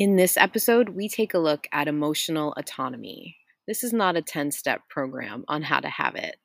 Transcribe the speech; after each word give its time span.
In 0.00 0.16
this 0.16 0.38
episode, 0.38 0.88
we 0.88 1.10
take 1.10 1.34
a 1.34 1.38
look 1.38 1.66
at 1.72 1.86
emotional 1.86 2.54
autonomy. 2.56 3.36
This 3.68 3.84
is 3.84 3.92
not 3.92 4.16
a 4.16 4.22
10 4.22 4.50
step 4.50 4.80
program 4.88 5.44
on 5.46 5.60
how 5.60 5.78
to 5.78 5.90
have 5.90 6.14
it. 6.14 6.36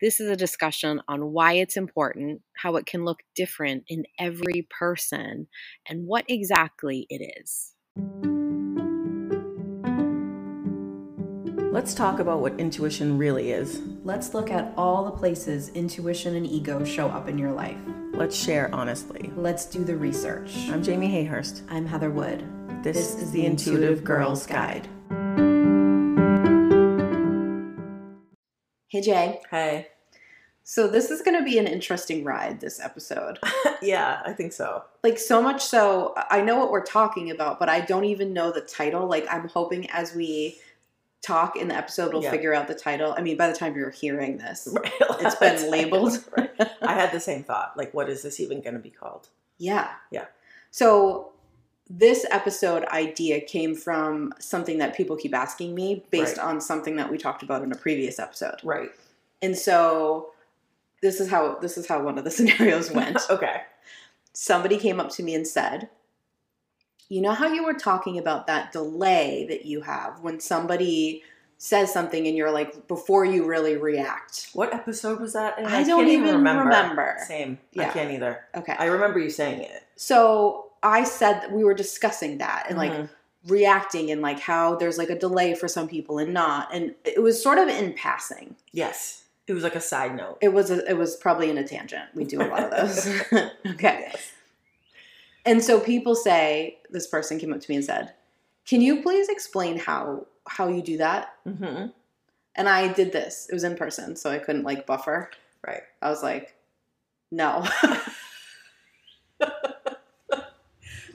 This 0.00 0.18
is 0.18 0.30
a 0.30 0.34
discussion 0.34 1.02
on 1.08 1.30
why 1.30 1.52
it's 1.52 1.76
important, 1.76 2.40
how 2.56 2.76
it 2.76 2.86
can 2.86 3.04
look 3.04 3.18
different 3.36 3.84
in 3.86 4.04
every 4.18 4.66
person, 4.70 5.46
and 5.86 6.06
what 6.06 6.24
exactly 6.26 7.06
it 7.10 7.34
is. 7.38 7.74
Let's 11.70 11.92
talk 11.92 12.18
about 12.18 12.40
what 12.40 12.58
intuition 12.58 13.18
really 13.18 13.50
is. 13.50 13.82
Let's 14.04 14.32
look 14.32 14.50
at 14.50 14.72
all 14.74 15.04
the 15.04 15.10
places 15.10 15.68
intuition 15.68 16.34
and 16.34 16.46
ego 16.46 16.82
show 16.82 17.08
up 17.08 17.28
in 17.28 17.36
your 17.36 17.52
life. 17.52 17.76
Let's 18.14 18.36
share 18.36 18.74
honestly. 18.74 19.30
Let's 19.36 19.66
do 19.66 19.84
the 19.84 19.96
research. 19.98 20.56
I'm 20.70 20.82
Jamie 20.82 21.08
Hayhurst. 21.08 21.60
I'm 21.68 21.84
Heather 21.84 22.10
Wood. 22.10 22.42
This, 22.82 23.14
is 23.14 23.30
the 23.30 23.46
Intuitive 23.46 24.02
Girls 24.02 24.44
Guide. 24.46 24.88
Hey, 28.88 29.00
Jay. 29.00 29.40
Hey. 29.50 29.86
So, 30.64 30.88
this 30.88 31.10
is 31.10 31.22
going 31.22 31.36
to 31.38 31.44
be 31.44 31.58
an 31.58 31.66
interesting 31.66 32.24
ride, 32.24 32.60
this 32.60 32.80
episode. 32.80 33.38
yeah, 33.82 34.20
I 34.24 34.32
think 34.32 34.52
so. 34.52 34.82
Like, 35.02 35.18
so 35.18 35.40
much 35.42 35.62
so, 35.62 36.14
I 36.30 36.40
know 36.40 36.58
what 36.58 36.70
we're 36.70 36.84
talking 36.84 37.30
about, 37.30 37.58
but 37.60 37.68
I 37.68 37.80
don't 37.80 38.04
even 38.04 38.32
know 38.32 38.50
the 38.52 38.60
title. 38.60 39.06
Like, 39.06 39.26
I'm 39.30 39.48
hoping 39.48 39.88
as 39.90 40.14
we 40.14 40.58
talk 41.24 41.56
in 41.56 41.68
the 41.68 41.74
episode, 41.76 42.12
we'll 42.12 42.22
Yeah. 42.24 42.30
figure 42.32 42.52
out 42.54 42.66
the 42.68 42.74
title. 42.74 43.14
I 43.16 43.22
mean, 43.22 43.36
by 43.36 43.46
the 43.48 43.54
time 43.56 43.76
you're 43.76 43.90
hearing 43.90 44.38
this, 44.38 44.68
Right. 44.72 44.92
it's 45.20 45.36
been 45.36 45.70
labeled. 45.70 46.18
Right. 46.36 46.50
I 46.82 46.94
had 46.94 47.12
the 47.12 47.20
same 47.20 47.44
thought. 47.44 47.76
Like, 47.76 47.94
what 47.94 48.08
is 48.10 48.22
this 48.22 48.40
even 48.40 48.60
going 48.60 48.74
to 48.74 48.80
be 48.80 48.90
called? 48.90 49.28
Yeah. 49.58 49.88
Yeah. 50.10 50.26
So 50.72 51.28
this 51.94 52.24
episode 52.30 52.84
idea 52.86 53.38
came 53.40 53.74
from 53.74 54.32
something 54.38 54.78
that 54.78 54.96
people 54.96 55.14
keep 55.14 55.34
asking 55.34 55.74
me 55.74 56.02
based 56.10 56.38
Right. 56.38 56.46
on 56.46 56.60
something 56.60 56.96
that 56.96 57.10
we 57.10 57.18
talked 57.18 57.42
about 57.42 57.62
in 57.62 57.70
a 57.70 57.74
previous 57.76 58.18
episode. 58.18 58.56
Right. 58.64 58.88
And 59.42 59.56
so 59.58 60.30
this 61.02 61.20
is 61.20 61.28
how 61.28 61.56
this 61.60 61.76
is 61.76 61.86
how 61.86 62.02
one 62.02 62.16
of 62.16 62.24
the 62.24 62.30
scenarios 62.38 62.90
went. 62.90 63.18
okay. 63.30 63.62
Somebody 64.32 64.78
came 64.78 65.00
up 65.00 65.10
to 65.10 65.22
me 65.22 65.34
and 65.34 65.46
said, 65.46 65.90
"You 67.10 67.20
know 67.20 67.32
how 67.32 67.48
you 67.52 67.62
were 67.64 67.74
talking 67.74 68.16
about 68.18 68.46
that 68.46 68.72
delay 68.72 69.44
that 69.50 69.66
you 69.66 69.82
have 69.82 70.20
when 70.20 70.40
somebody 70.40 71.22
says 71.58 71.92
something 71.92 72.26
and 72.26 72.34
you're 72.36 72.50
like 72.50 72.88
before 72.88 73.26
you 73.26 73.44
really 73.44 73.76
react." 73.76 74.48
What 74.54 74.72
episode 74.72 75.20
was 75.20 75.34
that? 75.34 75.58
in? 75.58 75.66
I 75.66 75.82
don't 75.82 76.08
even 76.08 76.36
remember. 76.36 77.16
Same. 77.26 77.58
I 77.76 77.82
Yeah. 77.82 77.92
can't 77.92 78.10
either. 78.12 78.44
Okay. 78.56 78.74
I 78.78 78.86
remember 78.86 79.18
you 79.18 79.28
saying 79.28 79.60
it. 79.60 79.82
so 79.96 80.68
I 80.82 81.04
said 81.04 81.40
that 81.42 81.52
we 81.52 81.64
were 81.64 81.74
discussing 81.74 82.38
that 82.38 82.66
and 82.68 82.76
like 82.78 82.92
Mhm. 82.92 83.08
reacting 83.46 84.10
and 84.10 84.20
like 84.22 84.40
how 84.40 84.76
there's 84.76 84.98
like 84.98 85.10
a 85.10 85.18
delay 85.18 85.54
for 85.54 85.68
some 85.68 85.88
people 85.88 86.18
and 86.18 86.32
not 86.32 86.72
and 86.74 86.94
it 87.04 87.22
was 87.22 87.42
sort 87.42 87.58
of 87.58 87.68
in 87.68 87.92
passing. 87.94 88.56
Yes, 88.72 89.24
it 89.46 89.52
was 89.52 89.62
like 89.62 89.74
a 89.76 89.80
side 89.80 90.16
note. 90.16 90.38
it 90.40 90.48
was 90.52 90.70
a, 90.70 90.88
it 90.88 90.96
was 90.96 91.16
probably 91.16 91.50
in 91.50 91.58
a 91.58 91.66
tangent. 91.66 92.04
We 92.14 92.24
do 92.24 92.40
a 92.42 92.46
lot 92.46 92.62
of 92.64 92.70
those. 92.70 93.06
Okay. 93.74 94.06
Yes. 94.10 94.32
and 95.44 95.62
so 95.62 95.80
people 95.80 96.14
say 96.14 96.78
this 96.90 97.06
person 97.06 97.38
came 97.38 97.52
up 97.52 97.60
to 97.60 97.70
me 97.70 97.76
and 97.76 97.84
said 97.84 98.12
can 98.66 98.80
you 98.80 99.02
please 99.02 99.28
explain 99.28 99.78
how 99.78 100.26
how 100.48 100.68
you 100.68 100.82
do 100.82 100.96
that? 100.98 101.34
Hmm 101.44 101.86
and 102.54 102.68
i 102.68 102.92
did 102.92 103.12
this. 103.12 103.46
It 103.50 103.54
was 103.54 103.64
in 103.64 103.76
person 103.76 104.14
so 104.16 104.30
i 104.30 104.38
couldn't 104.38 104.64
like 104.64 104.86
buffer. 104.86 105.30
Right. 105.66 105.82
i 106.02 106.10
was 106.10 106.22
like 106.22 106.54
no 107.30 107.64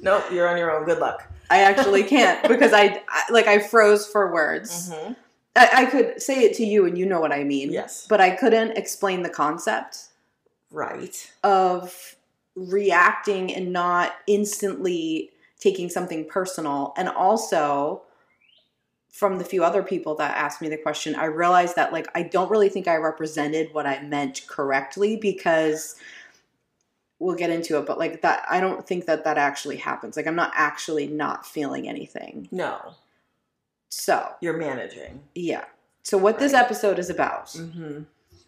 Nope, 0.08 0.24
you're 0.32 0.48
on 0.48 0.58
your 0.58 0.72
own. 0.76 0.86
Good 0.86 1.00
luck. 1.00 1.28
i 1.50 1.60
actually 1.62 2.04
can't 2.04 2.48
because 2.54 2.74
I, 2.74 3.02
I 3.10 3.24
like 3.32 3.48
i 3.48 3.60
froze 3.60 4.08
for 4.08 4.32
words 4.34 4.92
hmm 4.92 5.14
I, 5.56 5.70
I 5.82 5.86
could 5.86 6.22
say 6.22 6.44
it 6.44 6.54
to 6.58 6.66
you 6.66 6.86
and 6.86 6.98
you 6.98 7.06
know 7.06 7.20
what 7.20 7.32
i 7.32 7.44
mean 7.44 7.72
Yes. 7.72 8.06
but 8.08 8.20
i 8.22 8.30
couldn't 8.32 8.72
explain 8.78 9.22
the 9.24 9.30
concept 9.30 9.94
Right. 10.72 11.32
of 11.44 12.16
reacting 12.56 13.54
and 13.54 13.72
not 13.72 14.14
instantly 14.28 15.32
taking 15.60 15.90
something 15.90 16.26
personal. 16.28 16.94
And 16.98 17.08
also, 17.08 18.02
from 19.10 19.38
the 19.40 19.46
few 19.46 19.64
other 19.64 19.82
people 19.82 20.14
that 20.16 20.36
asked 20.38 20.62
me 20.62 20.68
the 20.70 20.78
question, 20.78 21.16
I 21.16 21.26
realized 21.26 21.76
that 21.78 21.94
like 21.94 22.08
I 22.14 22.22
don't 22.24 22.52
really 22.52 22.70
think 22.70 22.88
I 22.88 22.96
represented 22.98 23.74
what 23.74 23.86
I 23.88 24.02
meant 24.02 24.46
correctly 24.48 25.16
because 25.16 25.96
we'll 27.20 27.36
get 27.36 27.50
into 27.50 27.78
it, 27.78 27.86
but 27.86 27.98
like 27.98 28.22
that 28.22 28.46
I 28.50 28.60
don't 28.60 28.86
think 28.86 29.06
that 29.06 29.24
that 29.24 29.38
actually 29.38 29.78
happens. 29.78 30.16
Like 30.18 30.28
I'm 30.28 30.36
not 30.36 30.52
actually 30.56 31.08
not 31.08 31.46
feeling 31.46 31.88
anything. 31.90 32.48
No, 32.52 32.94
So, 33.90 34.30
you're 34.42 34.58
managing. 34.58 35.24
yeah. 35.36 35.66
So 36.04 36.18
what 36.18 36.40
this 36.40 36.54
episode 36.54 37.00
is 37.00 37.10
about 37.10 37.48
Mm-hmm. 37.48 38.04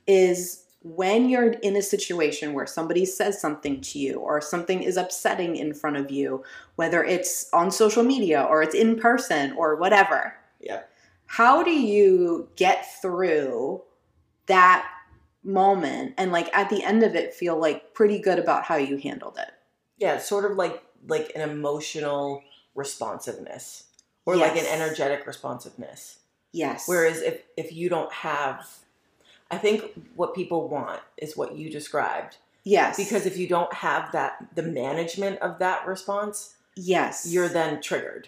is 0.07 0.63
when 0.81 1.27
you're 1.27 1.51
in 1.51 1.75
a 1.75 1.81
situation 1.81 2.53
where 2.53 2.65
somebody 2.65 3.03
says 3.05 3.41
something 3.41 3.81
to 3.81 3.99
you 3.99 4.13
or 4.19 4.39
something 4.39 4.81
is 4.81 4.95
upsetting 4.95 5.57
in 5.57 5.73
front 5.73 5.97
of 5.97 6.09
you, 6.09 6.41
whether 6.77 7.03
it's 7.03 7.49
on 7.51 7.69
social 7.69 8.03
media 8.03 8.43
or 8.49 8.61
it's 8.63 8.75
in 8.75 8.97
person 8.97 9.51
or 9.57 9.75
whatever, 9.75 10.35
Yeah. 10.61 10.83
how 11.25 11.63
do 11.63 11.71
you 11.71 12.47
get 12.55 12.85
through 13.01 13.81
that 14.45 14.87
moment 15.49 16.13
and 16.17 16.31
like 16.31 16.55
at 16.55 16.69
the 16.69 16.83
end 16.83 17.03
of 17.03 17.15
it 17.15 17.33
feel 17.33 17.57
like 17.57 17.93
pretty 17.93 18.19
good 18.19 18.39
about 18.39 18.63
how 18.63 18.75
you 18.75 18.97
handled 18.97 19.37
it? 19.37 19.51
Yeah, 19.97 20.15
it's 20.15 20.27
sort 20.27 20.49
of 20.49 20.57
like 20.57 20.83
like 21.07 21.31
an 21.35 21.49
emotional 21.49 22.43
responsiveness 22.75 23.85
or 24.25 24.35
like 24.35 24.55
an 24.57 24.65
energetic 24.65 25.25
responsiveness. 25.25 26.19
Yes. 26.51 26.87
Whereas 26.87 27.21
if 27.21 27.43
if 27.57 27.73
you 27.73 27.89
don't 27.89 28.11
have 28.11 28.67
I 29.51 29.57
think 29.57 29.83
what 30.15 30.35
people 30.35 30.69
want 30.69 31.01
is 31.17 31.35
what 31.35 31.55
you 31.55 31.69
described 31.69 32.37
yes. 32.63 32.97
because 32.97 33.25
if 33.25 33.37
you 33.37 33.47
don't 33.47 33.73
have 33.73 34.11
that 34.11 34.47
the 34.55 34.63
management 34.63 35.39
of 35.39 35.59
that 35.59 35.87
response, 35.87 36.55
yes. 36.75 37.27
you're 37.29 37.49
then 37.49 37.81
triggered. 37.81 38.27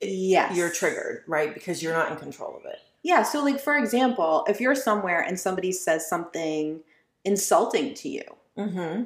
yes. 0.00 0.56
You're 0.56 0.70
triggered, 0.70 1.24
right? 1.26 1.52
Because 1.52 1.82
you're 1.82 1.92
not 1.92 2.10
in 2.10 2.18
control 2.18 2.56
of 2.56 2.64
it. 2.64 2.80
Yeah, 3.04 3.22
so 3.22 3.44
like 3.44 3.60
for 3.60 3.76
example, 3.76 4.44
if 4.48 4.60
you're 4.60 4.74
somewhere 4.74 5.20
and 5.20 5.38
somebody 5.38 5.70
says 5.70 6.08
something 6.08 6.80
insulting 7.24 7.94
to 7.94 8.08
you, 8.08 8.22
Mm-hmm. 8.58 9.04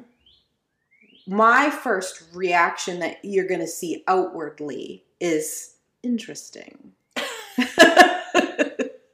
my 1.27 1.69
first 1.69 2.23
reaction 2.33 2.99
that 2.99 3.17
you're 3.23 3.47
going 3.47 3.59
to 3.61 3.67
see 3.67 4.03
outwardly 4.07 5.03
is 5.19 5.75
interesting. 6.03 6.93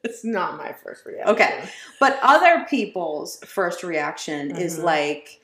It's 0.07 0.23
not 0.23 0.57
my 0.57 0.71
first 0.71 1.03
reaction. 1.05 1.33
Okay. 1.33 1.67
But 1.99 2.19
other 2.21 2.63
people's 2.69 3.37
first 3.43 3.83
reaction 3.83 4.55
is 4.55 4.77
Mhm. 4.79 4.83
like 4.83 5.41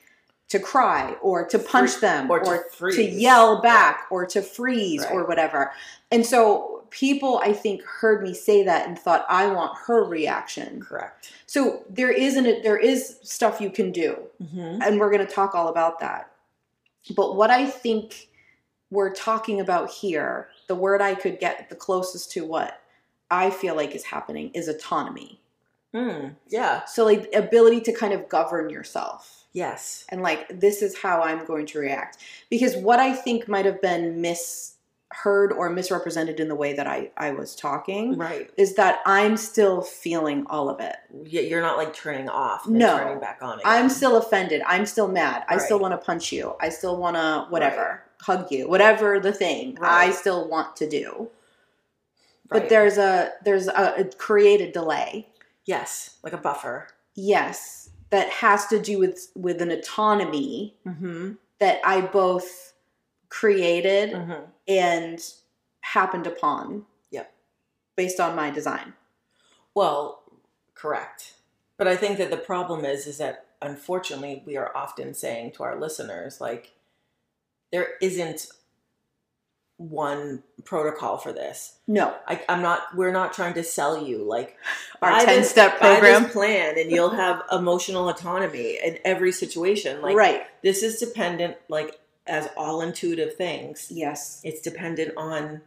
to 0.50 0.58
cry 0.60 1.16
or 1.20 1.44
to 1.48 1.58
punch 1.58 1.96
them 2.00 2.30
or 2.30 2.38
or, 2.46 2.64
to 2.80 2.92
to, 2.92 3.02
yell 3.02 3.60
back 3.60 4.06
or 4.10 4.24
to 4.26 4.40
freeze 4.40 5.04
or 5.10 5.24
whatever. 5.26 5.72
And 6.12 6.24
so 6.24 6.71
people 6.92 7.40
I 7.42 7.52
think 7.52 7.82
heard 7.82 8.22
me 8.22 8.34
say 8.34 8.62
that 8.64 8.86
and 8.86 8.98
thought 8.98 9.24
I 9.28 9.46
want 9.48 9.76
her 9.86 10.04
reaction. 10.04 10.80
Correct. 10.80 11.32
So 11.46 11.84
there 11.90 12.10
isn't 12.12 12.62
there 12.62 12.76
is 12.78 13.18
stuff 13.22 13.60
you 13.60 13.70
can 13.70 13.90
do 13.92 14.16
Mm-hmm. 14.42 14.82
and 14.82 15.00
we're 15.00 15.10
going 15.10 15.26
to 15.26 15.32
talk 15.32 15.54
all 15.54 15.68
about 15.68 15.98
that. 16.00 16.30
But 17.16 17.36
what 17.36 17.50
I 17.50 17.66
think 17.66 18.28
we're 18.90 19.12
talking 19.12 19.60
about 19.60 19.90
here, 19.90 20.48
the 20.68 20.74
word 20.74 21.00
I 21.00 21.14
could 21.14 21.40
get 21.40 21.68
the 21.70 21.74
closest 21.76 22.30
to 22.32 22.44
what 22.44 22.80
I 23.30 23.50
feel 23.50 23.74
like 23.74 23.94
is 23.94 24.04
happening 24.04 24.50
is 24.52 24.68
autonomy. 24.68 25.40
Mm, 25.94 26.34
yeah. 26.48 26.84
So 26.84 27.04
like 27.04 27.28
ability 27.34 27.80
to 27.82 27.92
kind 27.92 28.12
of 28.12 28.28
govern 28.28 28.68
yourself 28.70 29.44
Yes. 29.54 30.04
and 30.08 30.22
like 30.22 30.48
this 30.60 30.80
is 30.82 30.96
how 30.98 31.20
I'm 31.22 31.44
going 31.44 31.66
to 31.66 31.78
react 31.78 32.18
because 32.50 32.76
what 32.76 32.98
I 33.00 33.12
think 33.14 33.46
might 33.48 33.66
have 33.66 33.80
been 33.82 34.20
misheard 35.12 35.52
or 35.52 35.70
misrepresented 35.70 36.40
in 36.40 36.48
the 36.48 36.54
way 36.54 36.72
that 36.74 36.86
I 36.86 37.10
I 37.16 37.30
was 37.32 37.54
talking 37.54 38.16
Right. 38.16 38.50
is 38.56 38.74
that 38.74 39.00
I'm 39.06 39.36
still 39.36 39.82
feeling 39.82 40.46
all 40.48 40.68
of 40.68 40.80
it. 40.80 40.96
Yeah, 41.24 41.42
you're 41.42 41.60
not 41.60 41.76
like 41.76 41.94
turning 41.94 42.28
off 42.28 42.66
and 42.66 42.76
No. 42.76 42.98
turning 42.98 43.20
back 43.20 43.38
on 43.42 43.58
again. 43.60 43.62
I'm 43.64 43.88
still 43.88 44.16
offended. 44.16 44.62
I'm 44.66 44.86
still 44.86 45.08
mad. 45.08 45.44
I 45.48 45.58
still 45.58 45.78
want 45.78 45.92
to 45.92 45.98
punch 45.98 46.32
you. 46.32 46.54
I 46.60 46.68
still 46.70 46.96
want 46.96 47.16
to 47.16 47.46
whatever, 47.50 48.02
hug 48.20 48.50
you, 48.50 48.68
whatever 48.68 49.20
the 49.20 49.32
thing 49.32 49.78
I 49.80 50.10
still 50.10 50.48
want 50.48 50.76
to 50.76 50.88
do. 50.88 51.30
Right. 52.50 52.60
But 52.62 52.68
there's 52.68 52.98
a 52.98 53.32
there's 53.44 53.68
a, 53.68 53.94
a 53.98 54.04
created 54.04 54.72
delay. 54.72 55.28
yes, 55.64 56.18
like 56.22 56.32
a 56.32 56.38
buffer. 56.38 56.88
Yes, 57.14 57.90
that 58.10 58.28
has 58.28 58.66
to 58.68 58.80
do 58.80 58.98
with 58.98 59.28
with 59.34 59.60
an 59.62 59.70
autonomy 59.70 60.76
Mm-hmm. 60.86 61.32
that 61.60 61.80
I 61.84 62.00
both 62.00 62.71
created 63.32 64.12
Mm-hmm. 64.12 64.44
and 64.68 65.18
happened 65.80 66.26
upon. 66.26 66.84
Yep. 67.10 67.32
Based 67.96 68.20
on 68.20 68.36
my 68.36 68.50
design. 68.50 68.92
Well, 69.74 70.22
correct. 70.74 71.34
But 71.78 71.88
I 71.88 71.96
think 71.96 72.18
that 72.18 72.30
the 72.30 72.36
problem 72.36 72.84
is, 72.84 73.06
is 73.06 73.18
that 73.18 73.46
unfortunately 73.62 74.42
we 74.46 74.56
are 74.58 74.70
often 74.76 75.14
saying 75.14 75.52
to 75.52 75.62
our 75.62 75.80
listeners, 75.80 76.40
like, 76.40 76.72
there 77.72 77.88
isn't 78.02 78.48
one 79.78 80.42
protocol 80.64 81.16
for 81.16 81.32
this. 81.32 81.78
No, 81.88 82.14
I, 82.28 82.40
I'm 82.48 82.60
not. 82.62 82.94
We're 82.94 83.12
not 83.12 83.32
trying 83.32 83.54
to 83.54 83.64
sell 83.64 84.06
you 84.06 84.22
like 84.22 84.56
our 85.00 85.18
ten 85.24 85.40
this- 85.40 85.50
step 85.50 85.78
program. 85.78 86.26
plan, 86.26 86.78
and 86.78 86.90
you'll 86.90 87.10
have 87.10 87.42
emotional 87.50 88.08
autonomy 88.10 88.78
in 88.84 88.98
every 89.04 89.32
situation. 89.32 90.02
Like 90.02 90.14
right. 90.16 90.42
this 90.62 90.82
is 90.82 91.00
dependent, 91.00 91.56
like 91.68 91.98
as 92.26 92.48
all 92.56 92.80
intuitive 92.82 93.34
things. 93.34 93.88
Yes. 93.90 94.40
It's 94.44 94.60
dependent 94.60 95.14
on 95.16 95.60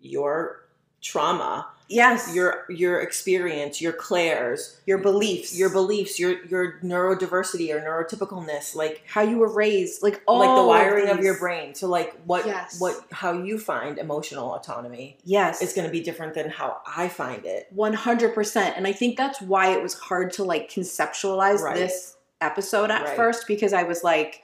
your 0.00 0.62
trauma, 1.02 1.68
Yes. 1.88 2.34
your 2.34 2.64
your 2.68 3.00
experience, 3.00 3.80
your 3.80 3.92
clairs, 3.92 4.80
your 4.86 4.98
beliefs, 4.98 5.56
your 5.56 5.70
beliefs, 5.70 6.18
your 6.18 6.44
your 6.46 6.80
neurodiversity 6.82 7.72
or 7.72 7.80
neurotypicalness, 7.80 8.74
like 8.74 9.02
how 9.06 9.20
you 9.22 9.38
were 9.38 9.48
raised, 9.52 10.02
like 10.02 10.20
all 10.26 10.40
like 10.40 10.56
the 10.60 10.66
wiring 10.66 11.08
of, 11.08 11.18
these- 11.18 11.26
your 11.26 11.38
brain. 11.38 11.74
So 11.76 11.86
like 11.86 12.14
what 12.24 12.44
Yes. 12.44 12.80
what 12.80 13.04
how 13.12 13.32
you 13.32 13.56
find 13.58 13.98
emotional 13.98 14.52
autonomy 14.54 15.16
Yes. 15.24 15.62
is 15.62 15.72
going 15.74 15.86
to 15.86 15.92
be 15.92 16.00
different 16.02 16.34
than 16.34 16.50
how 16.50 16.78
I 16.86 17.08
find 17.08 17.44
it. 17.46 17.68
100% 17.74 18.76
and 18.76 18.86
i 18.86 18.92
think 18.92 19.16
that's 19.16 19.40
why 19.40 19.70
it 19.72 19.82
was 19.82 19.94
hard 19.94 20.32
to 20.34 20.44
like 20.44 20.68
conceptualize 20.70 21.60
Right. 21.60 21.76
this 21.76 22.16
episode 22.40 22.90
at 22.90 23.02
Right. 23.04 23.16
first 23.16 23.46
because 23.46 23.72
i 23.72 23.82
was 23.84 24.02
like 24.04 24.42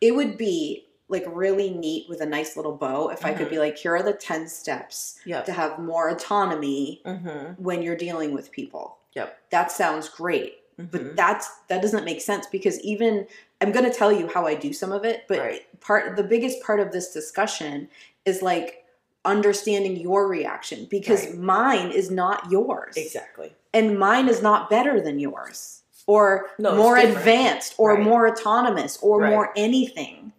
it 0.00 0.14
would 0.14 0.36
be 0.36 0.86
like 1.10 1.24
really 1.28 1.70
neat 1.70 2.08
with 2.08 2.20
a 2.20 2.26
nice 2.26 2.56
little 2.56 2.74
bow 2.76 3.08
if 3.10 3.24
i 3.24 3.32
could 3.34 3.50
be 3.50 3.58
like 3.58 3.76
here 3.76 3.94
are 3.96 4.02
the 4.02 4.12
10 4.12 4.48
steps 4.48 5.18
Yep. 5.26 5.44
to 5.46 5.52
have 5.52 5.78
more 5.78 6.08
autonomy 6.08 7.02
Mm-hmm. 7.04 7.62
when 7.62 7.82
you're 7.82 7.96
dealing 7.96 8.32
with 8.32 8.50
people 8.50 8.98
Yep. 9.14 9.36
that 9.50 9.70
sounds 9.72 10.08
great 10.08 10.56
but 10.78 11.02
Mhm. 11.02 11.16
that's 11.16 11.50
that 11.68 11.82
doesn't 11.82 12.04
make 12.04 12.20
sense 12.22 12.46
because 12.46 12.80
even 12.80 13.26
i'm 13.60 13.70
going 13.72 13.84
to 13.84 13.92
tell 13.96 14.10
you 14.12 14.28
how 14.32 14.46
i 14.46 14.54
do 14.54 14.72
some 14.72 14.92
of 14.92 15.04
it 15.04 15.24
but 15.28 15.38
Right. 15.38 15.80
part 15.80 16.16
the 16.16 16.22
biggest 16.24 16.62
part 16.62 16.80
of 16.80 16.90
this 16.92 17.12
discussion 17.12 17.88
is 18.24 18.40
like 18.40 18.84
understanding 19.26 19.96
your 19.96 20.26
reaction 20.26 20.86
because 20.90 21.26
Right. 21.26 21.36
mine 21.38 21.90
is 21.90 22.10
not 22.10 22.50
yours 22.50 22.96
Exactly. 22.96 23.52
and 23.74 23.98
mine 23.98 24.28
is 24.28 24.40
not 24.40 24.70
better 24.70 25.00
than 25.00 25.18
yours 25.18 25.82
or 26.06 26.46
No, 26.58 26.74
more 26.74 26.96
advanced 26.96 27.74
or 27.76 27.94
Right. 27.94 28.02
more 28.02 28.26
autonomous 28.26 28.96
or 29.02 29.28
more 29.28 29.52
anything 29.56 30.32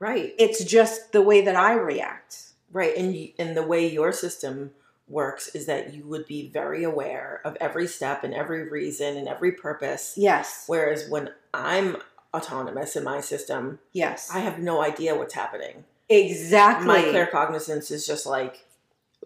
Right. 0.00 0.34
it's 0.38 0.62
just 0.64 1.12
the 1.12 1.22
way 1.22 1.40
that 1.42 1.56
i 1.56 1.72
react 1.74 2.38
Right. 2.72 2.96
And 2.96 3.16
and 3.38 3.56
the 3.56 3.62
way 3.62 3.86
your 3.86 4.10
system 4.10 4.72
works 5.06 5.54
is 5.54 5.66
that 5.66 5.94
you 5.94 6.04
would 6.08 6.26
be 6.26 6.48
very 6.48 6.82
aware 6.82 7.40
of 7.44 7.56
every 7.60 7.86
step 7.86 8.24
and 8.24 8.34
every 8.34 8.68
reason 8.68 9.16
and 9.16 9.28
every 9.28 9.52
purpose. 9.52 10.14
yes 10.16 10.64
Whereas 10.66 11.08
when 11.08 11.30
I'm 11.52 11.98
autonomous 12.34 12.96
in 12.96 13.04
my 13.04 13.20
system, 13.20 13.78
yes 13.92 14.28
I 14.34 14.40
have 14.40 14.58
no 14.58 14.82
idea 14.82 15.14
what's 15.14 15.34
happening. 15.34 15.84
exactly 16.08 16.86
My 16.88 17.02
clear 17.02 17.26
cognizance 17.28 17.92
is 17.92 18.04
just 18.08 18.26
like 18.26 18.64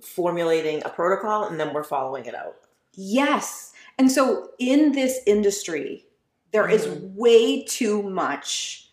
formulating 0.02 0.82
a 0.84 0.90
protocol 0.90 1.44
and 1.44 1.58
then 1.58 1.72
we're 1.72 1.84
following 1.84 2.26
it 2.26 2.34
out. 2.34 2.56
Yes. 2.94 3.72
And 3.98 4.12
so 4.12 4.50
in 4.58 4.92
this 4.92 5.20
industry, 5.26 6.04
there 6.52 6.68
is 6.68 6.86
Mhm. 6.86 7.14
way 7.14 7.62
too 7.64 8.02
much 8.02 8.87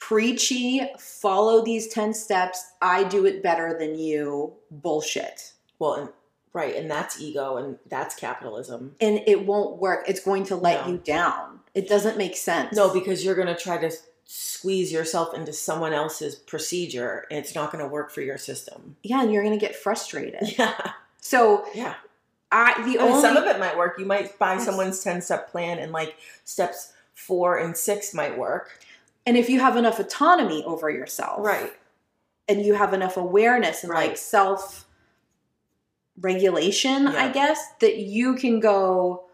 preachy, 0.00 0.80
follow 0.98 1.64
these 1.64 1.86
10 1.88 2.12
steps, 2.14 2.72
I 2.82 3.04
do 3.04 3.26
it 3.26 3.42
better 3.44 3.76
than 3.78 3.96
you 3.96 4.54
bullshit. 4.70 5.52
Well, 5.78 5.94
and 5.94 6.08
right, 6.52 6.74
and 6.74 6.90
that's 6.90 7.20
ego 7.20 7.56
and 7.58 7.78
that's 7.88 8.16
capitalism. 8.16 8.96
And 9.00 9.22
it 9.26 9.46
won't 9.46 9.78
work. 9.78 10.04
It's 10.08 10.20
going 10.20 10.44
to 10.46 10.56
let 10.56 10.84
No. 10.86 10.92
you 10.94 10.98
down. 10.98 11.60
It 11.74 11.88
doesn't 11.88 12.18
make 12.18 12.36
sense. 12.36 12.74
No, 12.74 12.92
because 12.92 13.24
you're 13.24 13.36
going 13.36 13.46
to 13.46 13.54
try 13.56 13.78
to 13.78 13.92
squeeze 14.24 14.90
yourself 14.92 15.34
into 15.34 15.52
someone 15.52 15.92
else's 15.92 16.34
procedure 16.34 17.26
and 17.30 17.38
it's 17.38 17.54
not 17.54 17.70
going 17.72 17.84
to 17.84 17.88
work 17.90 18.10
for 18.10 18.20
your 18.22 18.38
system. 18.38 18.96
yeah, 19.02 19.22
and 19.22 19.32
you're 19.32 19.42
going 19.44 19.58
to 19.58 19.64
get 19.64 19.76
frustrated. 19.76 20.40
Yeah. 20.58 20.92
So 21.20 21.64
Yeah. 21.74 21.94
I 22.52 22.72
the 22.78 22.80
I 22.82 22.86
mean, 22.86 22.98
only 22.98 23.20
some 23.22 23.36
of 23.36 23.44
it 23.44 23.60
might 23.60 23.76
work. 23.76 23.96
You 23.98 24.06
might 24.06 24.36
buy 24.38 24.54
Yes. 24.54 24.64
someone's 24.64 25.00
10 25.04 25.20
step 25.22 25.50
plan 25.50 25.78
and 25.78 25.92
like 25.92 26.16
steps 26.44 26.92
four 27.14 27.58
and 27.58 27.76
six 27.76 28.12
might 28.14 28.36
work. 28.38 28.80
And 29.26 29.36
if 29.36 29.48
you 29.50 29.60
have 29.60 29.76
enough 29.76 29.98
autonomy 30.00 30.64
over 30.64 30.88
yourself. 30.90 31.44
Right. 31.44 31.72
and 32.48 32.62
you 32.64 32.74
have 32.74 32.92
enough 32.94 33.16
awareness 33.16 33.84
and 33.84 33.92
like 33.92 34.16
self 34.16 34.86
regulation 36.20 37.06
i 37.06 37.30
guess 37.32 37.58
that 37.80 37.96
you 37.96 38.34
can 38.34 38.60
go 38.60 39.24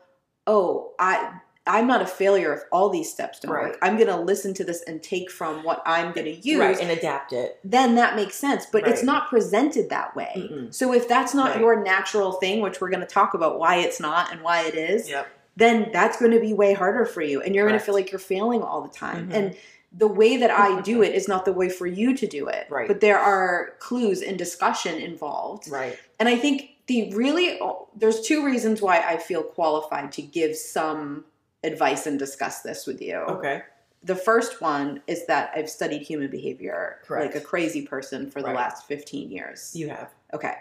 oh 0.46 0.92
i 1.00 1.32
i'm 1.66 1.86
not 1.86 2.00
a 2.00 2.06
failure 2.06 2.52
if 2.54 2.60
all 2.70 2.88
these 2.90 3.10
steps 3.10 3.40
don't 3.40 3.50
Right. 3.50 3.64
work 3.70 3.78
i'm 3.82 3.96
going 3.96 4.06
to 4.08 4.16
listen 4.20 4.54
to 4.54 4.62
this 4.64 4.82
and 4.86 5.02
take 5.02 5.30
from 5.30 5.64
what 5.64 5.82
i'm 5.84 6.12
going 6.12 6.26
to 6.26 6.48
use 6.48 6.60
Right. 6.60 6.78
And 6.80 6.90
adapt 6.90 7.32
it. 7.32 7.58
then 7.64 7.96
that 7.96 8.14
makes 8.14 8.36
sense 8.36 8.66
but 8.70 8.86
it's 8.86 9.02
not 9.02 9.28
presented 9.28 9.88
that 9.90 10.14
way 10.14 10.32
Mm-mm. 10.36 10.72
so 10.72 10.92
if 10.92 11.08
that's 11.08 11.34
not 11.34 11.52
Right. 11.52 11.60
your 11.60 11.82
natural 11.82 12.32
thing 12.32 12.60
which 12.60 12.80
we're 12.80 12.90
going 12.90 13.00
to 13.00 13.06
talk 13.06 13.34
about 13.34 13.58
why 13.58 13.76
it's 13.78 13.98
not 13.98 14.30
and 14.30 14.42
why 14.42 14.62
it 14.66 14.74
is 14.76 15.08
Yep. 15.08 15.26
then 15.56 15.90
that's 15.92 16.18
going 16.18 16.32
to 16.32 16.40
be 16.40 16.52
way 16.52 16.72
harder 16.74 17.04
for 17.04 17.22
you 17.22 17.40
and 17.40 17.54
you're 17.54 17.66
going 17.66 17.78
to 17.80 17.84
feel 17.84 17.94
like 17.94 18.12
you're 18.12 18.18
failing 18.20 18.62
all 18.62 18.82
the 18.82 18.90
time 18.96 19.30
Mhm. 19.30 19.34
and 19.34 19.56
the 19.98 20.06
way 20.06 20.36
that 20.36 20.50
i 20.50 20.80
do 20.82 21.02
it 21.06 21.14
is 21.14 21.26
not 21.28 21.44
the 21.44 21.52
way 21.52 21.68
for 21.68 21.86
you 21.86 22.14
to 22.16 22.26
do 22.26 22.46
it 22.48 22.66
Right. 22.70 22.88
but 22.88 23.00
there 23.00 23.18
are 23.18 23.74
clues 23.78 24.22
and 24.22 24.36
discussion 24.38 24.94
involved 24.96 25.68
Right. 25.68 25.98
and 26.20 26.28
i 26.28 26.36
think 26.36 26.70
the 26.86 27.12
really 27.14 27.58
there's 27.96 28.20
two 28.20 28.44
reasons 28.44 28.80
why 28.82 28.98
i 29.00 29.16
feel 29.16 29.42
qualified 29.42 30.12
to 30.12 30.22
give 30.22 30.54
some 30.56 31.24
advice 31.64 32.06
and 32.06 32.18
discuss 32.18 32.62
this 32.62 32.86
with 32.86 33.00
you 33.02 33.16
Okay. 33.16 33.62
the 34.04 34.14
first 34.16 34.60
one 34.60 35.02
is 35.06 35.26
that 35.26 35.50
i've 35.56 35.70
studied 35.70 36.02
human 36.02 36.30
behavior 36.30 36.98
Correct. 37.04 37.34
like 37.34 37.42
a 37.42 37.44
crazy 37.44 37.82
person 37.86 38.30
for 38.30 38.40
the 38.42 38.48
Right. 38.48 38.56
last 38.56 38.86
15 38.86 39.30
years 39.30 39.74
You 39.74 39.88
have. 39.88 40.10
Okay. 40.34 40.54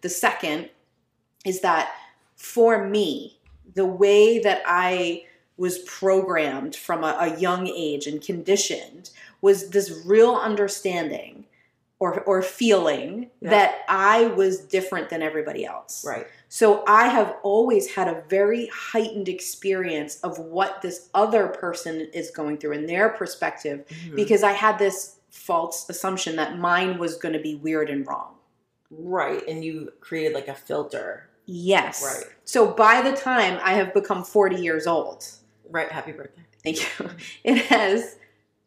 The 0.00 0.08
second 0.08 0.70
is 1.44 1.60
that 1.60 1.92
for 2.36 2.84
me, 2.86 3.38
the 3.74 3.84
way 3.86 4.38
that 4.40 4.62
I 4.66 5.24
was 5.60 5.76
programmed 5.80 6.74
from 6.74 7.04
a, 7.04 7.14
a 7.20 7.38
young 7.38 7.66
age 7.68 8.06
and 8.06 8.22
conditioned 8.22 9.10
was 9.42 9.68
this 9.68 10.02
real 10.06 10.34
understanding 10.34 11.44
or, 11.98 12.20
or 12.22 12.40
feeling 12.40 13.28
Yeah. 13.42 13.50
that 13.50 13.78
I 13.86 14.28
was 14.28 14.60
different 14.60 15.10
than 15.10 15.20
everybody 15.20 15.66
else. 15.66 16.02
Right. 16.02 16.26
So 16.48 16.82
I 16.88 17.08
have 17.08 17.36
always 17.42 17.90
had 17.94 18.08
a 18.08 18.22
very 18.30 18.70
heightened 18.72 19.28
experience 19.28 20.18
of 20.22 20.38
what 20.38 20.80
this 20.80 21.10
other 21.12 21.48
person 21.48 22.08
is 22.14 22.30
going 22.30 22.56
through 22.56 22.72
in 22.72 22.86
their 22.86 23.10
perspective 23.10 23.84
Mhm. 23.86 24.16
because 24.16 24.42
I 24.42 24.52
had 24.52 24.78
this 24.78 25.16
false 25.28 25.90
assumption 25.90 26.36
that 26.36 26.58
mine 26.58 26.98
was 26.98 27.16
going 27.18 27.34
to 27.34 27.38
be 27.50 27.56
weird 27.56 27.90
and 27.90 28.06
wrong. 28.06 28.36
Right. 28.90 29.46
And 29.46 29.62
you 29.62 29.92
created 30.00 30.32
like 30.34 30.48
a 30.48 30.54
filter. 30.54 31.28
Yes. 31.44 32.02
Right. 32.02 32.24
So 32.46 32.68
by 32.72 33.02
the 33.02 33.12
time 33.14 33.60
I 33.62 33.74
have 33.74 33.92
become 33.92 34.24
40 34.24 34.56
years 34.56 34.86
old, 34.86 35.26
Right. 35.70 35.90
Happy 35.90 36.12
birthday. 36.12 36.42
thank 36.62 36.78
you, 36.98 37.10
it 37.44 37.58
has, 37.66 38.16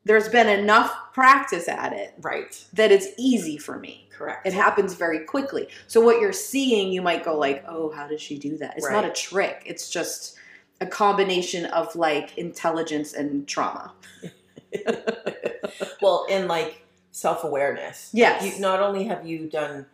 there's 0.06 0.30
been 0.30 0.48
enough 0.50 0.94
practice 1.14 1.68
at 1.68 1.94
it 1.94 2.14
Right. 2.22 2.64
that 2.74 2.92
it's 2.92 3.08
easy 3.18 3.58
for 3.58 3.78
me. 3.80 4.08
Correct. 4.12 4.46
It 4.46 4.54
happens 4.54 4.94
very 4.94 5.20
quickly. 5.26 5.68
So 5.88 6.00
what 6.02 6.20
you're 6.22 6.34
seeing, 6.34 6.92
you 6.92 7.02
might 7.02 7.24
go 7.26 7.38
like, 7.38 7.64
oh, 7.68 7.92
how 7.92 8.08
does 8.08 8.22
she 8.22 8.38
do 8.38 8.58
that? 8.58 8.76
It's 8.78 8.90
not 8.90 9.06
a 9.06 9.10
trick. 9.10 9.64
It's 9.66 9.90
just 9.90 10.38
a 10.82 10.86
combination 10.86 11.66
of 11.66 11.96
like 11.96 12.38
intelligence 12.38 13.14
and 13.14 13.48
trauma. 13.48 13.94
well, 16.02 16.26
and 16.30 16.48
like 16.48 16.86
self 17.12 17.44
awareness. 17.44 18.10
Yes. 18.14 18.56
You, 18.56 18.62
not 18.62 18.80
only 18.82 19.06
have 19.06 19.26
you 19.26 19.50
done, 19.50 19.86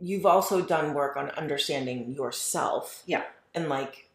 you've 0.00 0.26
also 0.26 0.60
done 0.62 0.94
work 0.94 1.16
on 1.16 1.30
understanding 1.30 2.12
yourself. 2.14 3.02
Yeah. 3.06 3.22
And 3.54 3.68
like, 3.68 4.08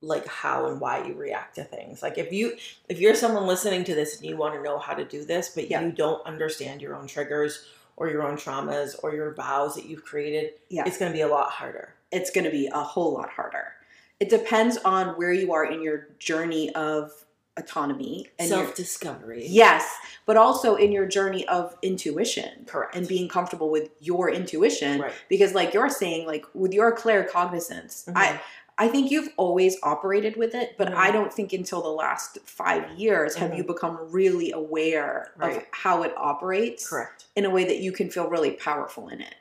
like 0.00 0.26
how 0.26 0.66
and 0.66 0.80
why 0.80 1.04
you 1.06 1.14
react 1.14 1.56
to 1.56 1.64
things. 1.64 2.02
Like 2.02 2.18
if 2.18 2.32
you 2.32 2.56
if 2.88 3.00
you're 3.00 3.14
someone 3.16 3.46
listening 3.46 3.84
to 3.84 3.94
this 3.94 4.16
and 4.16 4.26
you 4.26 4.36
want 4.36 4.54
to 4.54 4.62
know 4.62 4.78
how 4.78 4.94
to 4.94 5.04
do 5.04 5.24
this, 5.24 5.48
but 5.54 5.68
Yeah. 5.70 5.80
you 5.82 5.90
don't 5.92 6.24
understand 6.26 6.80
your 6.80 6.94
own 6.94 7.06
triggers 7.08 7.66
or 7.96 8.08
your 8.08 8.22
own 8.22 8.36
traumas 8.36 8.94
or 9.02 9.12
your 9.12 9.34
vows 9.34 9.74
that 9.74 9.86
you've 9.86 10.04
created, 10.04 10.52
Yeah. 10.68 10.84
it's 10.86 10.98
going 10.98 11.10
to 11.10 11.16
be 11.16 11.22
a 11.22 11.28
lot 11.28 11.50
harder. 11.50 11.94
it's 12.10 12.30
going 12.30 12.44
to 12.46 12.50
be 12.50 12.66
a 12.68 12.82
whole 12.82 13.12
lot 13.12 13.28
harder. 13.28 13.74
It 14.18 14.30
depends 14.30 14.78
on 14.78 15.08
where 15.18 15.30
you 15.32 15.52
are 15.52 15.64
in 15.64 15.82
your 15.82 16.08
journey 16.18 16.74
of 16.74 17.12
autonomy 17.58 18.28
and 18.38 18.48
Self 18.48 18.74
discovery. 18.74 19.44
yes, 19.46 19.86
but 20.24 20.36
also 20.38 20.74
in 20.76 20.90
your 20.90 21.06
journey 21.06 21.46
of 21.48 21.76
intuition 21.82 22.64
Correct. 22.66 22.94
and 22.96 23.06
being 23.06 23.28
comfortable 23.28 23.68
with 23.68 23.90
your 24.00 24.30
intuition. 24.30 25.00
right. 25.02 25.12
Because, 25.28 25.52
like 25.52 25.74
you're 25.74 25.90
saying, 25.90 26.26
like 26.26 26.46
with 26.54 26.72
your 26.72 26.96
claircognizance, 26.96 28.06
Mhm. 28.06 28.12
I 28.16 28.40
I 28.80 28.86
think 28.88 29.10
you've 29.10 29.30
always 29.36 29.76
operated 29.82 30.36
with 30.36 30.54
it, 30.54 30.76
but 30.78 30.88
Mhm. 30.88 30.94
I 30.94 31.10
don't 31.10 31.32
think 31.32 31.52
until 31.52 31.82
the 31.82 31.88
last 31.88 32.38
five 32.44 32.88
years 32.92 33.34
have 33.34 33.50
Mhm. 33.50 33.56
you 33.58 33.64
become 33.64 33.98
really 34.12 34.52
aware 34.52 35.32
of 35.40 35.64
how 35.72 36.04
it 36.04 36.14
operates 36.16 36.88
Correct. 36.88 37.24
in 37.34 37.44
a 37.44 37.50
way 37.50 37.64
that 37.64 37.78
you 37.78 37.90
can 37.90 38.08
feel 38.08 38.28
really 38.28 38.52
powerful 38.52 39.08
in 39.08 39.20
it. 39.20 39.34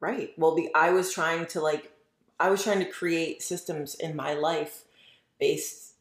Right. 0.00 0.32
Well, 0.38 0.54
be, 0.54 0.72
I 0.74 0.90
was 0.90 1.12
trying 1.12 1.46
to 1.46 1.60
like, 1.60 1.90
I 2.38 2.50
was 2.50 2.62
trying 2.62 2.78
to 2.80 2.84
create 2.90 3.42
systems 3.42 3.94
in 3.96 4.14
my 4.16 4.34
life 4.34 4.84
based 5.38 5.94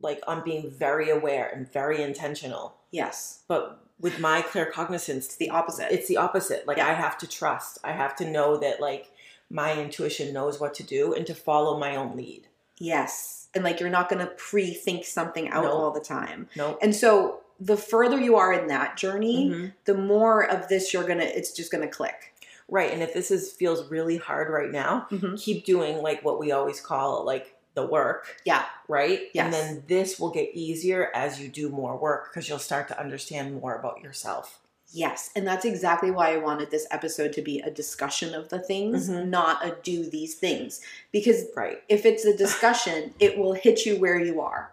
like 0.00 0.20
on 0.26 0.42
being 0.44 0.70
very 0.70 1.10
aware 1.10 1.48
and 1.48 1.70
very 1.70 2.02
intentional 2.02 2.74
Yes. 2.90 3.40
But 3.48 3.80
with 3.98 4.20
my 4.20 4.40
claircognizance, 4.42 5.16
It's 5.26 5.36
the 5.36 5.50
opposite. 5.50 5.90
it's 5.90 6.06
the 6.06 6.16
opposite. 6.16 6.64
Like 6.68 6.76
Yeah. 6.76 6.86
I 6.88 6.92
have 6.92 7.18
to 7.18 7.26
trust. 7.26 7.78
I 7.82 7.90
have 7.90 8.14
to 8.16 8.24
know 8.24 8.56
that 8.58 8.80
like 8.80 9.10
my 9.54 9.80
intuition 9.80 10.32
knows 10.34 10.58
what 10.60 10.74
to 10.74 10.82
do 10.82 11.14
and 11.14 11.24
to 11.26 11.34
follow 11.34 11.78
my 11.78 11.94
own 11.96 12.16
lead. 12.16 12.48
yes. 12.78 13.40
And 13.54 13.62
like 13.62 13.78
you're 13.78 13.88
not 13.88 14.08
going 14.08 14.18
to 14.26 14.32
pre 14.32 14.74
think 14.74 15.04
something 15.04 15.48
out 15.50 15.62
No. 15.62 15.70
all 15.70 15.90
the 15.92 16.00
time. 16.00 16.48
No. 16.56 16.76
And 16.82 16.92
so 16.92 17.38
the 17.60 17.76
further 17.76 18.18
you 18.20 18.34
are 18.34 18.52
in 18.52 18.66
that 18.66 18.96
journey, 18.96 19.48
Mhm. 19.48 19.72
the 19.84 19.94
more 19.94 20.42
of 20.44 20.66
this 20.66 20.92
you're 20.92 21.04
going 21.04 21.20
to, 21.20 21.38
it's 21.38 21.52
just 21.52 21.70
going 21.70 21.84
to 21.88 21.88
click. 21.88 22.34
Right. 22.68 22.90
And 22.92 23.00
if 23.00 23.14
this 23.14 23.30
is 23.30 23.52
feels 23.52 23.88
really 23.88 24.16
hard 24.16 24.50
right 24.50 24.72
now, 24.72 25.06
keep 25.36 25.64
doing 25.64 26.02
like 26.02 26.24
what 26.24 26.40
we 26.40 26.50
always 26.50 26.80
call 26.80 27.24
like 27.24 27.54
the 27.74 27.86
work. 27.86 28.40
Yeah. 28.44 28.64
Right? 28.88 29.28
Yes. 29.34 29.44
And 29.44 29.54
then 29.54 29.84
this 29.86 30.18
will 30.18 30.30
get 30.30 30.50
easier 30.52 31.12
as 31.14 31.38
you 31.40 31.48
do 31.48 31.68
more 31.68 31.96
work 31.96 32.32
because 32.32 32.48
you'll 32.48 32.58
start 32.58 32.88
to 32.88 32.98
understand 32.98 33.60
more 33.60 33.76
about 33.76 34.00
yourself. 34.02 34.58
Yes. 34.94 35.30
And 35.34 35.46
that's 35.46 35.64
exactly 35.64 36.10
why 36.12 36.32
I 36.32 36.36
wanted 36.36 36.70
this 36.70 36.86
episode 36.90 37.32
to 37.34 37.42
be 37.42 37.58
a 37.60 37.70
discussion 37.70 38.32
of 38.34 38.48
the 38.48 38.60
things, 38.60 39.10
Mhm. 39.10 39.28
not 39.28 39.66
a 39.66 39.76
do 39.82 40.08
these 40.08 40.36
things. 40.36 40.80
Because 41.12 41.46
Right. 41.56 41.82
if 41.88 42.06
it's 42.06 42.24
a 42.24 42.36
discussion, 42.36 43.12
it 43.20 43.36
will 43.36 43.54
hit 43.54 43.84
you 43.84 43.96
where 43.96 44.18
you 44.18 44.40
are. 44.40 44.70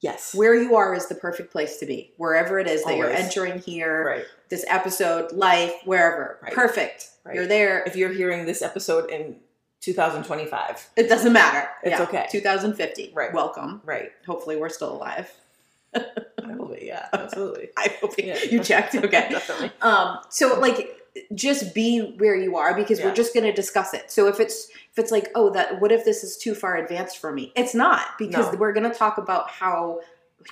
Yes. 0.00 0.34
Where 0.34 0.54
you 0.54 0.74
are 0.76 0.94
is 0.94 1.06
the 1.08 1.14
perfect 1.14 1.50
place 1.52 1.76
to 1.78 1.86
be. 1.86 2.12
Wherever 2.16 2.58
it 2.58 2.66
is 2.68 2.84
that 2.84 2.96
you're 2.96 3.10
entering 3.10 3.58
here, 3.58 4.04
right. 4.06 4.24
this 4.48 4.64
episode, 4.68 5.32
life, 5.32 5.74
wherever. 5.84 6.38
Right. 6.42 6.52
Perfect. 6.54 7.10
You're 7.34 7.46
there. 7.46 7.82
If 7.84 7.94
you're 7.94 8.12
hearing 8.12 8.46
this 8.46 8.62
episode 8.62 9.10
in 9.10 9.40
2025. 9.80 10.88
It 10.96 11.08
doesn't 11.08 11.32
matter. 11.32 11.68
It's 11.82 12.00
okay. 12.00 12.26
2050. 12.30 13.12
Right. 13.14 13.32
Welcome. 13.34 13.82
Right. 13.84 14.12
Hopefully, 14.26 14.56
we're 14.56 14.68
still 14.70 14.92
alive. 14.92 15.30
Absolutely. 15.94 16.86
Yeah. 16.86 17.08
Absolutely. 17.12 17.68
I 17.76 17.94
hope 18.00 18.18
you- 18.18 18.24
Yeah. 18.26 18.38
you 18.50 18.62
checked. 18.62 18.94
Okay. 19.08 19.28
Definitely. 19.30 19.70
um 19.82 20.18
so 20.28 20.58
like 20.60 20.94
just 21.34 21.74
be 21.74 22.14
where 22.18 22.36
you 22.36 22.56
are 22.56 22.74
because 22.74 23.00
we're 23.00 23.14
just 23.14 23.34
going 23.34 23.44
to 23.44 23.52
discuss 23.52 23.92
it 23.92 24.08
so 24.08 24.28
if 24.28 24.38
it's 24.38 24.68
if 24.92 24.98
it's 24.98 25.10
like 25.10 25.28
oh 25.34 25.50
that 25.50 25.80
what 25.80 25.90
if 25.90 26.04
this 26.04 26.22
is 26.22 26.36
too 26.36 26.54
far 26.54 26.76
advanced 26.76 27.18
for 27.18 27.32
me 27.32 27.52
it's 27.56 27.74
not 27.74 28.06
because 28.18 28.52
No. 28.52 28.58
we're 28.58 28.72
going 28.72 28.88
to 28.88 28.96
talk 28.96 29.18
about 29.18 29.50
how 29.50 30.00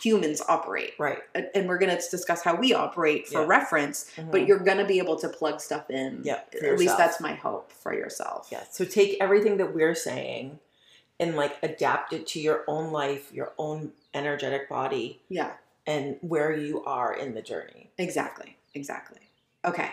humans 0.02 0.42
operate 0.48 0.94
Right. 0.98 1.18
and 1.54 1.68
we're 1.68 1.78
going 1.78 1.96
to 1.96 2.02
discuss 2.10 2.42
how 2.42 2.56
we 2.56 2.74
operate 2.74 3.28
for 3.28 3.42
Yeah. 3.42 3.46
reference 3.46 4.10
but 4.16 4.40
Mhm. 4.40 4.48
you're 4.48 4.58
going 4.58 4.78
to 4.78 4.84
be 4.84 4.98
able 4.98 5.16
to 5.20 5.28
plug 5.28 5.60
stuff 5.60 5.88
in 5.88 6.22
Yeah, 6.24 6.40
at 6.52 6.58
for 6.58 6.76
least 6.76 6.96
that's 6.98 7.20
my 7.20 7.34
hope 7.34 7.70
for 7.70 7.94
yourself 7.94 8.48
Yeah. 8.50 8.64
So 8.72 8.84
take 8.84 9.18
everything 9.20 9.58
that 9.58 9.72
we're 9.72 9.94
saying 9.94 10.58
and 11.18 11.36
like 11.36 11.56
adapt 11.62 12.12
it 12.12 12.26
to 12.28 12.40
your 12.40 12.64
own 12.66 12.92
life, 12.92 13.32
your 13.32 13.52
own 13.58 13.92
energetic 14.14 14.68
body, 14.68 15.20
yeah 15.28 15.52
and 15.88 16.16
where 16.20 16.52
you 16.52 16.82
are 16.84 17.14
in 17.14 17.34
the 17.34 17.42
journey. 17.42 17.90
exactly 17.98 18.56
exactly 18.74 19.20
okay 19.64 19.90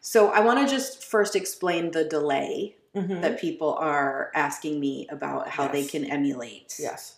so 0.00 0.28
i 0.32 0.40
want 0.40 0.58
to 0.60 0.66
just 0.72 1.02
first 1.02 1.34
explain 1.34 1.90
the 1.92 2.04
delay 2.04 2.76
Mhm. 2.94 3.22
that 3.22 3.40
people 3.40 3.74
are 3.74 4.30
asking 4.34 4.78
me 4.78 5.08
about 5.10 5.48
how 5.48 5.66
they 5.66 5.84
can 5.84 6.04
emulate 6.04 6.76
yes. 6.78 7.16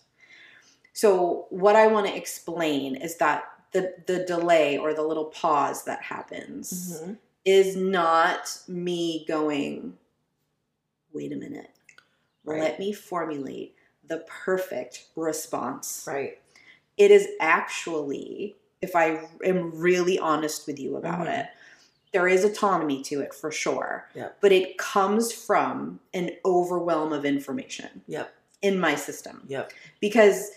So 0.93 1.45
what 1.51 1.75
I 1.75 1.85
want 1.85 2.07
to 2.07 2.15
explain 2.15 2.95
is 2.95 3.17
that 3.17 3.43
the 3.73 3.93
the 4.07 4.25
delay 4.25 4.77
or 4.79 4.95
the 4.95 5.03
little 5.03 5.25
pause 5.25 5.83
that 5.83 6.01
happens 6.01 6.99
Mhm. 7.03 7.17
is 7.45 7.75
not 7.75 8.61
me 8.67 9.23
going 9.27 9.97
wait 11.13 11.31
a 11.31 11.35
minute. 11.35 11.69
Right. 12.47 12.61
Let 12.61 12.79
me 12.79 12.93
formulate 12.93 13.75
the 14.07 14.19
perfect 14.27 15.05
response. 15.15 16.05
Right. 16.07 16.39
It 16.97 17.11
is 17.11 17.27
actually 17.39 18.55
if 18.81 18.95
I 18.95 19.27
am 19.43 19.71
really 19.79 20.19
honest 20.19 20.67
with 20.67 20.79
you 20.79 20.97
about 20.97 21.27
Mhm. 21.27 21.39
it 21.39 21.47
there 22.13 22.27
is 22.27 22.45
autonomy 22.45 23.03
to 23.03 23.19
it 23.19 23.33
for 23.33 23.51
sure. 23.51 24.07
Yep. 24.15 24.37
But 24.39 24.51
it 24.53 24.77
comes 24.77 25.31
from 25.33 25.99
an 26.13 26.31
overwhelm 26.45 27.11
of 27.11 27.25
information 27.25 28.01
Yep. 28.07 28.33
in 28.61 28.79
my 28.79 28.95
system 28.95 29.43
Yep. 29.49 29.73
because 29.99 30.51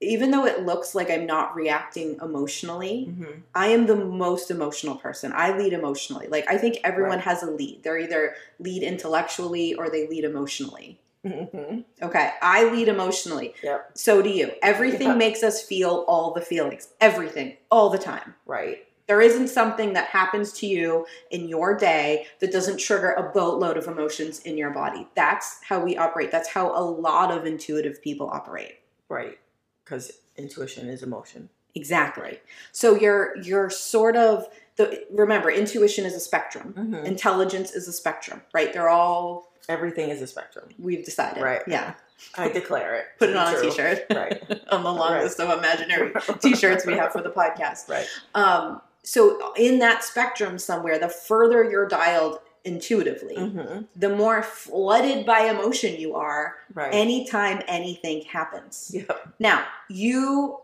even 0.00 0.30
though 0.30 0.46
it 0.46 0.64
looks 0.64 0.94
like 0.94 1.10
I'm 1.10 1.26
not 1.26 1.54
reacting 1.54 2.18
emotionally, 2.22 3.08
Mhm. 3.10 3.42
I 3.54 3.68
am 3.68 3.86
the 3.86 3.94
most 3.96 4.50
emotional 4.50 4.96
person. 4.96 5.32
I 5.34 5.56
lead 5.56 5.72
emotionally. 5.74 6.28
Like 6.28 6.46
I 6.50 6.56
think 6.56 6.78
everyone 6.82 7.12
Right. 7.18 7.20
has 7.24 7.42
a 7.42 7.50
lead. 7.50 7.82
They're 7.82 7.98
either 7.98 8.34
lead 8.58 8.82
intellectually 8.82 9.74
or 9.74 9.90
they 9.90 10.06
lead 10.06 10.24
emotionally. 10.24 10.98
Mhm. 11.26 11.84
Okay, 12.02 12.30
I 12.40 12.64
lead 12.70 12.88
emotionally. 12.88 13.54
Yep. 13.62 13.90
So 13.94 14.22
do 14.22 14.30
you. 14.30 14.52
Everything 14.62 15.08
Yeah. 15.08 15.14
makes 15.14 15.42
us 15.42 15.62
feel 15.62 16.04
all 16.08 16.32
the 16.32 16.40
feelings. 16.40 16.88
Everything, 17.00 17.56
all 17.70 17.90
the 17.90 17.98
time. 17.98 18.34
Right. 18.46 18.86
There 19.08 19.20
isn't 19.20 19.48
something 19.48 19.92
that 19.92 20.06
happens 20.06 20.52
to 20.54 20.66
you 20.66 21.06
in 21.30 21.48
your 21.48 21.76
day 21.76 22.26
that 22.40 22.50
doesn't 22.52 22.78
trigger 22.78 23.12
a 23.12 23.22
boatload 23.32 23.76
of 23.76 23.86
emotions 23.86 24.40
in 24.40 24.56
your 24.58 24.70
body. 24.70 25.06
That's 25.14 25.62
how 25.62 25.78
we 25.80 25.96
operate. 25.96 26.30
That's 26.32 26.48
how 26.48 26.70
a 26.76 26.82
lot 26.82 27.30
of 27.30 27.46
intuitive 27.46 28.02
people 28.02 28.28
operate. 28.28 28.78
Right. 29.08 29.38
Because 29.84 30.12
intuition 30.36 30.88
is 30.88 31.02
emotion. 31.04 31.48
Exactly. 31.76 32.40
So 32.72 32.94
you're 32.96 33.36
you're 33.42 33.70
sort 33.70 34.16
of 34.16 34.46
the 34.76 35.04
remember 35.10 35.50
intuition 35.50 36.04
is 36.04 36.14
a 36.14 36.20
spectrum. 36.20 36.74
Mhm. 36.76 37.04
Intelligence 37.04 37.72
is 37.74 37.86
a 37.86 37.92
spectrum, 37.92 38.42
right? 38.52 38.72
They're 38.72 38.88
all 38.88 39.52
Everything 39.68 40.10
is 40.10 40.22
a 40.22 40.26
spectrum. 40.26 40.68
we've 40.78 41.04
decided. 41.04 41.42
Right. 41.42 41.62
Yeah. 41.66 41.94
I 42.36 42.48
declare 42.48 42.94
it. 42.96 43.04
Put 43.18 43.30
it 43.30 43.36
on 43.36 43.54
a 43.54 43.58
true. 43.58 43.70
t-shirt. 43.70 44.06
Right. 44.10 44.42
on 44.70 44.82
the 44.82 44.92
long 44.92 45.12
Right. 45.12 45.24
list 45.24 45.38
of 45.40 45.56
imaginary 45.58 46.12
t-shirts 46.40 46.86
we 46.86 46.94
have 46.94 47.12
for 47.12 47.22
the 47.22 47.30
podcast. 47.30 47.88
Right. 47.88 48.06
Um 48.34 48.80
so 49.02 49.52
in 49.56 49.78
that 49.80 50.02
spectrum 50.02 50.58
somewhere, 50.58 50.98
the 50.98 51.08
further 51.08 51.62
you're 51.62 51.86
dialed 51.88 52.40
intuitively, 52.64 53.36
hmm 53.36 53.82
the 53.94 54.08
more 54.08 54.42
flooded 54.42 55.24
by 55.24 55.40
emotion 55.42 56.00
you 56.00 56.14
are 56.16 56.56
Right. 56.74 56.92
anytime 56.92 57.62
anything 57.68 58.22
happens. 58.22 58.90
yep. 58.94 59.28
Now, 59.38 59.64
you 59.88 60.58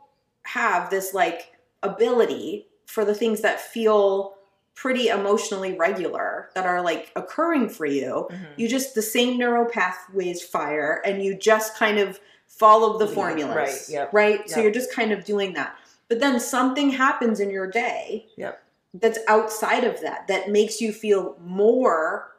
have 0.45 0.91
this 0.91 1.15
like 1.15 1.53
ability 1.85 2.67
for 2.87 3.05
the 3.05 3.15
things 3.15 3.41
that 3.43 3.61
feel 3.61 4.35
pretty 4.75 5.09
emotionally 5.09 5.77
regular 5.77 6.51
that 6.55 6.67
are 6.67 6.81
like 6.83 7.11
occurring 7.17 7.69
for 7.69 7.87
you. 7.87 8.27
Mhm. 8.31 8.47
You 8.57 8.69
just 8.69 8.95
the 8.95 9.03
same 9.03 9.39
neural 9.39 9.67
pathways 9.67 10.43
fire 10.43 11.03
and 11.05 11.23
you 11.23 11.35
just 11.37 11.77
kind 11.77 11.99
of 11.99 12.19
follow 12.49 12.99
the 12.99 13.07
Yeah, 13.07 13.15
formulas. 13.15 13.57
right, 13.57 13.85
yep, 13.89 14.13
Right? 14.13 14.49
So 14.51 14.61
you're 14.61 14.71
just 14.71 14.93
kind 14.93 15.13
of 15.13 15.25
doing 15.25 15.53
that. 15.55 15.77
But 16.09 16.21
then 16.21 16.39
something 16.41 16.91
happens 16.91 17.41
in 17.41 17.51
your 17.51 17.67
day 17.67 18.27
Yep. 18.37 18.63
that's 18.95 19.19
outside 19.29 19.85
of 19.85 20.01
that 20.01 20.27
that 20.29 20.51
makes 20.51 20.81
you 20.81 20.93
feel 20.93 21.37
more 21.45 22.33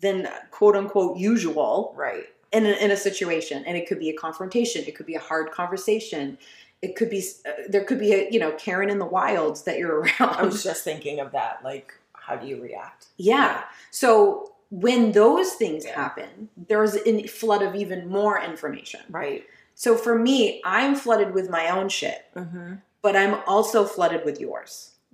than 0.00 0.28
quote 0.50 0.76
unquote 0.76 1.16
usual 1.16 1.94
Right. 1.96 2.24
in 2.52 2.66
a, 2.66 2.72
in 2.72 2.90
a 2.90 2.96
situation 2.96 3.64
and 3.66 3.76
it 3.76 3.86
could 3.88 3.98
be 3.98 4.10
a 4.10 4.16
confrontation 4.16 4.84
it 4.86 4.94
could 4.94 5.06
be 5.06 5.14
a 5.14 5.20
hard 5.20 5.50
conversation 5.50 6.36
it 6.84 6.96
could 6.96 7.10
be 7.10 7.22
uh, 7.48 7.50
there 7.68 7.84
could 7.84 7.98
be 7.98 8.12
a 8.12 8.28
you 8.30 8.38
know 8.42 8.52
karen 8.52 8.90
in 8.94 8.98
the 8.98 9.10
wilds 9.18 9.62
that 9.66 9.76
you're 9.78 9.98
around 10.02 10.30
I 10.40 10.42
was 10.42 10.62
just 10.62 10.84
thinking 10.84 11.20
of 11.20 11.32
that. 11.32 11.54
Like, 11.64 11.88
how 12.12 12.36
do 12.36 12.46
you 12.46 12.56
react? 12.62 13.06
yeah 13.16 13.64
so 13.90 14.52
when 14.70 15.12
those 15.12 15.50
things 15.62 15.84
Yeah. 15.84 15.94
happen 16.02 16.48
there's 16.70 16.94
a 16.96 17.26
flood 17.26 17.62
of 17.62 17.74
even 17.82 18.08
more 18.08 18.36
information 18.50 19.00
Right. 19.10 19.44
so 19.74 19.96
for 19.96 20.14
me 20.18 20.60
i'm 20.64 20.94
flooded 21.04 21.30
with 21.38 21.48
my 21.58 21.64
own 21.76 21.88
shit 21.88 22.20
Mm-hmm. 22.34 22.74
but 23.02 23.14
i'm 23.16 23.34
also 23.46 23.84
flooded 23.84 24.22
with 24.24 24.40
yours 24.40 24.72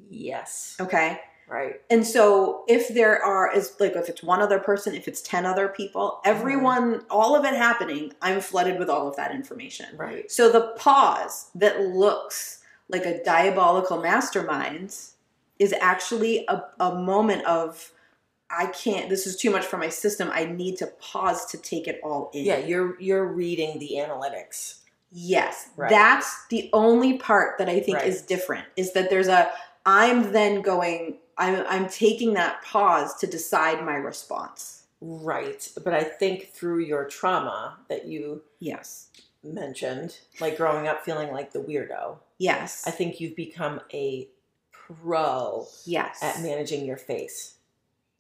Yes. 0.09 0.77
okay 0.81 1.21
Right. 1.51 1.81
And 1.91 2.07
so 2.07 2.63
if 2.69 2.89
there 2.95 3.21
are 3.23 3.53
is 3.53 3.75
like 3.81 3.97
if 3.97 4.09
it's 4.09 4.23
one 4.23 4.41
other 4.41 4.61
person, 4.61 4.95
if 4.95 5.09
it's 5.09 5.21
10 5.21 5.45
other 5.45 5.67
people, 5.67 6.21
everyone 6.25 6.95
mm-hmm. 6.95 7.07
all 7.11 7.35
of 7.35 7.45
it 7.45 7.55
happening, 7.55 8.13
I'm 8.23 8.41
flooded 8.41 8.79
with 8.79 8.89
all 8.89 9.09
of 9.09 9.17
that 9.17 9.33
information. 9.33 9.97
Right. 9.97 10.31
So 10.31 10.51
the 10.51 10.73
pause 10.79 11.51
that 11.57 11.81
looks 11.81 12.63
like 12.89 13.05
a 13.05 13.23
diabolical 13.25 14.01
mastermind 14.01 14.95
is 15.59 15.75
actually 15.81 16.47
a, 16.47 16.63
a 16.79 16.95
moment 16.95 17.45
of 17.47 17.91
I 18.49 18.67
can't 18.67 19.09
this 19.09 19.27
is 19.27 19.37
too 19.37 19.51
much 19.51 19.67
for 19.67 19.77
my 19.77 19.89
system. 19.89 20.31
I 20.33 20.45
need 20.45 20.77
to 20.79 20.87
pause 21.01 21.47
to 21.47 21.59
take 21.59 21.89
it 21.89 22.01
all 22.05 22.31
in. 22.33 22.45
Yeah, 22.45 22.59
you're 22.59 23.01
you're 23.01 23.27
reading 23.27 23.81
the 23.81 23.97
analytics. 23.97 24.83
Yes. 25.11 25.71
Right. 25.77 25.91
That's 25.91 26.47
the 26.47 26.71
only 26.73 27.19
part 27.19 27.59
that 27.59 27.69
I 27.69 27.81
think 27.81 27.99
Right. 27.99 28.07
is 28.07 28.23
different 28.23 28.67
is 28.77 28.93
that 28.93 29.11
there's 29.11 29.27
a 29.27 29.51
I'm 29.87 30.33
then 30.33 30.63
going 30.63 31.19
I'm 31.41 31.65
I'm 31.69 31.89
taking 31.89 32.35
that 32.35 32.63
pause 32.63 33.15
to 33.17 33.27
decide 33.27 33.85
my 33.85 33.97
response. 33.97 34.85
Right. 35.01 35.67
But 35.83 35.95
I 35.95 36.03
think 36.05 36.49
through 36.53 36.81
your 36.81 37.07
trauma 37.07 37.79
that 37.89 38.05
you 38.07 38.43
Yes. 38.61 39.09
mentioned, 39.43 40.19
like 40.41 40.57
growing 40.59 40.87
up 40.87 41.03
feeling 41.03 41.33
like 41.33 41.53
the 41.53 41.61
weirdo, 41.61 42.19
Yes. 42.39 42.87
I 42.87 42.91
think 42.91 43.21
you've 43.21 43.35
become 43.37 43.81
a 43.93 44.29
pro 44.73 45.67
yes. 45.87 46.23
at 46.23 46.41
managing 46.43 46.85
your 46.85 46.97
face. 46.99 47.55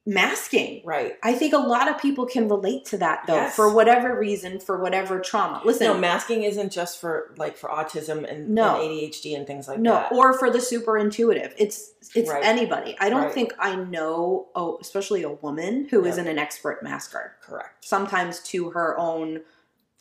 Masking. 0.07 0.83
Right. 0.85 1.14
I 1.23 1.35
think 1.35 1.52
a 1.52 1.59
lot 1.59 1.88
of 1.88 1.99
people 2.00 2.25
can 2.26 2.49
relate 2.49 2.87
to 2.87 2.99
that 2.99 3.25
though, 3.26 3.35
Yes. 3.35 3.54
for 3.54 3.73
whatever 3.73 4.19
reason, 4.19 4.59
for 4.59 4.78
whatever 4.80 5.21
trauma. 5.21 5.61
Listen, 5.64 5.87
No, 5.88 5.99
masking 5.99 6.42
isn't 6.45 6.73
just 6.73 6.99
for 7.00 7.35
like 7.37 7.57
for 7.57 7.69
autism 7.69 8.25
and, 8.30 8.49
No. 8.49 8.80
and 8.80 8.90
ADHD 8.90 9.35
and 9.37 9.47
things 9.47 9.69
like 9.69 9.78
no, 9.78 9.92
that. 9.95 10.12
No, 10.12 10.19
or 10.19 10.33
for 10.38 10.50
the 10.50 10.61
super 10.61 10.97
intuitive. 10.97 11.54
It's 11.59 11.92
it's 12.14 12.30
Right. 12.30 12.42
anybody. 12.45 12.97
I 12.99 13.11
don't 13.11 13.25
Right. 13.25 13.33
think 13.33 13.52
I 13.59 13.76
know, 13.76 14.49
oh, 14.54 14.78
especially 14.80 15.23
a 15.23 15.30
woman 15.30 15.87
who 15.90 16.02
Yeah. 16.04 16.14
not 16.16 16.26
an 16.26 16.38
expert 16.38 16.83
masker. 16.83 17.37
Correct. 17.42 17.85
Sometimes 17.85 18.40
to 18.45 18.71
her 18.71 18.99
own 18.99 19.42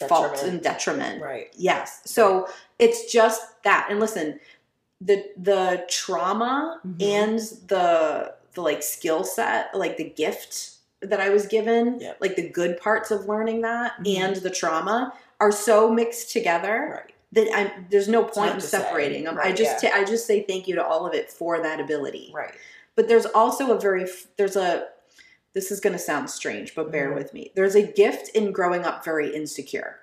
fault 0.08 0.42
and 0.44 0.62
detriment. 0.62 1.22
Right. 1.22 1.50
Yes. 1.56 2.00
So 2.06 2.48
it's 2.80 3.12
just 3.12 3.42
that. 3.64 3.88
And 3.90 4.00
listen, 4.00 4.40
the 5.02 5.26
the 5.38 5.84
trauma 5.90 6.80
Mhm. 6.88 7.04
and 7.04 7.40
the 7.68 8.34
the 8.60 8.64
like 8.64 8.84
skill 8.84 9.24
set, 9.24 9.74
like 9.76 9.98
the 9.98 10.04
gift 10.04 10.72
that 11.02 11.22
I 11.22 11.30
was 11.30 11.46
given, 11.48 12.00
Yep. 12.02 12.18
like 12.20 12.36
the 12.36 12.50
good 12.50 12.80
parts 12.80 13.10
of 13.10 13.26
learning 13.28 13.62
that 13.62 13.94
Mhm. 14.04 14.18
and 14.18 14.36
the 14.38 14.50
trauma 14.50 15.14
are 15.40 15.52
so 15.52 15.90
mixed 15.90 16.32
together 16.34 17.04
Right. 17.06 17.14
that 17.32 17.56
I'm, 17.56 17.88
there's 17.90 18.10
no 18.10 18.24
point 18.26 18.56
in 18.56 18.60
to 18.60 18.68
say. 18.68 18.78
separating 18.80 19.24
them. 19.24 19.40
I 19.42 19.54
just 19.54 19.82
yeah. 19.82 19.92
ta- 19.92 19.98
I 19.98 20.04
just 20.04 20.28
say 20.28 20.44
thank 20.44 20.68
you 20.68 20.76
to 20.76 20.86
all 20.86 21.06
of 21.08 21.14
it 21.14 21.32
for 21.32 21.62
that 21.62 21.80
ability. 21.80 22.32
Right. 22.36 22.54
But 22.96 23.08
there's 23.08 23.26
also 23.28 23.72
a 23.76 23.80
very 23.80 24.08
there's 24.38 24.58
a 24.58 24.88
this 25.54 25.72
is 25.72 25.80
going 25.80 25.94
to 25.94 26.00
sound 26.00 26.30
strange, 26.30 26.76
but 26.76 26.92
bear 26.92 27.10
Mhm. 27.12 27.16
with 27.16 27.34
me. 27.34 27.52
There's 27.56 27.76
a 27.76 27.82
gift 27.82 28.30
in 28.36 28.52
growing 28.52 28.84
up 28.86 29.04
very 29.04 29.34
insecure. 29.34 30.02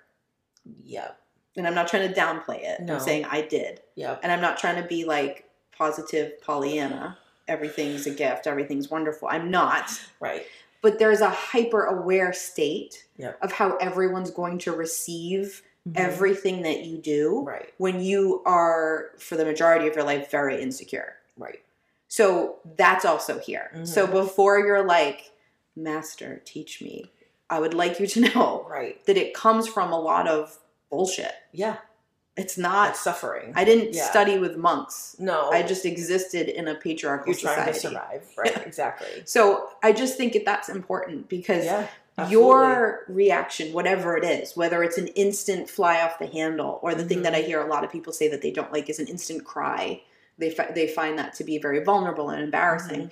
Yep. 0.84 1.18
And 1.56 1.66
I'm 1.66 1.74
not 1.74 1.88
trying 1.88 2.12
to 2.12 2.18
downplay 2.20 2.62
it. 2.64 2.80
No. 2.80 2.94
I'm 2.94 3.00
saying 3.00 3.26
I 3.26 3.42
did. 3.42 3.80
Yep. 3.94 4.20
And 4.22 4.32
I'm 4.32 4.40
not 4.40 4.58
trying 4.58 4.82
to 4.82 4.88
be 4.88 5.04
like 5.04 5.44
positive 5.76 6.40
Pollyanna. 6.40 7.18
Everything's 7.48 8.06
a 8.06 8.10
gift, 8.10 8.46
everything's 8.46 8.90
wonderful. 8.90 9.28
I'm 9.28 9.50
not. 9.50 9.90
Right. 10.20 10.46
But 10.82 10.98
there's 10.98 11.20
a 11.20 11.30
hyper 11.30 11.84
aware 11.84 12.32
state 12.32 13.06
Yep. 13.18 13.38
of 13.42 13.52
how 13.52 13.76
everyone's 13.76 14.30
going 14.30 14.58
to 14.58 14.72
receive 14.72 15.62
Mhm. 15.88 15.92
everything 15.96 16.62
that 16.62 16.80
you 16.84 16.98
do 16.98 17.40
Right. 17.42 17.72
when 17.78 18.00
you 18.00 18.42
are, 18.44 19.10
for 19.18 19.36
the 19.36 19.44
majority 19.44 19.86
of 19.86 19.94
your 19.94 20.04
life, 20.04 20.30
very 20.30 20.60
insecure. 20.60 21.16
Right. 21.36 21.62
So 22.08 22.56
that's 22.76 23.04
also 23.04 23.38
here. 23.38 23.70
Mhm. 23.74 23.86
So 23.86 24.06
before 24.06 24.58
you're 24.60 24.84
like, 24.84 25.30
Master, 25.76 26.40
teach 26.44 26.80
me, 26.82 27.10
I 27.50 27.60
would 27.60 27.74
like 27.74 28.00
you 28.00 28.06
to 28.08 28.20
know 28.34 28.66
Right. 28.68 29.04
that 29.06 29.16
it 29.16 29.34
comes 29.34 29.68
from 29.68 29.92
a 29.92 30.00
lot 30.00 30.26
of 30.28 30.58
bullshit. 30.90 31.32
Yeah. 31.52 31.76
It's 32.36 32.58
not, 32.58 32.96
suffering. 32.96 33.52
I 33.56 33.64
didn't 33.64 33.94
Yeah. 33.94 34.04
study 34.10 34.38
with 34.38 34.56
monks. 34.56 35.16
no. 35.18 35.50
I 35.50 35.62
just 35.62 35.86
existed 35.86 36.48
in 36.48 36.68
a 36.68 36.74
patriarchal 36.74 37.32
you're 37.32 37.40
trying 37.40 37.72
society. 37.72 37.72
to 37.72 37.80
survive. 37.80 38.22
Right. 38.36 38.66
Exactly. 38.66 39.22
So 39.24 39.70
I 39.82 39.92
just 39.92 40.16
think 40.18 40.34
that 40.34 40.44
that's 40.44 40.68
important 40.68 41.28
because 41.30 41.64
Yeah. 41.64 41.86
your 42.28 43.04
reaction, 43.08 43.72
whatever 43.72 44.16
it 44.16 44.24
is, 44.24 44.56
whether 44.56 44.82
it's 44.82 44.98
an 44.98 45.08
instant 45.08 45.70
fly 45.70 46.00
off 46.02 46.18
the 46.18 46.26
handle 46.26 46.78
or 46.82 46.94
the 46.94 47.04
thing 47.04 47.20
Mhm. 47.20 47.22
that 47.24 47.34
I 47.34 47.40
hear 47.40 47.60
a 47.60 47.66
lot 47.66 47.84
of 47.84 47.90
people 47.90 48.12
say 48.12 48.28
that 48.28 48.42
they 48.42 48.50
don't 48.50 48.72
like 48.72 48.90
is 48.90 48.98
an 48.98 49.06
instant 49.06 49.44
cry. 49.44 50.02
They 50.38 50.50
fi- 50.50 50.70
they 50.74 50.86
find 50.88 51.18
that 51.18 51.32
to 51.34 51.44
be 51.44 51.56
very 51.58 51.82
vulnerable 51.82 52.28
and 52.30 52.42
embarrassing. 52.42 53.00
Mm-hmm. 53.04 53.08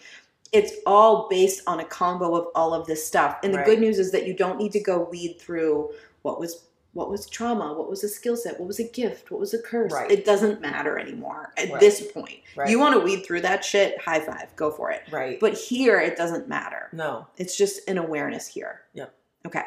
It's 0.53 0.73
all 0.87 1.27
based 1.31 1.63
on 1.67 1.81
a 1.81 1.85
combo 1.85 2.37
of 2.37 2.49
all 2.55 2.75
of 2.75 2.87
this 2.87 3.05
stuff. 3.07 3.39
And 3.43 3.53
the 3.55 3.59
Right. 3.59 3.67
good 3.67 3.81
news 3.81 3.99
is 3.99 4.13
that 4.13 4.27
you 4.27 4.35
don't 4.35 4.59
need 4.59 4.73
to 4.73 4.81
go 4.81 5.01
weed 5.11 5.39
through 5.41 5.91
what 6.23 6.39
was 6.39 6.63
what 6.95 7.11
was 7.11 7.27
trauma, 7.29 7.75
what 7.75 7.91
was 7.91 8.03
a 8.05 8.09
skill 8.09 8.37
set, 8.37 8.59
what 8.59 8.67
was 8.67 8.79
a 8.81 8.89
gift, 8.89 9.31
what 9.31 9.41
was 9.41 9.53
a 9.53 9.59
curse. 9.61 9.93
Right. 9.93 10.11
It 10.11 10.25
doesn't 10.25 10.61
matter 10.61 10.99
anymore 10.99 11.53
at 11.57 11.69
Right. 11.71 11.81
this 11.81 12.01
point. 12.13 12.41
Right. 12.57 12.71
You 12.71 12.79
want 12.79 12.95
to 12.95 13.01
weed 13.01 13.27
through 13.27 13.41
that 13.43 13.65
shit, 13.65 14.01
high 14.01 14.21
five, 14.21 14.55
go 14.57 14.71
for 14.71 14.91
it. 14.93 15.03
Right. 15.11 15.39
But 15.41 15.55
here 15.55 16.01
it 16.01 16.17
doesn't 16.17 16.49
matter. 16.49 16.89
no. 16.93 17.27
It's 17.37 17.57
just 17.57 17.87
an 17.89 17.99
awareness 17.99 18.47
here. 18.47 18.83
Yep. 18.95 19.13
Okay. 19.47 19.65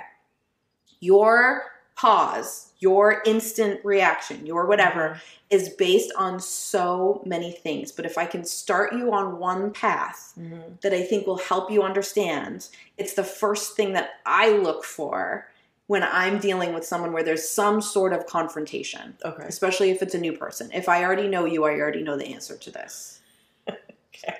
Your 0.99 1.63
pause, 1.95 2.71
your 2.79 3.21
instant 3.25 3.83
reaction, 3.83 4.45
your 4.45 4.65
whatever 4.67 5.19
is 5.49 5.69
based 5.69 6.11
on 6.17 6.39
so 6.39 7.21
many 7.25 7.51
things. 7.51 7.91
But 7.91 8.05
if 8.05 8.17
I 8.17 8.25
can 8.25 8.43
start 8.43 8.93
you 8.93 9.11
on 9.13 9.39
one 9.39 9.71
path 9.71 10.33
Mm-hmm. 10.39 10.73
that 10.81 10.93
I 10.93 11.01
think 11.03 11.25
will 11.25 11.37
help 11.39 11.71
you 11.71 11.81
understand, 11.83 12.67
it's 12.97 13.13
the 13.13 13.23
first 13.23 13.75
thing 13.75 13.93
that 13.93 14.11
I 14.25 14.49
look 14.51 14.83
for 14.83 15.47
when 15.87 16.03
I'm 16.03 16.37
dealing 16.39 16.73
with 16.73 16.85
someone 16.85 17.11
where 17.13 17.23
there's 17.23 17.47
some 17.47 17.81
sort 17.81 18.13
of 18.13 18.25
confrontation, 18.27 19.17
Okay. 19.25 19.43
especially 19.47 19.89
if 19.89 20.01
it's 20.01 20.13
a 20.15 20.19
new 20.19 20.33
person. 20.33 20.69
If 20.73 20.87
I 20.89 21.03
already 21.03 21.27
know 21.27 21.45
you, 21.45 21.63
I 21.65 21.71
already 21.79 22.03
know 22.03 22.17
the 22.17 22.27
answer 22.27 22.57
to 22.57 22.71
this. 22.71 23.19
Okay. 24.15 24.33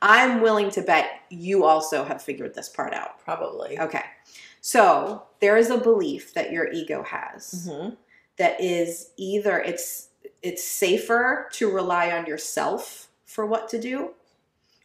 I'm 0.00 0.40
willing 0.40 0.70
to 0.70 0.80
bet 0.80 1.06
you 1.28 1.64
also 1.66 2.04
have 2.04 2.22
figured 2.22 2.54
this 2.54 2.70
part 2.70 2.94
out. 2.94 3.18
Probably. 3.22 3.78
Okay. 3.78 4.04
So 4.62 5.24
there 5.40 5.58
is 5.58 5.68
a 5.68 5.76
belief 5.76 6.32
that 6.34 6.50
your 6.52 6.72
ego 6.72 7.02
has 7.02 7.68
Mm-hmm. 7.68 7.94
that 8.38 8.58
is 8.60 9.10
either 9.18 9.58
it's 9.58 10.08
it's 10.42 10.64
safer 10.64 11.48
to 11.52 11.70
rely 11.70 12.12
on 12.12 12.24
yourself 12.24 13.08
for 13.26 13.44
what 13.44 13.68
to 13.68 13.78
do, 13.78 14.12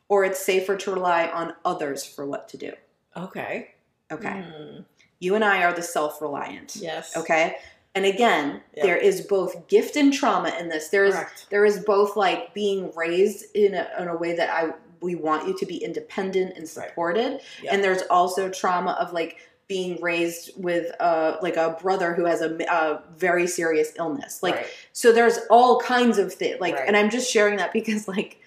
or 0.10 0.26
it's 0.26 0.40
safer 0.46 0.76
to 0.76 0.92
rely 0.94 1.28
on 1.30 1.54
others 1.64 2.04
for 2.06 2.26
what 2.26 2.50
to 2.50 2.58
do. 2.58 2.74
Okay. 3.16 3.70
Okay. 4.12 4.44
Mm. 4.46 4.84
You 5.20 5.36
and 5.36 5.44
I 5.44 5.64
are 5.64 5.74
the 5.74 5.82
self-reliant. 5.82 6.76
Yes. 6.78 7.16
Okay. 7.16 7.56
And 7.96 8.06
again, 8.06 8.62
there 8.76 8.98
is 8.98 9.22
both 9.22 9.68
gift 9.70 9.96
and 9.96 10.12
trauma 10.12 10.54
in 10.60 10.68
this. 10.68 10.90
There 10.90 11.06
is 11.06 11.16
Correct. 11.16 11.48
there 11.50 11.64
is 11.66 11.80
both 11.80 12.18
like 12.18 12.54
being 12.54 12.92
raised 12.96 13.46
in 13.56 13.74
a, 13.74 13.88
in 14.00 14.10
a 14.10 14.16
way 14.18 14.36
that 14.36 14.50
I 14.50 14.74
we 15.02 15.16
want 15.16 15.48
you 15.48 15.58
to 15.58 15.66
be 15.66 15.78
independent 15.78 16.52
and 16.58 16.64
Right. 16.76 16.90
supported, 16.90 17.40
Yeah. 17.62 17.74
and 17.74 17.84
there's 17.84 18.02
also 18.10 18.50
trauma 18.50 18.98
of 19.00 19.14
like 19.14 19.38
being 19.68 20.00
raised 20.02 20.52
with 20.62 20.92
a 21.00 21.38
like 21.42 21.56
a 21.56 21.78
brother 21.82 22.14
who 22.14 22.26
has 22.26 22.42
a, 22.42 22.56
a 22.70 23.02
very 23.18 23.48
serious 23.48 23.94
illness. 23.98 24.44
Like 24.44 24.56
Right. 24.56 24.68
so, 24.92 25.12
there's 25.14 25.40
all 25.50 25.80
kinds 25.80 26.18
of 26.18 26.34
things. 26.34 26.60
Like, 26.60 26.76
Right. 26.76 26.88
and 26.88 26.98
I'm 26.98 27.10
just 27.10 27.32
sharing 27.32 27.56
that 27.58 27.72
because 27.80 28.08
like 28.10 28.40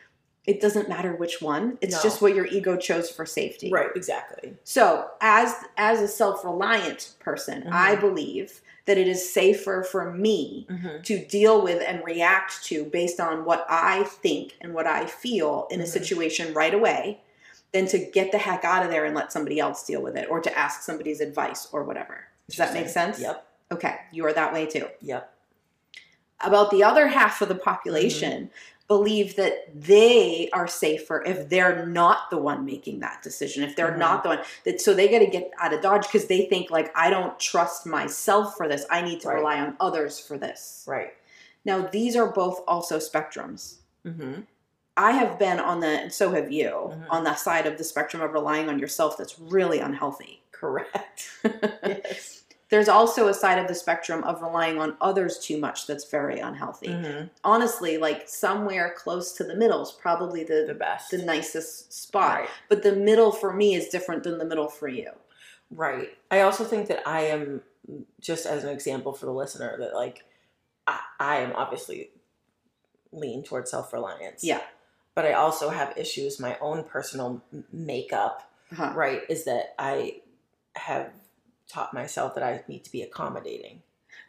it 0.49 0.61
doesn't 0.63 0.89
matter 0.89 1.13
which 1.15 1.43
one. 1.43 1.77
It's 1.83 1.97
No. 1.97 2.03
just 2.03 2.23
what 2.23 2.35
your 2.35 2.47
ego 2.47 2.77
chose 2.77 3.11
for 3.11 3.27
safety. 3.27 3.71
Right. 3.71 3.91
Exactly. 3.95 4.57
So, 4.65 5.11
as 5.21 5.55
as 5.77 6.01
a 6.01 6.09
self-reliant 6.09 7.13
person, 7.21 7.65
Mhm. 7.65 7.73
I 7.73 7.95
believe 7.97 8.63
that 8.87 8.97
it 8.97 9.07
is 9.07 9.31
safer 9.31 9.83
for 9.83 10.11
me 10.11 10.67
Mm-hmm. 10.71 11.03
to 11.03 11.19
deal 11.27 11.61
with 11.61 11.83
and 11.87 12.03
react 12.03 12.65
to 12.65 12.85
based 12.85 13.21
on 13.21 13.45
what 13.45 13.67
I 13.69 14.05
think 14.05 14.57
and 14.63 14.73
what 14.73 14.87
I 14.87 15.05
feel 15.05 15.69
in 15.71 15.81
a 15.83 15.85
Mhm. 15.85 15.89
situation 15.89 16.55
right 16.55 16.73
away 16.73 17.21
than 17.73 17.87
to 17.89 17.99
get 17.99 18.33
the 18.33 18.39
heck 18.39 18.65
out 18.65 18.83
of 18.83 18.91
there 18.91 19.05
and 19.05 19.15
let 19.15 19.31
somebody 19.31 19.61
else 19.61 19.85
deal 19.85 20.01
with 20.01 20.17
it 20.17 20.27
or 20.31 20.41
to 20.41 20.59
ask 20.59 20.81
somebody's 20.81 21.21
advice 21.21 21.69
or 21.73 21.83
whatever. 21.83 22.25
Does 22.49 22.57
that 22.57 22.73
make 22.73 22.89
sense? 22.89 23.21
Yep. 23.21 23.45
Okay, 23.71 23.97
you 24.13 24.25
are 24.25 24.33
that 24.33 24.55
way 24.55 24.65
too. 24.65 24.89
Yep. 25.03 25.31
About 26.41 26.71
the 26.71 26.83
other 26.83 27.09
half 27.09 27.43
of 27.43 27.49
the 27.49 27.55
population 27.55 28.51
believe 28.89 29.37
that 29.37 29.69
they 29.75 30.49
are 30.53 30.67
safer 30.67 31.23
if 31.27 31.49
they're 31.51 31.87
not 31.87 32.31
the 32.31 32.39
one 32.39 32.65
making 32.65 33.01
that 33.01 33.23
decision 33.23 33.63
if 33.63 33.77
they're 33.77 33.93
Mhm. 33.93 33.99
not 33.99 34.23
the 34.23 34.31
one 34.31 34.41
that 34.65 34.81
so 34.81 34.95
they 34.95 35.09
got 35.09 35.19
to 35.19 35.27
get 35.27 35.51
out 35.59 35.75
of 35.75 35.83
dodge 35.83 36.03
because 36.07 36.27
they 36.27 36.47
think 36.47 36.71
like 36.71 36.91
i 36.97 37.11
don't 37.11 37.39
trust 37.39 37.85
myself 37.87 38.57
for 38.57 38.67
this 38.67 38.87
i 38.91 39.03
need 39.03 39.21
to 39.21 39.29
Right. 39.29 39.35
rely 39.37 39.61
on 39.61 39.77
others 39.79 40.19
for 40.19 40.39
this 40.39 40.85
Right. 40.89 41.13
now 41.67 41.83
these 41.83 42.17
are 42.17 42.27
both 42.33 42.63
also 42.67 42.99
spectrums 42.99 43.75
Mm-hmm. 44.07 44.41
i 44.97 45.13
have 45.13 45.39
been 45.39 45.61
on 45.61 45.81
the 45.81 45.87
and 46.05 46.13
so 46.13 46.31
have 46.33 46.51
you 46.51 46.71
Mhm. 46.71 47.07
on 47.11 47.25
the 47.25 47.35
side 47.35 47.67
of 47.67 47.77
the 47.77 47.85
spectrum 47.85 48.23
of 48.23 48.33
relying 48.33 48.69
on 48.71 48.79
yourself 48.79 49.17
that's 49.19 49.39
really 49.39 49.81
unhealthy 49.81 50.43
Correct. 50.51 51.31
yes. 51.85 52.43
There's 52.71 52.89
also 52.89 53.29
a 53.29 53.35
side 53.35 53.59
of 53.59 53.67
the 53.67 53.75
spectrum 53.75 54.23
of 54.25 54.43
relying 54.43 54.79
on 54.79 54.97
others 55.01 55.39
too 55.39 55.59
much 55.59 55.87
that's 55.87 56.11
very 56.11 56.39
unhealthy 56.39 56.89
Mm-hmm. 56.89 57.27
honestly 57.45 57.97
like 57.99 58.29
somewhere 58.29 58.95
close 58.97 59.33
to 59.33 59.45
the 59.45 59.55
middle 59.57 59.83
is 59.83 59.91
probably 59.93 60.45
the 60.45 60.65
The 60.69 60.75
best. 60.75 61.11
the 61.11 61.19
nicest 61.19 61.93
spot. 61.93 62.41
Right. 62.41 62.49
But 62.69 62.83
the 62.83 62.95
middle 62.95 63.33
for 63.33 63.53
me 63.53 63.75
is 63.75 63.89
different 63.89 64.23
than 64.25 64.39
the 64.39 64.45
middle 64.45 64.69
for 64.69 64.89
you. 64.89 65.11
Right. 65.71 66.11
I 66.31 66.41
also 66.41 66.65
think 66.65 66.89
that 66.89 67.07
I 67.07 67.21
am 67.23 67.63
just 68.21 68.45
as 68.47 68.65
an 68.65 68.71
example 68.71 69.13
for 69.13 69.27
the 69.27 69.33
listener 69.33 69.77
that 69.79 69.95
like 69.95 70.25
I, 70.87 71.01
I 71.21 71.37
am 71.39 71.53
obviously 71.55 72.11
lean 73.13 73.43
towards 73.43 73.71
self 73.71 73.93
reliance. 73.93 74.45
Yeah. 74.45 74.61
But 75.15 75.25
I 75.27 75.33
also 75.33 75.71
have 75.71 75.97
issues. 75.97 76.39
My 76.39 76.57
own 76.61 76.85
personal 76.85 77.43
makeup, 77.73 78.51
Huh. 78.75 78.93
right, 78.95 79.23
is 79.29 79.45
that 79.47 79.75
I 79.79 80.21
have 80.77 81.11
taught 81.69 81.93
myself 81.95 82.35
that 82.35 82.43
I 82.45 82.63
need 82.69 82.85
to 82.85 82.93
be 82.93 83.03
accommodating. 83.03 83.83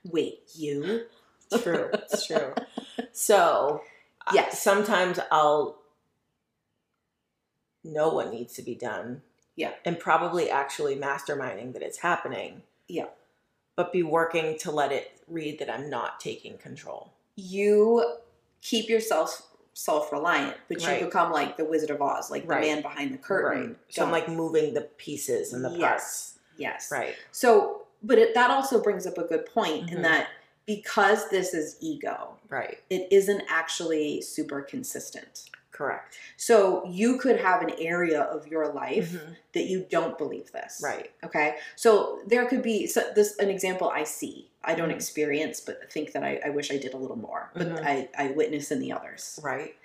Wait, 0.03 0.41
you? 0.55 1.05
True. 1.63 1.89
it's 1.93 2.27
true. 2.27 2.53
So 3.11 3.81
I- 4.27 4.35
Yes. 4.35 4.61
sometimes 4.61 5.19
I'll 5.31 5.79
know 7.83 8.09
what 8.09 8.31
needs 8.31 8.53
to 8.55 8.61
be 8.61 8.75
done. 8.75 9.21
Yeah. 9.55 9.71
And 9.85 9.99
probably 9.99 10.49
actually 10.49 10.95
masterminding 10.95 11.73
that 11.73 11.81
it's 11.81 11.97
happening. 11.99 12.61
Yeah. 12.87 13.07
But 13.75 13.91
be 13.91 14.03
working 14.03 14.57
to 14.59 14.71
let 14.71 14.91
it 14.91 15.11
read 15.27 15.59
that 15.59 15.69
I'm 15.73 15.89
not 15.89 16.19
taking 16.19 16.57
control. 16.57 17.13
You 17.35 18.17
keep 18.61 18.89
yourself 18.89 19.47
self-reliant, 19.73 20.57
but 20.67 20.83
Right. 20.83 20.99
you 20.99 21.05
become 21.05 21.31
like 21.31 21.55
the 21.57 21.63
Wizard 21.65 21.89
of 21.89 22.01
Oz, 22.01 22.29
like 22.29 22.43
Right. 22.47 22.61
the 22.61 22.67
man 22.67 22.81
behind 22.81 23.13
the 23.13 23.17
curtain. 23.17 23.67
Right. 23.69 23.75
So 23.89 24.03
I'm 24.03 24.11
like 24.11 24.27
moving 24.27 24.73
the 24.73 24.81
pieces 24.81 25.53
and 25.53 25.63
the 25.63 25.69
parts. 25.79 26.35
Yes. 26.59 26.89
Right. 26.91 27.15
So, 27.31 27.83
but 28.03 28.17
it, 28.17 28.33
that 28.35 28.51
also 28.51 28.81
brings 28.81 29.07
up 29.07 29.17
a 29.17 29.23
good 29.23 29.45
point 29.47 29.89
in 29.91 29.99
Mhm. 29.99 30.03
that 30.03 30.27
because 30.65 31.29
this 31.29 31.53
is 31.53 31.77
ego, 31.81 32.35
Right. 32.49 32.79
it 32.89 33.07
isn't 33.11 33.43
actually 33.49 34.21
super 34.21 34.61
consistent. 34.61 35.49
Correct. 35.71 36.15
So 36.37 36.85
you 36.85 37.17
could 37.17 37.39
have 37.39 37.61
an 37.61 37.71
area 37.79 38.21
of 38.23 38.45
your 38.47 38.67
life 38.67 39.11
Mhm. 39.13 39.35
that 39.53 39.63
you 39.63 39.85
don't 39.89 40.17
believe 40.17 40.51
this. 40.51 40.81
Right. 40.83 41.09
Okay. 41.23 41.55
So 41.77 42.19
there 42.27 42.45
could 42.47 42.61
be 42.61 42.85
so 42.85 43.09
this 43.15 43.37
an 43.37 43.49
example 43.49 43.89
I 43.89 44.03
see. 44.03 44.49
I 44.61 44.75
don't 44.75 44.89
Mhm. 44.89 44.95
experience, 44.95 45.61
but 45.61 45.89
think 45.91 46.11
that 46.11 46.21
I, 46.23 46.41
I 46.45 46.49
wish 46.49 46.69
I 46.69 46.77
did 46.77 46.93
a 46.93 46.97
little 46.97 47.15
more. 47.17 47.49
But 47.53 47.67
Mhm. 47.69 47.85
I, 47.85 48.09
I 48.17 48.27
witness 48.31 48.71
in 48.71 48.79
the 48.81 48.91
others. 48.91 49.39
Right. 49.41 49.75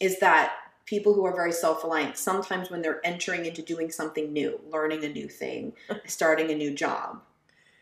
Is 0.00 0.18
that 0.18 0.52
people 0.86 1.12
who 1.12 1.26
are 1.26 1.34
very 1.34 1.52
self-reliant, 1.52 2.16
sometimes 2.16 2.70
when 2.70 2.80
they're 2.80 3.04
entering 3.04 3.44
into 3.44 3.60
doing 3.60 3.90
something 3.90 4.32
new, 4.32 4.60
learning 4.70 5.04
a 5.04 5.08
new 5.08 5.28
thing, 5.28 5.72
starting 6.06 6.50
a 6.50 6.54
new 6.54 6.72
job, 6.72 7.20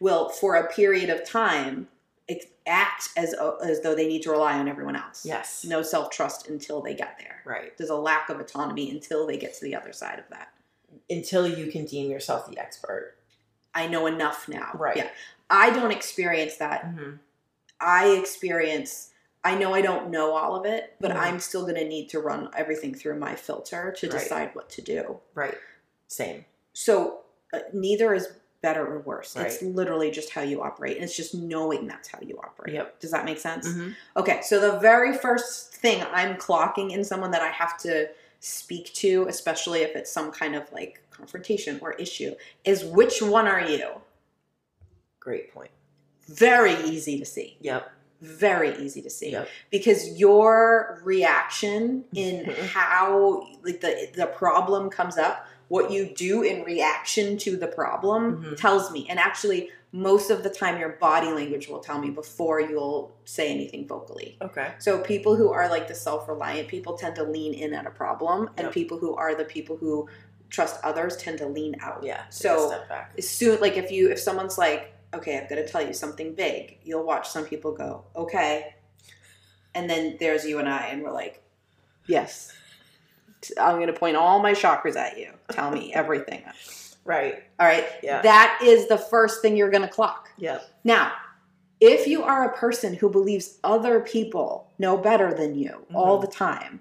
will 0.01 0.29
for 0.29 0.57
a 0.57 0.73
period 0.73 1.11
of 1.11 1.25
time 1.25 1.87
act 2.67 3.11
as 3.17 3.35
as 3.63 3.83
though 3.83 3.95
they 3.95 4.09
need 4.09 4.23
to 4.23 4.31
rely 4.31 4.59
on 4.59 4.69
everyone 4.69 4.97
else. 4.97 5.25
Yes. 5.25 5.65
No 5.65 5.83
self-trust 5.83 6.49
until 6.49 6.81
they 6.81 6.95
get 6.95 7.19
there. 7.19 7.43
Right. 7.45 7.77
There's 7.77 7.91
a 7.91 7.97
lack 7.97 8.29
of 8.31 8.41
autonomy 8.41 8.91
until 8.91 9.27
they 9.27 9.37
get 9.37 9.55
to 9.55 9.65
the 9.65 9.75
other 9.75 9.93
side 9.93 10.19
of 10.19 10.25
that. 10.31 10.49
Until 11.11 11.47
you 11.47 11.71
can 11.71 11.85
deem 11.85 12.11
yourself 12.11 12.49
the 12.49 12.59
expert. 12.59 13.17
I 13.75 13.87
know 13.87 14.07
enough 14.07 14.49
now. 14.49 14.71
Right. 14.75 14.97
Yeah. 14.97 15.09
I 15.51 15.71
don't 15.71 15.91
experience 15.91 16.57
that. 16.57 16.87
Mm-hmm. 16.87 17.17
I 17.81 18.07
experience 18.11 19.11
I 19.45 19.55
know 19.57 19.75
I 19.75 19.83
don't 19.83 20.11
know 20.11 20.33
all 20.35 20.57
of 20.57 20.65
it, 20.65 20.95
but 21.01 21.11
Mhm. 21.13 21.17
I'm 21.17 21.39
still 21.41 21.63
going 21.63 21.75
to 21.75 21.85
need 21.85 22.09
to 22.11 22.21
run 22.21 22.49
everything 22.57 22.95
through 22.95 23.17
my 23.19 23.35
filter 23.37 23.93
to 23.99 24.09
Right. 24.09 24.19
decide 24.21 24.55
what 24.55 24.71
to 24.71 24.83
do. 24.83 25.21
Right. 25.35 25.59
Same. 26.09 26.47
So 26.73 27.21
uh, 27.53 27.61
neither 27.73 28.15
is 28.15 28.29
better 28.63 28.85
or 28.87 28.99
worse. 29.01 29.37
It's 29.37 29.61
literally 29.63 30.11
just 30.11 30.31
how 30.31 30.41
you 30.41 30.63
operate. 30.63 30.97
And 30.97 31.05
it's 31.05 31.15
just 31.17 31.35
knowing 31.35 31.87
that's 31.87 32.09
how 32.09 32.19
you 32.23 32.41
operate. 32.43 32.75
Yep. 32.75 32.99
Does 32.99 33.11
that 33.11 33.25
make 33.27 33.39
sense? 33.39 33.69
Mm-hmm. 33.69 33.91
Okay, 34.17 34.41
so 34.43 34.59
the 34.59 34.79
very 34.81 35.17
first 35.17 35.75
thing 35.75 36.03
I'm 36.11 36.37
clocking 36.37 36.91
in 36.91 37.05
someone 37.05 37.31
that 37.33 37.43
I 37.43 37.49
have 37.51 37.77
to 37.81 38.09
speak 38.41 38.93
to, 38.95 39.27
especially 39.29 39.83
if 39.83 39.95
it's 39.95 40.11
some 40.11 40.33
kind 40.33 40.57
of 40.57 40.73
like 40.73 41.03
confrontation 41.11 41.79
or 41.83 41.93
issue, 41.93 42.35
is 42.65 42.85
which 42.85 43.21
one 43.23 43.47
are 43.47 43.61
you? 43.61 44.01
Great 45.21 45.53
point. 45.53 45.71
Very 46.27 46.75
easy 46.85 47.19
to 47.19 47.25
see. 47.27 47.59
Yep. 47.61 47.91
Very 48.25 48.75
easy 48.79 49.03
to 49.03 49.11
see. 49.11 49.31
Yep. 49.33 49.49
Because 49.71 50.19
your 50.19 51.01
reaction 51.05 52.05
in 52.15 52.45
how 52.73 53.47
like 53.63 53.81
the 53.81 54.09
the 54.15 54.27
problem 54.27 54.91
comes 54.91 55.19
up, 55.19 55.47
what 55.69 55.91
you 55.91 56.07
do 56.15 56.43
in 56.43 56.63
reaction 56.65 57.37
to 57.39 57.57
the 57.57 57.67
problem 57.67 58.43
Mhm. 58.45 58.57
tells 58.57 58.91
me. 58.91 59.07
And 59.09 59.19
actually 59.19 59.71
most 59.93 60.29
of 60.31 60.43
the 60.43 60.51
time 60.51 60.79
your 60.81 60.89
body 60.89 61.29
language 61.29 61.69
will 61.69 61.79
tell 61.79 62.01
me 62.01 62.11
before 62.11 62.61
you'll 62.61 63.13
say 63.25 63.49
anything 63.53 63.87
vocally. 63.87 64.37
Okay. 64.43 64.73
So 64.79 64.99
people 64.99 65.37
who 65.37 65.53
are 65.53 65.69
like 65.69 65.87
the 65.87 65.95
self-reliant 65.95 66.67
people 66.67 66.95
tend 66.97 67.15
to 67.17 67.23
lean 67.23 67.55
in 67.55 67.73
at 67.73 67.87
a 67.87 67.91
problem, 67.91 68.51
and 68.57 68.65
Yep. 68.67 68.73
people 68.75 68.99
who 68.99 69.15
are 69.15 69.37
the 69.37 69.45
people 69.45 69.77
who 69.77 70.09
trust 70.51 70.81
others 70.83 71.17
tend 71.17 71.39
to 71.39 71.47
lean 71.47 71.77
out. 71.81 72.03
Yeah. 72.03 72.23
So 72.31 72.69
step 72.69 72.89
back. 72.89 73.13
soon 73.21 73.61
like 73.61 73.77
if 73.77 73.91
you 73.93 74.11
if 74.11 74.19
someone's 74.19 74.59
like, 74.59 74.94
okay, 75.15 75.39
I've 75.39 75.49
got 75.49 75.57
to 75.57 75.67
tell 75.67 75.87
you 75.87 75.93
something 75.93 76.35
big, 76.35 76.79
you'll 76.85 77.05
watch 77.05 77.29
some 77.29 77.45
people 77.45 77.73
go, 77.73 78.05
okay, 78.17 78.75
and 79.75 79.89
then 79.89 80.17
there's 80.21 80.45
you 80.45 80.59
and 80.59 80.69
I, 80.69 80.87
and 80.87 81.03
we're 81.03 81.13
like, 81.13 81.43
yes, 82.07 82.53
I'm 83.61 83.79
gonna 83.79 83.93
point 83.93 84.17
all 84.17 84.41
my 84.41 84.53
chakras 84.53 84.97
at 84.97 85.19
you. 85.19 85.31
Tell 85.51 85.71
me 85.71 85.93
everything. 85.95 86.43
Right. 87.05 87.43
All 87.61 87.67
right, 87.67 87.87
Yeah. 88.03 88.23
that 88.23 88.61
is 88.63 88.89
the 88.89 88.97
first 88.97 89.43
thing 89.43 89.57
you're 89.57 89.71
gonna 89.71 89.89
clock. 89.89 90.31
Yeah. 90.39 90.61
Now, 90.85 91.13
if 91.81 92.07
you 92.07 92.23
are 92.23 92.45
a 92.45 92.57
person 92.57 92.95
who 92.95 93.11
believes 93.11 93.59
other 93.65 94.01
people 94.01 94.71
know 94.79 94.97
better 94.97 95.35
than 95.35 95.55
you 95.55 95.85
all 95.95 96.19
Mhm. 96.19 96.23
the 96.23 96.27
time, 96.29 96.81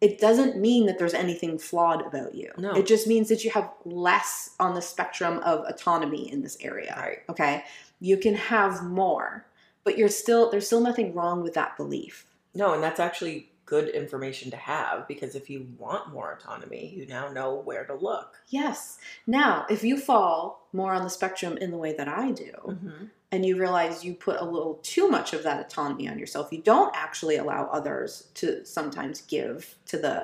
it 0.00 0.18
doesn't 0.18 0.56
mean 0.56 0.86
that 0.86 0.98
there's 0.98 1.14
anything 1.14 1.58
flawed 1.58 2.06
about 2.06 2.34
you. 2.34 2.50
No. 2.56 2.72
It 2.72 2.86
just 2.86 3.06
means 3.06 3.28
that 3.28 3.44
you 3.44 3.50
have 3.50 3.70
less 3.84 4.50
on 4.58 4.74
the 4.74 4.80
spectrum 4.80 5.38
of 5.40 5.64
autonomy 5.66 6.30
in 6.32 6.42
this 6.42 6.56
area. 6.60 6.94
Right. 6.96 7.18
Okay? 7.28 7.64
You 8.00 8.16
can 8.16 8.34
have 8.34 8.82
more, 8.82 9.46
but 9.84 9.98
you're 9.98 10.08
still 10.08 10.50
there's 10.50 10.66
still 10.66 10.80
nothing 10.80 11.14
wrong 11.14 11.42
with 11.42 11.54
that 11.54 11.76
belief. 11.76 12.26
No, 12.54 12.72
and 12.72 12.82
that's 12.82 12.98
actually 12.98 13.49
good 13.70 13.88
information 13.88 14.50
to 14.50 14.56
have 14.56 15.06
because 15.06 15.34
if 15.34 15.48
you 15.48 15.66
want 15.78 16.12
more 16.12 16.32
autonomy, 16.32 16.92
you 16.96 17.06
now 17.06 17.30
know 17.32 17.54
where 17.54 17.84
to 17.84 17.94
look. 17.94 18.36
Yes. 18.48 18.98
Now, 19.26 19.64
if 19.70 19.84
you 19.84 19.96
fall 19.96 20.66
more 20.72 20.92
on 20.92 21.04
the 21.04 21.10
spectrum 21.10 21.56
in 21.56 21.70
the 21.70 21.78
way 21.78 21.92
that 21.94 22.08
I 22.08 22.32
do, 22.32 22.52
Mm-hmm. 22.66 23.04
and 23.32 23.46
you 23.46 23.56
realize 23.56 24.04
you 24.04 24.14
put 24.14 24.40
a 24.40 24.44
little 24.44 24.74
too 24.82 25.08
much 25.08 25.32
of 25.32 25.44
that 25.44 25.60
autonomy 25.64 26.08
on 26.08 26.18
yourself 26.18 26.52
you 26.52 26.60
don't 26.60 26.92
actually 26.96 27.36
allow 27.36 27.62
others 27.78 28.28
to 28.34 28.64
sometimes 28.66 29.20
give 29.22 29.76
to 29.86 29.96
the 30.04 30.16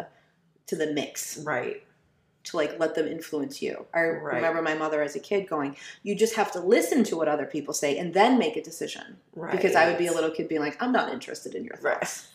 to 0.66 0.74
the 0.74 0.88
mix 0.92 1.38
Right. 1.38 1.78
to 2.48 2.56
like 2.56 2.72
let 2.82 2.94
them 2.96 3.06
influence 3.16 3.62
you 3.62 3.74
i 3.94 4.00
Right. 4.02 4.34
remember 4.38 4.60
my 4.70 4.74
mother 4.74 5.00
as 5.02 5.14
a 5.14 5.20
kid 5.30 5.42
going 5.54 5.76
you 6.02 6.12
just 6.24 6.34
have 6.40 6.50
to 6.56 6.60
listen 6.60 7.04
to 7.04 7.16
what 7.16 7.28
other 7.28 7.46
people 7.46 7.74
say 7.82 7.96
and 8.00 8.12
then 8.12 8.38
make 8.44 8.56
a 8.56 8.62
decision 8.70 9.06
Right. 9.36 9.52
because 9.56 9.74
i 9.80 9.86
would 9.88 9.98
be 10.04 10.08
a 10.08 10.12
little 10.18 10.32
kid 10.36 10.48
being 10.48 10.60
like 10.68 10.76
i'm 10.82 10.92
not 11.00 11.12
interested 11.16 11.54
in 11.54 11.62
your 11.64 11.78
Right. 11.80 12.00
thoughts 12.00 12.28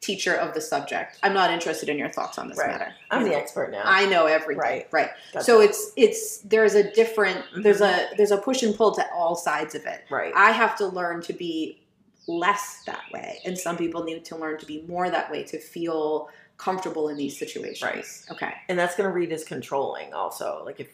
teacher 0.00 0.34
of 0.34 0.54
the 0.54 0.60
subject 0.60 1.18
i'm 1.22 1.32
not 1.34 1.50
interested 1.50 1.88
in 1.88 1.98
your 1.98 2.08
thoughts 2.08 2.38
on 2.38 2.48
this 2.48 2.58
Right. 2.58 2.68
matter 2.68 2.92
I'm 3.10 3.20
You 3.22 3.28
the 3.28 3.32
know? 3.32 3.38
expert 3.40 3.70
now. 3.72 3.82
i 3.84 4.06
know 4.06 4.26
everything 4.26 4.58
Right. 4.58 4.86
right 4.92 5.10
so 5.40 5.60
it's 5.60 5.92
it's 5.96 6.38
there's 6.40 6.74
a 6.74 6.92
different 6.92 7.42
there's 7.62 7.80
Mhm. 7.80 8.12
a 8.12 8.16
there's 8.16 8.30
a 8.30 8.36
push 8.38 8.62
and 8.62 8.74
pull 8.76 8.94
to 8.94 9.04
all 9.12 9.34
sides 9.34 9.74
of 9.74 9.84
it 9.86 10.02
right. 10.10 10.32
I 10.36 10.50
have 10.52 10.76
to 10.78 10.86
learn 10.86 11.22
to 11.22 11.32
be 11.32 11.82
less 12.28 12.82
that 12.86 13.02
way. 13.12 13.38
And 13.44 13.56
some 13.56 13.76
people 13.76 14.02
need 14.02 14.24
to 14.26 14.36
learn 14.36 14.58
to 14.58 14.66
be 14.66 14.82
more 14.88 15.08
that 15.10 15.30
way 15.30 15.44
to 15.44 15.60
feel 15.60 16.28
comfortable 16.58 17.08
in 17.08 17.16
these 17.16 17.38
situations. 17.38 17.82
Right. 18.28 18.32
Okay. 18.36 18.52
and 18.68 18.76
that's 18.78 18.96
going 18.96 19.08
to 19.08 19.14
read 19.14 19.30
as 19.32 19.44
controlling 19.44 20.12
also. 20.12 20.62
Like 20.64 20.80
if 20.80 20.88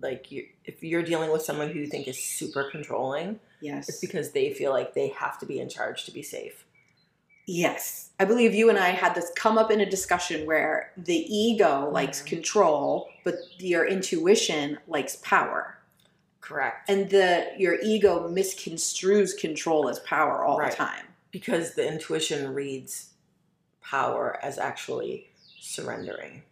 like 0.00 0.32
you 0.32 0.46
if 0.64 0.82
you're 0.82 1.02
dealing 1.04 1.30
with 1.30 1.42
someone 1.42 1.68
who 1.70 1.78
you 1.78 1.86
think 1.86 2.08
is 2.08 2.18
super 2.22 2.64
controlling, 2.70 3.38
Yes. 3.60 3.88
it's 3.88 4.00
because 4.00 4.32
they 4.32 4.52
feel 4.52 4.72
like 4.72 4.92
they 4.94 5.08
have 5.08 5.38
to 5.38 5.46
be 5.46 5.60
in 5.60 5.68
charge 5.68 6.04
to 6.06 6.10
be 6.10 6.22
safe. 6.22 6.64
Yes. 7.46 8.10
I 8.20 8.24
believe 8.24 8.54
you 8.54 8.68
and 8.70 8.78
I 8.78 8.90
had 8.90 9.14
this 9.14 9.32
come 9.34 9.58
up 9.58 9.70
in 9.70 9.80
a 9.80 9.88
discussion 9.90 10.46
where 10.46 10.92
the 10.96 11.16
ego 11.16 11.90
likes 11.90 12.22
Mhm. 12.22 12.26
control, 12.26 13.08
but 13.24 13.34
your 13.58 13.86
intuition 13.86 14.78
likes 14.86 15.16
power. 15.16 15.78
Correct. 16.40 16.88
And 16.88 17.10
the 17.10 17.48
your 17.56 17.78
ego 17.82 18.28
misconstrues 18.28 19.36
control 19.38 19.88
as 19.88 19.98
power 20.00 20.44
all 20.44 20.58
Right. 20.58 20.70
the 20.70 20.76
time. 20.76 21.06
because 21.30 21.74
the 21.74 21.86
intuition 21.88 22.52
reads 22.52 23.08
power 23.80 24.38
as 24.42 24.58
actually 24.58 25.30
surrendering. 25.58 26.42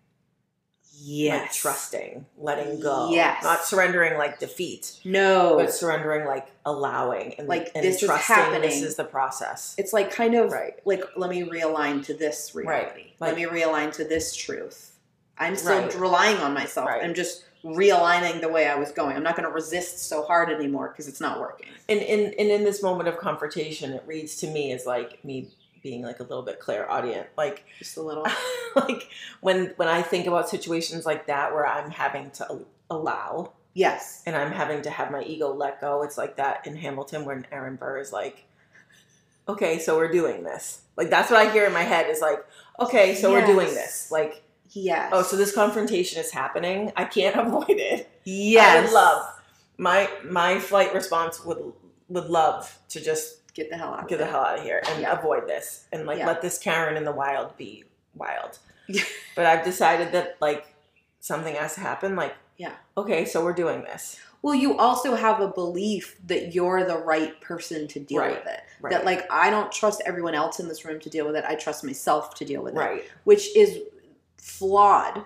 Like 1.03 1.53
trusting, 1.53 2.27
letting 2.39 2.81
go. 2.81 3.11
Yes. 3.11 3.43
Not 3.43 3.65
surrendering 3.65 4.19
like 4.19 4.39
defeat, 4.39 4.99
No. 5.05 5.57
but 5.57 5.73
surrendering 5.73 6.27
like 6.27 6.49
allowing 6.67 7.35
and 7.35 7.49
Like, 7.49 7.71
and 7.75 7.85
this 7.85 8.03
is 8.03 8.11
happening. 8.11 8.63
this 8.63 8.83
is 8.83 8.97
the 8.97 9.05
process. 9.05 9.75
it's 9.79 9.93
like 9.93 10.11
kind 10.11 10.35
of 10.35 10.53
Right. 10.53 10.75
like 10.85 11.03
let 11.17 11.31
me 11.31 11.43
realign 11.43 12.05
to 12.07 12.15
this 12.15 12.55
reality 12.55 13.13
let 13.19 13.35
Like- 13.35 13.37
me 13.37 13.45
realign 13.61 13.93
to 13.95 14.05
this 14.05 14.35
truth 14.37 14.93
i'm 15.39 15.57
still 15.57 15.79
Right. 15.81 15.95
relying 15.95 16.37
on 16.39 16.53
myself 16.53 16.87
Right. 16.89 17.03
i'm 17.03 17.15
just 17.15 17.45
realigning 17.65 18.41
the 18.43 18.49
way 18.49 18.67
i 18.67 18.75
was 18.75 18.91
going 18.93 19.17
i'm 19.17 19.23
not 19.23 19.37
going 19.37 19.49
to 19.49 19.53
resist 19.55 20.07
so 20.09 20.23
hard 20.23 20.51
anymore 20.51 20.89
because 20.89 21.09
it's 21.09 21.21
not 21.21 21.41
working 21.41 21.69
And 21.89 22.01
in 22.01 22.27
and 22.39 22.51
in 22.51 22.63
this 22.65 22.83
moment 22.83 23.09
of 23.09 23.19
confrontation, 23.19 23.93
it 23.93 24.03
reads 24.07 24.37
to 24.37 24.47
me 24.47 24.73
as 24.73 24.85
like 24.87 25.25
me 25.25 25.49
being 25.83 26.03
like 26.03 26.21
a 26.21 26.23
little 26.23 26.43
bit 26.43 26.61
clairaudient. 26.61 27.29
Like 27.37 27.65
just 27.79 27.97
a 27.97 28.03
little 28.03 28.27
like 28.77 29.09
when 29.41 29.73
when 29.77 29.89
I 29.89 30.03
think 30.03 30.27
about 30.27 30.49
situations 30.49 31.07
like 31.07 31.27
that 31.27 31.53
where 31.53 31.67
I'm 31.67 31.91
having 31.91 32.31
to 32.33 32.65
allow 32.91 33.53
yes 33.75 34.23
and 34.27 34.35
I'm 34.37 34.53
having 34.53 34.83
to 34.83 34.91
have 34.91 35.11
my 35.11 35.23
ego 35.23 35.53
let 35.53 35.81
go. 35.81 36.03
It's 36.03 36.19
like 36.19 36.37
that 36.37 36.67
in 36.67 36.77
Hamilton 36.77 37.25
when 37.25 37.47
Aaron 37.53 37.77
Burr 37.77 37.99
is 37.99 38.13
like, 38.13 38.45
"Okay, 39.49 39.79
so 39.79 39.97
we're 39.97 40.13
doing 40.13 40.43
this." 40.43 40.83
Like 40.97 41.11
that's 41.11 41.31
what 41.31 41.41
I 41.41 41.53
hear 41.53 41.67
in 41.67 41.73
my 41.73 41.83
head 41.83 42.09
is 42.11 42.21
like, 42.21 42.45
"Okay, 42.79 43.15
so 43.15 43.31
we're 43.31 43.47
doing 43.47 43.69
this." 43.69 44.11
Like, 44.11 44.43
yes 44.71 45.11
"Oh, 45.13 45.23
so 45.23 45.37
this 45.37 45.55
confrontation 45.55 46.21
is 46.21 46.31
happening. 46.31 46.93
I 46.97 47.05
can't 47.05 47.37
avoid 47.47 47.79
it." 47.79 48.11
yes 48.25 48.79
I 48.79 48.83
would 48.83 48.93
love 48.93 49.27
my 49.79 50.11
my 50.25 50.59
flight 50.59 50.93
response 50.95 51.43
would 51.43 51.73
would 52.11 52.27
love 52.27 52.79
to 52.91 53.01
just 53.01 53.40
get 53.55 53.71
the 53.71 53.77
hell 53.77 53.95
out 53.95 54.09
get 54.09 54.21
of 54.21 54.27
the 54.27 54.31
hell 54.33 54.43
out 54.45 54.59
of 54.59 54.65
here 54.65 54.83
and 54.89 55.01
Yeah. 55.03 55.19
avoid 55.19 55.47
this 55.49 55.87
and 55.93 56.07
like 56.07 56.19
Yeah. 56.19 56.27
let 56.27 56.43
this 56.43 56.59
Karen 56.59 56.97
in 56.97 57.05
the 57.05 57.13
wild 57.13 57.57
be 57.57 57.85
wild. 58.15 58.59
But 59.37 59.47
I've 59.47 59.65
decided 59.65 60.13
that 60.13 60.37
like 60.41 60.67
something 61.21 61.55
has 61.55 61.75
to 61.75 61.81
happen, 61.81 62.17
like 62.17 62.35
Yeah. 62.57 62.73
okay, 62.97 63.25
so 63.25 63.45
we're 63.45 63.53
doing 63.53 63.83
this. 63.83 64.19
Well, 64.43 64.55
you 64.55 64.79
also 64.79 65.17
have 65.17 65.41
a 65.41 65.49
belief 65.49 66.17
that 66.27 66.55
you're 66.55 66.83
the 66.85 66.97
right 66.97 67.39
person 67.43 67.87
to 67.89 68.01
deal 68.01 68.21
Right. 68.21 68.39
with 68.39 68.47
it. 68.47 68.61
Right. 68.81 68.91
That 68.91 69.05
like 69.05 69.31
I 69.31 69.51
don't 69.51 69.71
trust 69.71 70.03
everyone 70.07 70.35
else 70.35 70.59
in 70.61 70.69
this 70.69 70.85
room 70.85 70.99
to 71.01 71.11
deal 71.11 71.27
with 71.27 71.37
it. 71.37 71.45
I 71.47 71.55
trust 71.57 71.85
myself 71.85 72.35
to 72.37 72.45
deal 72.45 72.63
with 72.63 72.75
it. 72.75 72.79
right. 72.79 73.05
Which 73.25 73.55
is 73.57 73.79
flawed. 74.39 75.25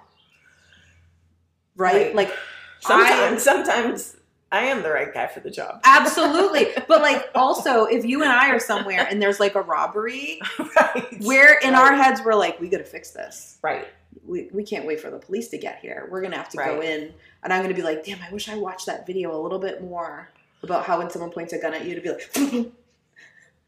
Right? 1.76 2.06
Right. 2.06 2.14
Like 2.14 2.32
Sometimes, 2.80 3.42
sometimes 3.42 4.16
I 4.54 4.66
am 4.66 4.82
the 4.82 4.90
right 4.90 5.12
guy 5.12 5.26
for 5.26 5.40
the 5.40 5.50
job. 5.50 5.80
absolutely. 5.84 6.68
but 6.88 7.02
like 7.02 7.28
also 7.34 7.84
if 7.84 8.04
you 8.04 8.22
and 8.22 8.30
I 8.30 8.50
are 8.50 8.60
somewhere 8.60 9.06
and 9.10 9.20
there's 9.20 9.40
like 9.40 9.54
a 9.54 9.62
robbery, 9.62 10.40
right. 10.76 11.16
we're 11.20 11.58
in 11.58 11.74
our 11.74 11.94
heads 11.94 12.20
we're 12.24 12.34
like 12.34 12.60
we 12.60 12.68
got 12.68 12.78
to 12.78 12.84
fix 12.84 13.10
this. 13.10 13.58
right. 13.62 13.86
We, 14.24 14.48
we 14.52 14.62
can't 14.62 14.86
wait 14.86 15.00
for 15.00 15.10
the 15.10 15.18
police 15.18 15.48
to 15.48 15.58
get 15.58 15.80
here. 15.80 16.08
We're 16.10 16.22
gonna 16.22 16.36
have 16.36 16.48
to 16.50 16.56
go 16.56 16.80
in, 16.80 17.12
and 17.42 17.52
I'm 17.52 17.60
gonna 17.60 17.74
be 17.74 17.82
like, 17.82 18.04
"Damn, 18.04 18.22
I 18.22 18.32
wish 18.32 18.48
I 18.48 18.54
watched 18.54 18.86
that 18.86 19.06
video 19.06 19.38
a 19.38 19.40
little 19.42 19.58
bit 19.58 19.82
more 19.82 20.30
about 20.62 20.86
how 20.86 20.96
when 20.96 21.10
someone 21.10 21.30
points 21.30 21.52
a 21.52 21.58
gun 21.58 21.74
at 21.74 21.84
you 21.84 21.94
to 21.94 22.00
be 22.00 22.10
like." 22.10 22.72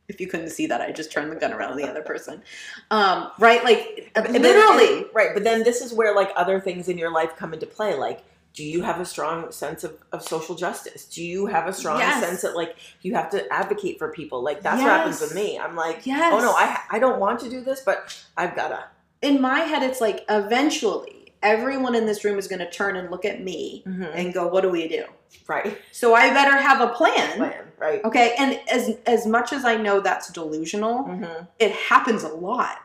if 0.08 0.20
you 0.20 0.28
couldn't 0.28 0.50
see 0.50 0.66
that, 0.66 0.80
I 0.80 0.92
just 0.92 1.10
turned 1.12 1.30
the 1.32 1.36
gun 1.36 1.52
around 1.52 1.72
on 1.72 1.76
the 1.76 1.88
other 1.88 2.02
person. 2.02 2.42
Um, 2.90 3.30
right? 3.38 3.62
Like 3.64 4.12
then- 4.14 4.40
literally. 4.40 5.06
right. 5.12 5.30
But 5.34 5.44
then 5.44 5.62
this 5.62 5.80
is 5.80 5.92
where 5.92 6.14
like 6.14 6.30
other 6.36 6.60
things 6.60 6.88
in 6.88 6.96
your 6.96 7.12
life 7.12 7.36
come 7.36 7.52
into 7.52 7.66
play. 7.66 7.94
Like, 7.94 8.24
do 8.56 8.64
you 8.64 8.82
have 8.82 8.98
a 9.00 9.04
strong 9.04 9.52
sense 9.52 9.84
of, 9.84 9.96
of 10.12 10.22
social 10.22 10.54
justice? 10.56 11.04
Do 11.04 11.22
you 11.22 11.46
have 11.46 11.68
a 11.68 11.72
strong 11.72 11.98
Yes. 12.00 12.24
sense 12.24 12.40
that 12.42 12.56
like 12.56 12.74
you 13.02 13.14
have 13.14 13.30
to 13.30 13.46
advocate 13.52 13.98
for 13.98 14.08
people? 14.10 14.42
Like 14.42 14.62
that's 14.62 14.82
what 14.82 14.90
happens 14.90 15.20
with 15.20 15.34
me. 15.34 15.58
I'm 15.58 15.76
like, 15.76 16.04
Yes. 16.06 16.32
oh 16.34 16.40
no, 16.40 16.50
I 16.52 16.80
I 16.90 16.98
don't 16.98 17.20
want 17.20 17.38
to 17.40 17.50
do 17.50 17.60
this, 17.60 17.80
but 17.80 17.98
I've 18.36 18.56
gotta. 18.56 18.84
in 19.22 19.40
my 19.40 19.60
head, 19.60 19.82
it's 19.84 20.00
like 20.00 20.24
eventually 20.28 21.32
everyone 21.42 21.94
in 21.94 22.06
this 22.06 22.24
room 22.24 22.38
is 22.38 22.48
going 22.48 22.58
to 22.60 22.70
turn 22.70 22.96
and 22.96 23.10
look 23.10 23.24
at 23.24 23.42
me 23.42 23.84
Mhm. 23.86 24.10
and 24.14 24.34
go, 24.34 24.48
"What 24.48 24.62
do 24.62 24.70
we 24.70 24.88
do?" 24.88 25.04
Right. 25.46 25.76
So 25.92 26.14
I 26.14 26.32
better 26.32 26.56
have 26.56 26.80
a 26.80 26.88
plan. 26.94 27.36
Plan. 27.36 27.62
Right. 27.78 28.02
Okay, 28.04 28.34
and 28.38 28.58
as 28.72 28.96
as 29.06 29.26
much 29.26 29.52
as 29.52 29.64
I 29.66 29.76
know 29.76 30.00
that's 30.00 30.30
delusional, 30.30 31.02
hmm 31.04 31.44
it 31.58 31.72
happens 31.72 32.22
a 32.24 32.28
lot. 32.28 32.78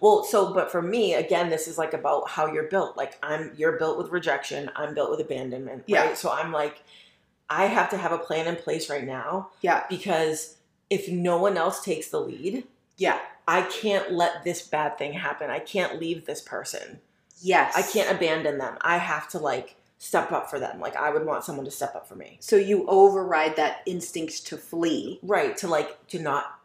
Well, 0.00 0.24
so 0.24 0.52
but 0.54 0.70
for 0.70 0.82
me, 0.82 1.14
again, 1.14 1.50
this 1.50 1.66
is 1.68 1.78
like 1.78 1.92
about 1.94 2.28
how 2.30 2.52
you're 2.52 2.68
built. 2.68 2.96
Like 2.96 3.18
I'm 3.22 3.52
you're 3.56 3.78
built 3.78 3.98
with 3.98 4.10
rejection, 4.10 4.70
I'm 4.76 4.94
built 4.94 5.10
with 5.10 5.20
abandonment. 5.20 5.84
Yeah. 5.86 6.06
Right. 6.06 6.16
So 6.18 6.30
I'm 6.30 6.52
like, 6.52 6.82
I 7.50 7.66
have 7.66 7.90
to 7.90 7.96
have 7.96 8.12
a 8.12 8.18
plan 8.18 8.46
in 8.46 8.56
place 8.56 8.90
right 8.90 9.04
now 9.04 9.50
Yeah, 9.62 9.84
because 9.88 10.56
if 10.90 11.08
no 11.08 11.38
one 11.38 11.56
else 11.56 11.82
takes 11.82 12.08
the 12.08 12.20
lead, 12.20 12.64
yeah, 12.96 13.18
I 13.46 13.62
can't 13.62 14.12
let 14.12 14.44
this 14.44 14.62
bad 14.62 14.98
thing 14.98 15.14
happen. 15.14 15.50
I 15.50 15.58
can't 15.58 15.98
leave 16.00 16.26
this 16.26 16.40
person. 16.40 17.00
yes. 17.40 17.74
I 17.76 17.82
can't 17.82 18.14
abandon 18.14 18.58
them. 18.58 18.76
I 18.82 18.98
have 18.98 19.28
to 19.30 19.38
like 19.38 19.76
step 19.98 20.30
up 20.32 20.48
for 20.48 20.58
them. 20.60 20.78
Like 20.80 20.94
I 20.96 21.10
would 21.10 21.24
want 21.26 21.42
someone 21.44 21.64
to 21.64 21.70
step 21.70 21.94
up 21.96 22.06
for 22.08 22.14
me. 22.14 22.36
So 22.40 22.56
you 22.56 22.86
override 22.88 23.56
that 23.56 23.80
instinct 23.86 24.46
to 24.46 24.56
flee. 24.56 25.18
Right. 25.22 25.56
To 25.58 25.66
like 25.68 26.06
to 26.08 26.18
not 26.20 26.57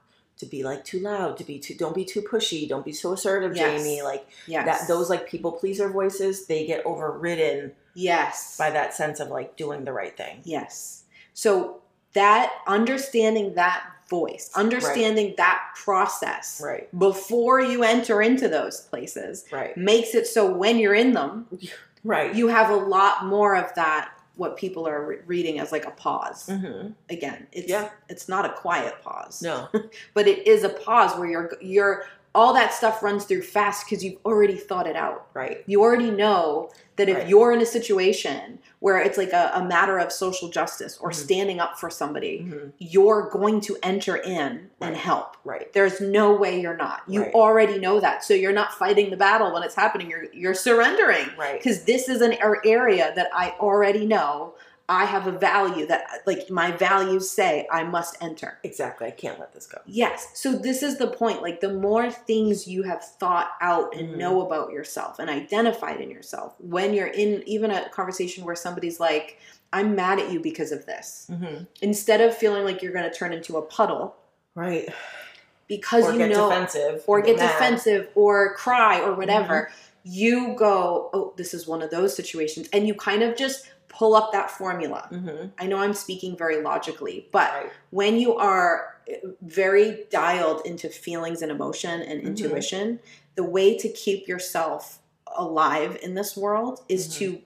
to 0.43 0.49
be 0.49 0.63
like 0.63 0.83
too 0.83 0.99
loud, 0.99 1.37
to 1.37 1.43
be 1.43 1.59
too 1.59 1.73
don't 1.75 1.95
be 1.95 2.05
too 2.05 2.21
pushy, 2.21 2.67
don't 2.67 2.85
be 2.85 2.91
so 2.91 3.13
assertive, 3.13 3.55
Yes. 3.55 3.81
Jamie. 3.81 4.01
Like 4.01 4.27
Yes. 4.47 4.65
that 4.65 4.87
those 4.87 5.09
like 5.09 5.27
people 5.27 5.51
pleaser 5.51 5.89
voices, 5.89 6.45
they 6.45 6.65
get 6.65 6.85
overridden 6.85 7.73
Yes. 7.93 8.57
by 8.57 8.69
that 8.71 8.93
sense 8.93 9.19
of 9.19 9.29
like 9.29 9.55
doing 9.55 9.85
the 9.85 9.93
right 9.93 10.15
thing. 10.15 10.41
Yes. 10.43 11.03
So 11.33 11.81
that 12.13 12.51
understanding 12.67 13.55
that 13.55 13.83
voice, 14.09 14.51
understanding 14.55 15.33
that 15.37 15.59
process 15.75 16.61
Right. 16.63 16.87
before 16.99 17.59
you 17.61 17.83
enter 17.83 18.21
into 18.21 18.47
those 18.47 18.81
places 18.81 19.45
Right. 19.51 19.75
makes 19.77 20.13
it 20.13 20.27
so 20.27 20.51
when 20.51 20.77
you're 20.77 20.93
in 20.93 21.13
them, 21.13 21.47
Right. 22.03 22.35
you 22.35 22.49
have 22.49 22.69
a 22.69 22.75
lot 22.75 23.25
more 23.25 23.55
of 23.55 23.73
that 23.75 24.11
what 24.35 24.57
people 24.57 24.87
are 24.87 25.05
re- 25.05 25.17
reading 25.27 25.59
as 25.59 25.71
like 25.71 25.85
a 25.85 25.91
pause. 25.91 26.47
hmm 26.47 26.89
Again, 27.09 27.47
it's 27.51 27.69
Yeah. 27.69 27.89
it's 28.09 28.27
not 28.27 28.45
a 28.45 28.49
quiet 28.49 28.95
pause. 29.03 29.41
No. 29.41 29.67
But 30.13 30.27
it 30.27 30.47
is 30.47 30.63
a 30.63 30.69
pause 30.69 31.17
where 31.17 31.29
you're 31.29 31.51
you're 31.61 32.05
all 32.35 32.53
that 32.53 32.73
stuff 32.73 33.03
runs 33.03 33.25
through 33.25 33.43
fast 33.43 33.85
because 33.85 34.03
you've 34.03 34.17
already 34.25 34.55
thought 34.57 34.87
it 34.87 34.95
out. 34.95 35.27
Right. 35.33 35.63
You 35.67 35.81
already 35.83 36.09
know 36.09 36.71
that 36.95 37.07
if 37.09 37.17
Right. 37.17 37.27
you're 37.27 37.51
in 37.51 37.61
a 37.61 37.65
situation 37.65 38.59
where 38.79 38.97
it's 38.99 39.17
like 39.17 39.31
a, 39.33 39.51
a 39.55 39.63
matter 39.63 39.97
of 39.99 40.11
social 40.11 40.49
justice 40.49 40.97
or 40.99 41.09
Mhm. 41.11 41.15
standing 41.15 41.59
up 41.59 41.79
for 41.79 41.89
somebody, 41.89 42.39
hmm 42.39 42.69
you're 42.79 43.29
going 43.29 43.61
to 43.61 43.77
enter 43.83 44.15
in 44.17 44.69
and 44.81 44.95
help. 44.97 45.37
Right. 45.45 45.71
There's 45.73 46.01
no 46.01 46.33
way 46.33 46.59
you're 46.59 46.75
not. 46.77 47.01
You 47.07 47.21
Right. 47.23 47.33
already 47.33 47.77
know 47.79 47.99
that. 47.99 48.23
So 48.23 48.33
you're 48.33 48.51
not 48.51 48.73
fighting 48.73 49.09
the 49.11 49.17
battle 49.17 49.53
when 49.53 49.63
it's 49.63 49.75
happening. 49.75 50.09
You're 50.09 50.25
you're 50.33 50.53
surrendering 50.55 51.27
Right. 51.37 51.53
because 51.59 51.83
this 51.85 52.09
is 52.09 52.21
an 52.21 52.33
area 52.65 53.11
that 53.15 53.29
I 53.33 53.53
already 53.59 54.05
know 54.05 54.53
I 54.89 55.05
have 55.05 55.27
a 55.27 55.31
value 55.31 55.85
that 55.87 56.03
like 56.25 56.49
my 56.49 56.71
values 56.71 57.29
say 57.31 57.67
I 57.71 57.83
must 57.83 58.17
enter. 58.21 58.59
Exactly. 58.63 59.07
I 59.07 59.11
can't 59.11 59.39
let 59.39 59.53
this 59.53 59.65
go. 59.65 59.77
Yes. 59.85 60.27
So 60.33 60.51
this 60.53 60.83
is 60.83 60.97
the 60.97 61.07
point. 61.07 61.41
Like 61.41 61.61
the 61.61 61.73
more 61.73 62.11
things 62.11 62.67
you 62.67 62.83
have 62.83 63.03
thought 63.03 63.51
out 63.61 63.95
and 63.95 64.09
Mhm. 64.09 64.17
know 64.17 64.41
about 64.45 64.71
yourself 64.71 65.19
and 65.19 65.29
identified 65.29 66.01
in 66.01 66.11
yourself, 66.11 66.53
when 66.59 66.93
you're 66.93 67.07
in 67.07 67.43
even 67.47 67.71
a 67.71 67.87
conversation 67.89 68.43
where 68.43 68.55
somebody's 68.57 68.99
like, 68.99 69.39
I'm 69.71 69.95
mad 69.95 70.19
at 70.19 70.31
you 70.31 70.39
because 70.41 70.71
of 70.71 70.85
this, 70.85 71.27
hmm 71.29 71.63
instead 71.81 72.19
of 72.21 72.35
feeling 72.35 72.63
like 72.65 72.81
you're 72.81 72.93
going 72.93 73.09
to 73.09 73.17
turn 73.17 73.31
into 73.33 73.57
a 73.57 73.61
puddle 73.61 74.15
Right. 74.53 74.87
because 75.67 76.03
or 76.05 76.13
you 76.13 76.27
know, 76.27 76.49
defensive. 76.49 77.03
or 77.07 77.21
get 77.21 77.37
mad. 77.37 77.47
defensive 77.53 78.09
or 78.15 78.53
cry 78.55 78.99
or 78.99 79.13
whatever, 79.15 79.71
you 80.03 80.53
go, 80.57 81.09
oh, 81.13 81.33
this 81.37 81.53
is 81.53 81.65
one 81.67 81.81
of 81.81 81.89
those 81.89 82.13
situations. 82.15 82.67
And 82.73 82.85
you 82.87 82.93
kind 82.93 83.23
of 83.23 83.35
just 83.37 83.69
pull 83.93 84.15
up 84.15 84.31
that 84.31 84.49
formula. 84.51 85.07
Mhm. 85.11 85.51
I 85.59 85.67
know 85.67 85.77
I'm 85.77 85.93
speaking 85.93 86.35
very 86.35 86.61
logically, 86.61 87.27
but 87.31 87.51
Right. 87.53 87.71
when 87.91 88.17
you 88.17 88.35
are 88.35 88.89
eh, 89.07 89.17
very 89.41 90.05
dialed 90.11 90.65
into 90.65 90.87
feelings 90.87 91.41
and 91.41 91.51
emotion 91.51 92.01
and 92.01 92.21
Mhm. 92.21 92.25
intuition, 92.27 92.99
the 93.35 93.43
way 93.43 93.77
to 93.77 93.89
keep 93.89 94.27
yourself 94.29 94.99
alive 95.35 95.97
in 96.01 96.13
this 96.15 96.37
world 96.37 96.81
is 96.87 97.07
Mhm. 97.09 97.17
to 97.17 97.41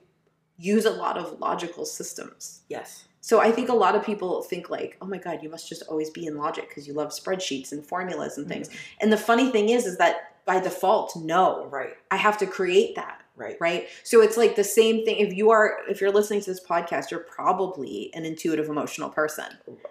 use 0.56 0.84
a 0.84 0.90
lot 0.90 1.16
of 1.18 1.40
logical 1.40 1.84
systems. 1.84 2.60
Yes. 2.68 3.04
So 3.20 3.40
I 3.40 3.50
think 3.52 3.68
a 3.68 3.74
lot 3.74 3.94
of 3.96 4.04
people 4.04 4.42
think 4.42 4.70
like, 4.70 4.96
"Oh 5.02 5.06
my 5.06 5.18
god, 5.18 5.42
you 5.42 5.48
must 5.50 5.68
just 5.68 5.82
always 5.88 6.10
be 6.10 6.26
in 6.26 6.36
logic 6.36 6.68
because 6.68 6.86
you 6.86 6.94
love 6.94 7.08
spreadsheets 7.10 7.72
and 7.72 7.84
formulas 7.84 8.38
and 8.38 8.46
things." 8.48 8.68
And 9.00 9.12
the 9.12 9.16
funny 9.18 9.50
thing 9.50 9.68
is 9.68 9.84
is 9.84 9.98
that 9.98 10.44
by 10.44 10.60
default, 10.60 11.14
no. 11.16 11.66
Right. 11.66 11.94
I 12.10 12.16
have 12.16 12.38
to 12.38 12.46
create 12.46 12.94
that 12.96 13.20
Right. 13.38 13.56
right 13.60 13.88
so 14.02 14.20
it's 14.20 14.36
like 14.36 14.56
the 14.56 14.64
same 14.64 15.04
thing 15.04 15.18
if 15.18 15.32
you 15.32 15.50
are 15.50 15.78
if 15.88 16.00
you're 16.00 16.10
listening 16.12 16.40
to 16.40 16.50
this 16.50 16.60
podcast 16.60 17.10
you're 17.12 17.20
probably 17.20 18.10
an 18.14 18.24
intuitive 18.24 18.68
emotional 18.68 19.08
person 19.08 19.46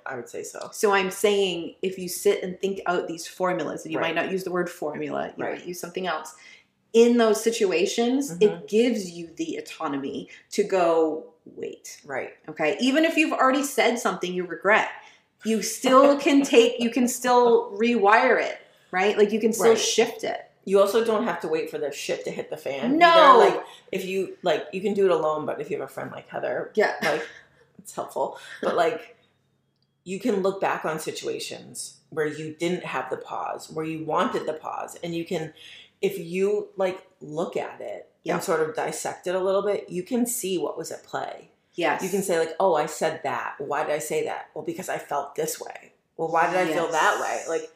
I 0.06 0.16
would 0.18 0.28
say 0.30 0.44
so. 0.44 0.70
so 0.74 0.92
i'm 0.94 1.10
saying 1.10 1.76
if 1.82 1.98
you 1.98 2.10
sit 2.10 2.44
and 2.44 2.60
think 2.60 2.82
out 2.86 3.08
these 3.08 3.26
formulas 3.26 3.86
and 3.86 3.94
you 3.94 4.00
Right. 4.00 4.14
might 4.14 4.22
not 4.22 4.32
use 4.32 4.44
the 4.44 4.52
word 4.52 4.70
formula 4.70 5.34
you 5.38 5.44
Right. 5.46 5.58
might 5.60 5.66
use 5.66 5.80
something 5.80 6.06
else 6.08 6.36
in 6.94 7.18
those 7.18 7.42
situations 7.42 8.32
Mhm. 8.32 8.42
it 8.42 8.68
gives 8.68 9.12
you 9.12 9.30
the 9.36 9.56
autonomy 9.58 10.30
to 10.52 10.64
go 10.64 11.34
wait 11.46 12.02
Right. 12.06 12.34
okay 12.50 12.76
even 12.82 13.06
if 13.06 13.16
you've 13.16 13.34
already 13.34 13.64
said 13.64 13.98
something 13.98 14.34
you 14.34 14.46
regret 14.46 14.90
you 15.46 15.62
still 15.62 16.18
can 16.20 16.42
take 16.42 16.80
you 16.82 16.90
can 16.90 17.08
still 17.08 17.72
rewire 17.78 18.42
it 18.42 18.58
right 18.92 19.18
like 19.18 19.32
you 19.32 19.40
can 19.40 19.54
still 19.54 19.70
Right. 19.70 19.78
shift 19.80 20.24
it 20.24 20.47
You 20.68 20.82
also 20.82 21.04
don't 21.06 21.24
have 21.24 21.40
to 21.42 21.48
wait 21.48 21.70
for 21.72 21.78
the 21.78 21.92
shit 21.94 22.26
to 22.26 22.32
hit 22.32 22.50
the 22.50 22.58
fan. 22.58 22.98
No. 22.98 23.08
Either, 23.08 23.56
Like 23.56 23.64
if 23.92 24.04
you 24.06 24.38
like 24.44 24.66
you 24.74 24.82
can 24.82 24.94
do 24.94 25.06
it 25.06 25.12
alone, 25.12 25.46
but 25.46 25.62
if 25.62 25.70
you 25.72 25.80
have 25.80 25.90
a 25.90 25.92
friend 25.92 26.12
like 26.12 26.28
Heather, 26.28 26.72
yeah 26.76 26.96
like 27.02 27.26
it's 27.80 27.94
helpful. 27.96 28.38
But 28.62 28.76
like 28.76 29.16
you 30.04 30.20
can 30.20 30.42
look 30.42 30.60
back 30.62 30.84
on 30.86 31.00
situations 31.00 31.98
where 32.10 32.26
you 32.28 32.54
didn't 32.58 32.84
have 32.86 33.10
the 33.10 33.18
pause, 33.18 33.70
where 33.72 33.86
you 33.86 34.06
wanted 34.06 34.46
the 34.46 34.54
pause, 34.54 34.98
and 35.04 35.14
you 35.16 35.26
can 35.26 35.54
if 36.02 36.20
you 36.20 36.68
like 36.76 37.00
look 37.22 37.58
at 37.58 37.82
it 37.82 38.10
Yeah. 38.24 38.36
and 38.36 38.44
sort 38.44 38.62
of 38.62 38.76
dissect 38.76 39.26
it 39.28 39.36
a 39.36 39.40
little 39.40 39.64
bit, 39.64 39.90
you 39.90 40.04
can 40.04 40.26
see 40.26 40.58
what 40.58 40.78
was 40.78 40.92
at 40.92 41.04
play. 41.04 41.50
yes 41.76 42.04
You 42.04 42.10
can 42.10 42.22
say 42.24 42.38
like, 42.40 42.56
"Oh, 42.60 42.76
I 42.76 42.86
said 42.88 43.22
that. 43.24 43.56
Why 43.60 43.84
did 43.84 43.94
I 43.94 44.00
say 44.00 44.26
that? 44.26 44.50
Well, 44.54 44.64
because 44.66 44.90
I 44.90 44.98
felt 44.98 45.36
this 45.36 45.60
way. 45.60 45.94
Well, 46.18 46.30
why 46.32 46.48
did 46.52 46.58
I 46.60 46.66
feel 46.74 46.92
that 46.92 47.20
way?" 47.22 47.36
Like 47.48 47.72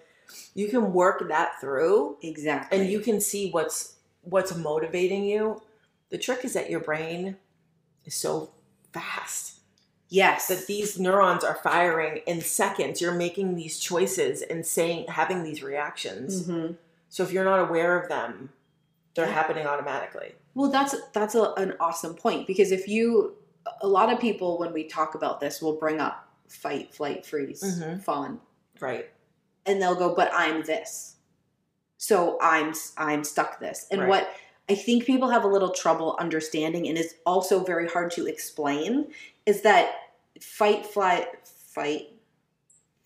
you 0.53 0.67
can 0.69 0.93
work 0.93 1.27
that 1.29 1.59
through 1.61 2.17
exactly 2.21 2.79
and 2.79 2.89
you 2.89 2.99
can 2.99 3.19
see 3.21 3.49
what's 3.51 3.95
what's 4.23 4.55
motivating 4.55 5.23
you. 5.25 5.61
The 6.09 6.17
trick 6.17 6.43
is 6.45 6.53
that 6.53 6.69
your 6.69 6.79
brain 6.81 7.37
is 8.05 8.13
so 8.15 8.51
fast 8.93 9.59
yes 10.09 10.47
that 10.49 10.67
these 10.67 10.99
neurons 10.99 11.43
are 11.43 11.55
firing 11.63 12.21
in 12.27 12.41
seconds. 12.41 12.99
You're 12.99 13.13
making 13.13 13.55
these 13.55 13.79
choices 13.79 14.41
and 14.41 14.65
saying 14.65 15.07
having 15.07 15.43
these 15.43 15.63
reactions. 15.63 16.47
Mhm. 16.47 16.75
So 17.09 17.23
if 17.23 17.31
you're 17.31 17.45
not 17.45 17.59
aware 17.59 17.97
of 18.01 18.09
them, 18.09 18.51
they're 19.15 19.25
Yeah. 19.25 19.31
happening 19.33 19.65
automatically. 19.65 20.35
Well, 20.53 20.69
that's 20.69 20.93
that's 21.13 21.35
a, 21.35 21.53
an 21.53 21.75
awesome 21.79 22.13
point 22.15 22.45
because 22.45 22.71
if 22.73 22.87
you, 22.89 23.35
a 23.81 23.87
lot 23.87 24.11
of 24.11 24.19
people 24.19 24.57
when 24.57 24.73
we 24.73 24.83
talk 24.83 25.15
about 25.15 25.39
this 25.39 25.61
will 25.61 25.77
bring 25.77 25.99
up 26.01 26.27
fight, 26.49 26.93
flight, 26.93 27.25
freeze, 27.25 27.63
Mhm. 27.63 28.03
fawn, 28.03 28.41
Right. 28.81 29.09
And 29.65 29.81
they'll 29.81 29.95
go, 29.95 30.13
"But 30.15 30.31
I'm 30.33 30.63
this, 30.63 31.15
so 31.97 32.37
I'm 32.41 32.73
I'm 32.97 33.23
stuck 33.23 33.59
this." 33.59 33.87
And 33.91 34.01
Right. 34.01 34.09
what 34.09 34.29
I 34.69 34.75
think 34.75 35.05
people 35.05 35.29
have 35.29 35.43
a 35.43 35.47
little 35.47 35.71
trouble 35.71 36.15
understanding 36.19 36.87
and 36.87 36.97
is 36.97 37.15
also 37.25 37.63
very 37.63 37.89
hard 37.89 38.11
to 38.11 38.27
explain 38.27 39.13
is 39.45 39.61
that 39.63 39.93
fight, 40.39 40.85
flight, 40.85 41.27
fight, 41.45 42.09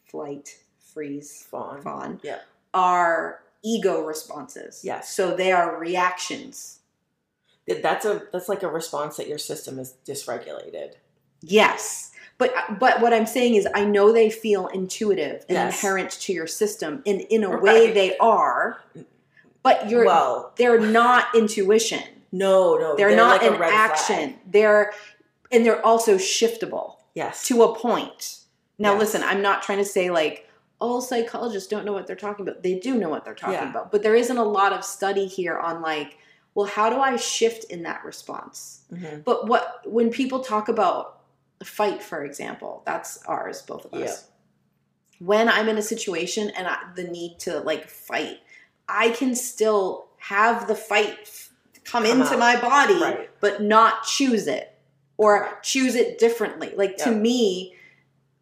flight, 0.05 0.57
freeze, 0.79 1.43
Fawn. 1.49 1.81
fawn 1.81 2.19
Yeah. 2.23 2.39
are 2.73 3.41
ego 3.63 4.01
responses. 4.01 4.81
Yes. 4.83 5.11
So 5.13 5.35
they 5.35 5.51
are 5.51 5.77
reactions. 5.79 6.79
That's 7.67 8.05
a 8.05 8.27
that's 8.31 8.47
like 8.47 8.61
a 8.61 8.67
response 8.69 9.17
that 9.17 9.27
your 9.27 9.39
system 9.39 9.79
is 9.79 9.95
dysregulated. 10.05 10.93
Yes. 11.41 12.11
But 12.37 12.53
but 12.79 12.99
what 13.01 13.13
I'm 13.13 13.25
saying 13.25 13.55
is 13.55 13.67
I 13.73 13.85
know 13.85 14.11
they 14.11 14.29
feel 14.29 14.67
intuitive 14.67 15.45
and 15.47 15.55
Yes. 15.55 15.73
inherent 15.75 16.11
to 16.11 16.33
your 16.33 16.47
system 16.47 17.01
and 17.05 17.21
in 17.21 17.43
a 17.43 17.57
way 17.59 17.91
they 17.91 18.17
are. 18.17 18.81
But 19.63 19.89
you're 19.89 20.05
well, 20.05 20.51
they're 20.57 20.79
not 20.79 21.33
intuition. 21.35 22.03
no, 22.31 22.75
no, 22.77 22.95
They're, 22.97 23.15
not 23.15 23.41
like 23.41 23.49
a 23.49 23.55
an 23.55 23.61
action. 23.63 24.15
flag. 24.33 24.39
They're 24.51 24.93
and 25.51 25.65
they're 25.65 25.83
also 25.85 26.15
shiftable 26.15 26.97
Yes. 27.13 27.45
to 27.47 27.63
a 27.63 27.73
point. 27.75 28.39
Now 28.77 28.91
Yes. 28.93 28.99
listen, 28.99 29.23
I'm 29.23 29.41
not 29.41 29.63
trying 29.63 29.77
to 29.77 29.85
say 29.85 30.09
like 30.09 30.49
all 30.81 30.99
psychologists 30.99 31.69
don't 31.69 31.85
know 31.85 31.93
what 31.93 32.05
they're 32.05 32.17
talking 32.17 32.45
about. 32.47 32.61
They 32.61 32.75
do 32.77 32.95
know 32.95 33.07
what 33.09 33.23
they're 33.23 33.33
talking 33.33 33.53
Yeah. 33.55 33.69
about. 33.69 33.91
But 33.93 34.03
there 34.03 34.15
isn't 34.15 34.37
a 34.37 34.43
lot 34.43 34.73
of 34.73 34.83
study 34.83 35.25
here 35.25 35.57
on 35.57 35.81
like, 35.81 36.17
well, 36.53 36.67
how 36.67 36.89
do 36.89 36.99
I 36.99 37.15
shift 37.15 37.63
in 37.71 37.83
that 37.83 38.03
response? 38.03 38.81
Mhm. 38.93 39.23
But 39.23 39.47
what 39.47 39.79
when 39.85 40.09
people 40.09 40.41
talk 40.41 40.67
about 40.67 41.19
fight, 41.63 42.01
for 42.03 42.23
example, 42.23 42.83
that's 42.85 43.23
ours, 43.25 43.61
both 43.61 43.85
of 43.85 43.93
us. 43.93 44.27
When 45.19 45.47
I'm 45.47 45.69
in 45.69 45.77
a 45.77 45.81
situation 45.81 46.49
and 46.49 46.67
I, 46.67 46.77
the 46.95 47.05
need 47.05 47.39
to 47.39 47.59
like 47.61 47.87
fight, 47.87 48.39
I 48.89 49.09
can 49.11 49.33
still 49.35 50.07
have 50.17 50.67
the 50.67 50.75
fight 50.75 51.49
come, 51.85 52.03
Come 52.03 52.19
into 52.21 52.33
out. 52.33 52.39
my 52.39 52.59
body, 52.59 53.01
Right. 53.01 53.29
but 53.39 53.61
not 53.61 54.03
choose 54.03 54.47
it 54.47 54.77
or 55.17 55.57
choose 55.61 55.95
it 55.95 56.19
differently. 56.19 56.73
Like 56.75 56.97
to 56.97 57.11
me, 57.11 57.75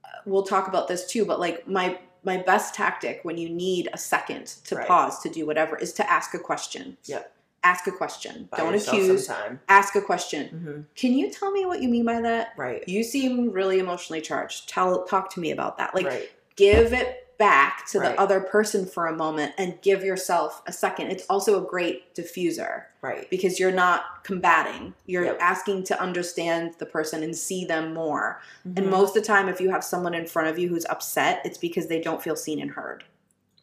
uh, 0.03 0.07
we'll 0.25 0.43
talk 0.43 0.67
about 0.67 0.87
this 0.87 1.05
too, 1.05 1.25
but 1.25 1.39
like 1.39 1.67
my 1.67 1.99
my 2.25 2.37
best 2.37 2.73
tactic 2.73 3.19
when 3.23 3.37
you 3.37 3.49
need 3.49 3.89
a 3.91 3.97
second 3.97 4.47
to 4.63 4.75
Right. 4.77 4.87
pause 4.87 5.19
to 5.23 5.29
do 5.29 5.45
whatever 5.45 5.75
is 5.77 5.91
to 5.93 6.09
ask 6.09 6.33
a 6.33 6.39
question. 6.39 6.97
Yeah. 7.03 7.23
Ask 7.63 7.87
a 7.87 7.91
question. 7.91 8.49
By 8.51 8.57
Don't 8.57 8.75
accuse. 8.75 9.25
Sometime. 9.25 9.59
Ask 9.69 9.95
a 9.95 10.01
question. 10.01 10.49
Mhm. 10.93 10.95
Can 10.99 11.13
you 11.13 11.29
tell 11.31 11.51
me 11.51 11.65
what 11.65 11.81
you 11.81 11.87
mean 11.87 12.05
by 12.05 12.19
that? 12.21 12.49
Right. 12.57 12.87
You 12.87 13.03
seem 13.03 13.51
really 13.51 13.79
emotionally 13.79 14.21
charged. 14.21 14.67
Tell 14.69 15.05
talk 15.05 15.29
to 15.31 15.39
me 15.39 15.51
about 15.51 15.77
that. 15.77 15.95
Like 15.95 16.05
right. 16.05 16.29
give 16.57 16.91
it 16.93 17.19
back 17.39 17.85
to 17.87 17.99
Right. 17.99 18.15
the 18.15 18.21
other 18.21 18.39
person 18.41 18.85
for 18.85 19.07
a 19.07 19.15
moment 19.15 19.53
and 19.57 19.81
give 19.81 20.03
yourself 20.03 20.61
a 20.67 20.71
second. 20.73 21.07
It's 21.07 21.25
also 21.29 21.61
a 21.61 21.67
great 21.67 22.13
diffuser 22.13 22.83
Right. 23.01 23.27
because 23.29 23.59
you're 23.59 23.71
not 23.71 24.23
combating. 24.23 24.93
You're 25.07 25.25
Yep. 25.25 25.37
asking 25.41 25.83
to 25.85 25.99
understand 25.99 26.75
the 26.77 26.85
person 26.85 27.23
and 27.23 27.35
see 27.35 27.65
them 27.65 27.93
more. 27.93 28.39
And 28.65 28.77
Mhm. 28.77 28.89
most 28.89 29.09
of 29.15 29.23
the 29.23 29.27
time 29.27 29.49
if 29.49 29.59
you 29.59 29.71
have 29.71 29.83
someone 29.83 30.13
in 30.13 30.27
front 30.27 30.47
of 30.49 30.59
you 30.59 30.67
who's 30.69 30.85
upset, 30.89 31.41
it's 31.43 31.57
because 31.57 31.87
they 31.87 31.99
don't 31.99 32.21
feel 32.21 32.35
seen 32.35 32.61
and 32.61 32.71
heard. 32.71 33.05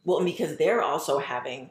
well, 0.07 0.17
and 0.17 0.27
because 0.27 0.57
they're 0.57 0.81
also 0.83 1.19
having 1.19 1.69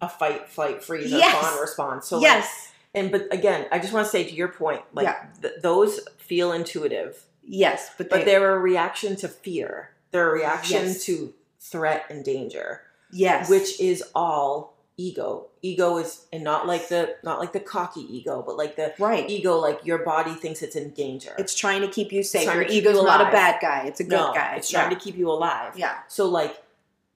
a 0.00 0.08
fight, 0.08 0.48
flight, 0.48 0.82
freeze, 0.82 1.12
or 1.12 1.18
Yes. 1.18 1.34
fawn 1.46 1.60
response. 1.60 2.08
So 2.08 2.16
like, 2.16 2.24
yes. 2.24 2.72
and 2.94 3.10
but 3.12 3.32
again, 3.32 3.66
I 3.70 3.78
just 3.78 3.92
want 3.92 4.06
to 4.06 4.10
say 4.10 4.24
to 4.24 4.34
your 4.34 4.48
point, 4.48 4.82
like 4.92 5.04
Yeah. 5.04 5.26
th- 5.42 5.54
those 5.62 6.00
feel 6.18 6.52
intuitive, 6.52 7.24
yes, 7.42 7.90
but, 7.98 8.08
but 8.08 8.20
they, 8.20 8.24
they're 8.24 8.54
a 8.54 8.58
reaction 8.58 9.16
to 9.16 9.28
fear. 9.28 9.90
They're 10.10 10.30
a 10.30 10.32
reaction 10.32 10.86
Yes. 10.86 11.04
to 11.04 11.34
threat 11.60 12.06
and 12.08 12.24
danger, 12.24 12.82
yes. 13.12 13.48
which 13.50 13.78
is 13.80 14.02
all 14.14 14.74
ego. 14.96 15.46
Ego 15.62 15.98
is 15.98 16.26
and 16.32 16.42
not 16.42 16.66
like 16.66 16.88
the 16.88 17.16
not 17.22 17.38
like 17.38 17.52
the 17.52 17.60
cocky 17.60 18.00
ego, 18.14 18.42
but 18.44 18.56
like 18.56 18.76
the 18.76 18.94
right. 18.98 19.28
ego 19.28 19.58
like 19.58 19.84
your 19.84 19.98
body 19.98 20.32
thinks 20.34 20.62
it's 20.62 20.76
in 20.76 20.90
danger. 20.90 21.32
It's 21.38 21.54
trying 21.54 21.82
to 21.82 21.88
keep 21.88 22.12
you 22.12 22.22
safe. 22.22 22.44
Your 22.46 22.62
ego's 22.62 22.96
you 22.96 23.04
not 23.04 23.20
a 23.20 23.30
bad 23.30 23.60
guy. 23.60 23.84
It's 23.86 24.00
a 24.00 24.04
good 24.04 24.16
no, 24.16 24.32
guy. 24.34 24.54
it's 24.56 24.70
trying 24.70 24.90
yeah. 24.90 24.98
to 24.98 25.04
keep 25.04 25.16
you 25.16 25.30
alive. 25.30 25.76
Yeah. 25.76 25.98
So 26.08 26.28
like 26.28 26.62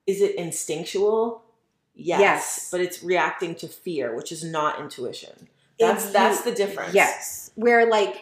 is 0.07 0.21
it 0.21 0.35
instinctual? 0.35 1.41
Yes, 1.95 2.19
Yes. 2.19 2.67
But 2.71 2.81
it's 2.81 3.03
reacting 3.03 3.55
to 3.55 3.67
fear, 3.67 4.15
which 4.15 4.31
is 4.31 4.43
not 4.43 4.79
intuition. 4.79 5.47
That's 5.79 6.05
If 6.07 6.13
that's 6.13 6.45
you- 6.45 6.51
the 6.51 6.57
difference. 6.57 6.93
Yes. 6.93 7.51
Where 7.55 7.85
like 7.89 8.15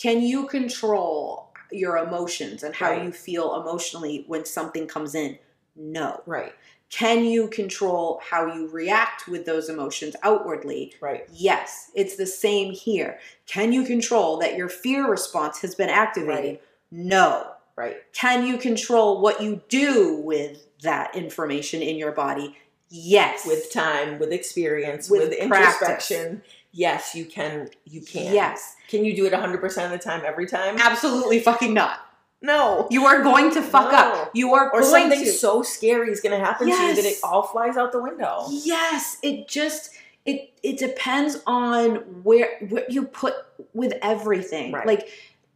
can 0.00 0.20
you 0.20 0.46
control 0.46 1.52
your 1.72 1.96
emotions 1.96 2.62
and 2.62 2.74
how 2.74 2.90
Right. 2.90 3.02
you 3.04 3.12
feel 3.12 3.54
emotionally 3.60 4.24
when 4.28 4.44
something 4.44 4.86
comes 4.86 5.14
in? 5.14 5.38
No. 5.74 6.22
Right. 6.26 6.52
Can 6.90 7.24
you 7.24 7.48
control 7.48 8.20
how 8.22 8.46
you 8.54 8.68
react 8.68 9.26
with 9.26 9.44
those 9.44 9.68
emotions 9.68 10.14
outwardly? 10.22 10.94
Right. 11.00 11.26
Yes. 11.32 11.90
It's 11.94 12.14
the 12.16 12.26
same 12.26 12.72
here. 12.72 13.18
Can 13.46 13.72
you 13.72 13.82
control 13.84 14.36
that 14.38 14.56
your 14.56 14.68
fear 14.68 15.08
response 15.10 15.60
has 15.62 15.74
been 15.74 15.88
activated? 15.90 16.44
Right. 16.52 16.62
No. 16.92 17.48
Right. 17.74 17.96
Can 18.12 18.46
you 18.46 18.56
control 18.56 19.20
what 19.20 19.42
you 19.42 19.60
do 19.68 20.14
with 20.18 20.66
that 20.82 21.16
information 21.16 21.82
in 21.82 21.96
your 21.96 22.12
body? 22.12 22.56
Yes. 22.88 23.46
With 23.46 23.72
time, 23.72 24.18
with 24.18 24.32
experience, 24.32 25.10
With 25.10 25.28
with, 25.28 25.32
introspection. 25.32 26.42
Yes, 26.72 27.14
you 27.14 27.24
can. 27.24 27.70
You 27.84 28.02
can. 28.02 28.32
Yes. 28.34 28.76
Can 28.88 29.04
you 29.04 29.16
do 29.16 29.24
it 29.26 29.32
100% 29.32 29.84
of 29.84 29.90
the 29.90 29.98
time 29.98 30.22
every 30.24 30.46
time? 30.46 30.76
Absolutely 30.78 31.40
fucking 31.40 31.72
not. 31.74 32.00
No. 32.42 32.86
You 32.90 33.06
are 33.06 33.22
going 33.22 33.50
to 33.54 33.62
fuck 33.62 33.90
No. 33.90 33.98
up. 33.98 34.30
You 34.34 34.52
are 34.54 34.70
Or 34.72 34.82
something 34.82 35.24
to. 35.24 35.32
so 35.32 35.62
scary 35.62 36.10
is 36.10 36.20
going 36.20 36.38
to 36.38 36.44
happen 36.44 36.68
to 36.68 36.72
you 36.74 36.94
that 36.94 37.04
it 37.04 37.16
all 37.24 37.42
flies 37.42 37.76
out 37.76 37.92
the 37.92 38.00
window. 38.02 38.44
Yes, 38.50 39.16
it 39.22 39.48
just 39.48 39.90
it 40.26 40.52
it 40.62 40.78
depends 40.78 41.38
on 41.46 41.96
where 42.22 42.58
what 42.68 42.90
you 42.90 43.04
put 43.04 43.34
with 43.72 43.94
everything. 44.02 44.72
Right. 44.72 44.86
Like 44.86 45.08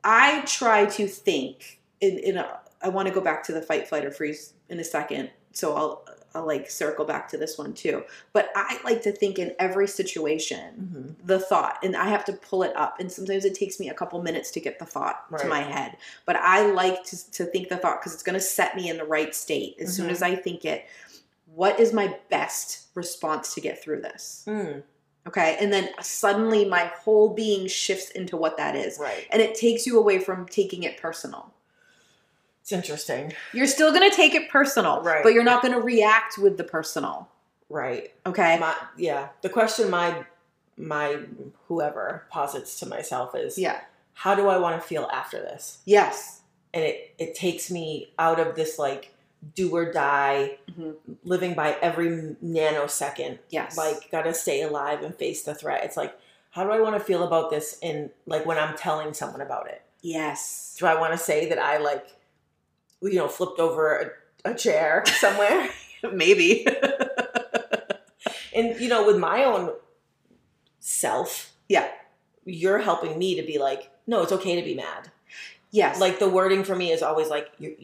I 0.03 0.41
try 0.47 0.87
to 0.87 1.07
think 1.07 1.81
in 2.01 2.19
in 2.19 2.37
a 2.39 2.59
I 2.83 2.89
want 2.89 3.09
to 3.09 3.15
go 3.15 3.21
back 3.21 3.43
to 3.45 3.53
the 3.53 3.61
fight 3.61 3.87
flight 3.87 4.05
or 4.07 4.11
freeze 4.11 4.55
in 4.71 4.81
a 4.81 4.85
second. 4.85 5.31
So 5.53 5.77
I'll 5.77 6.05
I'll 6.35 6.47
like 6.47 6.71
circle 6.71 7.05
back 7.05 7.29
to 7.31 7.37
this 7.37 7.59
one 7.59 7.73
too. 7.75 8.05
But 8.33 8.51
I 8.55 8.79
like 8.85 9.03
to 9.03 9.13
think 9.13 9.39
in 9.39 9.55
every 9.59 9.89
situation 9.89 11.17
Mhm. 11.21 11.27
the 11.27 11.39
thought 11.39 11.79
and 11.83 11.97
I 11.97 12.09
have 12.09 12.25
to 12.27 12.33
pull 12.33 12.63
it 12.63 12.75
up 12.77 13.01
and 13.01 13.11
sometimes 13.11 13.45
it 13.45 13.55
takes 13.55 13.81
me 13.81 13.89
a 13.89 13.95
couple 13.95 14.23
minutes 14.23 14.51
to 14.53 14.61
get 14.61 14.79
the 14.79 14.85
thought 14.87 15.27
to 15.39 15.47
my 15.47 15.61
head. 15.61 15.97
But 16.27 16.37
I 16.37 16.67
like 16.71 17.05
to 17.05 17.31
to 17.33 17.45
think 17.47 17.69
the 17.69 17.77
thought 17.77 18.03
cuz 18.03 18.15
it's 18.15 18.23
going 18.23 18.35
to 18.39 18.41
set 18.41 18.77
me 18.77 18.89
in 18.89 18.97
the 18.97 19.05
right 19.05 19.35
state 19.35 19.77
as 19.81 19.95
soon 19.95 20.09
Mhm. 20.09 20.13
as 20.13 20.23
I 20.23 20.35
think 20.37 20.65
it 20.65 20.85
what 21.55 21.81
is 21.81 21.93
my 21.93 22.17
best 22.29 22.87
response 22.95 23.55
to 23.55 23.61
get 23.61 23.83
through 23.83 24.01
this? 24.03 24.45
Mm, 24.47 24.83
Okay. 25.27 25.57
And 25.61 25.71
then 25.73 25.91
suddenly 26.01 26.65
my 26.65 26.85
whole 26.87 27.29
being 27.29 27.67
shifts 27.67 28.11
into 28.13 28.37
what 28.39 28.57
that 28.57 28.75
is. 28.75 28.99
right. 28.99 29.27
And 29.31 29.43
it 29.43 29.55
takes 29.55 29.85
you 29.87 29.99
away 29.99 30.19
from 30.19 30.47
taking 30.47 30.83
it 30.85 30.97
personal. 30.97 31.53
It's 32.71 32.77
interesting. 32.89 33.33
You're 33.53 33.67
still 33.67 33.93
going 33.93 34.09
to 34.09 34.15
take 34.15 34.33
it 34.35 34.49
personal, 34.49 35.03
Right. 35.03 35.25
but 35.25 35.33
you're 35.35 35.43
not 35.43 35.61
going 35.61 35.75
to 35.75 35.81
react 35.81 36.39
with 36.39 36.57
the 36.57 36.63
personal. 36.63 37.29
Right. 37.69 38.13
Okay. 38.25 38.59
My, 38.61 38.75
yeah. 38.97 39.29
The 39.43 39.49
question 39.49 39.91
my 39.91 40.25
my 40.77 41.19
whoever 41.67 42.25
posits 42.31 42.79
to 42.81 42.87
myself 42.87 43.35
is 43.35 43.59
yeah. 43.59 43.81
how 44.15 44.35
do 44.37 44.49
I 44.49 44.57
want 44.57 44.81
to 44.81 44.87
feel 44.87 45.09
after 45.13 45.39
this? 45.39 45.79
Yes. 45.85 46.41
And 46.73 46.85
it 46.85 47.13
it 47.19 47.35
takes 47.35 47.71
me 47.73 48.13
out 48.21 48.39
of 48.41 48.55
this 48.55 48.79
like 48.79 49.13
do 49.57 49.75
or 49.75 49.91
die 49.93 50.59
Mhm. 50.71 50.95
living 51.25 51.55
by 51.55 51.77
every 51.83 52.37
nanosecond 52.43 53.39
Yes. 53.51 53.77
like 53.77 54.11
gotta 54.13 54.33
stay 54.33 54.63
alive 54.63 55.03
and 55.03 55.15
face 55.15 55.43
the 55.43 55.55
threat 55.55 55.83
it's 55.83 55.97
like 55.97 56.15
how 56.51 56.63
do 56.63 56.71
i 56.71 56.79
want 56.81 56.95
to 56.95 57.01
feel 57.03 57.23
about 57.25 57.49
this 57.51 57.79
in 57.81 58.11
like 58.27 58.45
when 58.45 58.59
i'm 58.59 58.77
telling 58.77 59.15
someone 59.15 59.41
about 59.41 59.67
it 59.67 59.81
yes. 60.03 60.77
do 60.79 60.85
i 60.85 60.95
want 60.95 61.13
to 61.13 61.19
say 61.19 61.49
that 61.49 61.59
i 61.59 61.79
like 61.79 62.07
you 63.03 63.15
know 63.15 63.29
flipped 63.29 63.59
over 63.59 64.15
a, 64.45 64.51
a 64.51 64.55
chair 64.55 65.03
somewhere 65.07 65.69
Maybe. 66.13 66.67
and 68.55 68.79
you 68.81 68.89
know 68.89 69.07
with 69.07 69.19
my 69.19 69.45
own 69.45 69.73
self 70.79 71.53
Yeah. 71.69 71.89
you're 72.45 72.79
helping 72.79 73.19
me 73.19 73.35
to 73.37 73.43
be 73.43 73.59
like 73.59 73.91
no 74.07 74.23
it's 74.23 74.33
okay 74.33 74.57
to 74.57 74.63
be 74.63 74.75
mad 74.75 75.11
yes. 75.71 76.01
like 76.01 76.19
the 76.19 76.29
wording 76.29 76.65
for 76.65 76.75
me 76.75 76.91
is 76.91 77.03
always 77.03 77.29
like 77.29 77.51
you 77.59 77.77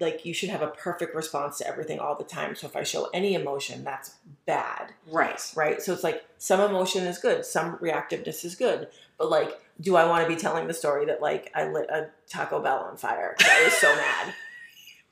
like 0.00 0.24
you 0.26 0.34
should 0.34 0.48
have 0.48 0.62
a 0.62 0.68
perfect 0.68 1.14
response 1.14 1.58
to 1.58 1.66
everything 1.66 1.98
all 1.98 2.16
the 2.16 2.24
time 2.24 2.54
so 2.54 2.66
if 2.66 2.76
i 2.76 2.82
show 2.82 3.08
any 3.14 3.34
emotion 3.34 3.84
that's 3.84 4.16
bad 4.46 4.92
right. 5.10 5.52
right? 5.56 5.80
So 5.82 5.92
it's 5.92 6.02
like 6.02 6.24
some 6.38 6.60
emotion 6.60 7.04
is 7.04 7.18
good, 7.18 7.44
some 7.44 7.76
reactiveness 7.78 8.44
is 8.44 8.54
good, 8.56 8.88
but 9.18 9.30
like, 9.30 9.60
do 9.80 9.94
I 9.96 10.04
want 10.06 10.24
to 10.24 10.28
be 10.28 10.40
telling 10.40 10.66
the 10.66 10.74
story 10.74 11.06
that 11.06 11.22
like 11.22 11.50
I 11.54 11.68
lit 11.68 11.88
a 11.90 12.08
Taco 12.28 12.60
Bell 12.60 12.78
on 12.90 12.96
fire 12.96 13.36
I 13.40 13.64
was 13.64 13.72
so 13.74 13.94
mad? 13.94 14.34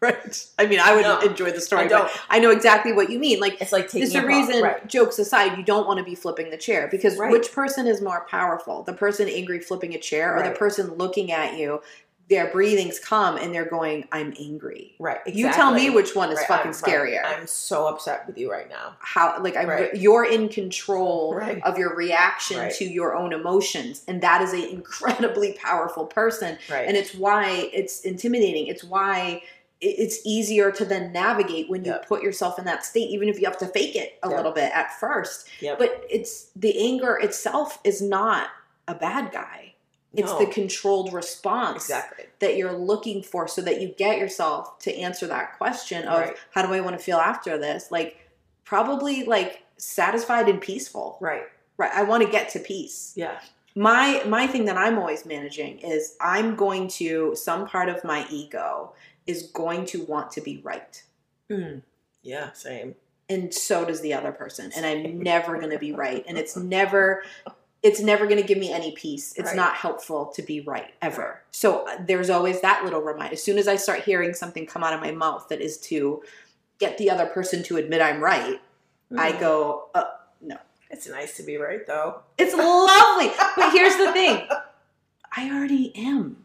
Right. 0.03 0.47
I 0.59 0.67
mean, 0.67 0.81
I 0.81 0.95
would 0.95 1.03
No, 1.03 1.21
enjoy 1.21 1.51
the 1.53 1.61
story, 1.61 1.85
I 1.85 1.89
but. 1.89 2.11
I 2.31 2.39
know 2.39 2.51
exactly 2.51 2.93
what 2.93 3.11
you 3.11 3.19
mean. 3.19 3.39
Like, 3.39 3.61
It's 3.61 3.71
like 3.73 3.89
taking 3.91 4.17
a 4.17 4.27
reason, 4.27 4.63
right? 4.63 4.87
jokes 4.87 5.19
aside, 5.19 5.59
you 5.59 5.63
don't 5.65 5.87
want 5.87 5.99
to 5.99 6.05
be 6.05 6.15
flipping 6.15 6.49
the 6.51 6.57
chair 6.57 6.89
because 6.91 7.19
Right. 7.19 7.31
which 7.31 7.53
person 7.53 7.87
is 7.87 8.01
more 8.01 8.25
powerful? 8.31 8.83
The 8.83 8.95
person 8.95 9.29
angry 9.29 9.61
flipping 9.61 9.95
a 9.95 9.99
chair 9.99 10.35
or 10.35 10.43
the 10.43 10.53
person 10.55 10.95
looking 10.95 11.31
at 11.33 11.59
you 11.59 11.83
their 12.31 12.47
breathings 12.47 13.01
come 13.01 13.37
and 13.37 13.53
they're 13.53 13.65
going, 13.65 14.07
I'm 14.13 14.33
angry. 14.39 14.95
Right. 15.01 15.19
You 15.27 15.51
tell 15.53 15.73
me 15.75 15.91
which 15.91 16.15
one 16.15 16.31
is 16.31 16.39
Right, 16.39 16.47
fucking 16.47 16.73
I'm- 16.73 16.81
right. 16.81 16.93
scarier. 16.93 17.25
I'm 17.25 17.47
so 17.49 17.89
upset 17.89 18.25
with 18.29 18.39
you 18.39 18.49
right 18.49 18.69
now. 18.71 18.95
How 19.01 19.37
like 19.43 19.57
I 19.57 19.65
Right. 19.65 19.95
you're 19.97 20.25
in 20.25 20.49
control 20.49 21.35
Right. 21.35 21.61
of 21.65 21.77
your 21.77 21.93
reaction 21.97 22.59
Right. 22.59 22.73
to 22.75 22.85
your 22.85 23.17
own 23.17 23.33
emotions, 23.33 24.03
and 24.07 24.23
that 24.23 24.43
is 24.43 24.53
an 24.53 24.63
incredibly 24.63 25.55
powerful 25.55 26.07
person. 26.07 26.57
Right. 26.71 26.87
And 26.87 26.97
it's 26.97 27.15
why 27.17 27.69
it's 27.73 28.03
intimidating. 28.03 28.69
It's 28.69 28.85
why 28.85 29.43
it's 29.81 30.19
easier 30.27 30.71
to 30.73 30.85
then 30.85 31.13
navigate 31.13 31.71
when 31.71 31.85
you 31.85 31.93
Yep. 31.93 32.07
put 32.07 32.23
yourself 32.23 32.59
in 32.59 32.65
that 32.67 32.85
state, 32.85 33.09
even 33.11 33.29
if 33.29 33.41
you 33.41 33.47
have 33.47 33.57
to 33.59 33.67
fake 33.67 33.97
it 33.97 34.19
a 34.23 34.29
Yep. 34.29 34.37
little 34.37 34.53
bit 34.53 34.71
at 34.75 34.99
first. 35.01 35.49
Yep. 35.61 35.79
But 35.79 36.05
it's 36.11 36.49
the 36.55 36.79
anger 36.87 37.17
itself 37.17 37.79
is 37.83 38.03
not 38.03 38.49
a 38.87 38.95
bad 38.95 39.33
guy. 39.33 39.75
It's 40.13 40.33
No. 40.33 40.39
the 40.41 40.47
controlled 40.47 41.13
response 41.13 41.85
exactly. 41.85 42.27
that 42.41 42.57
you're 42.57 42.73
looking 42.73 43.23
for 43.23 43.47
so 43.49 43.63
that 43.63 43.81
you 43.81 43.89
get 43.89 44.19
yourself 44.19 44.79
to 44.81 44.95
answer 44.95 45.27
that 45.29 45.57
question 45.57 46.07
of 46.09 46.19
Right. 46.21 46.37
how 46.51 46.63
do 46.67 46.75
I 46.75 46.81
want 46.81 46.99
to 46.99 47.03
feel 47.03 47.19
after 47.19 47.57
this? 47.57 47.91
Like 47.91 48.19
probably 48.65 49.25
like 49.25 49.63
satisfied 49.77 50.49
and 50.49 50.61
peaceful. 50.61 51.17
Right. 51.21 51.45
Right. 51.77 51.93
I 51.95 52.03
want 52.03 52.23
to 52.25 52.29
get 52.29 52.51
to 52.51 52.59
peace. 52.59 53.13
Yeah. 53.15 53.39
My 53.77 54.23
my 54.27 54.47
thing 54.49 54.65
that 54.65 54.77
I'm 54.77 54.99
always 54.99 55.25
managing 55.25 55.79
is 55.79 56.17
I'm 56.21 56.57
going 56.57 56.89
to 56.89 57.35
some 57.37 57.67
part 57.67 57.89
of 57.89 58.03
my 58.05 58.27
ego 58.29 58.93
is 59.31 59.39
going 59.63 59.87
to 59.87 60.05
want 60.05 60.31
to 60.33 60.41
be 60.41 60.61
right. 60.63 61.03
Mm. 61.51 61.83
Yeah. 62.23 62.53
Same. 62.53 62.95
And 63.29 63.55
so 63.55 63.85
does 63.85 64.01
the 64.01 64.13
other 64.15 64.33
person. 64.33 64.73
And 64.77 64.85
I'm 64.85 65.23
never 65.23 65.57
going 65.59 65.71
to 65.71 65.79
be 65.79 65.93
right. 65.93 66.25
And 66.29 66.37
it's 66.37 66.57
never 66.77 67.23
it's 67.83 68.01
never 68.01 68.27
going 68.27 68.41
to 68.41 68.47
give 68.47 68.59
me 68.59 68.71
any 68.71 68.93
peace. 68.93 69.33
It's 69.37 69.47
Right. 69.51 69.57
not 69.57 69.75
helpful 69.75 70.27
to 70.35 70.43
be 70.43 70.61
right 70.61 70.93
ever. 71.01 71.41
So 71.51 71.87
uh, 71.89 71.97
there's 72.07 72.29
always 72.29 72.61
that 72.61 72.85
little 72.85 73.01
reminder. 73.01 73.33
As 73.33 73.43
soon 73.43 73.57
as 73.57 73.69
I 73.69 73.77
start 73.77 74.01
hearing 74.01 74.35
something 74.35 74.67
come 74.67 74.85
out 74.85 74.93
of 74.93 75.01
my 75.01 75.13
mouth 75.13 75.49
that 75.49 75.63
is 75.63 75.79
to 75.89 76.23
get 76.79 76.99
the 76.99 77.09
other 77.11 77.25
person 77.27 77.63
to 77.65 77.79
admit 77.79 78.03
I'm 78.03 78.21
right, 78.23 78.61
I 79.17 79.33
Mm. 79.33 79.41
go, 79.41 79.89
uh, 79.95 80.05
no. 80.43 80.57
It's 80.91 81.09
nice 81.09 81.37
to 81.39 81.43
be 81.43 81.57
right 81.57 81.87
though. 81.87 82.21
it's 82.37 82.53
lovely. 82.55 83.31
but 83.57 83.73
here's 83.73 83.97
the 83.97 84.13
thing 84.13 84.47
I 85.37 85.51
already 85.51 85.95
am. 85.97 86.45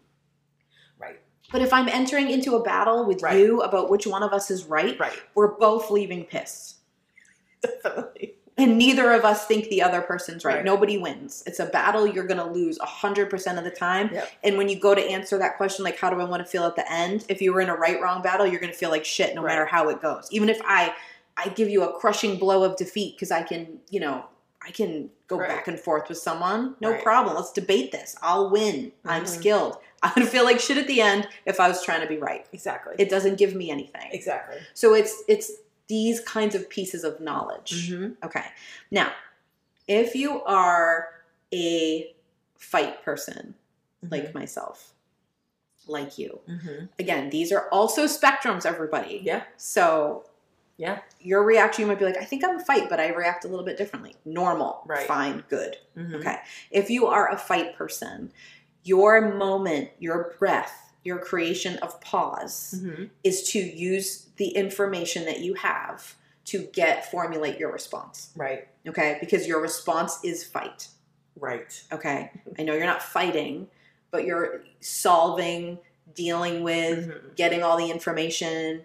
But 1.55 1.61
if 1.61 1.71
I'm 1.71 1.87
entering 1.87 2.29
into 2.29 2.57
a 2.57 2.61
battle 2.61 3.05
with 3.05 3.21
Right. 3.23 3.39
you 3.39 3.61
about 3.61 3.89
which 3.89 4.05
one 4.05 4.23
of 4.23 4.33
us 4.33 4.51
is 4.51 4.65
right, 4.65 4.99
Right. 4.99 5.13
we're 5.35 5.55
both 5.55 5.89
leaving 5.89 6.25
pissed. 6.25 6.75
Definitely. 7.61 8.33
And 8.57 8.77
neither 8.77 9.13
of 9.13 9.23
us 9.23 9.45
think 9.47 9.69
the 9.69 9.81
other 9.81 10.01
person's 10.01 10.43
right. 10.43 10.55
Right. 10.57 10.65
Nobody 10.65 10.97
wins. 10.97 11.43
It's 11.47 11.61
a 11.61 11.65
battle 11.67 12.05
you're 12.05 12.27
going 12.27 12.39
to 12.45 12.51
lose 12.51 12.77
100% 12.79 13.57
of 13.57 13.63
the 13.63 13.71
time. 13.71 14.09
Yep. 14.13 14.31
And 14.43 14.57
when 14.57 14.67
you 14.67 14.77
go 14.77 14.93
to 14.93 15.01
answer 15.01 15.37
that 15.37 15.55
question, 15.55 15.85
like, 15.85 15.97
how 15.97 16.09
do 16.09 16.19
I 16.19 16.25
want 16.25 16.43
to 16.43 16.45
feel 16.45 16.65
at 16.65 16.75
the 16.75 16.91
end? 16.91 17.23
If 17.29 17.41
you 17.41 17.53
were 17.53 17.61
in 17.61 17.69
a 17.69 17.75
right 17.75 18.01
wrong 18.01 18.21
battle, 18.21 18.45
you're 18.45 18.59
going 18.59 18.73
to 18.73 18.77
feel 18.77 18.89
like 18.89 19.05
shit 19.05 19.33
no 19.33 19.41
Right. 19.41 19.51
matter 19.53 19.65
how 19.65 19.87
it 19.87 20.01
goes. 20.01 20.27
Even 20.31 20.49
if 20.49 20.59
I, 20.65 20.93
I 21.37 21.47
give 21.47 21.69
you 21.69 21.83
a 21.83 21.97
crushing 21.97 22.37
blow 22.37 22.65
of 22.65 22.75
defeat 22.75 23.15
because 23.15 23.31
I 23.31 23.43
can, 23.43 23.79
you 23.89 24.01
know, 24.01 24.25
I 24.65 24.71
can 24.71 25.09
go 25.27 25.37
Right. 25.37 25.49
back 25.49 25.67
and 25.67 25.79
forth 25.79 26.09
with 26.09 26.17
someone. 26.17 26.75
No 26.81 26.91
Right. 26.91 27.03
problem. 27.03 27.35
Let's 27.35 27.51
debate 27.51 27.91
this. 27.91 28.15
I'll 28.21 28.49
win. 28.49 28.91
I'm 29.05 29.23
Mhm. 29.23 29.27
skilled. 29.27 29.77
I 30.03 30.11
would 30.15 30.27
feel 30.27 30.43
like 30.43 30.59
shit 30.59 30.77
at 30.77 30.87
the 30.87 31.01
end 31.01 31.27
if 31.45 31.59
I 31.59 31.67
was 31.67 31.83
trying 31.83 32.01
to 32.01 32.07
be 32.07 32.17
right. 32.17 32.45
Exactly. 32.51 32.95
It 32.97 33.09
doesn't 33.09 33.35
give 33.37 33.53
me 33.55 33.69
anything. 33.71 34.09
exactly. 34.11 34.57
So 34.73 34.93
it's 34.93 35.23
it's 35.27 35.51
these 35.87 36.19
kinds 36.21 36.55
of 36.55 36.67
pieces 36.69 37.03
of 37.03 37.19
knowledge. 37.21 37.89
Mm-hmm. 37.91 38.25
Okay. 38.25 38.45
Now, 38.89 39.13
if 39.87 40.15
you 40.15 40.41
are 40.43 41.09
a 41.53 42.13
fight 42.57 43.03
person 43.03 43.53
like 44.09 44.33
myself, 44.33 44.93
like 45.87 46.17
you, 46.17 46.39
Mm-hmm. 46.49 46.85
again, 46.97 47.29
these 47.29 47.51
are 47.51 47.67
also 47.69 48.05
spectrums, 48.05 48.65
everybody. 48.65 49.21
Yeah. 49.23 49.43
So, 49.57 50.25
Yeah. 50.77 50.99
your 51.21 51.43
reaction, 51.43 51.81
you 51.83 51.87
might 51.87 51.99
be 51.99 52.05
like, 52.05 52.17
I 52.17 52.25
think 52.25 52.43
I'm 52.43 52.57
a 52.59 52.63
fight, 52.63 52.89
but 52.89 52.99
I 52.99 53.09
react 53.09 53.45
a 53.45 53.47
little 53.47 53.65
bit 53.65 53.77
differently. 53.77 54.15
Normal, 54.25 54.81
Right. 54.85 55.07
fine, 55.07 55.43
good. 55.49 55.77
Mm-hmm. 55.97 56.15
Okay. 56.15 56.37
If 56.71 56.89
you 56.89 57.07
are 57.07 57.31
a 57.31 57.37
fight 57.37 57.75
person, 57.77 58.31
your 58.83 59.33
moment, 59.35 59.89
your 59.99 60.35
breath, 60.37 60.93
your 61.03 61.19
creation 61.19 61.77
of 61.77 61.99
pause 62.01 62.75
Mm-hmm. 62.77 63.05
is 63.23 63.43
to 63.51 63.59
use 63.59 64.27
the 64.37 64.49
information 64.49 65.25
that 65.25 65.39
you 65.39 65.53
have 65.55 66.15
to 66.45 66.63
get 66.73 67.09
formulate 67.09 67.57
your 67.57 67.71
response. 67.71 68.31
Right. 68.35 68.67
Okay? 68.87 69.17
Because 69.19 69.47
your 69.47 69.61
response 69.61 70.19
is 70.23 70.43
fight. 70.43 70.89
Right. 71.39 71.81
Okay? 71.91 72.31
I 72.59 72.63
know 72.63 72.73
you're 72.73 72.85
not 72.85 73.01
fighting, 73.01 73.67
but 74.11 74.25
you're 74.25 74.61
solving, 74.81 75.79
dealing 76.13 76.63
with, 76.63 77.07
Mhm. 77.07 77.35
getting 77.35 77.63
all 77.63 77.77
the 77.77 77.89
information, 77.89 78.83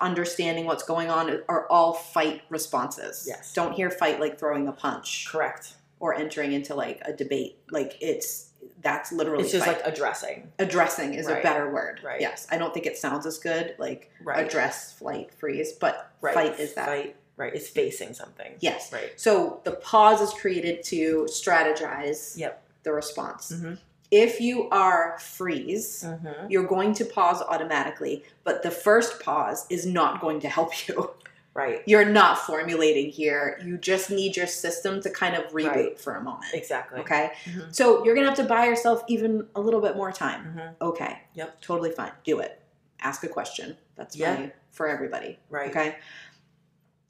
understanding 0.00 0.66
what's 0.66 0.82
going 0.82 1.10
on 1.10 1.40
are 1.48 1.66
all 1.68 1.92
fight 1.94 2.42
responses. 2.48 3.24
Yes. 3.26 3.52
Don't 3.52 3.72
hear 3.72 3.90
fight 3.90 4.20
like 4.20 4.38
throwing 4.38 4.68
a 4.68 4.72
punch 4.72 5.26
Correct. 5.28 5.74
or 5.98 6.14
entering 6.14 6.52
into 6.52 6.74
like 6.74 7.00
a 7.04 7.12
debate. 7.12 7.58
Like 7.70 7.96
it's 8.00 8.48
that's 8.82 9.10
literally 9.12 9.44
It's 9.44 9.52
just 9.52 9.64
fight. 9.66 9.78
like 9.78 9.86
addressing. 9.86 10.52
addressing 10.58 11.14
is 11.14 11.26
a 11.28 11.40
better 11.42 11.70
word. 11.70 12.00
Right. 12.04 12.20
Yes. 12.20 12.46
I 12.50 12.58
don't 12.58 12.72
think 12.74 12.86
it 12.86 12.96
sounds 12.98 13.26
as 13.26 13.38
good 13.38 13.74
like 13.78 14.10
Right. 14.22 14.46
address, 14.46 14.92
flight, 14.92 15.32
freeze, 15.38 15.72
but 15.72 16.10
Right. 16.20 16.34
fight 16.34 16.60
is 16.60 16.74
that. 16.74 16.86
Fight. 16.86 17.16
Right. 17.36 17.54
It's 17.54 17.68
facing 17.68 18.12
something. 18.12 18.56
Yes. 18.60 18.92
Right. 18.92 19.12
So 19.18 19.60
the 19.64 19.72
pause 19.72 20.20
is 20.20 20.32
created 20.38 20.82
to 20.84 21.26
strategize 21.30 22.36
Yep. 22.36 22.62
the 22.82 22.92
response. 22.92 23.50
Mhm. 23.52 23.78
If 24.10 24.40
you 24.40 24.68
are 24.70 25.18
freeze, 25.20 26.02
Mm-hmm. 26.06 26.50
you're 26.50 26.66
going 26.66 26.94
to 26.94 27.04
pause 27.04 27.40
automatically, 27.42 28.24
but 28.44 28.62
the 28.62 28.70
first 28.70 29.20
pause 29.20 29.66
is 29.70 29.86
not 29.86 30.20
going 30.20 30.40
to 30.40 30.48
help 30.48 30.88
you. 30.88 31.10
Right. 31.52 31.82
You're 31.84 32.04
not 32.04 32.38
formulating 32.38 33.10
here. 33.10 33.60
You 33.64 33.76
just 33.76 34.08
need 34.08 34.36
your 34.36 34.46
system 34.46 35.02
to 35.02 35.10
kind 35.10 35.34
of 35.34 35.50
reboot 35.52 35.66
Right. 35.74 35.98
for 36.00 36.14
a 36.14 36.22
moment. 36.22 36.54
Exactly. 36.54 37.00
Okay? 37.00 37.32
Mhm. 37.44 37.74
So 37.74 38.04
you're 38.04 38.14
going 38.14 38.24
to 38.24 38.30
have 38.30 38.38
to 38.38 38.44
buy 38.44 38.66
yourself 38.66 39.02
even 39.08 39.48
a 39.56 39.60
little 39.60 39.80
bit 39.80 39.96
more 39.96 40.12
time. 40.12 40.54
Mhm. 40.56 40.74
Okay. 40.80 41.18
Yep. 41.34 41.60
Totally 41.60 41.90
fine. 41.90 42.12
Do 42.22 42.38
it. 42.38 42.62
Ask 43.00 43.24
a 43.24 43.28
question. 43.28 43.76
That's 43.96 44.14
Yeah. 44.14 44.36
fine 44.36 44.52
for 44.70 44.86
everybody. 44.86 45.40
Right. 45.50 45.70
Okay. 45.70 45.96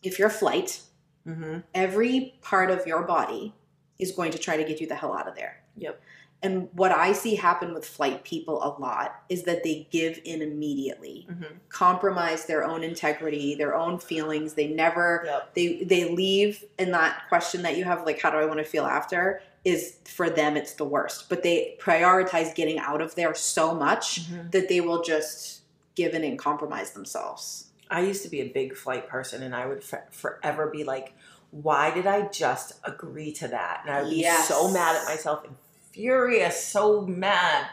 If 0.03 0.19
you're 0.19 0.31
flight, 0.31 0.81
Mm-hmm. 1.29 1.59
every 1.75 2.35
part 2.41 2.71
of 2.71 2.87
your 2.87 3.03
body 3.03 3.55
is 3.99 4.11
going 4.11 4.33
to 4.33 4.39
try 4.39 4.57
to 4.57 4.65
get 4.65 4.81
you 4.81 4.87
the 4.87 4.95
hell 4.95 5.13
out 5.13 5.29
of 5.29 5.35
there. 5.37 5.61
Yep. 5.77 6.01
And 6.43 6.69
what 6.73 6.91
I 6.91 7.13
see 7.13 7.35
happen 7.35 7.75
with 7.75 7.85
flight 7.87 8.25
people 8.25 8.63
a 8.63 8.73
lot 8.81 9.23
is 9.29 9.43
that 9.43 9.63
they 9.63 9.87
give 9.91 10.19
in 10.25 10.41
immediately, 10.41 11.27
Mm-hmm. 11.31 11.55
compromise 11.69 12.47
their 12.47 12.65
own 12.65 12.83
integrity, 12.83 13.55
their 13.55 13.75
own 13.75 13.99
feelings. 13.99 14.55
They 14.55 14.69
never 14.69 15.23
Yep. 15.27 15.55
they 15.55 15.85
they 15.85 16.05
leave 16.11 16.65
in 16.79 16.93
that 16.93 17.23
question 17.29 17.63
that 17.63 17.77
you 17.77 17.85
have 17.85 18.07
like 18.07 18.21
how 18.21 18.31
do 18.31 18.39
I 18.39 18.47
want 18.47 18.59
to 18.59 18.65
feel 18.65 18.87
after 18.87 19.43
is 19.65 19.97
for 20.07 20.31
them 20.31 20.57
it's 20.57 20.73
the 20.75 20.85
worst. 20.87 21.29
But 21.29 21.43
they 21.43 21.77
prioritize 21.81 22.55
getting 22.55 22.79
out 22.79 23.03
of 23.03 23.15
there 23.15 23.35
so 23.35 23.75
much 23.75 24.23
Mhm. 24.31 24.51
that 24.53 24.69
they 24.71 24.81
will 24.81 25.03
just 25.03 25.61
give 25.95 26.15
in 26.15 26.25
and 26.25 26.39
compromise 26.39 26.93
themselves. 26.93 27.67
I 27.91 28.01
used 28.01 28.23
to 28.23 28.29
be 28.31 28.41
a 28.41 28.49
big 28.49 28.77
flight 28.77 29.09
person, 29.09 29.43
and 29.43 29.55
I 29.55 29.67
would 29.67 29.83
f- 29.93 30.11
forever 30.13 30.69
be 30.69 30.85
like, 30.85 31.13
"Why 31.51 31.91
did 31.91 32.07
I 32.07 32.29
just 32.29 32.75
agree 32.85 33.33
to 33.33 33.49
that?" 33.49 33.83
And 33.85 33.95
I 33.95 34.03
would 34.03 34.11
be 34.11 34.23
so 34.47 34.69
mad 34.69 34.97
at 34.97 35.05
myself 35.05 35.45
and 35.45 35.57
furious, 35.93 36.63
so 36.65 37.03
mad. 37.03 37.67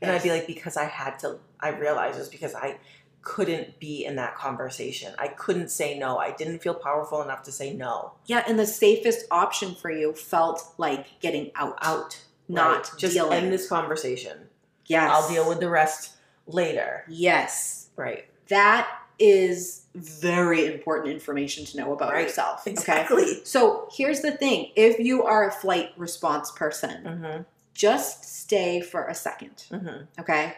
And 0.00 0.10
I'd 0.10 0.22
be 0.22 0.30
like, 0.30 0.46
because 0.46 0.76
I 0.76 0.84
had 0.84 1.18
to. 1.20 1.38
I 1.60 1.68
realized 1.70 2.16
it 2.16 2.20
was 2.20 2.28
because 2.28 2.54
I 2.54 2.78
couldn't 3.22 3.78
be 3.78 4.04
in 4.04 4.16
that 4.16 4.34
conversation. 4.34 5.14
I 5.16 5.28
couldn't 5.28 5.68
say 5.70 5.96
no. 5.96 6.18
I 6.18 6.32
didn't 6.32 6.58
feel 6.60 6.74
powerful 6.74 7.22
enough 7.22 7.44
to 7.44 7.52
say 7.52 7.72
no. 7.72 8.12
Yeah, 8.26 8.42
and 8.48 8.58
the 8.58 8.66
safest 8.66 9.26
option 9.30 9.76
for 9.76 9.90
you 9.90 10.12
felt 10.12 10.74
like 10.76 11.20
getting 11.20 11.52
out. 11.54 11.78
Out, 11.82 12.20
not 12.48 12.88
Right. 12.90 12.98
just 12.98 13.14
dealing. 13.14 13.32
end 13.44 13.52
this 13.52 13.68
conversation. 13.68 14.48
Yes. 14.86 15.08
I'll 15.08 15.28
deal 15.28 15.48
with 15.48 15.60
the 15.60 15.68
rest 15.70 16.16
later. 16.48 17.04
Yes. 17.08 17.86
Right. 17.94 18.24
That 18.48 18.88
is 19.20 19.82
very 19.94 20.66
important 20.66 21.12
information 21.12 21.64
to 21.66 21.76
know 21.76 21.92
about 21.92 22.12
Right. 22.12 22.22
yourself. 22.26 22.62
Okay. 22.62 22.72
Exactly. 22.72 23.44
So 23.44 23.88
here's 23.96 24.20
the 24.22 24.32
thing 24.32 24.72
if 24.74 24.98
you 24.98 25.22
are 25.22 25.46
a 25.48 25.52
flight 25.52 25.90
response 25.96 26.50
person, 26.50 27.04
Mm-hmm. 27.04 27.42
Just 27.74 28.24
stay 28.24 28.80
for 28.80 29.06
a 29.06 29.14
second. 29.14 29.64
Mm-hmm. 29.70 30.20
Okay. 30.20 30.54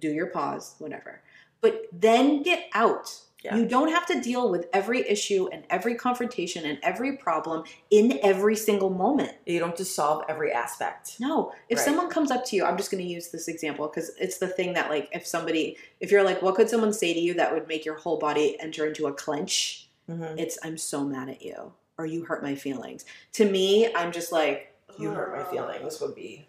Do 0.00 0.08
your 0.08 0.26
pause, 0.26 0.74
whatever. 0.78 1.20
But 1.60 1.86
then 1.92 2.42
get 2.42 2.68
out. 2.74 3.20
Yeah. 3.44 3.56
You 3.56 3.66
don't 3.66 3.88
have 3.90 4.06
to 4.06 4.20
deal 4.20 4.50
with 4.50 4.66
every 4.72 5.00
issue 5.08 5.48
and 5.52 5.64
every 5.68 5.96
confrontation 5.96 6.64
and 6.64 6.78
every 6.84 7.16
problem 7.16 7.64
in 7.90 8.20
every 8.22 8.54
single 8.54 8.90
moment. 8.90 9.32
You 9.46 9.58
don't 9.58 9.76
just 9.76 9.96
solve 9.96 10.24
every 10.28 10.52
aspect. 10.52 11.16
No, 11.18 11.52
if 11.68 11.78
Right. 11.78 11.84
someone 11.84 12.08
comes 12.08 12.30
up 12.30 12.44
to 12.46 12.56
you, 12.56 12.64
I'm 12.64 12.76
just 12.76 12.92
going 12.92 13.02
to 13.02 13.08
use 13.08 13.28
this 13.30 13.48
example 13.48 13.88
because 13.88 14.12
it's 14.16 14.38
the 14.38 14.46
thing 14.46 14.74
that, 14.74 14.90
like, 14.90 15.08
if 15.12 15.26
somebody, 15.26 15.76
if 15.98 16.12
you're 16.12 16.22
like, 16.22 16.40
what 16.40 16.54
could 16.54 16.68
someone 16.70 16.92
say 16.92 17.12
to 17.12 17.18
you 17.18 17.34
that 17.34 17.52
would 17.52 17.66
make 17.66 17.84
your 17.84 17.96
whole 17.96 18.16
body 18.16 18.56
enter 18.60 18.86
into 18.86 19.08
a 19.08 19.12
clench? 19.12 19.88
Mm-hmm. 20.08 20.38
It's, 20.38 20.56
I'm 20.62 20.78
so 20.78 21.04
mad 21.04 21.28
at 21.28 21.42
you, 21.42 21.72
or 21.98 22.06
you 22.06 22.24
hurt 22.24 22.44
my 22.44 22.54
feelings. 22.54 23.04
To 23.32 23.50
me, 23.50 23.92
I'm 23.92 24.12
just 24.12 24.30
like, 24.30 24.72
You 24.98 25.10
hurt 25.10 25.34
my 25.36 25.42
feelings 25.50 26.00
would 26.00 26.14
be 26.14 26.46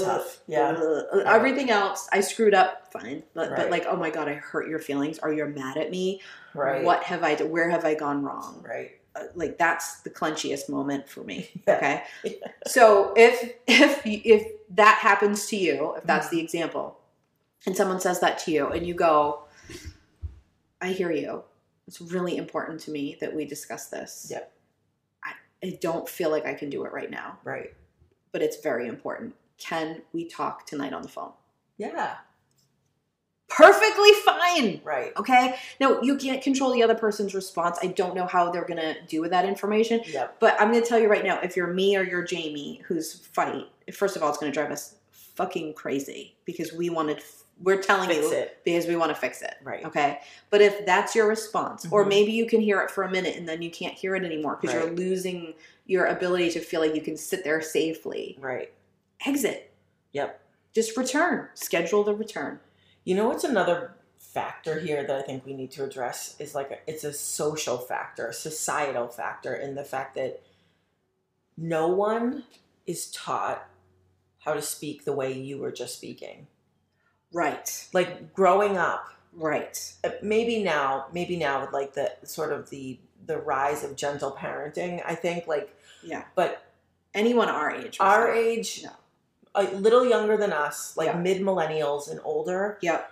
Tough. 0.00 0.40
Yeah. 0.46 1.00
Everything 1.26 1.70
else, 1.70 2.08
I 2.12 2.20
screwed 2.20 2.54
up, 2.54 2.92
fine. 2.92 3.22
But, 3.34 3.56
but 3.56 3.70
like, 3.70 3.86
oh 3.88 3.96
my 3.96 4.10
god, 4.10 4.28
I 4.28 4.34
hurt 4.34 4.68
your 4.68 4.78
feelings, 4.78 5.18
Are 5.18 5.32
you're 5.32 5.48
mad 5.48 5.76
at 5.76 5.90
me. 5.90 6.20
Right. 6.54 6.82
What 6.84 7.02
have 7.04 7.22
I? 7.22 7.34
done? 7.34 7.50
Where 7.50 7.68
have 7.70 7.84
I 7.84 7.94
gone 7.94 8.22
wrong? 8.22 8.64
Right. 8.66 8.92
Uh, 9.14 9.24
like 9.34 9.56
that's 9.58 10.00
the 10.02 10.10
clenchiest 10.10 10.68
moment 10.68 11.08
for 11.08 11.22
me. 11.24 11.48
Yeah. 11.66 12.02
Okay. 12.24 12.40
So 12.66 13.12
if 13.16 13.54
if 13.66 14.02
if 14.04 14.46
that 14.70 14.98
happens 15.00 15.46
to 15.46 15.56
you, 15.56 15.94
if 15.96 16.04
that's 16.04 16.26
Mm-hmm. 16.26 16.36
the 16.36 16.42
example, 16.42 17.00
and 17.66 17.76
someone 17.76 18.00
says 18.00 18.20
that 18.20 18.38
to 18.40 18.50
you, 18.50 18.68
and 18.68 18.86
you 18.86 18.94
go, 18.94 19.44
"I 20.80 20.88
hear 20.92 21.10
you. 21.12 21.44
It's 21.86 22.00
really 22.00 22.36
important 22.36 22.80
to 22.80 22.90
me 22.90 23.16
that 23.20 23.34
we 23.34 23.44
discuss 23.44 23.86
this. 23.86 24.26
Yep. 24.30 24.52
I, 25.24 25.32
I 25.64 25.78
don't 25.80 26.08
feel 26.08 26.30
like 26.30 26.44
I 26.44 26.54
can 26.54 26.68
do 26.68 26.84
it 26.84 26.92
right 26.92 27.10
now, 27.10 27.38
Right. 27.44 27.74
but 28.32 28.42
it's 28.42 28.60
very 28.60 28.88
important. 28.88 29.34
Can 29.58 30.02
we 30.12 30.24
talk 30.26 30.66
tonight 30.66 30.92
on 30.92 31.02
the 31.02 31.08
phone? 31.08 31.32
Yeah. 31.78 32.16
Perfectly 33.48 34.10
fine. 34.24 34.80
Right. 34.84 35.12
Okay. 35.16 35.54
Now 35.80 36.00
you 36.02 36.16
can't 36.16 36.42
control 36.42 36.72
the 36.72 36.82
other 36.82 36.96
person's 36.96 37.32
response. 37.34 37.78
I 37.80 37.86
don't 37.86 38.14
know 38.14 38.26
how 38.26 38.50
they're 38.50 38.64
gonna 38.66 38.96
do 39.06 39.20
with 39.20 39.30
that 39.30 39.44
information. 39.44 40.00
Yep. 40.06 40.40
But 40.40 40.60
I'm 40.60 40.70
going 40.72 40.82
to 40.82 40.88
tell 40.88 40.98
you 40.98 41.08
right 41.08 41.24
now, 41.24 41.38
if 41.40 41.56
you're 41.56 41.72
me 41.72 41.96
or 41.96 42.02
you're 42.02 42.24
Jamie, 42.24 42.82
whose 42.86 43.14
fight, 43.14 43.66
first 43.92 44.16
of 44.16 44.22
all, 44.22 44.28
it's 44.30 44.38
going 44.38 44.50
to 44.50 44.54
drive 44.54 44.72
us 44.72 44.96
fucking 45.10 45.74
crazy 45.74 46.34
because 46.44 46.72
we 46.72 46.90
wanted, 46.90 47.22
we're 47.62 47.80
telling 47.80 48.08
Fix 48.08 48.20
you 48.22 48.32
it. 48.32 48.58
because 48.64 48.86
we 48.86 48.96
want 48.96 49.10
to 49.10 49.14
fix 49.14 49.42
it. 49.42 49.54
Right. 49.62 49.84
Okay. 49.84 50.20
But 50.50 50.60
if 50.60 50.84
that's 50.84 51.14
your 51.14 51.28
response, 51.28 51.86
or 51.92 52.04
Mhm. 52.04 52.08
maybe 52.08 52.32
you 52.32 52.46
can 52.46 52.60
hear 52.60 52.80
it 52.80 52.90
for 52.90 53.04
a 53.04 53.10
minute 53.10 53.36
and 53.36 53.48
then 53.48 53.62
you 53.62 53.70
can't 53.70 53.94
hear 53.94 54.16
it 54.16 54.24
anymore 54.24 54.58
because 54.60 54.74
you're 54.74 54.90
losing 54.92 55.54
your 55.86 56.06
ability 56.06 56.50
to 56.50 56.60
feel 56.60 56.80
like 56.80 56.94
you 56.94 57.00
can 57.00 57.16
sit 57.16 57.44
there 57.44 57.62
safely, 57.62 58.36
Right. 58.40 58.72
Exit. 59.24 59.72
Yep. 60.12 60.40
Just 60.74 60.96
return. 60.96 61.48
Schedule 61.54 62.04
the 62.04 62.14
return. 62.14 62.60
You 63.04 63.14
know 63.14 63.28
what's 63.28 63.44
another 63.44 63.92
factor 64.18 64.80
here 64.80 65.06
that 65.06 65.16
I 65.16 65.22
think 65.22 65.46
we 65.46 65.54
need 65.54 65.70
to 65.72 65.84
address 65.84 66.36
is 66.38 66.54
like 66.54 66.70
a, 66.70 66.78
it's 66.90 67.04
a 67.04 67.12
social 67.12 67.78
factor, 67.78 68.26
a 68.28 68.34
societal 68.34 69.08
factor 69.08 69.54
in 69.54 69.74
the 69.74 69.84
fact 69.84 70.14
that 70.16 70.42
no 71.56 71.88
one 71.88 72.44
is 72.86 73.10
taught 73.10 73.66
how 74.40 74.52
to 74.54 74.62
speak 74.62 75.04
the 75.04 75.12
way 75.12 75.32
you 75.32 75.58
were 75.58 75.72
just 75.72 75.96
speaking. 75.96 76.46
Right. 77.32 77.88
Like 77.92 78.32
growing 78.34 78.76
up, 78.76 79.08
Right. 79.32 79.92
uh, 80.04 80.10
maybe 80.22 80.62
now, 80.62 81.06
maybe 81.12 81.36
now 81.36 81.60
with 81.62 81.72
like 81.72 81.94
the 81.94 82.12
sort 82.24 82.52
of 82.52 82.70
the 82.70 82.98
the 83.26 83.38
rise 83.38 83.82
of 83.82 83.96
gentle 83.96 84.30
parenting, 84.30 85.02
I 85.04 85.14
think 85.16 85.46
like 85.48 85.74
Yeah. 86.02 86.24
but 86.36 86.62
Anyone 87.14 87.48
our 87.48 87.70
age. 87.70 87.96
our 87.98 88.26
there. 88.26 88.34
age 88.34 88.82
No. 88.84 88.90
A 89.56 89.64
little 89.76 90.04
younger 90.06 90.36
than 90.36 90.52
us, 90.52 90.96
like 90.96 91.06
Yeah. 91.08 91.16
mid 91.16 91.40
millennials 91.42 92.10
and 92.10 92.20
older, 92.24 92.78
Yep. 92.82 93.10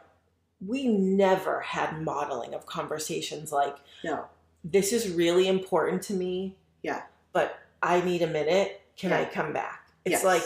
we 0.66 0.86
never 0.86 1.61
had 1.61 2.01
modeling 2.03 2.55
of 2.55 2.66
conversations 2.66 3.51
like 3.53 3.76
No. 4.05 4.26
this 4.62 4.92
is 4.92 5.11
really 5.11 5.49
important 5.49 6.03
to 6.05 6.14
me. 6.14 6.57
Yeah. 6.82 7.03
But 7.32 7.59
I 7.82 8.01
need 8.03 8.22
a 8.22 8.26
minute. 8.26 8.80
Can 8.97 9.12
I 9.12 9.24
come 9.24 9.53
back? 9.53 9.88
It's 10.05 10.12
Yes. 10.12 10.24
like, 10.24 10.42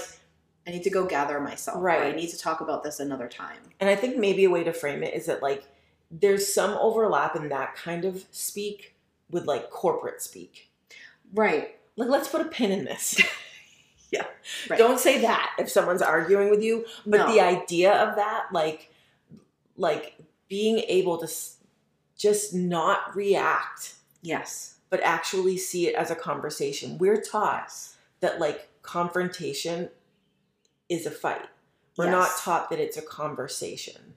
I 0.66 0.70
need 0.70 0.82
to 0.84 0.90
go 0.90 1.04
gather 1.04 1.40
myself. 1.40 1.76
Right. 1.82 2.02
I 2.02 2.12
need 2.16 2.28
to 2.30 2.38
talk 2.38 2.60
about 2.60 2.82
this 2.82 3.00
another 3.00 3.28
time. 3.28 3.58
and 3.80 3.88
I 3.88 3.94
think 3.96 4.16
maybe 4.16 4.44
a 4.44 4.50
way 4.50 4.64
to 4.64 4.72
frame 4.72 5.02
it 5.04 5.14
is 5.14 5.26
that 5.26 5.42
like 5.42 5.64
there's 6.10 6.52
some 6.52 6.72
overlap 6.78 7.36
in 7.36 7.48
that 7.50 7.76
kind 7.76 8.04
of 8.04 8.24
speak 8.32 8.94
with 9.30 9.44
like 9.46 9.70
corporate 9.70 10.22
speak. 10.22 10.70
Right. 11.34 11.76
Like, 11.96 12.08
let's 12.08 12.28
put 12.28 12.40
a 12.40 12.44
pin 12.46 12.70
in 12.72 12.84
this. 12.84 13.20
Yeah, 14.12 14.24
right. 14.70 14.78
Don't 14.78 14.98
say 14.98 15.20
that 15.20 15.54
if 15.58 15.68
someone's 15.70 16.00
arguing 16.00 16.48
with 16.50 16.62
you. 16.62 16.86
But 17.06 17.18
No. 17.18 17.32
the 17.32 17.40
idea 17.40 17.92
of 17.92 18.16
that, 18.16 18.46
like, 18.52 18.90
like 19.76 20.16
being 20.48 20.78
able 20.88 21.18
to 21.18 21.28
just 22.16 22.54
not 22.54 23.14
react, 23.14 23.94
Yes. 24.22 24.76
but 24.88 25.00
actually 25.02 25.58
see 25.58 25.86
it 25.88 25.94
as 25.94 26.10
a 26.10 26.14
conversation. 26.14 26.96
We're 26.96 27.20
taught 27.20 27.70
that 28.20 28.40
like 28.40 28.70
confrontation 28.82 29.90
is 30.88 31.04
a 31.04 31.10
fight. 31.10 31.46
We're 31.98 32.10
not 32.10 32.30
taught 32.38 32.70
that 32.70 32.78
it's 32.78 32.96
a 32.96 33.02
conversation. 33.02 34.14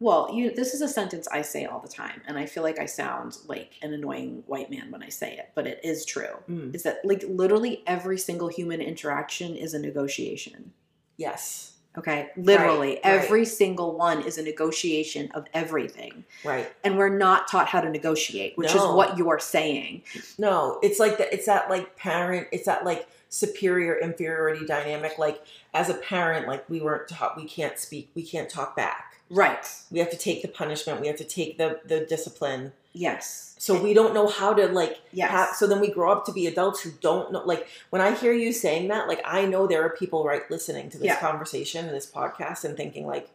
Well, 0.00 0.30
you 0.32 0.54
this 0.54 0.72
is 0.72 0.80
a 0.80 0.88
sentence 0.88 1.28
I 1.28 1.42
say 1.42 1.66
all 1.66 1.78
the 1.78 1.88
time, 1.88 2.22
and 2.26 2.38
I 2.38 2.46
feel 2.46 2.62
like 2.62 2.78
I 2.78 2.86
sound 2.86 3.36
like 3.46 3.74
an 3.82 3.92
annoying 3.92 4.42
white 4.46 4.70
man 4.70 4.90
when 4.90 5.02
I 5.02 5.10
say 5.10 5.36
it, 5.36 5.50
but 5.54 5.66
it 5.66 5.78
is 5.84 6.06
true. 6.06 6.38
Mm. 6.48 6.74
Is 6.74 6.82
that 6.84 7.00
like 7.04 7.22
literally 7.28 7.82
every 7.86 8.18
single 8.18 8.48
human 8.48 8.80
interaction 8.80 9.54
is 9.54 9.74
a 9.74 9.78
negotiation. 9.78 10.72
Yes. 11.18 11.74
Okay? 11.98 12.30
Literally, 12.36 12.90
right. 12.90 13.00
every 13.02 13.44
single 13.44 13.96
one 13.96 14.22
is 14.22 14.38
a 14.38 14.42
negotiation 14.42 15.30
of 15.32 15.44
everything. 15.52 16.24
Right. 16.44 16.72
And 16.84 16.96
we're 16.96 17.16
not 17.16 17.48
taught 17.48 17.66
how 17.66 17.80
to 17.80 17.90
negotiate, 17.90 18.56
which 18.56 18.70
is 18.74 18.80
what 18.80 19.18
you 19.18 19.28
are 19.28 19.40
saying. 19.40 20.04
No, 20.38 20.78
it's 20.82 21.00
like 21.00 21.18
that. 21.18 21.32
It's 21.32 21.46
that 21.46 21.68
like 21.68 21.96
parent. 21.96 22.46
It's 22.52 22.66
that 22.66 22.84
like 22.84 23.08
superior 23.28 23.98
inferiority 23.98 24.64
dynamic. 24.64 25.18
Like 25.18 25.42
as 25.74 25.90
a 25.90 25.94
parent, 25.94 26.46
like 26.46 26.68
we 26.70 26.80
weren't 26.80 27.08
taught 27.08 27.36
we 27.36 27.44
can't 27.44 27.78
speak, 27.78 28.10
we 28.14 28.22
can't 28.22 28.48
talk 28.48 28.76
back. 28.76 29.09
Right. 29.30 29.64
We 29.90 30.00
have 30.00 30.10
to 30.10 30.16
take 30.18 30.42
the 30.42 30.48
punishment. 30.48 31.00
We 31.00 31.06
have 31.06 31.16
to 31.16 31.24
take 31.24 31.56
the 31.56 31.80
the 31.84 32.00
discipline. 32.04 32.72
Yes. 32.92 33.54
So 33.58 33.80
we 33.80 33.94
don't 33.94 34.12
know 34.12 34.26
how 34.26 34.52
to 34.54 34.66
like. 34.66 34.98
Yes. 35.12 35.30
have- 35.30 35.54
so 35.56 35.66
then 35.68 35.80
we 35.80 35.88
grow 35.90 36.10
up 36.10 36.26
to 36.26 36.32
be 36.32 36.46
adults 36.48 36.80
who 36.82 36.90
don't 37.00 37.30
know. 37.32 37.42
Like 37.44 37.68
when 37.90 38.02
I 38.02 38.14
hear 38.14 38.32
you 38.32 38.52
saying 38.52 38.88
that, 38.88 39.06
like 39.06 39.20
I 39.24 39.46
know 39.46 39.66
there 39.68 39.82
are 39.84 39.90
people 39.90 40.24
right 40.24 40.42
listening 40.50 40.90
to 40.90 40.98
this 40.98 41.06
Yeah. 41.06 41.20
conversation 41.20 41.84
and 41.86 41.94
this 41.94 42.10
podcast 42.10 42.64
and 42.64 42.76
thinking 42.76 43.06
like, 43.06 43.30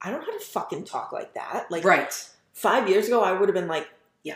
I 0.00 0.10
don't 0.10 0.20
know 0.20 0.26
how 0.26 0.38
to 0.38 0.44
fucking 0.44 0.84
talk 0.84 1.10
like 1.12 1.34
that. 1.34 1.66
Like 1.70 1.84
right. 1.84 2.12
five 2.52 2.88
years 2.88 3.08
ago, 3.08 3.22
I 3.22 3.32
would 3.32 3.48
have 3.48 3.54
been 3.54 3.66
like, 3.68 3.88
Yeah. 4.22 4.34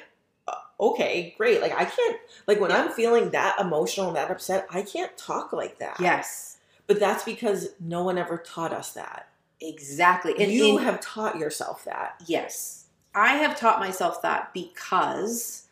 uh, 0.49 0.55
okay, 0.81 1.35
great. 1.39 1.61
Like 1.61 1.73
I 1.73 1.85
can't, 1.85 2.19
like 2.49 2.59
when 2.59 2.71
Yeah. 2.71 2.83
I'm 2.83 2.91
feeling 2.91 3.31
that 3.31 3.61
emotional 3.61 4.09
and 4.09 4.17
that 4.17 4.31
upset, 4.33 4.67
I 4.71 4.83
can't 4.83 5.17
talk 5.17 5.53
like 5.53 5.79
that. 5.79 6.01
Yes. 6.01 6.57
But 6.89 6.99
that's 6.99 7.23
because 7.25 7.69
no 7.79 8.03
one 8.03 8.19
ever 8.19 8.39
taught 8.39 8.73
us 8.73 8.93
that. 8.95 9.29
Exactly. 9.61 10.35
And 10.39 10.53
you 10.53 10.79
in- 10.79 10.85
have 10.85 11.01
taught 11.01 11.39
yourself 11.39 11.85
that. 11.85 12.23
Yes. 12.27 12.87
I 13.15 13.37
have 13.37 13.59
taught 13.59 13.81
myself 13.81 14.21
that 14.23 14.53
because 14.53 15.67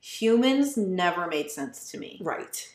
humans 0.00 0.76
never 0.76 1.26
made 1.26 1.50
sense 1.50 1.90
to 1.90 1.98
me. 1.98 2.18
Right. 2.22 2.66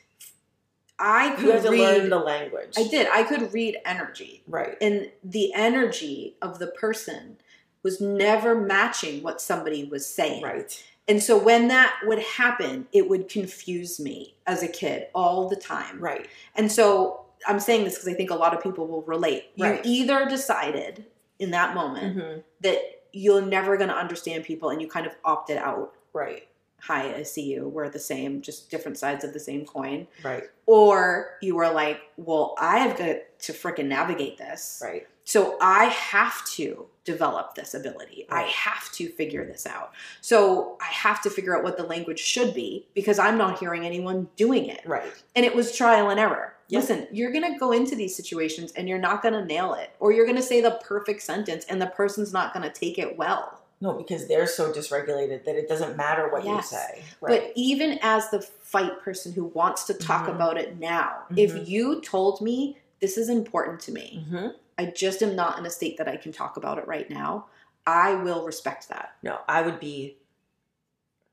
I 1.00 1.32
You 1.32 1.36
could 1.38 1.56
had 1.56 1.64
to 1.64 1.70
read 1.72 1.80
learn 1.80 2.10
the 2.10 2.20
language. 2.20 2.74
I 2.78 2.88
did. 2.88 3.08
I 3.12 3.24
could 3.24 3.52
read 3.54 3.78
energy. 3.86 4.44
Right. 4.48 4.78
And 4.80 5.10
the 5.24 5.52
energy 5.54 6.36
of 6.42 6.60
the 6.60 6.68
person 6.68 7.38
was 7.82 8.00
never 8.00 8.56
matching 8.56 9.24
what 9.24 9.42
somebody 9.42 9.84
was 9.84 10.08
saying. 10.08 10.44
Right. 10.44 10.84
And 11.08 11.22
so 11.22 11.38
when 11.38 11.68
that 11.68 12.00
would 12.06 12.20
happen, 12.20 12.88
it 12.94 13.10
would 13.10 13.28
confuse 13.28 14.00
me 14.00 14.36
as 14.48 14.64
a 14.64 14.68
kid 14.68 15.08
all 15.14 15.50
the 15.50 15.56
time. 15.56 16.00
Right. 16.00 16.28
And 16.56 16.72
so 16.72 17.23
I'm 17.48 17.60
saying 17.60 17.84
this 17.84 17.96
because 17.96 18.08
I 18.08 18.14
think 18.14 18.30
a 18.30 18.36
lot 18.36 18.54
of 18.54 18.62
people 18.62 18.88
will 18.88 19.04
relate. 19.04 19.52
Right. 19.58 19.84
You 19.86 20.04
either 20.04 20.28
decided 20.28 21.06
in 21.40 21.52
that 21.52 21.76
moment 21.76 22.14
hmm 22.14 22.40
that 22.62 22.80
you're 23.14 23.42
never 23.42 23.78
going 23.78 23.90
to 23.90 23.96
understand 23.96 24.44
people 24.44 24.70
and 24.70 24.82
you 24.82 24.88
kind 24.88 25.06
of 25.06 25.14
opted 25.24 25.58
out. 25.58 25.94
Right. 26.14 26.48
Hi, 26.82 27.16
I 27.16 27.24
see 27.24 27.44
you. 27.44 27.68
We're 27.70 27.90
the 27.90 28.00
same, 28.00 28.42
just 28.42 28.70
different 28.70 28.98
sides 28.98 29.24
of 29.24 29.34
the 29.34 29.40
same 29.40 29.66
coin. 29.66 30.08
Right. 30.24 30.44
Or 30.66 31.38
you 31.42 31.56
were 31.56 31.70
like, 31.70 32.02
well, 32.18 32.56
I've 32.60 32.98
got 32.98 33.18
to 33.40 33.54
freaking 33.54 33.86
navigate 33.86 34.38
this. 34.38 34.82
Right. 34.84 35.08
So 35.24 35.58
I 35.62 35.86
have 35.86 36.46
to 36.52 36.88
develop 37.06 37.56
this 37.56 37.74
ability. 37.74 38.26
I 38.30 38.44
have 38.44 38.92
to 38.94 39.10
figure 39.10 39.46
this 39.46 39.66
out. 39.66 39.94
So 40.22 40.78
I 40.82 40.86
have 40.86 41.22
to 41.24 41.30
figure 41.30 41.56
out 41.56 41.64
what 41.64 41.78
the 41.78 41.84
language 41.84 42.20
should 42.20 42.54
be 42.54 42.88
because 42.94 43.20
I'm 43.20 43.38
not 43.38 43.60
hearing 43.60 43.86
anyone 43.86 44.28
doing 44.36 44.66
it. 44.66 44.82
Right. 44.86 45.14
And 45.36 45.46
it 45.46 45.56
was 45.56 45.76
trial 45.76 46.10
and 46.10 46.20
error. 46.20 46.54
Listen, 46.80 47.08
you're 47.12 47.32
going 47.32 47.54
to 47.54 47.60
go 47.60 47.72
into 47.72 47.96
these 47.96 48.16
situations 48.16 48.72
and 48.76 48.88
you're 48.90 49.00
not 49.00 49.22
going 49.22 49.34
to 49.34 49.46
nail 49.46 49.74
it, 49.74 49.92
or 50.00 50.12
you're 50.12 50.26
going 50.26 50.38
to 50.38 50.44
say 50.44 50.62
the 50.62 50.80
perfect 50.84 51.22
sentence 51.22 51.66
and 51.66 51.82
the 51.82 51.88
person's 51.88 52.34
not 52.34 52.54
going 52.54 52.64
to 52.64 52.74
take 52.74 52.98
it 52.98 53.18
well. 53.18 53.60
No, 53.82 53.92
because 53.94 54.28
they're 54.28 54.48
so 54.48 54.72
dysregulated 54.72 55.44
that 55.44 55.56
it 55.56 55.68
doesn't 55.68 55.98
matter 55.98 56.30
what 56.30 56.46
Yes. 56.46 56.72
you 56.72 56.78
say. 56.78 57.04
But 57.20 57.52
even 57.56 58.00
as 58.02 58.30
the 58.30 58.42
fight 58.42 59.02
person 59.02 59.34
who 59.34 59.46
wants 59.46 59.84
to 59.86 59.94
talk 59.94 60.28
Mhm. 60.28 60.36
about 60.36 60.58
it 60.58 60.80
now, 60.80 61.24
Mhm. 61.32 61.38
if 61.38 61.68
you 61.68 62.00
told 62.02 62.40
me 62.42 62.78
this 63.02 63.18
is 63.18 63.28
important 63.30 63.82
to 63.82 63.92
me, 63.92 64.26
hmm 64.30 64.48
I 64.78 64.86
just 64.86 65.22
am 65.22 65.36
not 65.36 65.60
in 65.60 65.66
a 65.66 65.70
state 65.70 65.98
that 65.98 66.08
I 66.08 66.18
can 66.18 66.32
talk 66.32 66.58
about 66.58 66.80
it 66.80 66.88
right 66.88 67.08
now, 67.10 67.48
I 67.86 68.16
will 68.16 68.46
respect 68.46 68.88
that. 68.90 69.16
No, 69.22 69.42
I 69.48 69.62
would 69.62 69.80
be 69.80 70.18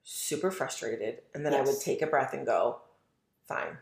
super 0.03 0.51
frustrated 0.51 1.23
and 1.33 1.47
then 1.47 1.55
I 1.55 1.61
would 1.61 1.81
take 1.81 2.03
a 2.03 2.07
breath 2.07 2.35
and 2.35 2.45
go, 2.45 2.81
fine. 3.47 3.79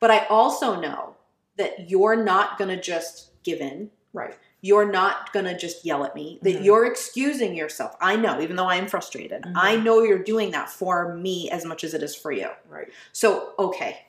But 0.00 0.10
I 0.10 0.26
also 0.26 0.78
know 0.80 1.16
that 1.56 1.88
you're 1.90 2.16
not 2.16 2.58
going 2.58 2.68
to 2.68 2.80
just 2.80 3.30
give 3.42 3.60
in. 3.60 3.90
Right. 4.12 4.36
You're 4.60 4.90
not 4.90 5.32
going 5.32 5.44
to 5.46 5.56
just 5.56 5.84
yell 5.84 6.04
at 6.04 6.14
me, 6.14 6.38
that 6.42 6.56
Mhm. 6.56 6.64
you're 6.64 6.86
excusing 6.86 7.54
yourself. 7.54 7.94
I 8.00 8.16
know, 8.16 8.40
even 8.40 8.56
though 8.56 8.66
I 8.66 8.76
am 8.76 8.88
frustrated, 8.88 9.42
Mhm. 9.42 9.52
I 9.54 9.76
know 9.76 10.02
you're 10.02 10.18
doing 10.18 10.50
that 10.52 10.68
for 10.70 11.14
me 11.14 11.50
as 11.50 11.64
much 11.64 11.84
as 11.84 11.94
it 11.94 12.02
is 12.02 12.14
for 12.16 12.32
you. 12.32 12.48
Right. 12.68 12.88
So, 13.12 13.52
okay, 13.58 14.06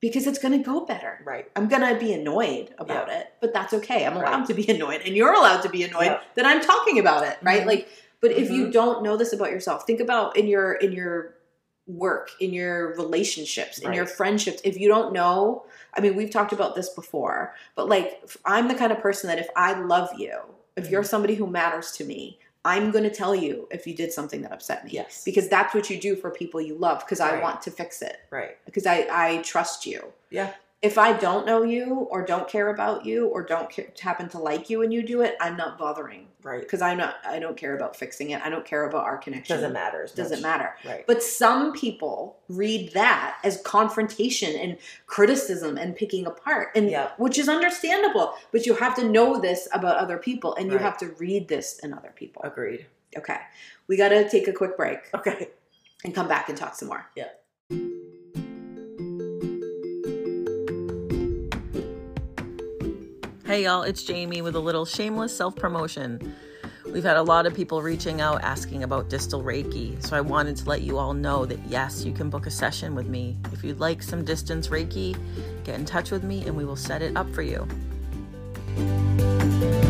because 0.00 0.26
it's 0.26 0.38
going 0.38 0.56
to 0.56 0.64
go 0.64 0.80
better. 0.80 1.20
Right. 1.24 1.50
I'm 1.56 1.68
going 1.68 1.82
to 1.82 1.98
be 1.98 2.12
annoyed 2.12 2.74
about 2.78 3.10
it, 3.10 3.32
but 3.40 3.52
that's 3.52 3.74
okay. 3.74 4.06
I'm 4.06 4.16
allowed 4.16 4.38
Right. 4.40 4.46
to 4.46 4.54
be 4.54 4.68
annoyed 4.68 5.02
and 5.04 5.14
you're 5.16 5.32
allowed 5.32 5.60
to 5.62 5.68
be 5.68 5.82
annoyed 5.82 6.06
Yeah. 6.06 6.20
that 6.36 6.46
I'm 6.46 6.60
talking 6.60 6.98
about 6.98 7.26
it, 7.26 7.36
right? 7.42 7.62
Mhm. 7.62 7.66
Like 7.66 7.88
but 8.22 8.32
if 8.32 8.50
you 8.50 8.66
Mhm. 8.66 8.72
don't 8.72 9.02
know 9.02 9.16
this 9.16 9.32
about 9.32 9.50
yourself, 9.50 9.86
think 9.86 9.98
about 9.98 10.36
in 10.36 10.46
your 10.46 10.74
in 10.74 10.92
your 10.92 11.34
work, 11.96 12.30
in 12.40 12.52
your 12.52 12.94
relationships, 12.94 13.78
in 13.78 13.92
your 13.92 14.06
friendships. 14.06 14.60
If 14.64 14.78
you 14.78 14.88
don't 14.88 15.12
know, 15.12 15.64
I 15.94 16.00
mean, 16.00 16.16
we've 16.16 16.30
talked 16.30 16.52
about 16.52 16.74
this 16.74 16.88
before, 16.90 17.54
but 17.74 17.88
like 17.88 18.22
I'm 18.44 18.68
the 18.68 18.74
kind 18.74 18.92
of 18.92 19.00
person 19.00 19.28
that 19.28 19.38
if 19.38 19.48
I 19.56 19.78
love 19.80 20.10
you, 20.18 20.38
if 20.76 20.90
you're 20.90 21.02
mm-hmm. 21.02 21.08
somebody 21.08 21.34
who 21.34 21.46
matters 21.46 21.92
to 21.92 22.04
me, 22.04 22.38
I'm 22.64 22.90
going 22.90 23.04
to 23.04 23.10
tell 23.10 23.34
you 23.34 23.68
if 23.70 23.86
you 23.86 23.94
did 23.94 24.12
something 24.12 24.42
that 24.42 24.52
upset 24.52 24.84
me. 24.84 24.90
Yes. 24.92 25.22
Because 25.24 25.48
that's 25.48 25.74
what 25.74 25.88
you 25.88 25.98
do 25.98 26.14
for 26.14 26.30
people 26.30 26.60
you 26.60 26.74
love 26.74 27.00
because 27.00 27.20
I 27.20 27.40
want 27.40 27.62
to 27.62 27.70
fix 27.70 28.02
it 28.02 28.18
Right. 28.30 28.56
because 28.66 28.86
I, 28.86 29.06
I 29.10 29.38
trust 29.42 29.86
you. 29.86 30.12
Yeah. 30.30 30.52
If 30.82 30.96
I 30.96 31.12
don't 31.12 31.44
know 31.44 31.62
you 31.62 32.08
or 32.10 32.24
don't 32.24 32.48
care 32.48 32.68
about 32.68 33.04
you 33.04 33.26
or 33.26 33.42
don't 33.42 33.70
ca- 33.70 33.90
happen 34.00 34.30
to 34.30 34.38
like 34.38 34.70
you 34.70 34.80
and 34.82 34.90
you 34.90 35.02
do 35.02 35.20
it, 35.20 35.36
I'm 35.38 35.54
not 35.54 35.76
bothering 35.76 36.28
Right. 36.42 36.62
because 36.62 36.80
I'm 36.80 36.96
not. 36.96 37.16
I 37.22 37.38
don't 37.38 37.54
care 37.56 37.76
about 37.76 37.94
fixing 37.96 38.30
it. 38.30 38.40
I 38.42 38.48
don't 38.48 38.64
care 38.64 38.86
about 38.88 39.04
our 39.04 39.18
connection. 39.18 39.56
Doesn't 39.56 39.74
matter. 39.74 40.08
Doesn't 40.14 40.38
much. 40.38 40.42
matter. 40.42 40.74
Right. 40.86 41.06
But 41.06 41.22
some 41.22 41.74
people 41.74 42.38
read 42.48 42.92
that 42.94 43.36
as 43.44 43.60
confrontation 43.60 44.56
and 44.58 44.78
criticism 45.06 45.76
and 45.76 45.94
picking 45.94 46.26
apart, 46.26 46.68
and 46.74 46.88
Yeah. 46.90 47.10
which 47.18 47.38
is 47.38 47.46
understandable. 47.50 48.34
But 48.50 48.64
you 48.64 48.72
have 48.76 48.94
to 48.96 49.06
know 49.06 49.38
this 49.38 49.68
about 49.74 49.98
other 49.98 50.16
people, 50.16 50.54
and 50.54 50.68
you 50.68 50.76
Right. 50.76 50.82
have 50.82 50.96
to 50.98 51.08
read 51.18 51.48
this 51.48 51.78
in 51.80 51.92
other 51.92 52.12
people. 52.16 52.40
Agreed. 52.42 52.86
Okay, 53.18 53.38
we 53.86 53.98
got 53.98 54.10
to 54.10 54.26
take 54.30 54.48
a 54.48 54.52
quick 54.54 54.78
break 54.78 55.10
Okay. 55.14 55.50
and 56.04 56.14
come 56.14 56.26
back 56.28 56.48
and 56.48 56.56
talk 56.56 56.74
some 56.74 56.88
more. 56.88 57.04
Yeah. 57.14 57.28
Hey 63.50 63.64
y'all, 63.64 63.82
it's 63.82 64.04
Jamie 64.04 64.42
with 64.42 64.54
a 64.54 64.60
little 64.60 64.84
shameless 64.84 65.36
self 65.36 65.56
promotion. 65.56 66.36
We've 66.86 67.02
had 67.02 67.16
a 67.16 67.22
lot 67.24 67.46
of 67.46 67.52
people 67.52 67.82
reaching 67.82 68.20
out 68.20 68.44
asking 68.44 68.84
about 68.84 69.08
distance 69.08 69.42
Reiki, 69.42 70.00
so 70.06 70.16
I 70.16 70.20
wanted 70.20 70.56
to 70.58 70.68
let 70.68 70.82
you 70.82 70.98
all 70.98 71.14
know 71.14 71.44
that 71.46 71.58
yes, 71.66 72.04
you 72.04 72.12
can 72.12 72.30
book 72.30 72.46
a 72.46 72.50
session 72.52 72.94
with 72.94 73.08
me. 73.08 73.36
If 73.52 73.64
you'd 73.64 73.80
like 73.80 74.04
some 74.04 74.24
distance 74.24 74.68
Reiki, 74.68 75.16
get 75.64 75.74
in 75.74 75.84
touch 75.84 76.12
with 76.12 76.22
me 76.22 76.46
and 76.46 76.56
we 76.56 76.64
will 76.64 76.76
set 76.76 77.02
it 77.02 77.16
up 77.16 77.28
for 77.34 77.42
you. 77.42 77.66
You 78.76 79.89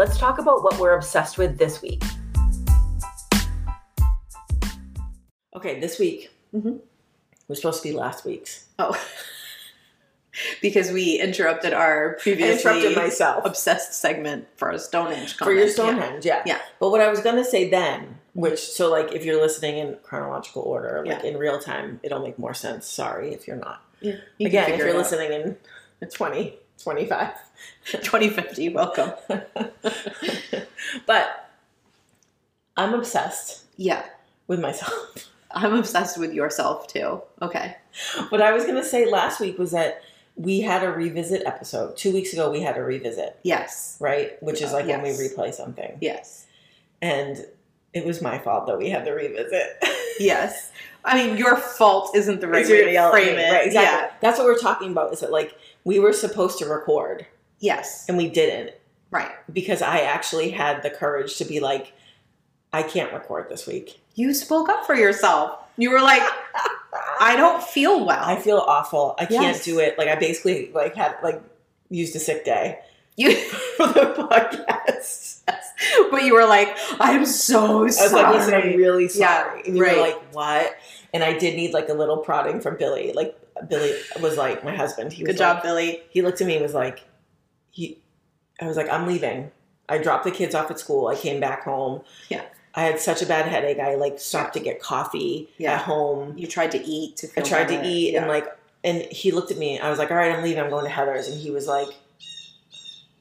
Let's 0.00 0.16
talk 0.16 0.38
about 0.38 0.62
what 0.62 0.78
we're 0.78 0.94
obsessed 0.94 1.36
with 1.36 1.58
this 1.58 1.82
week. 1.82 2.02
Okay. 5.54 5.78
This 5.78 5.98
week 5.98 6.30
Mhm. 6.54 6.80
was 7.48 7.58
supposed 7.58 7.82
to 7.82 7.88
be 7.90 7.94
last 7.94 8.24
week's. 8.24 8.64
Oh. 8.78 8.98
because 10.62 10.90
we 10.90 11.20
interrupted 11.20 11.74
our 11.74 12.16
I 12.18 12.22
previously 12.22 12.70
interrupted 12.70 12.96
myself 12.96 13.44
obsessed 13.44 13.92
segment 13.92 14.48
for 14.56 14.70
a 14.70 14.78
Stonehenge 14.78 15.36
con. 15.36 15.44
for 15.44 15.52
your 15.52 15.70
comment. 15.74 15.98
Stonehenge. 15.98 16.24
Yeah. 16.24 16.42
Yeah. 16.46 16.60
But 16.78 16.88
what 16.88 17.02
I 17.02 17.10
was 17.10 17.20
gonna 17.20 17.44
say 17.44 17.68
then, 17.68 18.20
which 18.32 18.58
so 18.58 18.90
like 18.90 19.12
if 19.12 19.22
you're 19.26 19.38
listening 19.38 19.76
in 19.76 19.98
chronological 20.02 20.62
order, 20.62 21.04
like 21.04 21.22
Yeah. 21.24 21.28
in 21.28 21.36
real 21.36 21.58
time, 21.58 22.00
it'll 22.02 22.22
make 22.22 22.38
more 22.38 22.54
sense. 22.54 22.86
Sorry 22.86 23.34
if 23.34 23.46
you're 23.46 23.56
not. 23.58 23.82
Yeah. 24.00 24.14
You 24.38 24.46
Again, 24.46 24.70
if 24.72 24.78
you're 24.78 24.96
listening 24.96 25.30
in 26.00 26.08
20, 26.08 26.58
25. 26.82 27.32
2050, 27.84 28.68
welcome. 28.70 29.12
but 31.06 31.50
I'm 32.76 32.94
obsessed 32.94 33.64
Yeah. 33.76 34.04
with 34.46 34.60
myself. 34.60 35.28
I'm 35.52 35.74
obsessed 35.74 36.16
with 36.18 36.32
yourself 36.32 36.86
too. 36.86 37.20
Okay. 37.42 37.76
What 38.28 38.40
I 38.40 38.52
was 38.52 38.64
going 38.64 38.76
to 38.76 38.84
say 38.84 39.10
last 39.10 39.40
week 39.40 39.58
was 39.58 39.72
that 39.72 40.00
we 40.36 40.60
had 40.60 40.84
a 40.84 40.90
revisit 40.90 41.42
episode. 41.44 41.96
Two 41.96 42.12
weeks 42.12 42.32
ago, 42.32 42.50
we 42.50 42.60
had 42.60 42.76
a 42.76 42.82
revisit, 42.82 43.38
Yes. 43.42 43.96
right? 44.00 44.40
Which 44.42 44.62
is 44.62 44.72
like 44.72 44.86
when 44.86 45.02
we 45.02 45.10
replay 45.10 45.52
something. 45.52 45.98
Yes. 46.00 46.46
And 47.02 47.44
it 47.92 48.06
was 48.06 48.22
my 48.22 48.38
fault 48.38 48.66
that 48.68 48.78
we 48.78 48.90
had 48.90 49.04
the 49.04 49.12
revisit. 49.12 49.84
Yes. 50.20 50.70
I 51.04 51.16
mean, 51.26 51.36
your 51.36 51.56
fault 51.56 52.14
isn't 52.14 52.40
the 52.40 52.46
right 52.46 52.64
way 52.66 52.92
to 52.94 53.10
frame 53.10 53.38
it. 53.38 53.50
Right, 53.52 53.66
exactly. 53.66 54.06
Yeah. 54.06 54.10
That's 54.20 54.38
what 54.38 54.46
we're 54.46 54.58
talking 54.58 54.92
about. 54.92 55.12
Is 55.12 55.20
that 55.20 55.32
like 55.32 55.54
we 55.84 55.98
were 55.98 56.12
supposed 56.12 56.58
to 56.58 56.66
record 56.66 57.26
Yes. 57.58 58.06
and 58.08 58.16
we 58.18 58.28
didn't 58.28 58.72
Right. 59.10 59.30
because 59.52 59.82
I 59.82 60.00
actually 60.00 60.50
had 60.50 60.82
the 60.82 60.90
courage 60.90 61.36
to 61.38 61.44
be 61.44 61.60
like, 61.60 61.92
I 62.72 62.82
can't 62.82 63.12
record 63.12 63.48
this 63.48 63.66
week. 63.66 64.00
You 64.14 64.32
spoke 64.34 64.68
up 64.68 64.86
for 64.86 64.94
yourself. 64.94 65.58
You 65.76 65.90
were 65.90 66.00
like, 66.00 66.22
I 67.20 67.34
don't 67.36 67.62
feel 67.62 68.04
well. 68.04 68.22
I 68.24 68.36
feel 68.36 68.58
awful. 68.58 69.14
I 69.18 69.26
can't 69.26 69.62
do 69.62 69.78
it. 69.80 69.98
Like 69.98 70.08
I 70.08 70.14
basically 70.16 70.70
like 70.74 70.94
had 70.94 71.16
like 71.22 71.42
used 71.88 72.14
a 72.16 72.20
sick 72.20 72.44
day 72.44 72.78
you, 73.16 73.34
for 73.76 73.88
the 73.88 74.14
podcast. 74.16 75.40
but 76.10 76.22
you 76.22 76.34
were 76.34 76.46
like, 76.46 76.76
I'm 77.00 77.26
so 77.26 77.80
I 77.80 77.82
was 77.82 77.96
sorry. 77.98 78.10
like, 78.22 78.34
listen, 78.34 78.54
I'm 78.54 78.76
really 78.76 79.04
Yeah, 79.14 79.44
sorry. 79.44 79.62
and 79.66 79.76
you 79.76 79.82
right. 79.82 79.96
were 79.96 80.02
like, 80.02 80.34
what? 80.34 80.76
And 81.12 81.24
I 81.24 81.36
did 81.36 81.56
need 81.56 81.72
like 81.74 81.88
a 81.88 81.94
little 81.94 82.18
prodding 82.18 82.60
from 82.60 82.76
Billy. 82.76 83.12
Like 83.12 83.36
Billy 83.68 83.92
was 84.20 84.36
like 84.36 84.64
my 84.64 84.74
husband. 84.74 85.12
He 85.12 85.22
was 85.22 85.32
Good 85.32 85.38
job, 85.38 85.56
like- 85.56 85.62
Billy. 85.64 86.02
he 86.10 86.22
looked 86.22 86.40
at 86.40 86.46
me 86.46 86.54
and 86.54 86.62
was 86.62 86.74
like, 86.74 87.00
he. 87.70 87.98
I 88.60 88.66
was 88.66 88.76
like, 88.76 88.88
I'm 88.90 89.06
leaving. 89.06 89.50
I 89.88 89.98
dropped 89.98 90.24
the 90.24 90.30
kids 90.30 90.54
off 90.54 90.70
at 90.70 90.78
school. 90.78 91.08
I 91.08 91.16
came 91.16 91.40
back 91.40 91.64
home. 91.64 92.02
Yeah. 92.28 92.42
I 92.74 92.82
had 92.84 93.00
such 93.00 93.22
a 93.22 93.26
bad 93.26 93.46
headache. 93.46 93.78
I 93.80 93.96
like 93.96 94.20
stopped 94.20 94.54
to 94.54 94.60
get 94.60 94.80
coffee 94.80 95.48
Yeah. 95.58 95.74
at 95.74 95.80
home. 95.82 96.38
You 96.38 96.46
tried 96.46 96.70
to 96.72 96.78
eat 96.84 97.16
to 97.18 97.28
I 97.36 97.40
tried 97.40 97.68
to 97.68 97.84
eat 97.84 98.12
Yeah. 98.12 98.20
and 98.20 98.28
like, 98.28 98.46
and 98.84 99.02
he 99.10 99.32
looked 99.32 99.50
at 99.50 99.58
me. 99.58 99.78
I 99.80 99.90
was 99.90 99.98
like, 99.98 100.10
all 100.10 100.16
right, 100.16 100.30
I'm 100.30 100.42
leaving. 100.44 100.62
I'm 100.62 100.70
going 100.70 100.84
to 100.84 100.90
Heather's. 100.90 101.26
And 101.28 101.40
he 101.40 101.50
was 101.50 101.66
like, 101.66 101.88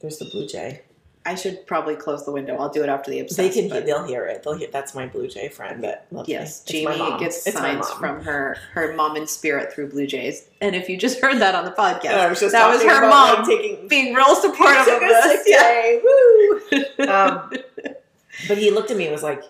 there's 0.01 0.17
the 0.19 0.25
blue 0.25 0.47
jay. 0.47 0.81
I 1.25 1.35
should 1.35 1.67
probably 1.67 1.95
close 1.95 2.25
the 2.25 2.31
window. 2.31 2.55
I'll 2.57 2.69
do 2.69 2.81
it 2.81 2.89
after 2.89 3.11
the 3.11 3.19
obsessed. 3.19 3.37
They 3.37 3.49
can, 3.49 3.69
but- 3.69 3.85
they'll 3.85 4.05
hear 4.05 4.25
it. 4.25 4.41
They'll 4.43 4.53
hear. 4.57 4.69
That's 4.71 4.95
my 4.95 5.05
blue 5.05 5.27
jay 5.27 5.49
friend 5.49 5.83
that 5.83 6.07
loves 6.11 6.27
me. 6.27 6.33
Yes, 6.33 6.63
my 6.65 6.71
Jamie 6.71 7.19
gets 7.19 7.45
It's 7.45 7.57
signs 7.57 7.89
from 7.91 8.21
her 8.23 8.57
her 8.73 8.93
mom 8.95 9.15
in 9.17 9.27
spirit 9.27 9.71
through 9.73 9.89
Blue 9.89 10.07
Jays. 10.07 10.47
And 10.61 10.75
if 10.75 10.87
you 10.89 10.97
just 10.97 11.19
heard 11.19 11.37
that 11.39 11.55
on 11.55 11.65
the 11.65 11.71
podcast, 11.71 12.29
was 12.41 12.51
that 12.53 12.69
was 12.69 12.81
her 12.83 13.09
mom 13.09 13.45
taking 13.45 13.87
being 13.87 14.13
real 14.15 14.33
supportive 14.35 14.87
of. 14.87 15.01
Yeah. 15.45 15.59
day. 15.59 16.01
Woo! 16.03 17.05
um, 17.07 17.51
but 18.47 18.57
he 18.57 18.71
looked 18.71 18.89
at 18.89 18.97
me 18.97 19.03
and 19.05 19.11
was 19.11 19.23
like, 19.23 19.43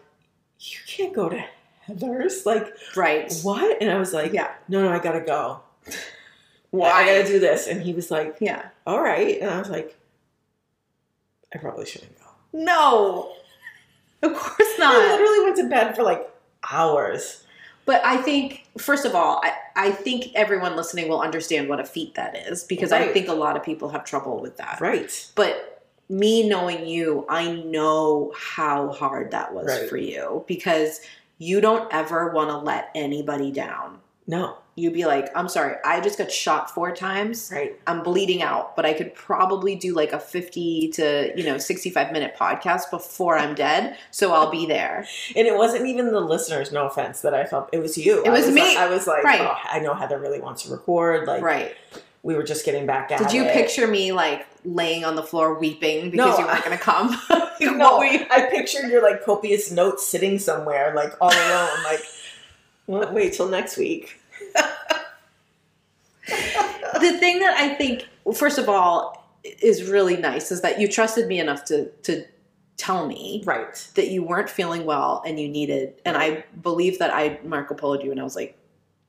"You 0.60 0.78
can't 0.88 1.14
go 1.14 1.30
to 1.30 1.44
Heather's." 1.82 2.46
Like, 2.48 2.68
Right. 2.96 3.32
what? 3.44 3.80
And 3.82 3.92
I 3.92 4.00
was 4.00 4.12
like, 4.14 4.34
Yeah. 4.34 4.52
"No, 4.68 4.82
no, 4.82 4.90
I 4.92 5.00
gotta 5.00 5.22
go. 5.22 5.62
Why? 6.72 6.90
I 6.94 7.06
gotta 7.06 7.28
do 7.28 7.40
this." 7.40 7.68
And 7.68 7.82
he 7.82 7.94
was 7.94 8.10
like, 8.12 8.38
Yeah. 8.42 8.70
"All 8.88 9.02
right." 9.02 9.40
And 9.40 9.50
I 9.52 9.60
was 9.60 9.70
like, 9.70 9.96
"I 11.54 11.58
probably 11.58 11.86
shouldn't 11.86 12.18
go." 12.20 12.26
No. 12.54 13.34
Of 14.22 14.34
course 14.34 14.78
not. 14.80 14.96
I 14.96 15.12
literally 15.12 15.44
went 15.46 15.56
to 15.58 15.70
bed 15.70 15.96
for 15.96 16.04
like 16.04 16.30
hours. 16.72 17.46
But 17.86 18.04
I 18.06 18.18
think, 18.18 18.66
first 18.78 19.06
of 19.06 19.16
all, 19.16 19.42
I, 19.44 19.54
I 19.76 19.92
think 19.92 20.28
everyone 20.36 20.76
listening 20.76 21.08
will 21.10 21.22
understand 21.22 21.70
what 21.70 21.80
a 21.80 21.86
feat 21.86 22.14
that 22.16 22.38
is 22.38 22.64
because 22.64 22.92
I 22.92 23.08
think 23.08 23.28
a 23.30 23.34
lot 23.34 23.56
of 23.58 23.64
people 23.64 23.90
have 23.90 24.04
trouble 24.04 24.40
with 24.40 24.58
that. 24.58 24.80
Right. 24.80 25.32
But 25.34 25.82
me 26.08 26.48
knowing 26.48 26.86
you, 26.86 27.26
I 27.30 27.52
know 27.52 28.32
how 28.38 28.92
hard 28.92 29.32
that 29.32 29.54
was 29.54 29.68
Right. 29.68 29.90
for 29.90 29.98
you 29.98 30.44
because 30.48 31.02
you 31.40 31.62
don't 31.62 31.92
ever 31.92 32.30
want 32.32 32.50
to 32.50 32.58
let 32.58 32.90
anybody 32.94 33.52
down. 33.52 34.00
No. 34.30 34.58
You'd 34.76 34.94
be 34.94 35.06
like, 35.06 35.30
I'm 35.36 35.50
sorry, 35.50 35.76
I 35.84 36.00
just 36.00 36.18
got 36.18 36.32
shot 36.32 36.70
four 36.70 36.96
times. 36.96 37.50
Right. 37.54 37.78
I'm 37.88 38.02
bleeding 38.04 38.42
out, 38.42 38.76
but 38.78 38.86
I 38.86 38.94
could 38.94 39.14
probably 39.16 39.76
do 39.76 39.94
like 39.94 40.14
a 40.14 40.20
50 40.20 40.90
to, 40.94 41.34
you 41.36 41.44
know, 41.44 41.58
65 41.58 42.14
minute 42.14 42.36
podcast 42.40 42.90
before 42.92 43.38
I'm 43.38 43.56
dead. 43.56 43.98
So 44.12 44.32
I'll 44.32 44.52
be 44.52 44.66
there. 44.68 45.06
And 45.36 45.46
it 45.48 45.58
wasn't 45.58 45.88
even 45.88 46.12
the 46.14 46.22
listeners. 46.22 46.72
No 46.72 46.86
offense, 46.86 47.22
that 47.22 47.34
I 47.34 47.44
felt 47.46 47.70
it 47.74 47.80
was 47.80 47.98
you. 47.98 48.24
It 48.24 48.30
I 48.30 48.32
was 48.32 48.48
me. 48.48 48.62
Like, 48.62 48.78
I 48.78 48.88
was 48.88 49.06
like, 49.08 49.24
Right. 49.26 49.42
oh, 49.42 49.58
I 49.66 49.80
know 49.80 49.94
Heather 49.96 50.20
really 50.20 50.40
wants 50.40 50.64
to 50.64 50.72
record. 50.72 51.28
Like, 51.28 51.42
right. 51.42 51.76
we 52.24 52.36
were 52.36 52.44
just 52.44 52.64
getting 52.66 52.86
back 52.86 53.12
at 53.12 53.20
Did 53.20 53.34
you 53.34 53.44
it. 53.46 53.52
picture 53.54 53.88
me 53.88 54.12
like 54.14 54.46
laying 54.64 55.04
on 55.04 55.16
the 55.16 55.24
floor 55.24 55.60
weeping 55.60 56.12
No, 56.12 56.26
because 56.26 56.40
you 56.40 56.46
I- 56.46 56.54
weren't 56.54 56.66
going 56.66 56.78
to 56.78 56.84
come. 56.84 57.22
Like, 57.62 57.76
No, 57.76 58.02
you- 58.04 58.26
I 58.32 58.44
pictured 58.50 58.90
your 58.90 59.02
like 59.04 59.26
copious 59.26 59.72
notes 59.72 60.08
sitting 60.08 60.40
somewhere, 60.40 60.94
like 60.96 61.14
all 61.20 61.34
alone, 61.34 61.84
like 61.84 63.12
wait 63.12 63.34
till 63.34 63.50
next 63.50 63.76
week. 63.78 64.19
the 66.28 67.18
thing 67.20 67.40
that 67.40 67.56
I 67.58 67.74
think, 67.76 68.08
first 68.36 68.58
of 68.58 68.70
all, 68.70 69.16
is 69.44 69.90
really 69.90 70.18
nice 70.18 70.52
is 70.52 70.62
that 70.62 70.80
you 70.80 70.88
trusted 70.88 71.28
me 71.28 71.40
enough 71.40 71.64
to 71.66 71.86
to 72.04 72.26
tell 72.78 73.08
me 73.08 73.42
Right. 73.46 73.76
that 73.96 74.08
you 74.10 74.24
weren't 74.24 74.50
feeling 74.50 74.86
well 74.86 75.22
and 75.26 75.40
you 75.40 75.48
needed, 75.50 75.94
and 76.06 76.16
I 76.18 76.44
believe 76.62 77.00
that 77.00 77.14
I 77.14 77.40
Marco 77.44 77.74
Poloed 77.76 78.04
you, 78.04 78.12
and 78.12 78.20
I 78.20 78.24
was 78.24 78.36
like, 78.36 78.56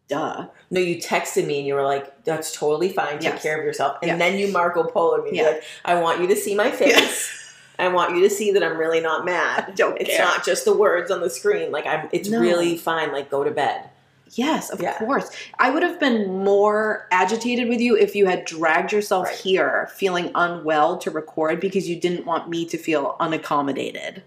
duh. 0.08 0.46
No, 0.70 0.80
you 0.80 0.96
texted 0.96 1.46
me 1.46 1.58
and 1.58 1.66
you 1.66 1.74
were 1.74 1.84
like, 1.84 2.24
"That's 2.24 2.52
totally 2.56 2.88
fine. 2.88 3.14
Take 3.20 3.34
Yes. 3.34 3.42
care 3.42 3.58
of 3.58 3.64
yourself." 3.64 3.98
And 4.02 4.08
Yeah. 4.10 4.16
then 4.16 4.38
you 4.38 4.48
Marco 4.48 4.82
Polo 4.84 5.22
me, 5.22 5.30
Yeah. 5.34 5.42
like, 5.44 5.62
"I 5.84 5.94
want 6.00 6.20
you 6.20 6.26
to 6.28 6.36
see 6.36 6.54
my 6.54 6.70
face. 6.70 7.36
I 7.78 7.88
want 7.88 8.14
you 8.14 8.20
to 8.22 8.30
see 8.30 8.50
that 8.52 8.62
I'm 8.62 8.76
really 8.76 9.00
not 9.00 9.24
mad. 9.24 9.72
Don't 9.76 9.96
It's 10.00 10.10
care. 10.10 10.24
not 10.24 10.44
just 10.44 10.64
the 10.64 10.74
words 10.74 11.10
on 11.10 11.20
the 11.20 11.30
screen. 11.30 11.70
Like 11.72 11.86
I'm. 11.86 12.08
It's 12.12 12.28
No. 12.28 12.40
really 12.40 12.76
fine. 12.76 13.12
Like 13.12 13.30
go 13.30 13.42
to 13.44 13.50
bed." 13.52 13.88
Yes, 14.32 14.70
of 14.70 14.80
Yeah. 14.80 14.96
course. 14.98 15.30
I 15.58 15.70
would 15.70 15.82
have 15.82 15.98
been 15.98 16.38
more 16.44 17.08
agitated 17.10 17.68
with 17.68 17.80
you 17.80 17.96
if 17.96 18.14
you 18.14 18.26
had 18.26 18.44
dragged 18.44 18.92
yourself 18.92 19.26
Right. 19.26 19.34
here 19.36 19.90
feeling 19.94 20.30
unwell 20.34 20.98
to 20.98 21.10
record 21.10 21.60
because 21.60 21.88
you 21.88 21.96
didn't 21.96 22.26
want 22.26 22.48
me 22.48 22.64
to 22.66 22.78
feel 22.78 23.16
unaccommodated. 23.20 24.22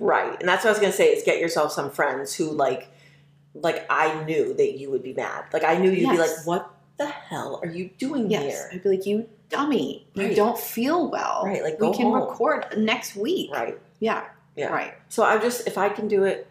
Right. 0.00 0.36
And 0.40 0.48
that's 0.48 0.64
what 0.64 0.70
I 0.70 0.72
was 0.72 0.80
gonna 0.80 0.92
say 0.92 1.12
is 1.14 1.22
get 1.22 1.38
yourself 1.38 1.72
some 1.72 1.90
friends 1.90 2.34
who 2.34 2.50
like 2.50 2.88
like 3.54 3.86
I 3.88 4.24
knew 4.24 4.52
that 4.54 4.72
you 4.78 4.90
would 4.90 5.04
be 5.04 5.12
mad. 5.14 5.44
Like 5.52 5.62
I 5.62 5.76
knew 5.76 5.90
you'd 5.90 6.10
be 6.10 6.18
like, 6.18 6.30
What 6.44 6.70
the 6.96 7.06
hell 7.06 7.60
are 7.62 7.68
you 7.68 7.90
doing 7.98 8.30
Yes. 8.30 8.42
here? 8.42 8.70
I'd 8.72 8.82
be 8.82 8.88
like, 8.88 9.06
you 9.06 9.28
dummy. 9.50 10.06
You 10.14 10.34
don't 10.34 10.58
feel 10.58 11.08
well. 11.10 11.42
Right, 11.44 11.62
like, 11.62 11.78
we 11.80 11.92
can 11.92 12.06
home. 12.06 12.14
record 12.14 12.66
next 12.76 13.14
week. 13.14 13.52
Right. 13.52 13.78
Yeah. 14.00 14.24
Yeah. 14.56 14.72
Right. 14.72 14.94
So 15.08 15.22
I'm 15.22 15.40
just 15.40 15.66
if 15.68 15.78
I 15.78 15.88
can 15.88 16.08
do 16.08 16.24
it, 16.24 16.48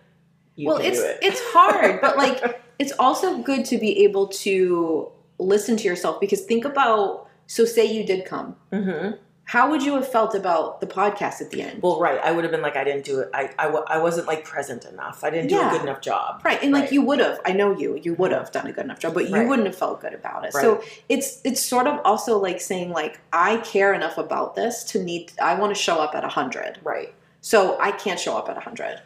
you 0.56 0.68
well, 0.70 0.78
can 0.78 0.86
it's 0.86 1.00
do 1.00 1.06
it. 1.06 1.18
it's 1.22 1.42
hard, 1.54 2.00
but 2.00 2.16
like 2.18 2.62
it's 2.80 2.94
also 3.00 3.38
good 3.40 3.66
to 3.66 3.78
be 3.78 4.04
able 4.04 4.28
to 4.28 5.12
listen 5.40 5.78
to 5.78 5.84
yourself 5.84 6.20
because 6.20 6.42
think 6.42 6.66
about 6.66 7.28
so 7.48 7.66
say 7.66 7.86
you 7.86 8.06
did 8.06 8.26
come. 8.26 8.56
hmm 8.72 9.12
How 9.46 9.70
would 9.70 9.84
you 9.84 9.94
have 9.96 10.08
felt 10.08 10.34
about 10.36 10.80
the 10.80 10.88
podcast 10.88 11.42
at 11.42 11.52
the 11.52 11.62
end? 11.62 11.82
Well, 11.84 12.00
right. 12.00 12.18
I 12.24 12.32
would 12.32 12.46
have 12.46 12.52
been 12.52 12.62
like, 12.62 12.78
I 12.78 12.86
didn't 12.86 13.04
do 13.04 13.20
it. 13.20 13.30
I, 13.34 13.50
I, 13.60 13.68
I 13.68 13.98
wasn't 13.98 14.26
like 14.26 14.46
present 14.46 14.86
enough. 14.86 15.22
I 15.24 15.30
didn't 15.30 15.50
do 15.50 15.56
Yeah. 15.56 15.68
a 15.70 15.72
good 15.74 15.82
enough 15.82 16.00
job. 16.00 16.42
Right, 16.46 16.64
and 16.64 16.72
like 16.72 16.92
you 16.94 17.02
would 17.02 17.20
have, 17.20 17.42
I 17.46 17.52
know 17.52 17.78
you, 17.78 18.00
you 18.02 18.14
would 18.16 18.32
have 18.32 18.52
done 18.54 18.68
a 18.68 18.72
good 18.72 18.86
enough 18.86 19.00
job, 19.00 19.14
but 19.14 19.28
you 19.30 19.36
Right. 19.36 19.48
wouldn't 19.48 19.68
have 19.68 19.76
felt 19.76 20.00
good 20.00 20.14
about 20.14 20.46
it. 20.46 20.54
Right. 20.54 20.62
So 20.62 20.82
it's 21.10 21.42
it's 21.44 21.62
sort 21.62 21.88
of 21.88 22.00
also 22.06 22.38
like 22.40 22.62
saying 22.62 22.92
like 22.92 23.20
I 23.34 23.58
care 23.58 23.94
enough 23.94 24.18
about 24.18 24.56
this 24.56 24.84
to 24.86 25.04
need. 25.04 25.34
I 25.42 25.56
want 25.56 25.76
to 25.76 25.80
show 25.88 25.98
up 26.00 26.16
at 26.16 26.24
hundred, 26.24 26.80
Right. 26.82 27.14
so 27.42 27.78
I 27.82 27.92
can't 27.92 28.20
show 28.20 28.38
up 28.38 28.48
at 28.50 28.58
hundred. 28.64 29.02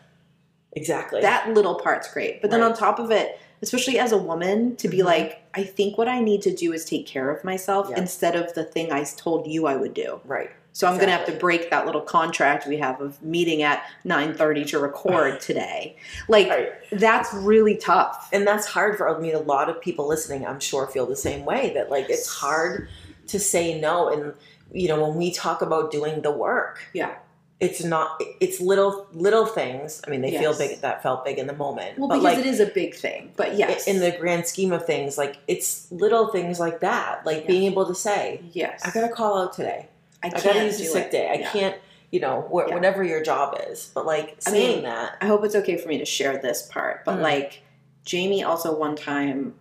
Exactly. 0.74 1.22
That 1.22 1.52
little 1.56 1.76
part's 1.80 2.12
great, 2.14 2.42
but 2.44 2.52
then 2.52 2.62
on 2.62 2.74
top 2.76 3.00
of 3.00 3.10
it, 3.10 3.40
especially 3.62 3.98
as 4.00 4.12
a 4.12 4.18
woman, 4.18 4.76
to 4.78 4.88
be 4.88 5.00
Mhm. 5.00 5.06
like, 5.06 5.42
I 5.54 5.64
think 5.64 5.98
what 5.98 6.08
I 6.08 6.22
need 6.22 6.42
to 6.44 6.54
do 6.54 6.74
is 6.74 6.86
take 6.86 7.08
care 7.08 7.30
of 7.30 7.44
myself 7.44 7.88
Yeah. 7.90 7.98
instead 8.00 8.36
of 8.36 8.54
the 8.54 8.64
thing 8.64 8.92
I 8.92 9.04
told 9.04 9.48
you 9.48 9.66
I 9.68 9.76
would 9.76 9.94
do. 9.94 10.20
right. 10.26 10.52
So 10.74 10.86
I'm 10.86 10.98
going 10.98 11.08
to 11.08 11.12
have 11.14 11.26
to 11.26 11.32
break 11.32 11.72
that 11.72 11.88
little 11.88 12.02
contract 12.02 12.68
we 12.68 12.78
have 12.78 13.02
of 13.02 13.20
meeting 13.24 13.64
at 13.64 13.82
9:30 14.06 14.64
to 14.66 14.78
record 14.78 15.40
today. 15.50 15.96
Like 16.28 16.48
Right. 16.50 16.72
that's 16.92 17.34
really 17.34 17.76
tough. 17.78 18.30
And 18.32 18.46
that's 18.46 18.68
hard 18.68 18.96
for, 18.96 19.10
I 19.10 19.18
mean, 19.20 19.34
a 19.34 19.40
lot 19.40 19.70
of 19.70 19.82
people 19.82 20.08
listening, 20.08 20.46
I'm 20.46 20.60
sure, 20.60 20.86
feel 20.86 21.08
the 21.08 21.16
same 21.16 21.46
way 21.46 21.72
that 21.74 21.90
like 21.90 22.12
it's 22.12 22.28
hard 22.28 22.90
to 23.26 23.40
say 23.40 23.80
no. 23.82 24.08
And, 24.10 24.34
you 24.72 24.88
know, 24.88 25.02
when 25.04 25.16
we 25.16 25.32
talk 25.32 25.64
about 25.64 25.90
doing 25.90 26.22
the 26.22 26.30
work, 26.32 26.78
Yeah. 26.94 27.16
It's 27.60 27.84
not, 27.84 28.22
it's 28.40 28.60
little, 28.62 29.08
little 29.14 29.46
things. 29.46 30.02
I 30.06 30.12
mean, 30.12 30.22
they 30.22 30.38
feel 30.38 30.56
big, 30.56 30.80
that 30.82 31.02
felt 31.02 31.26
big 31.26 31.40
in 31.40 31.48
the 31.48 31.56
moment. 31.56 31.98
Well, 31.98 32.08
because 32.10 32.24
like, 32.24 32.38
it 32.38 32.46
is 32.46 32.60
a 32.60 32.68
big 32.68 32.94
thing. 32.96 33.32
But 33.36 33.56
yes, 33.58 33.88
in 33.88 34.00
the 34.00 34.12
grand 34.20 34.46
scheme 34.46 34.72
of 34.72 34.86
things, 34.86 35.18
like 35.18 35.38
it's 35.48 35.92
little 35.92 36.28
things 36.28 36.60
like 36.60 36.82
that, 36.82 37.26
like 37.26 37.42
Yeah. 37.42 37.48
being 37.48 37.64
able 37.72 37.86
to 37.88 37.96
say, 37.96 38.42
yes, 38.54 38.84
I 38.86 38.92
gotta 38.92 39.10
call 39.12 39.38
out 39.42 39.54
today. 39.54 39.88
I 40.24 40.28
I 40.28 40.30
can't 40.30 40.44
gotta 40.44 40.66
use 40.66 40.80
a 40.82 40.86
sick 40.86 41.06
it. 41.06 41.12
day. 41.12 41.30
I 41.30 41.34
Yeah. 41.36 41.50
can't, 41.52 41.76
you 42.12 42.20
know, 42.20 42.42
wh- 42.54 42.68
Yeah. 42.70 42.76
whatever 42.76 43.04
your 43.04 43.24
job 43.24 43.60
is. 43.70 43.90
But 43.94 44.06
like 44.06 44.38
I 44.46 44.52
saying 44.52 44.76
mean, 44.78 44.84
that, 44.84 45.18
I 45.20 45.26
hope 45.26 45.44
it's 45.44 45.56
okay 45.56 45.78
for 45.78 45.88
me 45.88 45.98
to 45.98 46.06
share 46.06 46.38
this 46.38 46.62
part, 46.64 47.06
but 47.06 47.18
Mm. 47.18 47.22
like 47.24 47.62
Jamie 48.06 48.44
also 48.44 48.78
one 48.78 48.96
time 48.96 49.56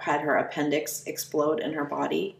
had 0.00 0.22
her 0.22 0.34
appendix 0.36 1.04
explode 1.06 1.60
in 1.60 1.74
her 1.74 1.84
body 1.84 2.36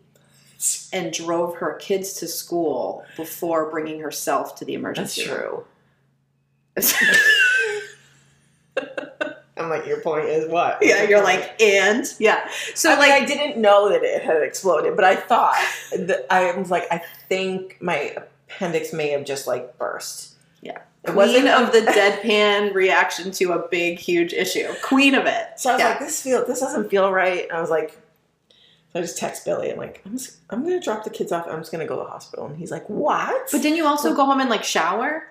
and 0.92 1.12
drove 1.12 1.56
her 1.56 1.74
kids 1.74 2.14
to 2.14 2.26
school 2.28 3.04
before 3.16 3.70
bringing 3.70 4.00
herself 4.00 4.54
to 4.56 4.64
the 4.64 4.72
that's 4.74 4.80
emergency 4.80 5.24
true. 5.24 5.64
room. 6.76 6.84
I'm 9.56 9.68
like, 9.70 9.86
your 9.86 10.00
point 10.00 10.24
is 10.26 10.48
what? 10.50 10.78
yeah, 10.82 11.04
you're 11.04 11.22
like, 11.22 11.60
and 11.62 12.04
yeah. 12.18 12.48
So 12.74 12.74
So 12.74 12.88
like, 12.90 13.10
like, 13.10 13.22
I 13.22 13.24
didn't 13.24 13.60
know 13.60 13.88
that 13.88 14.02
it 14.02 14.22
had 14.22 14.42
exploded, 14.42 14.96
but 14.96 15.04
I 15.04 15.14
thought 15.14 15.56
that 15.96 16.26
I 16.28 16.50
was 16.56 16.70
like, 16.70 16.86
I 16.90 17.00
think 17.28 17.78
my 17.80 18.16
appendix 18.48 18.92
may 18.92 19.10
have 19.10 19.24
just 19.24 19.46
like 19.46 19.78
burst. 19.78 20.32
Yeah. 20.60 20.78
it 21.04 21.12
queen 21.12 21.16
wasn't 21.16 21.48
of 21.48 21.72
the 21.72 21.80
deadpan 21.92 22.74
reaction 22.74 23.30
to 23.32 23.52
a 23.52 23.68
big, 23.68 23.98
huge 23.98 24.32
issue. 24.32 24.66
Queen 24.82 25.14
of 25.14 25.26
it. 25.26 25.46
So 25.56 25.70
I 25.70 25.72
was 25.74 25.80
Yeah. 25.80 25.88
like, 25.90 26.00
this 26.00 26.20
feel, 26.22 26.44
this 26.44 26.58
doesn't 26.60 26.90
feel 26.90 27.12
right. 27.12 27.44
And 27.44 27.52
I 27.52 27.60
was 27.60 27.70
like, 27.70 27.90
so 27.92 27.98
I 28.94 29.00
just 29.00 29.18
text 29.18 29.44
Billy. 29.44 29.70
I'm 29.72 29.78
like, 29.78 30.02
I'm 30.06 30.12
just, 30.16 30.36
I'm 30.50 30.62
gonna 30.62 30.80
drop 30.80 31.02
the 31.04 31.10
kids 31.10 31.32
off. 31.32 31.46
I'm 31.48 31.58
just 31.60 31.72
gonna 31.72 31.86
go 31.86 31.96
to 31.98 32.04
the 32.04 32.10
hospital. 32.10 32.46
And 32.46 32.56
he's 32.56 32.70
like, 32.70 32.88
what? 32.88 33.48
But 33.50 33.60
didn't 33.62 33.76
you 33.76 33.86
also 33.86 34.14
go 34.14 34.24
home 34.24 34.40
and 34.40 34.48
like 34.50 34.62
shower? 34.64 35.24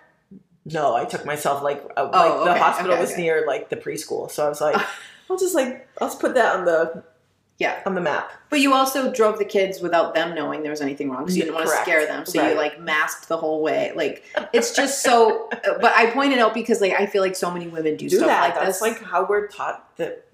No, 0.65 0.95
I 0.95 1.05
took 1.05 1.25
myself 1.25 1.61
like 1.63 1.83
uh, 1.97 2.09
Oh, 2.13 2.43
like 2.45 2.55
the 2.57 2.63
hospital 2.63 2.91
okay, 2.93 3.01
was 3.01 3.11
okay. 3.13 3.21
near 3.21 3.45
like 3.47 3.69
the 3.69 3.75
preschool, 3.77 4.29
so 4.31 4.45
I 4.45 4.49
was 4.49 4.61
like, 4.61 4.75
I'll 5.29 5.37
just 5.37 5.55
like 5.55 5.87
I'll 6.01 6.07
just 6.09 6.19
put 6.19 6.35
that 6.35 6.55
on 6.55 6.65
the 6.65 7.03
Yeah. 7.57 7.81
on 7.85 7.95
the 7.95 8.01
map. 8.01 8.31
But 8.49 8.59
you 8.59 8.73
also 8.73 9.11
drove 9.13 9.39
the 9.39 9.45
kids 9.45 9.79
without 9.81 10.13
them 10.13 10.35
knowing 10.35 10.61
there 10.61 10.71
was 10.71 10.81
anything 10.81 11.09
wrong 11.09 11.21
because 11.23 11.35
you 11.37 11.43
didn't 11.43 11.55
want 11.55 11.67
to 11.67 11.75
scare 11.77 12.05
them. 12.05 12.25
So 12.25 12.45
you 12.47 12.55
like 12.55 12.79
masked 12.79 13.27
the 13.29 13.37
whole 13.37 13.61
way. 13.61 13.91
Like 13.95 14.23
it's 14.53 14.75
just 14.75 15.01
so. 15.03 15.49
but 15.63 15.91
I 15.95 16.11
pointed 16.11 16.39
out 16.39 16.53
because 16.53 16.81
like 16.81 16.93
I 16.93 17.05
feel 17.07 17.21
like 17.21 17.35
so 17.35 17.49
many 17.51 17.67
women 17.67 17.95
do, 17.97 18.09
Do 18.09 18.17
stuff 18.17 18.27
that. 18.27 18.41
like 18.41 18.55
That's 18.55 18.79
this. 18.79 18.81
like 18.81 19.01
how 19.01 19.25
we're 19.25 19.47
taught 19.47 19.95
that 19.97 20.25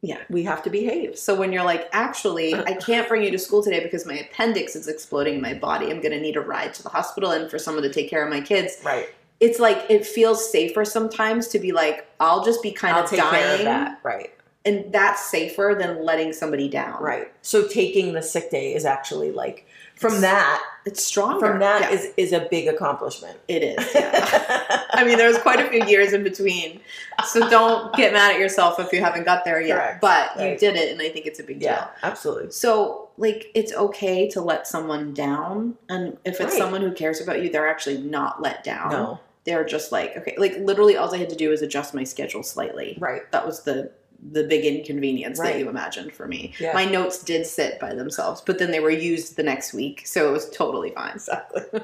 Yeah. 0.00 0.18
we 0.30 0.44
have 0.44 0.62
to 0.62 0.70
behave. 0.70 1.18
so 1.18 1.34
when 1.34 1.52
you're 1.52 1.64
like, 1.64 1.88
actually, 1.92 2.54
I 2.54 2.74
can't 2.86 3.08
bring 3.08 3.22
you 3.24 3.30
to 3.30 3.38
school 3.38 3.62
today 3.62 3.82
because 3.82 4.06
my 4.06 4.14
appendix 4.14 4.76
is 4.76 4.86
exploding 4.88 5.34
in 5.36 5.40
my 5.40 5.54
body. 5.54 5.90
I'm 5.90 6.00
gonna 6.00 6.20
need 6.20 6.36
a 6.36 6.40
ride 6.40 6.74
to 6.74 6.82
the 6.82 6.88
hospital 6.88 7.30
and 7.32 7.50
for 7.50 7.58
someone 7.58 7.82
to 7.82 7.92
take 7.92 8.08
care 8.08 8.24
of 8.24 8.30
my 8.30 8.40
kids. 8.40 8.78
Right. 8.84 9.08
It's 9.40 9.58
like 9.60 9.86
it 9.88 10.04
feels 10.04 10.50
safer 10.50 10.84
sometimes 10.84 11.46
to 11.48 11.58
be 11.60 11.70
like, 11.72 12.08
I'll 12.18 12.44
just 12.44 12.62
be 12.62 12.72
kind 12.72 12.96
I'll 12.96 13.04
of 13.04 13.10
dying, 13.10 13.30
care 13.30 13.54
of 13.54 13.64
that. 13.64 14.00
Right. 14.02 14.30
and 14.64 14.92
that's 14.92 15.24
safer 15.30 15.76
than 15.78 16.04
letting 16.04 16.32
somebody 16.32 16.68
down. 16.68 17.00
Right. 17.00 17.32
So 17.42 17.66
taking 17.68 18.14
the 18.14 18.22
sick 18.22 18.50
day 18.50 18.74
is 18.74 18.84
actually 18.84 19.30
like 19.30 19.66
from 19.98 20.20
that 20.22 20.62
It's 20.84 21.02
stronger. 21.04 21.40
from 21.46 21.58
that 21.58 21.80
Yeah. 21.82 21.90
is 21.98 22.12
is 22.16 22.32
a 22.32 22.40
big 22.50 22.68
accomplishment. 22.68 23.36
it 23.48 23.62
is. 23.62 23.90
Yeah. 23.94 24.82
I 24.90 25.04
mean, 25.04 25.16
there 25.18 25.28
was 25.28 25.38
quite 25.38 25.60
a 25.60 25.68
few 25.68 25.84
years 25.86 26.12
in 26.12 26.22
between. 26.24 26.80
So 27.26 27.48
don't 27.50 27.94
get 27.94 28.12
mad 28.12 28.32
at 28.32 28.40
yourself 28.40 28.80
if 28.80 28.92
you 28.92 29.00
haven't 29.00 29.24
got 29.24 29.44
there 29.44 29.60
yet. 29.60 29.76
Correct. 29.76 30.00
But 30.00 30.40
you 30.40 30.56
did 30.58 30.76
it, 30.76 30.90
and 30.92 31.00
I 31.02 31.08
think 31.08 31.26
it's 31.26 31.38
a 31.40 31.42
big 31.44 31.60
yeah, 31.62 31.76
deal. 31.76 31.88
absolutely. 32.02 32.50
So, 32.50 33.08
like, 33.16 33.50
it's 33.54 33.72
okay 33.72 34.28
to 34.30 34.40
let 34.40 34.66
someone 34.66 35.14
down. 35.14 35.76
And 35.88 36.16
if 36.24 36.40
it's 36.40 36.52
Right. 36.52 36.58
someone 36.58 36.80
who 36.80 36.92
cares 36.92 37.20
about 37.20 37.42
you, 37.42 37.50
they're 37.50 37.68
actually 37.68 37.98
not 37.98 38.40
let 38.42 38.64
down. 38.64 38.90
No. 38.92 39.20
They're 39.44 39.64
just 39.64 39.92
like, 39.92 40.16
okay, 40.16 40.34
like 40.38 40.56
literally 40.58 40.96
all 40.96 41.12
I 41.14 41.18
had 41.18 41.30
to 41.30 41.36
do 41.36 41.48
was 41.50 41.62
adjust 41.62 41.94
my 41.94 42.04
schedule 42.04 42.42
slightly. 42.42 42.96
Right. 43.00 43.30
That 43.32 43.46
was 43.46 43.62
the 43.62 43.90
the 44.30 44.44
big 44.44 44.64
inconvenience 44.64 45.38
Right. 45.38 45.52
that 45.54 45.58
you 45.58 45.68
imagined 45.68 46.12
for 46.12 46.26
me. 46.26 46.52
Yeah. 46.58 46.72
My 46.72 46.84
notes 46.84 47.22
did 47.22 47.46
sit 47.46 47.78
by 47.78 47.94
themselves, 47.94 48.42
but 48.44 48.58
then 48.58 48.70
they 48.70 48.80
were 48.80 48.90
used 48.90 49.36
the 49.36 49.42
next 49.42 49.72
week, 49.72 50.06
so 50.06 50.28
it 50.28 50.32
was 50.32 50.50
totally 50.50 50.90
fine. 50.90 51.12
Exactly. 51.14 51.62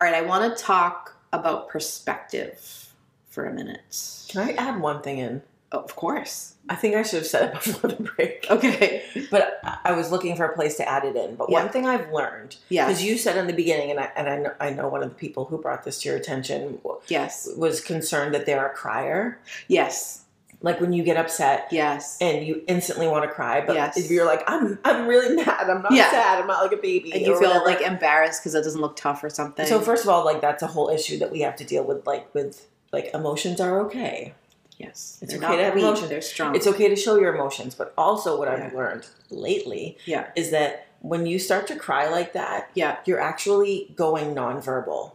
All 0.00 0.08
right, 0.08 0.14
I 0.14 0.22
want 0.22 0.56
to 0.56 0.62
talk 0.62 1.14
about 1.32 1.68
perspective 1.68 2.88
for 3.28 3.46
a 3.46 3.52
minute. 3.52 4.26
Can 4.28 4.40
I 4.48 4.52
add 4.52 4.80
one 4.80 5.00
thing 5.02 5.18
in? 5.18 5.42
Oh, 5.74 5.78
of 5.80 5.96
course. 5.96 6.54
I 6.68 6.74
think 6.76 6.94
I 6.94 7.02
should 7.02 7.18
have 7.20 7.26
said 7.26 7.48
it 7.48 7.52
before 7.64 7.90
the 7.90 8.02
break. 8.02 8.46
Okay. 8.50 9.02
But 9.30 9.58
I- 9.84 9.92
was 9.92 10.10
looking 10.12 10.36
for 10.36 10.44
a 10.44 10.54
place 10.54 10.76
to 10.76 10.88
add 10.88 11.04
it 11.04 11.16
in. 11.16 11.34
But 11.34 11.48
Yeah. 11.50 11.62
one 11.62 11.72
thing 11.72 11.86
I've 11.86 12.12
learned, 12.12 12.56
Yeah. 12.68 12.86
because 12.86 13.02
you 13.02 13.16
said 13.18 13.36
in 13.36 13.46
the 13.46 13.52
beginning, 13.52 13.90
and 13.90 13.98
I 13.98 14.10
and 14.16 14.28
I 14.28 14.36
know, 14.38 14.52
I 14.60 14.70
know 14.70 14.88
one 14.88 15.02
of 15.02 15.08
the 15.08 15.14
people 15.14 15.46
who 15.46 15.58
brought 15.58 15.82
this 15.84 16.00
to 16.02 16.08
your 16.10 16.18
attention 16.18 16.78
Yes. 17.08 17.48
was 17.56 17.80
concerned 17.80 18.34
that 18.34 18.46
they're 18.46 18.66
a 18.66 18.70
crier. 18.74 19.38
Yes. 19.68 20.20
Like 20.64 20.80
when 20.80 20.92
you 20.92 21.02
get 21.02 21.16
upset 21.16 21.66
Yes. 21.72 22.18
and 22.20 22.46
you 22.46 22.62
instantly 22.68 23.08
want 23.08 23.24
to 23.24 23.30
cry, 23.30 23.60
but 23.66 23.74
Yes. 23.74 23.96
if 23.96 24.10
you're 24.10 24.26
like, 24.26 24.44
I'm 24.46 24.78
I'm 24.84 25.08
really 25.08 25.34
mad, 25.34 25.68
I'm 25.68 25.82
not 25.82 25.92
Yeah. 25.92 26.08
sad, 26.10 26.38
I'm 26.40 26.46
not 26.46 26.62
like 26.62 26.72
a 26.78 26.80
baby, 26.80 27.12
And 27.12 27.22
you 27.22 27.36
feel 27.40 27.48
whatever. 27.48 27.64
like 27.66 27.80
embarrassed 27.80 28.40
because 28.42 28.54
it 28.54 28.62
doesn't 28.62 28.80
look 28.80 28.94
tough 28.96 29.24
or 29.24 29.30
something. 29.30 29.66
So 29.66 29.80
first 29.80 30.04
of 30.04 30.10
all, 30.10 30.24
like 30.24 30.40
that's 30.40 30.62
a 30.62 30.68
whole 30.68 30.88
issue 30.90 31.18
that 31.18 31.32
we 31.32 31.40
have 31.40 31.56
to 31.56 31.64
deal 31.64 31.82
with. 31.82 32.06
Like 32.06 32.32
with 32.34 32.68
like 32.92 33.10
emotions 33.14 33.60
are 33.60 33.80
okay. 33.86 34.34
Yes, 34.78 35.18
It's 35.22 35.32
They're 35.34 35.42
okay 35.44 35.56
to 35.58 35.64
have 35.64 35.74
weak, 35.74 35.84
emotions. 35.84 36.08
They're 36.10 36.20
strong. 36.22 36.54
It's 36.56 36.66
okay 36.66 36.88
to 36.88 36.96
show 36.96 37.16
your 37.18 37.34
emotions, 37.34 37.74
but 37.74 37.92
also 37.96 38.38
what 38.38 38.48
I've 38.48 38.74
learned 38.74 39.06
lately 39.30 39.96
Yeah. 40.04 40.28
is 40.36 40.50
that 40.50 40.86
when 41.00 41.26
you 41.26 41.38
start 41.38 41.66
to 41.68 41.76
cry 41.76 42.08
like 42.08 42.32
that, 42.32 42.70
Yeah. 42.74 42.98
you're 43.04 43.20
actually 43.20 43.92
going 43.96 44.34
nonverbal. 44.34 45.12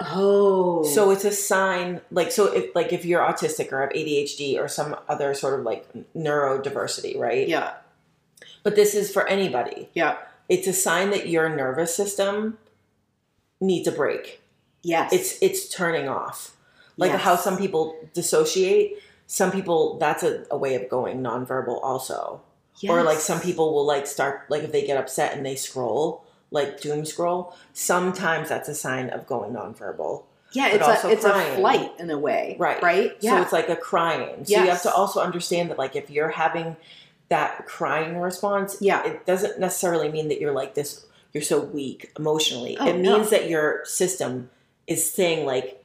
Oh. 0.00 0.82
So 0.84 1.10
it's 1.10 1.24
a 1.24 1.30
sign, 1.30 2.00
like 2.10 2.32
so, 2.32 2.52
if 2.52 2.74
like 2.74 2.92
if 2.92 3.04
you're 3.04 3.22
autistic 3.22 3.72
or 3.72 3.80
have 3.80 3.90
ADHD 3.90 4.58
or 4.58 4.68
some 4.68 4.96
other 5.08 5.34
sort 5.34 5.58
of 5.58 5.64
like 5.64 5.86
neurodiversity, 6.16 7.16
right? 7.18 7.48
yeah. 7.48 7.74
But 8.62 8.76
this 8.76 8.94
is 8.94 9.12
for 9.12 9.26
anybody. 9.28 9.88
Yeah. 9.94 10.16
It's 10.48 10.66
a 10.66 10.72
sign 10.72 11.10
that 11.10 11.28
your 11.28 11.48
nervous 11.48 11.94
system 11.94 12.58
needs 13.60 13.86
a 13.86 13.92
break. 13.92 14.40
Yes. 14.82 15.12
It's 15.12 15.38
it's 15.40 15.68
turning 15.68 16.08
off. 16.08 16.53
Like 16.96 17.12
Yes. 17.12 17.20
how 17.22 17.36
some 17.36 17.56
people 17.56 17.96
dissociate. 18.12 18.98
Some 19.26 19.50
people 19.50 19.98
that's 19.98 20.22
a, 20.22 20.44
a 20.50 20.56
way 20.56 20.74
of 20.74 20.88
going 20.88 21.20
nonverbal 21.22 21.80
also. 21.82 22.40
Or 22.88 23.02
like 23.02 23.18
some 23.18 23.40
people 23.40 23.72
will 23.72 23.86
like 23.86 24.06
start 24.06 24.42
like 24.50 24.62
if 24.62 24.72
they 24.72 24.84
get 24.86 24.96
upset 24.98 25.34
and 25.36 25.46
they 25.46 25.54
scroll, 25.56 26.24
like 26.50 26.80
doom 26.80 27.04
scroll, 27.06 27.54
sometimes 27.72 28.48
that's 28.48 28.68
a 28.68 28.74
sign 28.74 29.08
of 29.10 29.26
going 29.26 29.52
nonverbal. 29.52 30.24
Yeah, 30.52 30.68
it's 30.68 30.86
also 30.86 31.08
a 31.08 31.12
it's 31.12 31.24
crying. 31.24 31.52
a 31.52 31.56
flight 31.56 31.92
in 31.98 32.10
a 32.10 32.18
way. 32.18 32.56
Right. 32.58 32.82
Right? 32.82 33.16
yeah. 33.20 33.36
So 33.36 33.42
it's 33.42 33.52
like 33.52 33.68
a 33.68 33.76
crying. 33.76 34.44
So 34.44 34.60
you 34.62 34.68
have 34.70 34.82
to 34.82 34.92
also 34.92 35.20
understand 35.20 35.70
that 35.70 35.78
like 35.78 35.96
if 35.96 36.10
you're 36.10 36.28
having 36.30 36.76
that 37.28 37.66
crying 37.66 38.18
response, 38.18 38.76
Yeah. 38.80 39.04
it 39.04 39.24
doesn't 39.26 39.58
necessarily 39.58 40.10
mean 40.10 40.28
that 40.28 40.40
you're 40.40 40.52
like 40.52 40.74
this 40.74 41.06
you're 41.32 41.42
so 41.42 41.60
weak 41.60 42.12
emotionally. 42.18 42.76
Oh, 42.78 42.86
it 42.86 42.96
no. 42.98 43.16
means 43.18 43.30
that 43.30 43.48
your 43.48 43.84
system 43.84 44.50
is 44.86 45.10
saying 45.10 45.44
like 45.46 45.83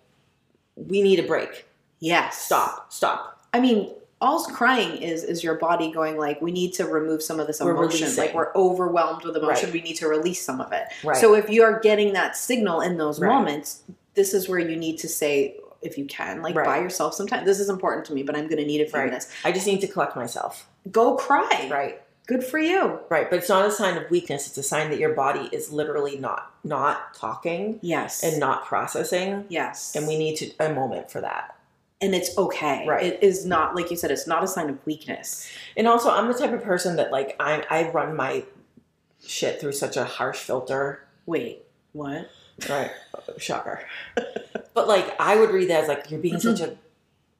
we 0.88 1.02
need 1.02 1.20
a 1.20 1.24
break. 1.24 1.66
yes. 2.00 2.38
Stop. 2.46 2.92
Stop. 2.92 3.42
I 3.54 3.60
mean, 3.60 3.92
all 4.22 4.44
crying 4.46 5.02
is 5.02 5.24
is 5.24 5.44
your 5.44 5.56
body 5.56 5.92
going 5.92 6.18
like, 6.18 6.42
we 6.42 6.52
need 6.52 6.74
to 6.74 6.86
remove 6.86 7.22
some 7.24 7.40
of 7.40 7.48
this 7.48 7.60
We're 7.62 7.72
emotion. 7.72 8.14
Like 8.18 8.34
we're 8.34 8.54
overwhelmed 8.54 9.24
with 9.24 9.36
emotion. 9.38 9.66
Right. 9.66 9.74
We 9.74 9.82
need 9.82 9.96
to 9.96 10.08
release 10.08 10.42
some 10.42 10.60
of 10.62 10.72
it. 10.74 10.86
Right. 11.04 11.18
So 11.18 11.36
if 11.36 11.50
you 11.50 11.64
are 11.64 11.80
getting 11.80 12.14
that 12.14 12.36
signal 12.36 12.82
in 12.82 12.98
those 12.98 13.20
Right. 13.20 13.30
moments, 13.34 13.84
this 14.16 14.34
is 14.34 14.50
where 14.50 14.60
you 14.60 14.76
need 14.76 14.98
to 15.00 15.08
say, 15.08 15.58
if 15.82 15.98
you 15.98 16.04
can, 16.06 16.42
like 16.42 16.54
buy 16.56 16.80
yourself 16.80 17.14
some 17.16 17.28
time. 17.28 17.46
This 17.46 17.60
is 17.62 17.70
important 17.70 18.06
to 18.08 18.14
me, 18.14 18.22
but 18.24 18.36
I'm 18.36 18.46
going 18.48 18.58
to 18.58 18.66
need 18.66 18.86
few 18.86 19.00
Right. 19.00 19.06
minutes. 19.06 19.28
I 19.46 19.52
just 19.54 19.66
need 19.66 19.80
to 19.82 19.88
collect 19.88 20.16
myself. 20.18 20.68
Go 20.92 21.16
cry. 21.16 21.70
Right. 21.72 22.02
Good 22.30 22.44
for 22.44 22.60
you. 22.60 23.00
Right. 23.10 23.28
But 23.28 23.40
it's 23.40 23.50
not 23.50 23.66
a 23.66 23.72
sign 23.72 23.98
of 23.98 24.08
weakness. 24.12 24.46
It's 24.46 24.58
a 24.60 24.62
sign 24.64 24.92
that 24.92 25.00
your 25.00 25.16
body 25.16 25.50
is 25.52 25.72
literally 25.72 26.18
not 26.20 26.54
not 26.64 27.16
talking 27.16 27.80
Yes. 27.82 28.24
and 28.24 28.40
not 28.40 28.66
processing. 28.66 29.46
yes. 29.50 29.96
And 29.96 30.06
we 30.08 30.16
need 30.16 30.36
to 30.38 30.52
a 30.60 30.72
moment 30.72 31.10
for 31.10 31.22
that. 31.22 31.56
and 32.02 32.14
it's 32.14 32.38
okay. 32.38 32.86
Right. 32.88 33.04
It 33.04 33.24
is 33.24 33.46
not 33.48 33.76
like 33.76 33.90
you 33.90 33.98
said. 33.98 34.12
It's 34.12 34.28
not 34.28 34.44
a 34.44 34.48
sign 34.48 34.70
of 34.70 34.78
weakness. 34.86 35.50
And 35.76 35.88
also, 35.88 36.12
I'm 36.12 36.28
the 36.28 36.38
type 36.38 36.54
of 36.54 36.64
person 36.64 36.96
that 36.98 37.12
like 37.12 37.36
I 37.40 37.66
I 37.70 37.90
run 37.90 38.16
my 38.16 38.46
shit 39.26 39.60
through 39.60 39.74
such 39.74 39.98
a 39.98 40.04
harsh 40.06 40.38
filter. 40.38 41.04
Wait, 41.26 41.64
what? 41.94 42.30
Right, 42.70 42.92
shocker. 43.38 43.82
but 44.76 44.88
like, 44.88 45.20
I 45.20 45.36
would 45.36 45.50
read 45.52 45.70
that 45.72 45.84
as 45.84 45.88
like 45.90 46.12
you're 46.12 46.20
being 46.22 46.36
mm-hmm. 46.36 46.56
such 46.56 46.62
a 46.62 46.78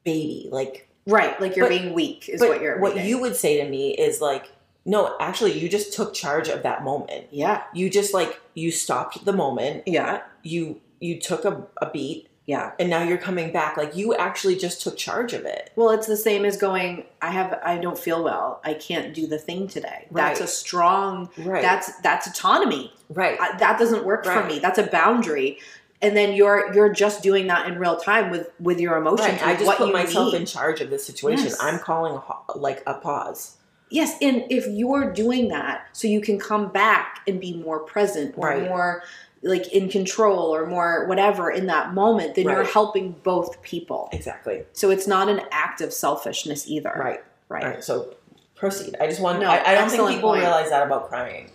baby. 0.04 0.48
Like, 0.50 0.88
Right, 1.06 1.40
like 1.40 1.56
you're 1.56 1.66
But- 1.66 1.78
being 1.78 1.94
weak 1.94 2.28
is 2.28 2.40
what 2.40 2.60
you're. 2.60 2.78
what 2.78 2.94
reading. 2.94 3.08
you 3.08 3.20
would 3.20 3.36
say 3.36 3.62
to 3.62 3.68
me 3.68 3.94
is 3.96 4.20
like, 4.20 4.50
no, 4.84 5.14
actually, 5.20 5.58
you 5.58 5.68
just 5.68 5.92
took 5.92 6.14
charge 6.14 6.48
of 6.48 6.62
that 6.62 6.82
moment. 6.84 7.26
Yeah, 7.30 7.62
You 7.74 7.90
just 7.90 8.14
like 8.14 8.40
you 8.54 8.70
stopped 8.70 9.24
the 9.24 9.32
moment. 9.32 9.84
yeah, 9.86 10.22
You 10.42 10.80
you 11.00 11.18
took 11.20 11.44
a, 11.44 11.66
a 11.78 11.90
beat, 11.90 12.28
yeah. 12.46 12.72
and 12.78 12.90
now 12.90 13.02
you're 13.02 13.18
coming 13.18 13.52
back. 13.52 13.76
Like 13.76 13.96
you 13.96 14.14
actually 14.14 14.56
just 14.56 14.82
took 14.82 14.96
charge 14.96 15.32
of 15.32 15.44
it. 15.44 15.70
Well, 15.76 15.90
it's 15.90 16.06
the 16.06 16.16
same 16.16 16.44
as 16.44 16.56
going. 16.56 17.04
I 17.22 17.30
have. 17.30 17.58
I 17.64 17.78
don't 17.78 17.98
feel 17.98 18.22
well. 18.24 18.60
I 18.64 18.74
can't 18.74 19.14
do 19.14 19.26
the 19.26 19.38
thing 19.38 19.68
today. 19.68 20.06
That's 20.10 20.40
a 20.40 20.46
strong. 20.46 21.30
Right. 21.38 21.62
That's 21.62 21.96
that's 22.00 22.26
autonomy. 22.26 22.92
right. 23.10 23.38
I, 23.40 23.56
that 23.58 23.78
doesn't 23.78 24.04
work 24.04 24.24
for 24.24 24.44
me. 24.44 24.58
That's 24.58 24.78
a 24.78 24.86
boundary. 24.86 25.58
And 26.02 26.16
then 26.16 26.32
you're 26.34 26.72
you're 26.74 26.92
just 26.92 27.22
doing 27.22 27.46
that 27.48 27.68
in 27.68 27.78
real 27.78 27.96
time 27.96 28.30
with 28.30 28.48
with 28.58 28.80
your 28.80 28.96
emotions. 28.96 29.40
Right. 29.42 29.56
I 29.56 29.56
just 29.56 29.76
put 29.76 29.92
myself 29.92 30.32
need. 30.32 30.40
in 30.40 30.46
charge 30.46 30.80
of 30.80 30.88
this 30.88 31.04
situation. 31.04 31.44
Yes. 31.44 31.58
I'm 31.60 31.78
calling 31.78 32.18
like 32.56 32.82
a 32.86 32.94
pause. 32.94 33.56
Yes, 33.90 34.16
and 34.22 34.44
if 34.50 34.66
you're 34.68 35.12
doing 35.12 35.48
that, 35.48 35.88
so 35.92 36.06
you 36.08 36.20
can 36.20 36.38
come 36.38 36.68
back 36.68 37.20
and 37.26 37.40
be 37.40 37.54
more 37.54 37.80
present 37.80 38.34
or 38.36 38.48
Right. 38.48 38.62
more 38.68 39.02
like 39.42 39.68
in 39.72 39.88
control 39.88 40.54
or 40.54 40.66
more 40.66 41.06
whatever 41.06 41.50
in 41.50 41.66
that 41.66 41.94
moment, 41.94 42.34
then 42.34 42.44
you're 42.44 42.62
helping 42.64 43.12
both 43.22 43.60
people. 43.62 44.08
Exactly. 44.12 44.64
So 44.72 44.90
it's 44.90 45.06
not 45.06 45.28
an 45.28 45.40
act 45.50 45.80
of 45.80 45.92
selfishness 45.92 46.68
either. 46.68 46.92
Right. 46.96 47.24
Right. 47.48 47.64
Right. 47.64 47.84
So 47.84 48.14
proceed. 48.54 48.94
I 49.00 49.06
just 49.06 49.20
want. 49.20 49.40
No, 49.40 49.48
I, 49.50 49.70
I 49.72 49.74
don't 49.74 49.88
think 49.90 50.06
people 50.08 50.30
point. 50.30 50.42
realize 50.42 50.70
that 50.70 50.86
about 50.86 51.08
crying. 51.08 51.50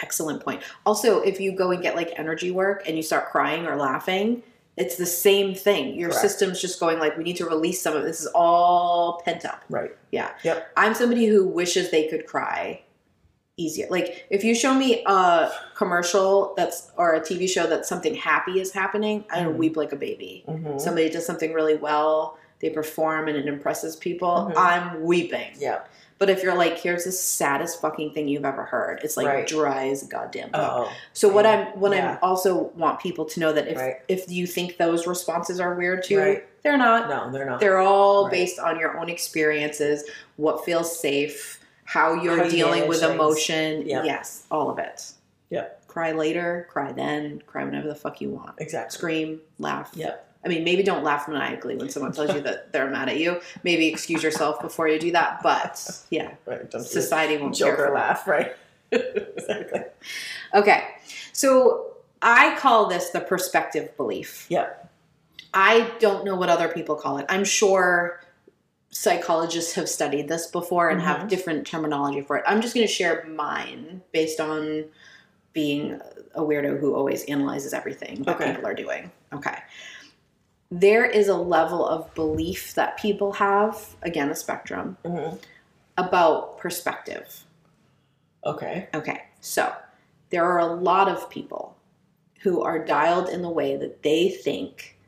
Excellent 0.00 0.44
point. 0.44 0.62
Also, 0.84 1.22
if 1.22 1.40
you 1.40 1.52
go 1.56 1.70
and 1.70 1.82
get 1.82 1.96
like 1.96 2.12
energy 2.18 2.50
work 2.50 2.82
and 2.86 2.96
you 2.96 3.02
start 3.02 3.30
crying 3.30 3.66
or 3.66 3.76
laughing, 3.76 4.42
it's 4.76 4.96
the 4.96 5.06
same 5.06 5.54
thing. 5.54 5.94
Your 5.98 6.08
Correct. 6.10 6.22
system's 6.22 6.60
just 6.60 6.80
going 6.80 6.98
like, 6.98 7.16
we 7.16 7.24
need 7.24 7.36
to 7.36 7.46
release 7.46 7.80
some 7.80 7.94
of 7.96 8.02
this. 8.02 8.20
Is 8.20 8.26
all 8.34 9.20
pent 9.24 9.44
up. 9.44 9.62
Right. 9.70 9.92
Yeah. 10.10 10.30
Yep. 10.42 10.72
I'm 10.76 10.94
somebody 10.94 11.26
who 11.26 11.46
wishes 11.46 11.90
they 11.90 12.08
could 12.08 12.26
cry 12.26 12.82
easier. 13.56 13.86
Like 13.88 14.26
if 14.30 14.42
you 14.42 14.52
show 14.54 14.74
me 14.74 15.04
a 15.06 15.50
commercial 15.76 16.54
that's 16.56 16.90
or 16.96 17.14
a 17.14 17.20
TV 17.20 17.48
show 17.48 17.66
that 17.68 17.86
something 17.86 18.14
happy 18.16 18.60
is 18.60 18.72
happening, 18.72 19.24
I 19.30 19.40
Mhm. 19.40 19.56
weep 19.56 19.76
like 19.76 19.92
a 19.92 19.96
baby. 19.96 20.44
Mm-hmm. 20.48 20.78
Somebody 20.78 21.08
does 21.08 21.24
something 21.24 21.52
really 21.52 21.76
well, 21.76 22.36
they 22.60 22.70
perform 22.70 23.28
and 23.28 23.36
it 23.36 23.46
impresses 23.46 23.94
people, 23.94 24.50
Mhm. 24.50 24.54
I'm 24.56 25.02
weeping. 25.04 25.52
yeah. 25.56 25.82
But 26.24 26.30
if 26.30 26.42
you're 26.42 26.56
like, 26.56 26.78
here's 26.78 27.04
the 27.04 27.12
saddest 27.12 27.82
fucking 27.82 28.14
thing 28.14 28.28
you've 28.28 28.46
ever 28.46 28.62
heard, 28.64 29.00
it's 29.04 29.14
like 29.18 29.26
Right. 29.26 29.46
dry 29.46 29.88
as 29.88 30.02
a 30.02 30.06
goddamn 30.06 30.48
oh, 30.54 30.58
bone. 30.58 30.86
Oh. 30.88 30.92
So 31.12 31.28
what 31.28 31.44
Yeah. 31.44 31.66
I'm 31.74 31.78
what 31.78 31.92
Yeah. 31.92 32.16
I 32.22 32.26
also 32.26 32.72
want 32.76 32.98
people 32.98 33.26
to 33.26 33.40
know 33.40 33.52
that 33.52 33.68
if 33.68 33.76
Right. 33.76 33.96
if 34.08 34.30
you 34.30 34.46
think 34.46 34.78
those 34.78 35.06
responses 35.06 35.60
are 35.60 35.74
weird 35.74 36.02
too, 36.02 36.18
Right. 36.18 36.44
they're 36.62 36.78
not. 36.78 37.10
No, 37.10 37.30
they're 37.30 37.44
not. 37.44 37.60
They're 37.60 37.76
all 37.76 38.30
based 38.30 38.58
on 38.58 38.78
your 38.80 38.96
own 38.98 39.10
experiences, 39.10 40.04
what 40.36 40.64
feels 40.64 40.98
safe, 40.98 41.60
how 41.84 42.14
you're 42.14 42.44
How 42.44 42.48
dealing 42.48 42.88
with 42.88 43.00
things. 43.00 43.12
emotion. 43.12 43.82
Yes, 43.86 44.44
all 44.50 44.70
of 44.70 44.78
it. 44.78 45.12
Yeah. 45.50 45.66
Cry 45.88 46.12
later, 46.12 46.66
cry 46.70 46.90
then, 46.92 47.42
cry 47.46 47.64
whenever 47.64 47.86
the 47.86 47.94
fuck 47.94 48.22
you 48.22 48.30
want. 48.30 48.54
exactly. 48.56 48.96
Scream, 48.96 49.40
laugh. 49.58 49.90
Yeah. 49.94 50.14
I 50.44 50.48
mean, 50.48 50.62
maybe 50.64 50.82
don't 50.82 51.02
laugh 51.04 51.26
maniacally 51.28 51.76
when 51.76 51.88
someone 51.88 52.12
tells 52.12 52.34
you 52.34 52.40
that 52.42 52.72
they're 52.72 52.90
mad 52.90 53.08
at 53.08 53.18
you. 53.18 53.40
Maybe 53.62 53.88
excuse 53.88 54.22
yourself 54.22 54.60
before 54.60 54.88
you 54.88 54.98
do 54.98 55.12
that. 55.12 55.40
But 55.42 55.80
yeah, 56.10 56.34
Right. 56.46 56.70
Don't 56.70 56.82
society 56.84 57.36
won't 57.38 57.56
care 57.56 57.70
Joker 57.72 57.86
for 57.86 57.92
that. 57.92 57.94
laugh. 57.94 58.28
Right. 58.28 58.52
exactly. 58.92 59.80
Okay, 60.54 60.84
so 61.32 61.94
I 62.22 62.56
call 62.58 62.88
this 62.88 63.10
the 63.10 63.20
perspective 63.20 63.96
belief. 63.96 64.46
Yeah. 64.48 64.68
I 65.52 65.92
don't 66.00 66.24
know 66.24 66.34
what 66.36 66.48
other 66.48 66.68
people 66.68 66.94
call 66.96 67.18
it. 67.18 67.26
I'm 67.28 67.44
sure 67.44 68.20
psychologists 68.90 69.74
have 69.74 69.88
studied 69.88 70.28
this 70.28 70.46
before 70.46 70.88
and 70.90 71.00
have 71.00 71.22
Mhm. 71.22 71.28
different 71.28 71.66
terminology 71.66 72.20
for 72.20 72.36
it. 72.36 72.44
I'm 72.46 72.60
just 72.60 72.74
going 72.74 72.86
to 72.86 72.92
share 72.92 73.24
mine 73.28 74.02
based 74.12 74.38
on 74.40 74.84
being 75.52 76.00
a 76.34 76.42
weirdo 76.42 76.78
who 76.80 76.94
always 76.94 77.24
analyzes 77.24 77.72
everything 77.72 78.22
that 78.24 78.36
Okay. 78.36 78.52
people 78.52 78.66
are 78.66 78.74
doing. 78.74 79.10
Okay. 79.32 79.56
There 80.70 81.04
is 81.04 81.28
a 81.28 81.36
level 81.36 81.86
of 81.86 82.12
belief 82.14 82.74
that 82.74 82.98
people 82.98 83.32
have, 83.34 83.94
again, 84.02 84.30
a 84.30 84.34
spectrum, 84.34 84.96
hmm 85.04 85.36
about 85.96 86.58
perspective. 86.58 87.44
Okay. 88.44 88.88
Okay, 88.92 89.22
so 89.40 89.72
there 90.30 90.44
are 90.44 90.58
a 90.58 90.66
lot 90.66 91.08
of 91.08 91.30
people 91.30 91.76
who 92.40 92.62
are 92.62 92.84
dialed 92.84 93.28
in 93.28 93.42
the 93.42 93.48
way 93.48 93.76
that 93.76 94.02
they 94.02 94.28
think 94.28 94.98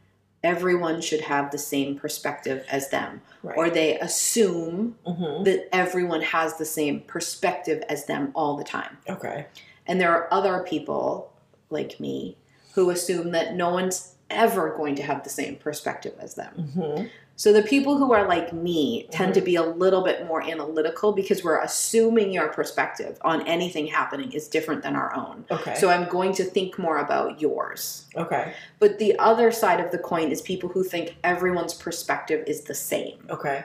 everyone 0.45 1.01
should 1.01 1.23
have 1.23 1.51
the 1.51 1.59
same 1.59 1.99
perspective 1.99 2.65
as 2.71 2.89
them, 2.91 3.21
Right. 3.43 3.59
or 3.59 3.69
they 3.69 3.99
assume 3.99 4.97
hmm 5.05 5.43
that 5.43 5.69
everyone 5.75 6.23
has 6.23 6.57
the 6.57 6.65
same 6.65 7.01
perspective 7.01 7.83
as 7.89 8.07
them 8.07 8.31
all 8.37 8.57
the 8.57 8.63
time. 8.65 8.97
Okay. 9.09 9.47
And 9.89 10.01
there 10.01 10.13
are 10.13 10.33
other 10.33 10.61
people 10.63 11.33
like 11.69 11.99
me 11.99 12.37
who 12.75 12.91
assume 12.91 13.33
that 13.33 13.55
no 13.57 13.71
one's 13.71 14.15
ever 14.31 14.75
going 14.77 14.95
to 14.97 15.03
have 15.03 15.23
the 15.25 15.31
same 15.31 15.57
perspective 15.57 16.15
as 16.19 16.35
them. 16.35 16.53
hmm 16.75 17.05
So 17.37 17.53
the 17.53 17.63
people 17.63 17.99
who 17.99 18.13
are 18.13 18.27
like 18.27 18.53
me 18.53 19.07
tend 19.11 19.35
to 19.35 19.41
be 19.41 19.57
a 19.57 19.63
little 19.63 20.03
bit 20.03 20.27
more 20.27 20.43
analytical 20.43 21.13
because 21.13 21.45
we're 21.45 21.61
assuming 21.61 22.33
your 22.33 22.49
perspective 22.49 23.19
on 23.21 23.47
anything 23.47 23.87
happening 23.87 24.33
is 24.33 24.49
different 24.49 24.83
than 24.83 24.97
our 24.97 25.15
own. 25.15 25.45
Okay. 25.51 25.75
So 25.75 25.91
I'm 25.91 26.09
going 26.09 26.33
to 26.35 26.45
think 26.45 26.79
more 26.79 26.99
about 26.99 27.41
yours. 27.41 28.07
okay. 28.17 28.55
But 28.79 28.99
the 28.99 29.19
other 29.19 29.53
side 29.53 29.81
of 29.85 29.91
the 29.93 29.99
coin 29.99 30.31
is 30.31 30.41
people 30.41 30.69
who 30.71 30.83
think 30.83 31.17
everyone's 31.23 31.75
perspective 31.75 32.43
is 32.47 32.63
the 32.65 32.75
same. 32.75 33.19
Okay. 33.29 33.65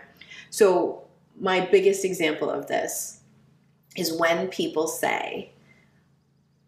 So 0.49 1.03
my 1.39 1.61
biggest 1.61 2.03
example 2.05 2.49
of 2.49 2.67
this 2.67 3.21
is 3.95 4.11
when 4.13 4.47
people 4.49 4.87
say, 4.87 5.51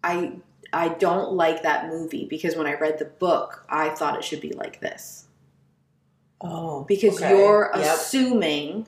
I 0.03 0.31
I 0.73 0.89
don't 0.89 1.33
like 1.33 1.63
that 1.63 1.87
movie 1.87 2.25
because 2.25 2.55
when 2.55 2.67
I 2.67 2.73
read 2.73 2.99
the 2.99 3.05
book, 3.05 3.65
I 3.69 3.89
thought 3.89 4.17
it 4.17 4.23
should 4.23 4.41
be 4.41 4.53
like 4.53 4.79
this. 4.81 5.27
Oh. 6.41 6.83
Because 6.83 7.15
okay. 7.15 7.29
you're 7.29 7.71
Yep. 7.75 7.95
assuming 7.95 8.87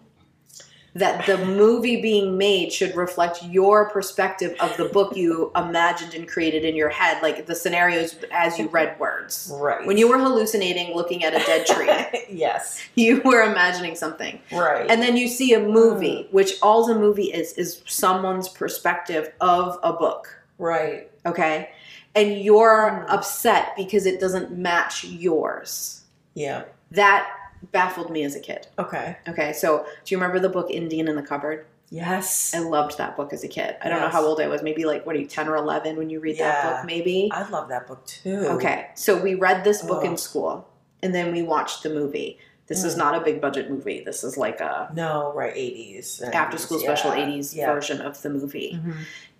that 0.96 1.26
the 1.26 1.38
movie 1.46 2.02
being 2.02 2.38
made 2.38 2.72
should 2.72 2.96
reflect 2.96 3.44
your 3.44 3.90
perspective 3.90 4.56
of 4.62 4.76
the 4.78 4.86
book 4.86 5.16
you 5.16 5.52
imagined 5.56 6.14
and 6.14 6.26
created 6.26 6.64
in 6.64 6.74
your 6.76 6.88
head, 6.90 7.22
like 7.22 7.46
the 7.46 7.56
scenarios 7.56 8.16
as 8.32 8.58
you 8.58 8.68
read 8.70 8.98
words. 8.98 9.52
Right. 9.54 9.86
When 9.86 9.98
you 9.98 10.08
were 10.08 10.18
hallucinating 10.18 10.96
looking 10.96 11.26
at 11.26 11.34
a 11.34 11.46
dead 11.46 11.66
tree, 11.66 11.90
yes. 12.30 12.82
you 12.96 13.22
were 13.26 13.44
imagining 13.44 13.96
something. 13.96 14.40
Right. 14.54 14.90
And 14.90 15.02
then 15.02 15.18
you 15.18 15.28
see 15.28 15.54
a 15.54 15.60
movie, 15.60 16.24
hmm. 16.24 16.36
which 16.36 16.54
all 16.62 16.90
a 16.90 16.98
movie 16.98 17.34
is, 17.34 17.54
is 17.54 17.82
someone's 17.86 18.48
perspective 18.48 19.34
of 19.42 19.78
a 19.84 19.92
book. 19.94 20.44
right. 20.58 21.12
Okay. 21.26 21.70
And 22.14 22.38
you're 22.40 22.90
Hmm. 23.06 23.12
upset 23.12 23.74
because 23.76 24.06
it 24.06 24.20
doesn't 24.20 24.52
match 24.52 25.04
yours. 25.04 26.02
Yeah. 26.34 26.64
That 26.92 27.30
baffled 27.72 28.10
me 28.12 28.24
as 28.24 28.36
a 28.36 28.40
kid. 28.40 28.68
Okay. 28.80 29.18
Okay. 29.28 29.54
So 29.54 29.86
do 30.06 30.14
you 30.16 30.18
remember 30.18 30.40
the 30.40 30.50
book 30.50 30.70
Indian 30.70 31.08
in 31.08 31.16
the 31.16 31.24
Cupboard? 31.24 31.66
Yes. 31.90 32.54
I 32.56 32.60
loved 32.60 32.98
that 32.98 33.16
book 33.16 33.32
as 33.34 33.44
a 33.44 33.48
kid. 33.48 33.76
I 33.82 33.90
don't 33.90 34.02
know 34.02 34.10
how 34.10 34.24
old 34.26 34.40
I 34.42 34.48
was. 34.48 34.62
Maybe 34.64 34.86
like, 34.86 35.06
what 35.06 35.16
are 35.16 35.20
you, 35.20 35.28
10 35.28 35.48
or 35.48 35.56
11 35.56 35.98
when 35.98 36.10
you 36.10 36.20
read 36.20 36.38
that 36.40 36.64
book, 36.78 36.86
maybe? 36.86 37.30
I 37.34 37.48
love 37.50 37.70
that 37.70 37.88
book 37.88 38.06
too. 38.06 38.38
Okay. 38.56 38.88
So 38.96 39.18
we 39.22 39.36
read 39.36 39.64
this 39.64 39.82
book 39.82 40.04
in 40.04 40.18
school 40.18 40.68
and 41.04 41.14
then 41.14 41.32
we 41.32 41.42
watched 41.44 41.84
the 41.84 41.90
movie. 41.90 42.40
This 42.68 42.84
is 42.84 42.96
Mm. 42.96 43.00
not 43.00 43.16
a 43.16 43.22
big 43.22 43.40
budget 43.40 43.70
movie. 43.70 44.04
This 44.04 44.24
is 44.24 44.36
like 44.38 44.60
a 44.60 44.90
No, 44.96 45.32
right. 45.36 45.54
80s. 45.56 46.22
after 46.34 46.58
school 46.58 46.80
special 46.80 47.12
80s 47.14 47.54
Yeah. 47.56 47.72
version 47.72 48.02
of 48.02 48.20
the 48.22 48.30
movie. 48.32 48.80
Mhm. 48.84 48.96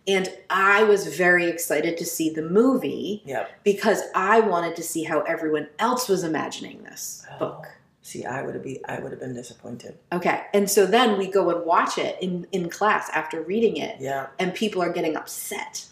And 0.08 0.30
I 0.50 0.84
was 0.84 1.16
very 1.16 1.48
excited 1.48 1.98
to 1.98 2.06
see 2.06 2.30
the 2.30 2.44
movie 2.44 3.24
Yep. 3.26 3.50
because 3.64 4.04
I 4.14 4.40
wanted 4.40 4.76
to 4.76 4.84
see 4.84 5.04
how 5.04 5.22
everyone 5.22 5.68
else 5.80 6.08
was 6.08 6.24
imagining 6.24 6.84
this 6.84 7.26
oh. 7.34 7.40
book. 7.40 7.64
Oh. 7.68 7.72
See, 8.04 8.24
I 8.24 8.44
would 8.44 8.54
have 8.54 8.64
be 8.64 8.86
I 8.86 9.00
would 9.00 9.12
have 9.12 9.20
been 9.20 9.34
disappointed. 9.34 9.98
Okay. 10.12 10.44
And 10.54 10.70
so 10.70 10.86
then 10.86 11.18
we 11.18 11.26
go 11.26 11.50
and 11.50 11.66
watch 11.66 11.98
it 11.98 12.18
in, 12.22 12.46
in 12.52 12.70
class 12.70 13.10
after 13.10 13.42
reading 13.42 13.78
it, 13.78 13.96
Yeah. 14.00 14.28
and 14.38 14.54
people 14.54 14.84
are 14.84 14.92
getting 14.92 15.16
upset. 15.18 15.88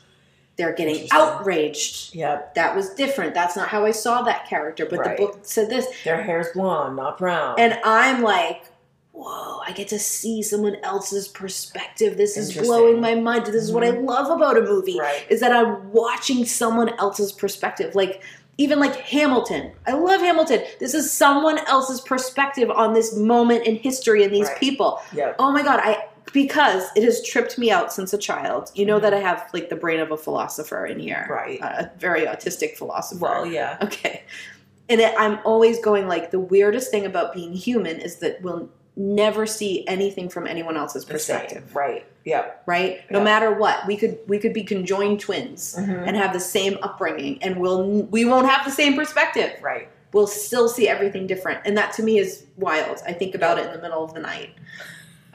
They're 0.56 0.74
getting 0.74 1.08
outraged. 1.12 2.14
Yep. 2.14 2.54
That 2.54 2.76
was 2.76 2.92
different. 2.94 3.34
That's 3.34 3.56
not 3.56 3.70
how 3.70 3.86
I 3.86 3.90
saw 3.92 4.22
that 4.22 4.48
character, 4.48 4.86
but 4.86 5.00
Right. 5.00 5.18
the 5.18 5.26
book 5.26 5.40
said 5.42 5.70
this. 5.72 5.88
Their 6.04 6.22
hair's 6.22 6.50
blonde, 6.54 6.96
not 6.98 7.18
brown. 7.18 7.56
And 7.58 7.80
I'm 7.84 8.22
like, 8.22 8.66
whoa, 9.14 9.60
I 9.66 9.72
get 9.72 9.88
to 9.90 10.00
see 10.00 10.42
someone 10.42 10.76
else's 10.84 11.28
perspective. 11.28 12.18
This 12.18 12.36
is 12.36 12.58
blowing 12.58 13.00
my 13.00 13.16
mind. 13.16 13.46
This 13.46 13.56
is 13.56 13.72
what 13.72 13.84
I 13.84 13.92
love 13.92 14.30
about 14.36 14.58
a 14.58 14.62
movie. 14.62 15.00
Right. 15.00 15.24
Is 15.30 15.40
that 15.40 15.52
I'm 15.54 15.92
watching 15.92 16.44
someone 16.46 16.90
else's 17.00 17.32
perspective. 17.32 17.96
Like 17.96 18.22
even 18.58 18.80
like 18.80 18.96
Hamilton. 18.98 19.72
I 19.88 19.94
love 19.94 20.22
Hamilton. 20.22 20.64
This 20.80 20.94
is 20.94 21.12
someone 21.12 21.60
else's 21.68 22.02
perspective 22.02 22.70
on 22.70 22.94
this 22.94 23.16
moment 23.16 23.66
in 23.66 23.78
history 23.78 24.24
and 24.24 24.34
these 24.34 24.48
Right. 24.48 24.60
people. 24.60 25.00
Yep. 25.14 25.36
Oh 25.40 25.52
my 25.52 25.64
god, 25.64 25.80
I 25.82 26.06
because 26.34 26.86
it 26.96 27.04
has 27.04 27.22
tripped 27.24 27.58
me 27.58 27.70
out 27.70 27.92
since 27.94 28.14
a 28.14 28.18
child. 28.18 28.72
You 28.76 28.86
know 28.86 28.98
Mhm. 28.98 29.02
that 29.04 29.14
I 29.14 29.20
have 29.20 29.48
like 29.54 29.70
the 29.70 29.76
brain 29.76 30.00
of 30.00 30.10
a 30.12 30.18
philosopher 30.18 30.86
in 30.86 31.00
here. 31.00 31.28
Right. 31.30 31.60
A 31.62 31.92
very 32.00 32.22
autistic 32.26 32.78
philosopher. 32.78 33.20
Well, 33.22 33.46
yeah. 33.46 33.78
Okay. 33.82 34.24
And 34.90 35.00
it, 35.02 35.14
I'm 35.18 35.40
always 35.46 35.80
going 35.80 36.08
like 36.08 36.32
the 36.32 36.40
weirdest 36.40 36.92
thing 36.92 37.06
about 37.06 37.34
being 37.34 37.54
human 37.54 38.00
is 38.00 38.18
that 38.18 38.42
we'll 38.42 38.70
never 38.96 39.46
see 39.46 39.88
anything 39.88 40.30
from 40.30 40.46
anyone 40.48 40.78
else's 40.78 41.04
same. 41.04 41.12
perspective, 41.12 41.76
Right. 41.76 42.06
Yep. 42.26 42.64
right? 42.68 43.02
No 43.10 43.20
Yeah. 43.20 43.24
matter 43.26 43.52
what, 43.52 43.86
we 43.88 43.98
could 43.98 44.20
we 44.28 44.38
could 44.40 44.54
be 44.54 44.64
conjoined 44.64 45.20
twins 45.20 45.76
Mhm. 45.78 46.08
and 46.08 46.16
have 46.18 46.32
the 46.34 46.40
same 46.40 46.78
upbringing, 46.84 47.40
and 47.42 47.58
we'll 47.58 47.84
we 48.04 48.24
won't 48.26 48.48
have 48.50 48.64
the 48.66 48.72
same 48.72 48.96
perspective. 48.96 49.52
Right. 49.62 49.88
We'll 50.14 50.28
still 50.28 50.70
see 50.70 50.88
everything 50.88 51.26
different, 51.26 51.62
and 51.66 51.76
that 51.78 51.92
to 51.94 52.04
me 52.04 52.20
is 52.20 52.46
wild. 52.58 53.02
I 53.08 53.14
think 53.14 53.34
about 53.34 53.58
it 53.58 53.66
in 53.66 53.72
the 53.74 53.82
middle 53.82 54.04
of 54.04 54.14
the 54.14 54.20
night. 54.20 54.52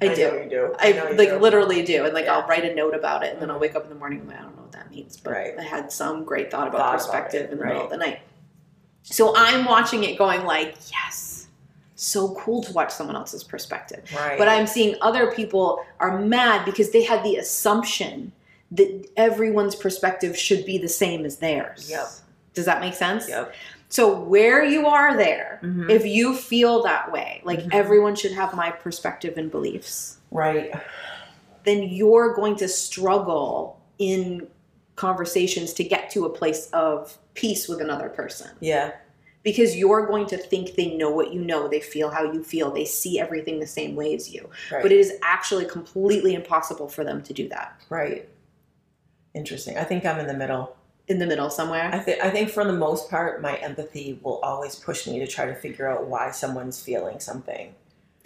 I, 0.00 0.06
know 0.06 0.14
do. 0.14 0.46
do. 0.48 0.76
I 0.78 0.86
you 0.92 1.14
like 1.18 1.30
do. 1.30 1.38
literally 1.38 1.82
do, 1.82 2.04
and 2.04 2.14
like 2.14 2.26
Yeah. 2.26 2.36
I'll 2.36 2.46
write 2.46 2.64
a 2.64 2.72
note 2.72 2.94
about 2.94 3.24
it, 3.24 3.32
and 3.32 3.42
then 3.42 3.50
I'll 3.50 3.58
wake 3.58 3.74
up 3.74 3.82
in 3.82 3.88
the 3.88 3.96
morning 3.96 4.20
and 4.20 4.30
I 4.30 4.36
don't 4.36 4.54
know 4.54 4.62
what 4.62 4.70
that 4.72 4.88
means, 4.92 5.16
but 5.16 5.32
Right. 5.32 5.54
I 5.58 5.62
had 5.64 5.90
some 5.90 6.22
great 6.22 6.48
thought 6.52 6.68
about 6.68 6.78
Thought 6.78 6.88
about 6.88 6.98
perspective 6.98 7.42
it, 7.46 7.50
in 7.52 7.58
the 7.58 7.64
middle 7.64 7.82
of 7.82 7.90
the 7.90 7.96
night. 7.96 8.20
So 9.02 9.34
I'm 9.36 9.64
watching 9.64 10.04
it, 10.04 10.16
going 10.16 10.44
like, 10.44 10.76
yes, 10.92 11.27
so 11.98 12.34
cool 12.36 12.62
to 12.62 12.72
watch 12.72 12.92
someone 12.92 13.16
else's 13.16 13.42
perspective. 13.42 14.04
Right. 14.14 14.38
But 14.38 14.48
I'm 14.48 14.66
seeing 14.68 14.94
other 15.00 15.32
people 15.32 15.84
are 15.98 16.18
mad 16.20 16.64
because 16.64 16.90
they 16.92 17.02
had 17.02 17.24
the 17.24 17.36
assumption 17.36 18.32
that 18.70 19.08
everyone's 19.16 19.74
perspective 19.74 20.36
should 20.38 20.64
be 20.64 20.78
the 20.78 20.88
same 20.88 21.24
as 21.24 21.38
theirs. 21.38 21.90
Yep. 21.90 22.06
Does 22.54 22.66
that 22.66 22.80
make 22.80 22.94
sense? 22.94 23.28
Yep. 23.28 23.52
So 23.88 24.20
where 24.20 24.62
you 24.62 24.86
are 24.86 25.16
there, 25.16 25.58
Mhm. 25.62 25.90
if 25.90 26.04
you 26.06 26.34
feel 26.36 26.82
that 26.84 27.10
way, 27.10 27.40
like 27.44 27.60
Mhm. 27.64 27.70
everyone 27.72 28.14
should 28.14 28.32
have 28.32 28.54
my 28.54 28.70
perspective 28.70 29.36
and 29.36 29.50
beliefs, 29.50 30.18
Right. 30.30 30.72
then 31.64 31.82
you're 31.82 32.34
going 32.34 32.54
to 32.56 32.68
struggle 32.68 33.80
in 33.98 34.46
conversations 34.96 35.72
to 35.74 35.84
get 35.84 36.10
to 36.10 36.26
a 36.26 36.30
place 36.30 36.68
of 36.72 37.18
peace 37.34 37.66
with 37.68 37.80
another 37.80 38.08
person 38.08 38.50
Yeah. 38.60 38.92
Because 39.48 39.70
you're 39.80 40.04
going 40.12 40.26
to 40.26 40.36
think 40.36 40.74
they 40.74 40.88
know 41.00 41.10
what 41.18 41.32
you 41.34 41.40
know, 41.50 41.60
they 41.68 41.80
feel 41.80 42.08
how 42.10 42.24
you 42.34 42.42
feel, 42.44 42.70
they 42.70 42.84
see 42.84 43.14
everything 43.18 43.60
the 43.60 43.66
same 43.80 43.92
way 44.00 44.08
as 44.14 44.24
you. 44.34 44.42
Right. 44.72 44.82
But 44.82 44.92
it 44.92 44.98
is 45.04 45.10
actually 45.22 45.64
completely 45.64 46.32
impossible 46.34 46.88
for 46.96 47.02
them 47.08 47.22
to 47.28 47.32
do 47.32 47.48
that 47.48 47.68
right. 47.88 48.28
Interesting. 49.34 49.76
I 49.78 49.84
think 49.84 50.04
I'm 50.04 50.18
in 50.18 50.26
the 50.26 50.34
middle. 50.34 50.76
in 51.06 51.18
the 51.18 51.26
middle 51.26 51.48
somewhere. 51.48 51.88
I 51.92 51.98
think 51.98 52.22
I 52.22 52.30
think 52.30 52.50
for 52.50 52.64
the 52.64 52.72
most 52.86 53.08
part, 53.08 53.40
my 53.40 53.54
empathy 53.68 54.18
will 54.22 54.38
always 54.50 54.74
push 54.76 55.06
me 55.06 55.18
to 55.20 55.26
try 55.26 55.46
to 55.46 55.54
figure 55.54 55.88
out 55.88 56.06
why 56.06 56.30
someone's 56.30 56.82
feeling 56.82 57.18
something. 57.20 57.74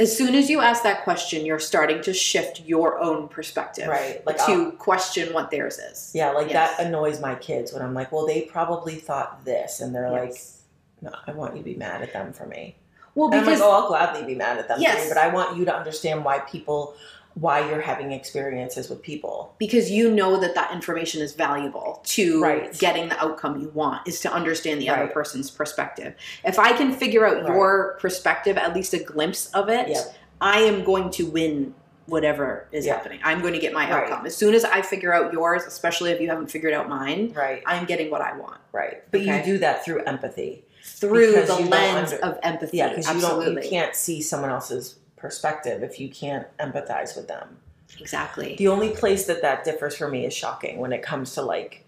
as 0.01 0.16
soon 0.16 0.35
as 0.35 0.51
you 0.51 0.61
ask 0.61 0.83
that 0.83 1.05
question, 1.05 1.47
you're 1.47 1.61
starting 1.61 2.01
to 2.03 2.12
shift 2.12 2.62
your 2.73 2.99
own 2.99 3.29
perspective 3.29 3.87
Right, 3.87 4.25
like 4.27 4.39
to 4.47 4.73
question 4.89 5.33
what 5.37 5.51
theirs 5.53 5.79
is. 5.79 6.11
Yeah, 6.14 6.31
like 6.33 6.49
Yes. 6.51 6.77
that 6.77 6.87
annoys 6.87 7.20
my 7.20 7.35
kids 7.37 7.73
when 7.73 7.83
I'm 7.83 7.95
like, 7.95 8.11
well, 8.11 8.27
they 8.27 8.41
probably 8.57 8.97
thought 8.97 9.45
this, 9.45 9.81
and 9.81 9.95
they're 9.95 10.11
like, 10.11 10.31
Yes. 10.31 10.62
No, 11.03 11.11
I 11.27 11.33
want 11.33 11.53
you 11.55 11.59
to 11.59 11.65
be 11.65 11.75
mad 11.75 12.01
at 12.03 12.13
them 12.13 12.33
for 12.33 12.47
me. 12.47 12.77
well, 13.15 13.27
And 13.29 13.37
I'm 13.37 13.45
because 13.45 13.61
like, 13.61 13.69
oh, 13.69 13.73
I'll 13.73 13.89
gladly 13.89 14.25
be 14.25 14.35
mad 14.35 14.57
at 14.59 14.69
them 14.69 14.79
for 14.79 14.83
Yes. 14.83 15.03
me, 15.05 15.09
but 15.09 15.19
I 15.19 15.29
want 15.29 15.57
you 15.59 15.65
to 15.67 15.75
understand 15.77 16.25
why 16.25 16.39
people, 16.41 16.95
why 17.35 17.69
you're 17.69 17.81
having 17.81 18.13
experiences 18.13 18.89
with 18.89 19.03
people. 19.03 19.55
because 19.59 19.91
you 19.91 20.11
know 20.11 20.39
that 20.39 20.55
that 20.55 20.71
information 20.73 21.21
is 21.23 21.33
valuable 21.35 22.01
to 22.05 22.41
Right. 22.43 22.79
getting 22.79 23.09
the 23.09 23.19
outcome 23.23 23.61
you 23.61 23.69
want 23.71 24.07
is 24.07 24.21
to 24.21 24.33
understand 24.33 24.81
the 24.81 24.89
other 24.91 25.07
person's 25.09 25.51
perspective 25.51 26.15
if 26.45 26.59
i 26.59 26.73
can 26.73 26.93
figure 26.93 27.27
out 27.27 27.43
Right. 27.43 27.47
your 27.55 27.97
perspective 28.01 28.57
at 28.59 28.75
least 28.75 28.93
a 28.95 28.99
glimpse 28.99 29.47
of 29.55 29.69
it 29.71 29.89
Yep. 29.89 30.15
i 30.43 30.59
am 30.61 30.85
going 30.85 31.11
to 31.13 31.25
win 31.27 31.75
whatever 32.07 32.69
is 32.73 32.85
happening 32.87 33.21
i'm 33.25 33.41
going 33.41 33.55
to 33.55 33.61
get 33.61 33.73
my 33.73 33.91
Right. 33.91 34.11
outcome 34.11 34.27
as 34.27 34.37
soon 34.37 34.55
as 34.55 34.65
i 34.65 34.83
figure 34.83 35.15
out 35.15 35.33
yours 35.33 35.63
especially 35.65 36.11
if 36.11 36.21
you 36.21 36.29
haven't 36.29 36.51
figured 36.51 36.75
out 36.75 36.89
mine 36.89 37.33
Right, 37.35 37.63
i'm 37.67 37.87
getting 37.87 38.11
what 38.11 38.21
i 38.21 38.37
want 38.37 38.61
right. 38.73 39.03
But 39.11 39.21
Okay. 39.23 39.39
you 39.39 39.45
do 39.45 39.59
that 39.59 39.85
through 39.85 40.03
empathy. 40.05 40.65
Through 40.83 41.33
Because 41.35 41.49
the 41.49 41.64
lens 41.66 42.12
under- 42.12 42.24
of 42.24 42.39
empathy. 42.43 42.78
Yeah, 42.78 42.89
because 42.91 43.09
you 43.14 43.20
don't, 43.20 43.62
you 43.62 43.68
can't 43.70 43.95
see 43.95 44.20
someone 44.22 44.51
else's 44.51 44.97
perspective 45.16 45.83
if 45.83 46.01
you 46.01 46.09
can't 46.09 46.47
empathize 46.59 47.14
with 47.16 47.28
them. 47.28 47.59
exactly. 48.01 48.57
The 48.57 48.68
only 48.68 48.91
place 48.91 49.26
that 49.26 49.43
that 49.43 49.64
differs 49.64 49.97
for 49.97 50.09
me 50.09 50.26
is 50.26 50.35
shocking 50.35 50.78
when 50.78 50.93
it 50.93 51.03
comes 51.03 51.35
to 51.35 51.43
like 51.43 51.85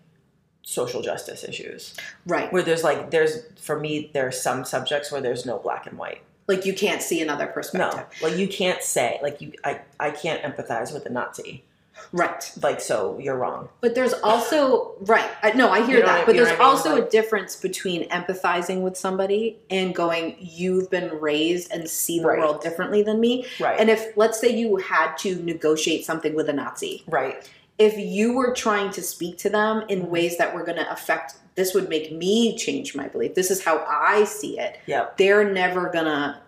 social 0.63 1.03
justice 1.03 1.45
issues, 1.45 1.95
right. 2.27 2.53
Where 2.53 2.63
there's 2.63 2.85
like 2.85 3.11
there's 3.11 3.43
for 3.61 3.79
me 3.79 4.11
there's 4.15 4.41
some 4.41 4.65
subjects 4.65 5.11
where 5.13 5.21
there's 5.21 5.45
no 5.45 5.59
black 5.59 5.87
and 5.87 5.99
white. 5.99 6.23
like 6.47 6.65
you 6.65 6.73
can't 6.75 7.03
see 7.03 7.21
another 7.21 7.47
perspective. 7.47 8.07
No, 8.23 8.29
like 8.29 8.39
you 8.39 8.49
can't 8.49 8.83
say 8.83 9.19
like 9.23 9.41
you 9.41 9.53
I 9.65 9.81
I 10.01 10.11
can't 10.11 10.43
empathize 10.43 10.93
with 10.95 11.05
a 11.07 11.11
Nazi. 11.11 11.65
Right 12.13 12.53
Like 12.63 12.81
so 12.81 13.19
you're 13.21 13.37
wrong. 13.37 13.69
But 13.81 13.95
there's 13.95 14.13
also 14.15 14.95
right. 15.01 15.29
I, 15.43 15.53
no, 15.53 15.71
I 15.71 15.85
hear 15.87 15.99
You 15.99 16.03
know 16.03 16.07
that. 16.07 16.19
what- 16.19 16.27
but 16.27 16.37
there's 16.37 16.49
I 16.49 16.53
mean? 16.53 16.61
also 16.61 16.95
Like- 16.95 17.05
a 17.05 17.09
difference 17.09 17.57
between 17.57 18.09
empathizing 18.09 18.81
with 18.83 18.97
somebody 18.97 19.59
and 19.71 19.95
going, 19.95 20.37
"You've 20.41 20.91
been 20.91 21.19
raised 21.21 21.73
and 21.73 21.89
see 21.89 22.21
the 22.21 22.27
Right. 22.27 22.39
world 22.39 22.61
differently 22.61 23.03
than 23.03 23.21
me." 23.21 23.47
Right. 23.61 23.79
And 23.79 23.91
if 23.91 24.17
let's 24.17 24.39
say 24.41 24.49
you 24.49 24.77
had 24.77 25.17
to 25.19 25.37
negotiate 25.43 26.05
something 26.05 26.35
with 26.35 26.49
a 26.49 26.53
Nazi, 26.53 27.05
right. 27.09 27.49
if 27.79 27.97
you 27.99 28.35
were 28.35 28.53
trying 28.53 28.91
to 28.91 29.03
speak 29.03 29.39
to 29.39 29.51
them 29.51 29.85
in 29.89 30.03
mm-hmm. 30.03 30.11
ways 30.11 30.37
that 30.39 30.55
were 30.55 30.63
going 30.65 30.79
to 30.79 30.91
affect, 30.93 31.35
this 31.55 31.75
would 31.75 31.89
make 31.89 32.13
me 32.13 32.57
change 32.57 32.95
my 32.95 33.09
belief. 33.09 33.35
This 33.35 33.51
is 33.51 33.65
how 33.65 33.85
I 33.89 34.25
see 34.25 34.59
it. 34.59 34.79
Yeah. 34.87 35.07
They're 35.17 35.45
never 35.45 35.89
gonna 35.91 36.41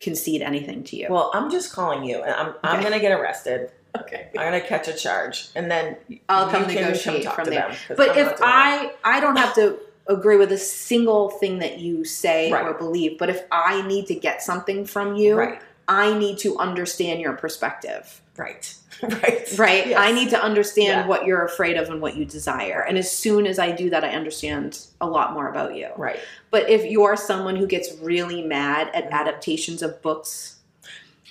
concede 0.00 0.42
anything 0.42 0.84
to 0.84 0.96
you. 0.96 1.06
Well, 1.10 1.30
I'm 1.34 1.50
just 1.50 1.72
calling 1.72 2.04
you, 2.04 2.22
and 2.22 2.32
I'm 2.34 2.54
I'm 2.62 2.82
gonna 2.82 3.00
get 3.00 3.12
arrested. 3.18 3.70
Okay. 4.00 4.28
I'm 4.36 4.44
gonna 4.46 4.60
catch 4.60 4.88
a 4.88 4.92
charge, 4.92 5.48
and 5.54 5.70
then 5.70 5.96
I'll 6.28 6.50
come 6.50 6.66
negotiate 6.66 7.24
talk 7.24 7.34
from 7.36 7.44
to 7.46 7.50
there. 7.50 7.76
But 7.96 8.16
if 8.16 8.32
I 8.42 8.92
I 9.04 9.20
don't 9.20 9.36
have 9.36 9.54
to 9.56 9.78
agree 10.06 10.36
with 10.36 10.52
a 10.52 10.58
single 10.58 11.30
thing 11.30 11.60
that 11.60 11.78
you 11.78 12.04
say 12.04 12.52
or 12.52 12.74
believe, 12.74 13.18
but 13.18 13.30
if 13.30 13.42
I 13.50 13.86
need 13.86 14.06
to 14.08 14.14
get 14.14 14.42
something 14.42 14.84
from 14.84 15.16
you, 15.16 15.36
right, 15.36 15.60
I 15.88 16.16
need 16.18 16.38
to 16.38 16.58
understand 16.58 17.20
your 17.20 17.32
perspective. 17.34 18.20
right, 18.36 18.74
right, 19.02 19.58
Right? 19.58 19.86
Yes. 19.86 19.98
I 19.98 20.10
need 20.12 20.28
to 20.30 20.42
understand 20.42 21.02
Yeah. 21.02 21.06
what 21.06 21.24
you're 21.24 21.44
afraid 21.44 21.76
of 21.76 21.88
and 21.88 22.00
what 22.02 22.16
you 22.16 22.24
desire. 22.24 22.84
And 22.86 22.98
as 22.98 23.10
soon 23.10 23.46
as 23.46 23.58
I 23.60 23.70
do 23.70 23.88
that, 23.90 24.02
I 24.04 24.08
understand 24.10 24.78
a 25.00 25.06
lot 25.06 25.32
more 25.34 25.48
about 25.48 25.74
you. 25.76 25.88
right. 25.96 26.18
But 26.50 26.68
if 26.68 26.84
you're 26.84 27.16
someone 27.16 27.56
who 27.56 27.66
gets 27.66 27.92
really 28.02 28.42
mad 28.42 28.90
at 28.92 29.08
Mhm. 29.08 29.12
adaptations 29.12 29.82
of 29.82 30.02
books 30.02 30.53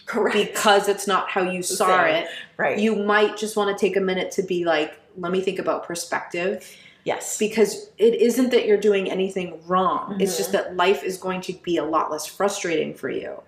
Correct. 0.06 0.36
because 0.36 0.88
it's 0.90 1.08
not 1.08 1.30
how 1.30 1.42
you 1.50 1.64
saw 1.64 2.04
it. 2.06 2.28
right. 2.58 2.78
You 2.80 2.96
might 2.96 3.38
just 3.38 3.56
want 3.56 3.76
to 3.78 3.80
take 3.86 3.96
a 3.96 4.02
minute 4.02 4.32
to 4.32 4.44
be 4.44 4.66
like, 4.66 5.00
let 5.18 5.32
me 5.32 5.42
think 5.42 5.60
about 5.60 5.86
perspective 5.86 6.76
yes. 7.04 7.38
because 7.38 7.90
it 7.98 8.16
isn't 8.16 8.50
that 8.52 8.66
you're 8.66 8.78
doing 8.80 9.10
anything 9.10 9.60
wrong. 9.68 10.20
It's 10.20 10.34
Mhm. 10.34 10.38
just 10.38 10.52
that 10.54 10.76
life 10.76 11.04
is 11.04 11.18
going 11.18 11.42
to 11.42 11.54
be 11.54 11.78
a 11.78 11.84
lot 11.86 12.12
less 12.12 12.26
frustrating 12.26 12.94
for 12.94 13.10
you 13.10 13.42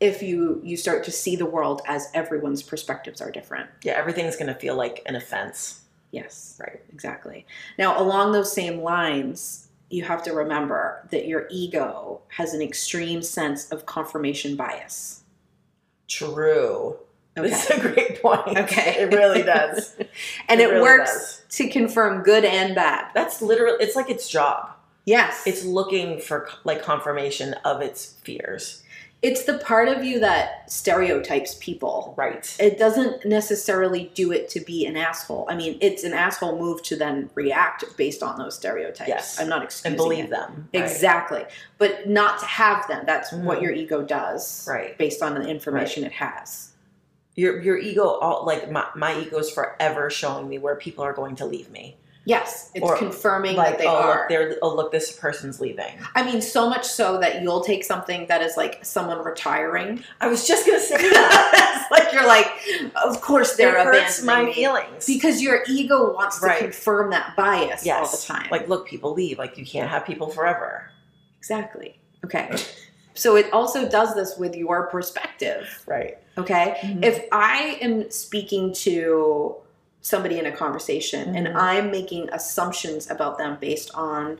if 0.00 0.22
you 0.22 0.60
you 0.64 0.76
start 0.76 1.04
to 1.04 1.10
see 1.12 1.36
the 1.36 1.46
world 1.46 1.80
as 1.86 2.08
everyone's 2.14 2.62
perspectives 2.62 3.20
are 3.20 3.30
different. 3.30 3.70
yeah, 3.82 3.92
everything's 3.92 4.36
gonna 4.36 4.54
feel 4.54 4.74
like 4.76 5.02
an 5.06 5.14
offense. 5.16 5.80
Yes. 6.10 6.56
Right. 6.60 6.80
Exactly. 6.92 7.44
Now, 7.78 8.00
along 8.00 8.32
those 8.32 8.52
same 8.52 8.82
lines, 8.82 9.66
you 9.90 10.04
have 10.04 10.22
to 10.24 10.32
remember 10.32 11.06
that 11.10 11.26
your 11.26 11.46
ego 11.50 12.20
has 12.28 12.54
an 12.54 12.62
extreme 12.62 13.20
sense 13.22 13.68
of 13.70 13.84
confirmation 13.86 14.54
bias. 14.56 15.22
True. 16.08 16.96
Okay. 17.36 17.50
That's 17.50 17.70
a 17.70 17.80
great 17.80 18.22
point. 18.22 18.56
Okay. 18.56 18.96
It 19.00 19.12
really 19.12 19.42
does. 19.54 19.96
and 20.48 20.60
it, 20.60 20.66
really 20.68 20.82
works 20.82 21.10
does. 21.10 21.56
to 21.56 21.68
confirm 21.68 22.22
good 22.22 22.44
and 22.44 22.74
bad. 22.74 23.10
That's 23.14 23.42
literally 23.42 23.78
it's 23.80 23.96
like 23.96 24.08
its 24.08 24.28
job. 24.28 24.70
Yes. 25.04 25.42
It's 25.46 25.64
looking 25.64 26.20
for 26.20 26.48
like 26.62 26.82
confirmation 26.82 27.54
of 27.64 27.82
its 27.82 28.14
fears. 28.22 28.83
It's 29.24 29.44
the 29.44 29.56
part 29.58 29.88
of 29.88 30.04
you 30.04 30.20
that 30.20 30.70
stereotypes 30.70 31.54
people. 31.54 32.12
Right. 32.16 32.54
It 32.60 32.78
doesn't 32.78 33.24
necessarily 33.24 34.10
do 34.14 34.32
it 34.32 34.50
to 34.50 34.60
be 34.60 34.84
an 34.84 34.96
asshole. 34.98 35.46
I 35.48 35.56
mean, 35.56 35.78
it's 35.80 36.04
an 36.04 36.12
asshole 36.12 36.58
move 36.58 36.82
to 36.84 36.96
then 36.96 37.30
react 37.34 37.84
based 37.96 38.22
on 38.22 38.38
those 38.38 38.54
stereotypes. 38.56 39.08
Yes. 39.08 39.40
I'm 39.40 39.48
not 39.48 39.64
excusing 39.64 39.92
And 39.92 39.96
believe 39.96 40.24
it. 40.26 40.30
them. 40.30 40.68
Right. 40.74 40.82
Exactly. 40.84 41.44
But 41.78 42.06
not 42.08 42.38
to 42.40 42.46
have 42.46 42.86
them. 42.86 43.04
That's 43.06 43.32
what 43.32 43.58
Mhm. 43.58 43.62
your 43.62 43.72
ego 43.72 44.02
does. 44.02 44.66
Right. 44.68 44.96
Based 44.98 45.22
on 45.22 45.34
the 45.34 45.48
information 45.48 46.04
it 46.04 46.12
has. 46.12 46.70
Your 47.34 47.60
your 47.62 47.78
ego 47.78 48.04
all 48.06 48.44
like 48.46 48.70
my, 48.70 48.86
my 48.94 49.18
ego 49.18 49.38
is 49.38 49.50
forever 49.50 50.08
showing 50.10 50.48
me 50.48 50.58
where 50.58 50.76
people 50.76 51.02
are 51.02 51.12
going 51.14 51.34
to 51.36 51.46
leave 51.46 51.70
me. 51.70 51.96
Yes. 52.26 52.70
It's 52.74 52.82
Or, 52.82 52.96
confirming 52.96 53.56
Like 53.56 53.72
that 53.72 53.78
they 53.78 53.86
oh 53.86 53.94
are. 53.94 54.06
look 54.20 54.28
they're 54.30 54.56
oh 54.62 54.74
look 54.74 54.90
this 54.92 55.12
person's 55.12 55.60
leaving. 55.60 55.98
I 56.14 56.22
mean, 56.24 56.40
so 56.40 56.68
much 56.70 56.86
so 56.86 57.18
that 57.20 57.42
you'll 57.42 57.62
take 57.62 57.84
something 57.84 58.26
that 58.28 58.40
is 58.40 58.56
like 58.56 58.82
someone 58.84 59.22
retiring. 59.22 60.02
I 60.22 60.28
was 60.28 60.46
just 60.48 60.64
gonna 60.66 60.80
say 60.80 60.96
that. 61.10 61.88
like 61.90 62.12
you're 62.14 62.26
like, 62.26 62.46
of 63.04 63.20
course 63.20 63.56
they're 63.56 63.76
it 63.76 63.84
hurts 63.84 64.22
my 64.22 64.44
me. 64.46 64.54
feelings. 64.54 65.04
Because 65.06 65.42
your 65.42 65.64
ego 65.68 66.14
wants 66.14 66.40
to 66.40 66.56
confirm 66.56 67.10
that 67.10 67.36
bias 67.36 67.84
yes. 67.84 67.98
all 67.98 68.10
the 68.10 68.40
time. 68.40 68.48
Like 68.50 68.68
look, 68.68 68.86
people 68.86 69.12
leave. 69.12 69.38
Like 69.38 69.58
you 69.58 69.66
can't 69.66 69.90
have 69.90 70.06
people 70.06 70.28
forever. 70.28 70.90
exactly. 71.38 71.98
Okay. 72.24 72.56
So 73.16 73.36
it 73.36 73.52
also 73.52 73.88
does 73.88 74.12
this 74.16 74.36
with 74.36 74.56
your 74.56 74.88
perspective. 74.88 75.84
Right. 75.86 76.18
Okay. 76.36 76.76
Mhm. 76.82 77.04
If 77.04 77.22
I 77.30 77.78
am 77.80 78.10
speaking 78.10 78.72
to 78.74 79.54
somebody 80.04 80.38
in 80.38 80.44
a 80.44 80.52
conversation 80.52 81.34
and 81.34 81.48
Mhm. 81.48 81.56
I'm 81.56 81.90
making 81.90 82.28
assumptions 82.30 83.10
about 83.10 83.38
them 83.38 83.56
based 83.58 83.90
on, 83.94 84.38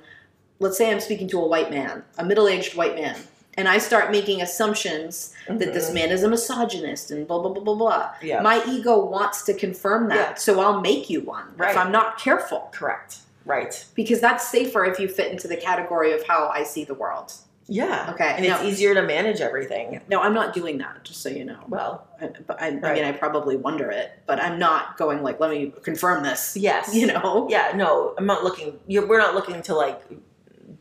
let's 0.61 0.77
say 0.77 0.91
I'm 0.93 1.01
speaking 1.01 1.27
to 1.29 1.41
a 1.41 1.47
white 1.47 1.71
man, 1.71 2.05
a 2.19 2.25
middle 2.25 2.47
aged 2.47 2.77
white 2.77 2.95
man, 2.95 3.17
and 3.57 3.67
I 3.67 3.79
start 3.79 4.11
making 4.11 4.43
assumptions 4.43 5.33
that 5.49 5.73
this 5.73 5.89
Mhm. 5.91 5.95
man 5.95 6.11
is 6.11 6.23
a 6.23 6.29
misogynist 6.29 7.11
and 7.11 7.27
blah, 7.27 7.39
blah, 7.39 7.51
blah, 7.51 7.63
blah, 7.63 7.75
blah. 7.75 8.11
Yeah. 8.21 8.43
My 8.43 8.63
ego 8.67 8.99
wants 8.99 9.43
to 9.45 9.55
confirm 9.55 10.09
that. 10.11 10.17
Yeah. 10.17 10.35
So 10.35 10.61
I'll 10.61 10.81
make 10.83 11.09
you 11.09 11.23
one 11.23 11.55
Right. 11.57 11.71
if 11.71 11.79
I'm 11.79 11.91
not 11.91 12.19
careful. 12.19 12.69
Correct. 12.73 13.17
Right. 13.47 13.85
Because 13.95 14.21
that's 14.21 14.47
safer 14.47 14.85
if 14.85 14.99
you 15.01 15.09
fit 15.09 15.33
into 15.33 15.49
the 15.49 15.57
category 15.57 16.13
of 16.13 16.27
how 16.27 16.49
I 16.49 16.63
see 16.65 16.85
the 16.85 16.95
world. 16.95 17.33
Yeah. 17.67 18.11
Okay. 18.15 18.35
And 18.37 18.45
it's 18.45 18.63
easier 18.63 18.95
to 18.95 19.03
manage 19.03 19.41
everything. 19.41 20.01
no, 20.09 20.21
I'm 20.21 20.35
not 20.35 20.55
doing 20.55 20.79
that, 20.79 21.05
just 21.05 21.23
so 21.23 21.29
you 21.29 21.45
know. 21.45 21.61
Well, 21.69 22.07
I, 22.21 22.31
but 22.47 22.61
I, 22.61 22.69
I 22.69 22.95
mean, 22.95 23.05
I 23.05 23.13
probably 23.13 23.57
wonder 23.57 23.91
it, 23.91 24.13
but 24.27 24.41
I'm 24.41 24.59
not 24.59 24.97
going 24.97 25.23
like, 25.23 25.41
let 25.41 25.51
me 25.51 25.73
confirm 25.83 26.23
this. 26.23 26.57
yes. 26.57 26.95
You 26.95 27.07
know? 27.07 27.47
Yeah, 27.51 27.73
no, 27.75 28.15
I'm 28.19 28.27
not 28.27 28.45
looking. 28.45 28.79
You're, 28.87 29.07
we're 29.07 29.19
not 29.19 29.35
looking 29.35 29.63
to 29.63 29.75
like 29.75 30.01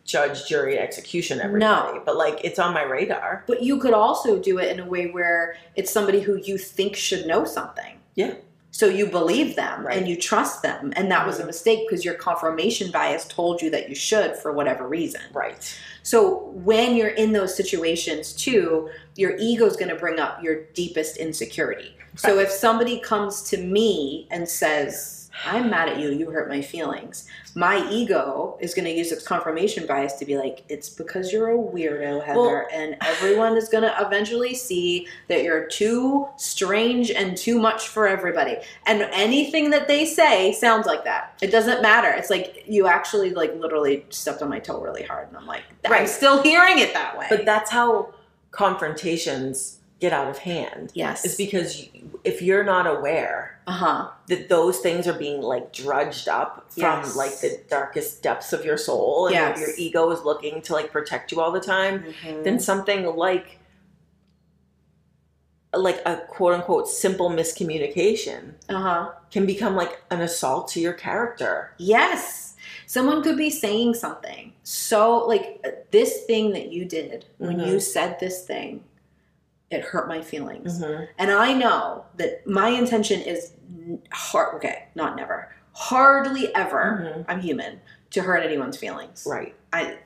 judge, 0.05 0.47
jury, 0.47 0.77
execution 0.77 1.39
everybody, 1.39 1.99
but 2.05 2.17
like 2.17 2.43
it's 2.43 2.59
on 2.59 2.73
my 2.73 2.83
radar. 2.83 3.43
But 3.47 3.63
you 3.63 3.79
could 3.79 3.93
also 3.93 4.39
do 4.39 4.57
it 4.59 4.71
in 4.71 4.79
a 4.79 4.85
way 4.85 5.09
where 5.09 5.55
it's 5.75 5.91
somebody 5.91 6.19
who 6.19 6.35
you 6.37 6.57
think 6.57 6.95
should 6.95 7.25
know 7.25 7.45
something. 7.45 7.99
Yeah. 8.15 8.35
So 8.73 8.87
you 8.87 9.05
believe 9.05 9.55
them 9.55 9.85
Right. 9.85 9.97
and 9.97 10.07
you 10.07 10.17
trust 10.17 10.63
them, 10.63 10.91
and 10.95 11.09
that 11.11 11.27
was 11.27 11.37
a 11.39 11.43
Mhm. 11.43 11.47
mistake 11.47 11.87
because 11.87 12.03
your 12.03 12.15
confirmation 12.15 12.89
bias 12.89 13.23
told 13.25 13.61
you 13.61 13.69
that 13.69 13.87
you 13.87 13.93
should 13.93 14.35
for 14.35 14.51
whatever 14.51 14.87
reason. 14.87 15.21
Right. 15.31 15.55
So 16.01 16.51
when 16.65 16.95
you're 16.95 17.09
in 17.09 17.33
those 17.33 17.55
situations 17.55 18.33
too, 18.33 18.89
your 19.15 19.37
ego 19.37 19.67
is 19.67 19.75
going 19.75 19.89
to 19.89 19.95
bring 19.95 20.19
up 20.19 20.43
your 20.43 20.63
deepest 20.73 21.17
insecurity. 21.17 21.95
So 22.15 22.39
if 22.39 22.49
somebody 22.49 22.99
comes 22.99 23.43
to 23.51 23.57
me 23.57 24.27
and 24.31 24.49
says, 24.49 25.22
I'm 25.45 25.69
mad 25.69 25.89
at 25.89 25.99
you, 25.99 26.09
you 26.11 26.29
hurt 26.29 26.47
my 26.47 26.61
feelings, 26.61 27.27
my 27.55 27.87
ego 27.89 28.57
is 28.61 28.73
going 28.73 28.85
to 28.85 28.91
use 28.91 29.11
its 29.11 29.25
confirmation 29.27 29.87
bias 29.87 30.13
to 30.13 30.25
be 30.25 30.37
like, 30.37 30.63
it's 30.69 30.89
because 30.89 31.33
you're 31.33 31.49
a 31.51 31.57
weirdo, 31.57 32.23
Heather, 32.23 32.39
Well- 32.39 32.67
and 32.71 32.95
everyone 33.01 33.57
is 33.57 33.67
going 33.67 33.83
to 33.83 33.95
eventually 33.99 34.53
see 34.53 35.07
that 35.29 35.43
you're 35.43 35.65
too 35.65 36.27
strange 36.37 37.09
and 37.11 37.35
too 37.35 37.57
much 37.59 37.87
for 37.87 38.07
everybody. 38.07 38.57
And 38.85 39.01
anything 39.11 39.71
that 39.71 39.87
they 39.87 40.05
say 40.05 40.53
sounds 40.53 40.85
like 40.85 41.03
that. 41.05 41.33
It 41.41 41.51
doesn't 41.51 41.81
matter. 41.81 42.09
It's 42.09 42.29
like 42.29 42.63
you 42.67 42.87
actually 42.87 43.31
like 43.31 43.55
literally 43.55 44.05
stepped 44.09 44.41
on 44.43 44.49
my 44.49 44.59
toe 44.59 44.79
really 44.81 45.03
hard 45.03 45.27
and 45.29 45.37
I'm 45.37 45.47
like, 45.47 45.63
I'm 45.85 45.91
Right. 45.91 46.09
still 46.09 46.41
hearing 46.43 46.77
it 46.79 46.93
that 46.93 47.17
way. 47.17 47.25
But 47.29 47.43
that's 47.45 47.71
how 47.71 48.13
confrontations 48.51 49.79
get 50.03 50.11
out 50.11 50.29
of 50.29 50.37
hand. 50.39 50.91
yes. 50.93 51.23
It's 51.23 51.35
because 51.35 51.69
you, 51.79 52.19
if 52.25 52.41
you're 52.41 52.65
not 52.75 52.85
aware 52.85 53.57
uh-huh. 53.67 54.09
that 54.27 54.49
those 54.49 54.79
things 54.79 55.07
are 55.07 55.17
being 55.27 55.41
like 55.41 55.71
drudged 55.71 56.27
up 56.27 56.51
from 56.71 56.81
Yes. 56.83 57.15
like 57.15 57.39
the 57.39 57.51
darkest 57.69 58.21
depths 58.21 58.51
of 58.51 58.65
your 58.65 58.75
soul 58.77 59.27
and 59.27 59.33
Yes. 59.35 59.59
your 59.61 59.69
ego 59.77 60.11
is 60.11 60.21
looking 60.25 60.61
to 60.63 60.73
like 60.73 60.91
protect 60.91 61.31
you 61.31 61.39
all 61.39 61.53
the 61.53 61.61
time, 61.61 62.03
then 62.43 62.59
something 62.59 63.05
like 63.15 63.59
like 65.73 65.99
a 66.05 66.17
quote 66.27 66.53
unquote 66.53 66.87
simple 66.89 67.29
miscommunication 67.29 68.41
uh-huh. 68.69 69.09
can 69.31 69.45
become 69.45 69.73
like 69.75 70.03
an 70.11 70.19
assault 70.21 70.67
to 70.73 70.79
your 70.81 70.93
character. 70.93 71.73
Yes. 71.77 72.55
Someone 72.85 73.23
could 73.23 73.37
be 73.37 73.49
saying 73.49 73.93
something. 73.95 74.51
So, 74.63 75.25
like, 75.25 75.45
this 75.91 76.23
thing 76.25 76.51
that 76.51 76.71
you 76.71 76.83
did 76.85 77.25
when 77.39 77.57
Mhm. 77.57 77.67
you 77.67 77.79
said 77.79 78.19
this 78.19 78.45
thing, 78.45 78.83
it 79.73 79.83
hurt 79.83 80.07
my 80.07 80.21
feelings. 80.21 80.81
Mm-hmm. 80.81 81.03
And 81.17 81.31
I 81.31 81.53
know 81.53 82.05
that 82.17 82.45
my 82.47 82.69
intention 82.69 83.21
is 83.21 83.53
hard, 84.11 84.55
okay, 84.55 84.85
not 84.95 85.15
never, 85.15 85.51
hardly 85.73 86.53
ever, 86.55 87.01
Mhm. 87.17 87.25
I'm 87.27 87.41
human, 87.41 87.81
to 88.11 88.21
hurt 88.21 88.43
anyone's 88.43 88.77
feelings. 88.77 89.25
Right. 89.27 89.55
I, 89.73 89.97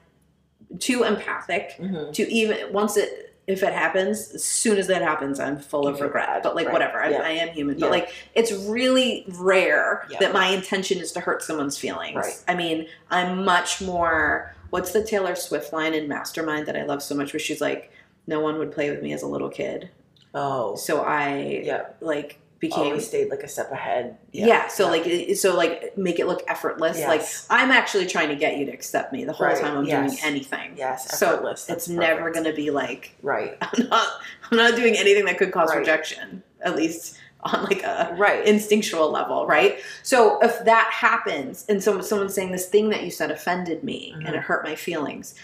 too 0.80 1.03
empathic 1.03 1.76
Mm-hmm. 1.80 2.11
to 2.11 2.32
even, 2.32 2.72
once 2.74 2.97
it, 2.97 3.36
if 3.47 3.63
it 3.63 3.72
happens, 3.72 4.32
as 4.34 4.43
soon 4.43 4.78
as 4.78 4.88
that 4.88 5.01
happens, 5.01 5.39
I'm 5.39 5.57
full 5.57 5.88
of 5.88 6.01
regret. 6.01 6.43
But 6.43 6.55
like, 6.55 6.65
right, 6.68 6.74
whatever, 6.74 7.01
I, 7.01 7.09
yeah. 7.11 7.22
I 7.22 7.30
am 7.30 7.47
human. 7.49 7.78
Yeah. 7.78 7.86
But 7.86 7.91
like, 7.91 8.09
it's 8.36 8.51
really 8.51 9.26
rare 9.39 10.05
Yeah. 10.09 10.20
that 10.20 10.34
my 10.34 10.47
intention 10.47 10.99
is 10.99 11.13
to 11.13 11.22
hurt 11.22 11.41
someone's 11.41 11.78
feelings. 11.78 12.15
Right. 12.18 12.43
I 12.47 12.55
mean, 12.55 12.88
I'm 13.09 13.45
much 13.45 13.82
more. 13.82 14.53
What's 14.70 14.91
the 14.91 15.01
Taylor 15.01 15.34
Swift 15.36 15.72
line 15.72 15.93
in 15.93 16.09
Mastermind 16.09 16.65
that 16.65 16.76
I 16.76 16.84
love 16.84 17.01
so 17.01 17.15
much, 17.15 17.32
where 17.32 17.39
she's 17.39 17.61
like, 17.61 17.89
"No 18.28 18.39
one 18.41 18.57
would 18.59 18.71
play 18.71 18.89
with 18.91 19.01
me 19.01 19.13
as 19.13 19.21
a 19.23 19.28
little 19.28 19.49
kid, 19.49 19.89
Oh. 20.36 20.75
so 20.75 21.01
I 21.01 21.61
Yeah. 21.65 21.86
like 22.01 22.39
became." 22.59 22.86
Always 22.86 23.07
stayed 23.07 23.30
like 23.30 23.43
a 23.43 23.47
step 23.47 23.71
ahead. 23.71 24.17
yeah. 24.32 24.67
So 24.67 24.88
like, 24.89 25.36
so 25.36 25.55
like, 25.55 25.97
make 25.97 26.19
it 26.19 26.28
look 26.28 26.43
effortless. 26.47 26.99
Like 27.03 27.21
I'm 27.49 27.71
actually 27.71 28.05
trying 28.07 28.30
to 28.30 28.36
get 28.36 28.57
you 28.57 28.65
to 28.65 28.71
accept 28.71 29.13
me 29.13 29.23
the 29.25 29.34
whole 29.34 29.47
Right, 29.47 29.59
time 29.61 29.78
I'm 29.78 29.86
yes. 29.86 30.11
doing 30.11 30.23
anything. 30.23 30.73
Yes, 30.75 31.17
So 31.17 31.34
effortless. 31.34 31.59
it's 31.61 31.67
That's 31.67 31.89
never 31.89 32.30
going 32.32 32.45
to 32.45 32.53
be 32.53 32.69
like 32.72 33.11
Right. 33.22 33.57
I'm 33.61 33.88
not. 33.89 34.07
I'm 34.52 34.57
not 34.57 34.76
doing 34.76 34.95
anything 34.97 35.26
that 35.26 35.38
could 35.38 35.52
cause 35.52 35.69
Right. 35.69 35.80
rejection. 35.80 36.43
At 36.61 36.76
least 36.76 37.18
on 37.43 37.64
like 37.65 37.84
a 37.84 38.15
Right. 38.18 38.43
instinctual 38.47 39.11
level, 39.11 39.45
right? 39.45 39.77
So 40.02 40.39
if 40.41 40.65
that 40.65 40.89
happens, 40.91 41.64
and 41.69 41.81
so 41.84 42.02
someone's 42.02 42.34
saying 42.34 42.52
this 42.52 42.65
thing 42.68 42.89
that 42.89 43.03
you 43.03 43.11
said 43.11 43.30
offended 43.30 43.84
me 43.84 44.11
and 44.15 44.23
Mhm. 44.26 44.34
it 44.34 44.39
hurt 44.39 44.64
my 44.64 44.73
feelings, 44.73 45.35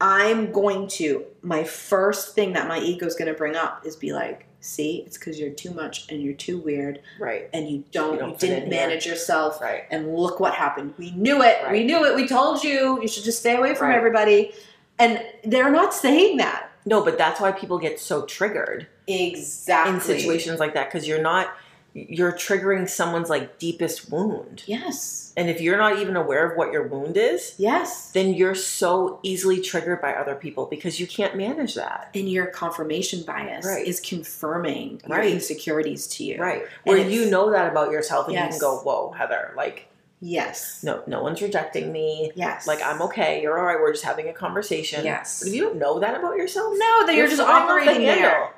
I'm 0.00 0.52
going 0.52 0.88
to 0.88 1.24
my 1.42 1.64
first 1.64 2.34
thing 2.34 2.52
that 2.52 2.68
my 2.68 2.78
ego 2.78 3.06
is 3.06 3.14
going 3.14 3.32
to 3.32 3.38
bring 3.38 3.56
up 3.56 3.86
is 3.86 3.96
be 3.96 4.12
like, 4.12 4.46
see, 4.60 5.02
it's 5.06 5.16
because 5.16 5.38
you're 5.38 5.50
too 5.50 5.70
much 5.70 6.10
and 6.10 6.20
you're 6.22 6.34
too 6.34 6.58
weird 6.58 7.00
right. 7.18 7.48
and 7.54 7.68
you 7.68 7.84
don't, 7.92 8.14
you, 8.14 8.18
don't 8.18 8.38
fit 8.38 8.48
didn't 8.48 8.64
in 8.64 8.72
here." 8.72 8.80
manage 8.88 9.06
yourself. 9.06 9.60
Right. 9.60 9.84
And 9.90 10.14
look 10.14 10.38
what 10.40 10.54
happened. 10.54 10.94
We 10.98 11.12
knew 11.12 11.42
it. 11.42 11.56
We 11.70 11.84
knew 11.84 12.04
it. 12.04 12.14
We 12.14 12.26
told 12.26 12.62
you. 12.62 13.00
You 13.00 13.08
should 13.08 13.24
just 13.24 13.38
stay 13.38 13.56
away 13.56 13.74
from 13.74 13.88
Right. 13.88 13.96
everybody. 13.96 14.52
And 14.98 15.22
they're 15.44 15.70
not 15.70 15.94
saying 15.94 16.38
that. 16.38 16.70
No, 16.84 17.02
but 17.04 17.16
that's 17.18 17.40
why 17.40 17.52
people 17.52 17.78
get 17.78 17.98
so 17.98 18.24
triggered 18.26 18.86
Exactly. 19.08 19.94
in 19.94 20.00
situations 20.00 20.60
like 20.60 20.74
that 20.74 20.90
because 20.90 21.06
you're 21.08 21.22
not 21.22 21.54
you're 21.96 22.32
triggering 22.32 22.86
someone's 22.88 23.30
like 23.30 23.58
deepest 23.58 24.10
wound. 24.10 24.62
Yes. 24.66 25.32
And 25.34 25.48
if 25.48 25.62
you're 25.62 25.78
not 25.78 25.98
even 25.98 26.14
aware 26.14 26.50
of 26.50 26.56
what 26.56 26.70
your 26.72 26.86
wound 26.88 27.16
is, 27.16 27.54
Yes. 27.56 28.10
then 28.12 28.34
you're 28.34 28.54
so 28.54 29.18
easily 29.22 29.60
triggered 29.62 30.02
by 30.02 30.12
other 30.12 30.34
people 30.34 30.66
because 30.66 31.00
you 31.00 31.06
can't 31.06 31.36
manage 31.36 31.74
that. 31.74 32.10
And 32.14 32.28
your 32.30 32.46
confirmation 32.46 33.22
bias 33.22 33.64
Right. 33.66 33.86
is 33.86 34.00
confirming 34.00 35.00
your 35.08 35.22
insecurities 35.22 36.06
to 36.08 36.24
you. 36.24 36.38
Right. 36.38 36.64
Where 36.84 36.98
you 36.98 37.30
know 37.30 37.50
that 37.50 37.70
about 37.70 37.90
yourself 37.90 38.26
and 38.28 38.36
you 38.36 38.42
can 38.46 38.58
go, 38.58 38.76
Whoa, 38.78 39.12
Heather, 39.16 39.52
like 39.56 39.88
Yes. 40.20 40.82
no 40.82 41.02
no 41.06 41.22
one's 41.22 41.42
rejecting 41.42 41.92
me. 41.92 42.32
Yes. 42.34 42.66
Like 42.66 42.82
I'm 42.82 43.00
okay, 43.02 43.42
you're 43.42 43.58
all 43.58 43.64
right, 43.66 43.78
we're 43.78 43.92
just 43.92 44.04
having 44.04 44.28
a 44.28 44.32
conversation. 44.32 45.04
Yes. 45.04 45.40
But 45.40 45.48
if 45.48 45.54
you 45.54 45.62
don't 45.62 45.76
know 45.76 45.98
that 46.00 46.14
about 46.18 46.36
yourself, 46.36 46.74
No, 46.76 47.06
that 47.06 47.14
you're, 47.14 47.28
just 47.28 47.40
off 47.40 47.46
the 47.46 47.52
operating 47.74 48.04
there. 48.06 48.50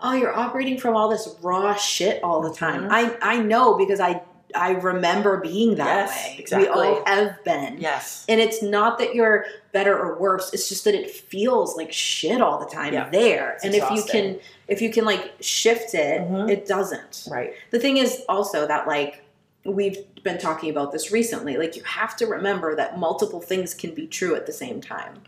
Oh, 0.00 0.12
you're 0.12 0.34
operating 0.36 0.78
from 0.78 0.94
all 0.94 1.08
this 1.08 1.28
raw 1.42 1.74
shit 1.74 2.22
all 2.22 2.40
the 2.42 2.52
time. 2.52 2.84
Mhm. 2.84 2.88
I 2.90 3.16
I 3.22 3.36
know 3.38 3.74
because 3.74 4.00
I 4.00 4.22
I 4.54 4.70
remember 4.72 5.38
being 5.38 5.74
that 5.76 6.08
Yes, 6.08 6.10
way. 6.28 6.36
exactly. 6.38 6.68
We 6.68 6.74
all 6.74 7.04
have 7.04 7.42
been. 7.44 7.78
Yes. 7.78 8.24
And 8.28 8.40
it's 8.40 8.62
not 8.62 8.98
that 8.98 9.14
you're 9.14 9.44
better 9.72 9.98
or 9.98 10.18
worse. 10.18 10.52
It's 10.54 10.68
just 10.68 10.84
that 10.84 10.94
it 10.94 11.10
feels 11.10 11.76
like 11.76 11.92
shit 11.92 12.40
all 12.40 12.58
the 12.58 12.66
time 12.66 12.94
Yeah. 12.94 13.08
there. 13.10 13.52
It's 13.54 13.64
and 13.64 13.74
if 13.74 13.90
you 13.90 14.02
can 14.04 14.38
if 14.68 14.80
you 14.80 14.90
can 14.90 15.04
like 15.04 15.32
shift 15.40 15.94
it, 15.94 16.20
Mhm. 16.22 16.50
it 16.50 16.66
doesn't. 16.66 17.26
Right. 17.30 17.54
The 17.70 17.78
thing 17.78 17.96
is 17.96 18.22
also 18.28 18.66
that 18.66 18.86
like 18.86 19.22
we've 19.64 19.98
been 20.22 20.38
talking 20.38 20.70
about 20.70 20.92
this 20.92 21.10
recently. 21.10 21.56
Like 21.56 21.74
you 21.76 21.82
have 21.82 22.16
to 22.16 22.26
remember 22.26 22.76
that 22.76 22.98
multiple 22.98 23.40
things 23.40 23.74
can 23.74 23.92
be 23.94 24.06
true 24.06 24.34
at 24.36 24.46
the 24.46 24.52
same 24.52 24.80
time. 24.80 25.22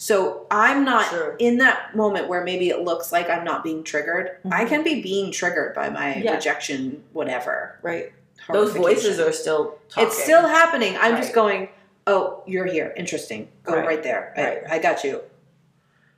So 0.00 0.46
I'm 0.50 0.84
not 0.84 1.06
True. 1.08 1.34
in 1.40 1.58
that 1.58 1.94
moment 1.96 2.28
where 2.28 2.44
maybe 2.44 2.68
it 2.68 2.82
looks 2.82 3.10
like 3.10 3.28
I'm 3.28 3.44
not 3.44 3.64
being 3.64 3.82
triggered. 3.82 4.38
I 4.50 4.64
Mhm. 4.64 4.68
can 4.68 4.82
be 4.84 5.02
being 5.02 5.32
triggered 5.32 5.74
by 5.74 5.90
my 5.90 6.14
Yeah. 6.16 6.34
rejection, 6.34 7.02
whatever. 7.12 7.78
Right. 7.82 8.12
Those 8.50 8.72
voices 8.72 9.18
are 9.18 9.32
still 9.32 9.78
talking. 9.88 10.06
It's 10.08 10.22
still 10.22 10.46
happening. 10.46 10.96
I'm 11.00 11.16
just 11.16 11.34
going, 11.34 11.68
oh, 12.06 12.42
you're 12.46 12.64
here. 12.66 12.94
Interesting. 12.96 13.48
Go 13.64 13.74
Right. 13.74 13.86
right, 13.86 14.02
there. 14.02 14.32
I- 14.36 14.42
Right. 14.44 14.62
I, 14.70 14.78
got 14.78 15.02
you. 15.02 15.20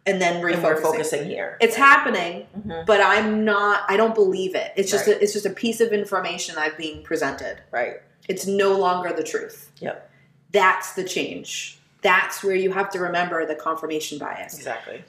And 0.07 0.20
then 0.20 0.35
and 0.36 0.43
we're 0.44 0.52
refocusing. 0.52 0.82
focusing 0.82 1.24
here. 1.24 1.57
It's 1.61 1.74
happening, 1.77 2.47
Mhm. 2.59 2.85
but 2.86 3.01
I'm 3.01 3.44
not. 3.47 3.85
I 3.89 3.97
don't 3.97 4.15
believe 4.15 4.55
it. 4.55 4.73
It's 4.77 4.90
just 4.90 5.07
Right. 5.07 5.16
a, 5.16 5.23
it's 5.23 5.32
just 5.32 5.47
a 5.47 5.51
piece 5.51 5.81
of 5.81 5.93
information 5.93 6.55
I'm 6.59 6.73
being 6.77 7.02
presented. 7.02 7.59
Right. 7.70 8.01
It's 8.28 8.47
no 8.47 8.73
longer 8.73 9.12
the 9.12 9.23
truth. 9.24 9.70
Yep. 9.78 10.09
That's 10.52 10.93
the 10.93 11.05
change. 11.05 11.80
That's 12.02 12.43
where 12.43 12.56
you 12.56 12.72
have 12.72 12.90
to 12.90 12.98
remember 13.01 13.44
the 13.47 13.55
confirmation 13.55 14.18
bias. 14.18 14.55
Exactly. 14.56 15.05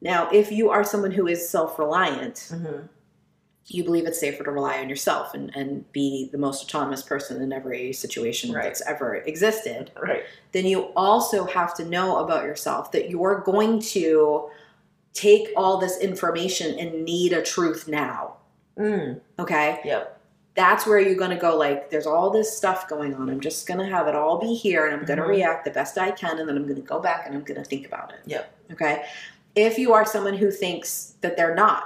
Now, 0.00 0.28
if 0.30 0.52
you 0.52 0.70
are 0.70 0.84
someone 0.84 1.12
who 1.12 1.26
is 1.26 1.48
self-reliant, 1.48 2.48
hmm 2.50 2.80
you 3.66 3.82
believe 3.82 4.04
it's 4.06 4.20
safer 4.20 4.44
to 4.44 4.50
rely 4.50 4.78
on 4.78 4.90
yourself 4.90 5.32
and, 5.32 5.50
and 5.56 5.90
be 5.90 6.28
the 6.32 6.36
most 6.36 6.62
autonomous 6.64 7.00
person 7.00 7.40
in 7.40 7.50
every 7.50 7.94
situation 7.94 8.52
Right. 8.52 8.64
that's 8.64 8.82
ever 8.82 9.14
existed. 9.14 9.90
Right. 9.98 10.24
then 10.52 10.66
you 10.66 10.92
also 10.94 11.46
have 11.46 11.74
to 11.76 11.84
know 11.86 12.18
about 12.18 12.44
yourself 12.44 12.92
that 12.92 13.08
you're 13.08 13.40
going 13.40 13.80
to 13.80 14.50
take 15.14 15.48
all 15.56 15.78
this 15.78 15.98
information 15.98 16.78
and 16.78 17.06
need 17.06 17.32
a 17.32 17.40
truth 17.40 17.88
now. 17.88 18.34
Mm. 18.78 19.20
Okay? 19.38 19.80
Yep. 19.82 20.13
That's 20.54 20.86
where 20.86 21.00
you're 21.00 21.16
going 21.16 21.30
to 21.30 21.36
go 21.36 21.56
like 21.56 21.90
there's 21.90 22.06
all 22.06 22.30
this 22.30 22.56
stuff 22.56 22.88
going 22.88 23.14
on. 23.14 23.28
I'm 23.28 23.40
just 23.40 23.66
going 23.66 23.80
to 23.80 23.86
have 23.86 24.06
it 24.06 24.14
all 24.14 24.38
be 24.38 24.54
here 24.54 24.86
and 24.86 24.94
I'm 24.94 25.04
going 25.04 25.18
to 25.18 25.24
Mhm. 25.24 25.28
react 25.28 25.64
the 25.64 25.70
best 25.72 25.98
I 25.98 26.12
can 26.12 26.38
and 26.38 26.48
then 26.48 26.56
I'm 26.56 26.62
going 26.64 26.76
to 26.76 26.80
go 26.82 27.00
back 27.00 27.24
and 27.26 27.34
I'm 27.34 27.42
going 27.42 27.60
to 27.60 27.68
think 27.68 27.86
about 27.86 28.12
it. 28.12 28.20
Yep. 28.26 28.52
Okay? 28.72 29.04
If 29.56 29.78
you 29.78 29.92
are 29.94 30.04
someone 30.04 30.34
who 30.34 30.50
thinks 30.50 31.14
that 31.22 31.36
they're 31.36 31.54
not 31.56 31.84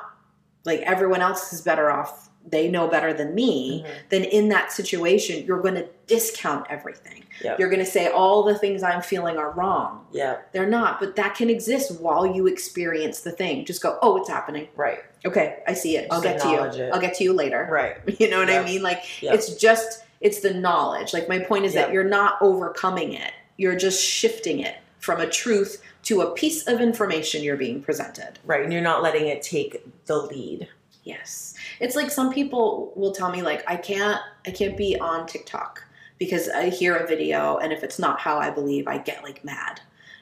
like 0.65 0.81
everyone 0.81 1.23
else 1.23 1.53
is 1.53 1.63
better 1.63 1.91
off, 1.91 2.29
they 2.47 2.69
know 2.69 2.89
better 2.89 3.13
than 3.13 3.35
me, 3.35 3.83
Mhm. 3.87 3.91
then 4.11 4.25
in 4.25 4.49
that 4.51 4.71
situation 4.73 5.45
you're 5.47 5.61
going 5.61 5.75
to 5.75 5.87
discount 6.07 6.67
everything. 6.69 7.25
Yep. 7.43 7.59
You're 7.59 7.69
going 7.71 7.85
to 7.85 7.91
say 7.91 8.09
all 8.09 8.43
the 8.43 8.55
things 8.59 8.83
I'm 8.83 9.01
feeling 9.03 9.37
are 9.39 9.51
wrong. 9.53 10.07
yeah 10.13 10.39
They're 10.53 10.67
not, 10.67 10.99
but 11.01 11.17
that 11.17 11.35
can 11.35 11.49
exist 11.49 12.01
while 12.01 12.27
you 12.27 12.47
experience 12.47 13.21
the 13.21 13.31
thing. 13.33 13.65
Just 13.65 13.83
go, 13.83 13.99
oh, 14.03 14.17
it's 14.19 14.29
happening. 14.29 14.69
Right. 14.77 15.01
Okay, 15.27 15.59
I 15.67 15.75
see 15.75 15.97
it. 15.97 16.07
I'll 16.11 16.21
Just 16.23 16.37
get 16.39 16.43
to 16.43 16.49
you. 16.79 16.85
it. 16.85 16.91
I'll 16.93 17.01
get 17.01 17.15
to 17.15 17.25
you 17.25 17.33
later. 17.33 17.67
Right. 17.71 17.97
You 18.21 18.29
know 18.31 18.39
what 18.39 18.51
I 18.51 18.63
mean? 18.65 18.83
Like 18.83 19.23
Yep. 19.23 19.35
it's 19.35 19.55
just 19.57 20.05
it's 20.21 20.41
the 20.41 20.53
knowledge. 20.55 21.13
Like 21.13 21.29
my 21.29 21.39
point 21.39 21.65
is 21.65 21.75
Yep. 21.75 21.87
that 21.87 21.93
you're 21.93 22.05
not 22.05 22.39
overcoming 22.41 23.13
it. 23.15 23.33
You're 23.57 23.77
just 23.77 24.03
shifting 24.05 24.61
it 24.61 24.77
from 25.01 25.21
a 25.21 25.27
truth 25.29 25.83
to 26.05 26.23
a 26.23 26.31
piece 26.35 26.67
of 26.67 26.81
information 26.81 27.43
you're 27.43 27.57
being 27.57 27.83
presented. 27.83 28.39
Right. 28.45 28.63
And 28.63 28.73
you're 28.73 28.83
not 28.83 29.03
letting 29.03 29.27
it 29.27 29.43
take 29.43 29.83
the 30.07 30.17
lead. 30.19 30.69
Yes. 31.05 31.55
It's 31.81 31.97
like 31.97 32.11
some 32.11 32.33
people 32.33 32.93
will 32.97 33.13
tell 33.13 33.31
me 33.31 33.43
like 33.43 33.63
I 33.71 33.77
can't 33.77 34.21
I 34.47 34.51
can't 34.51 34.77
be 34.77 34.99
on 34.99 35.27
TikTok 35.27 35.85
because 36.19 36.49
I 36.49 36.69
hear 36.69 36.97
a 36.97 37.07
video 37.07 37.59
and 37.59 37.73
if 37.73 37.83
it's 37.85 37.99
not 37.99 38.21
how 38.21 38.39
I 38.39 38.51
believe, 38.51 38.87
I 38.89 38.99
get 38.99 39.23
like 39.23 39.45
mad. 39.45 39.81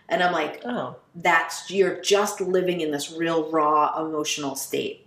And 0.09 0.23
I'm 0.23 0.33
like, 0.33 0.63
Oh. 0.65 0.97
that's 1.17 1.71
you're 1.71 2.01
just 2.01 2.41
living 2.41 2.81
in 2.81 2.91
this 2.91 3.13
real 3.13 3.51
raw 3.51 4.01
emotional 4.05 4.55
state 4.57 5.03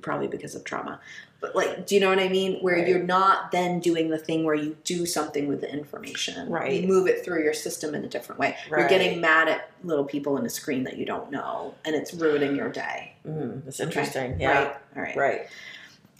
probably 0.00 0.26
because 0.26 0.54
of 0.54 0.64
trauma 0.64 0.98
but 1.42 1.54
like 1.54 1.86
do 1.86 1.94
you 1.94 2.00
know 2.00 2.08
what 2.08 2.18
i 2.18 2.26
mean 2.26 2.58
where 2.62 2.76
Right. 2.76 2.88
you're 2.88 3.02
not 3.02 3.52
then 3.52 3.78
doing 3.78 4.08
the 4.08 4.16
thing 4.16 4.42
where 4.44 4.54
you 4.54 4.74
do 4.84 5.04
something 5.04 5.46
with 5.48 5.60
the 5.60 5.70
information 5.70 6.48
Right. 6.48 6.80
you 6.80 6.88
move 6.88 7.06
it 7.08 7.22
through 7.22 7.42
your 7.42 7.52
system 7.52 7.94
in 7.94 8.02
a 8.02 8.08
different 8.08 8.38
way 8.40 8.56
you're 8.70 8.88
getting 8.88 9.20
mad 9.20 9.48
at 9.48 9.70
little 9.84 10.04
people 10.06 10.38
in 10.38 10.46
a 10.46 10.48
screen 10.48 10.84
that 10.84 10.96
you 10.96 11.04
don't 11.04 11.30
know 11.30 11.74
and 11.84 11.94
it's 11.94 12.14
ruining 12.14 12.56
your 12.56 12.70
day 12.70 13.12
Mm, 13.28 13.64
that's 13.66 13.80
Okay. 13.80 13.86
interesting. 13.86 14.40
Yeah. 14.40 14.58
right 14.64 14.76
all 14.96 15.02
right 15.02 15.16
Right. 15.16 15.40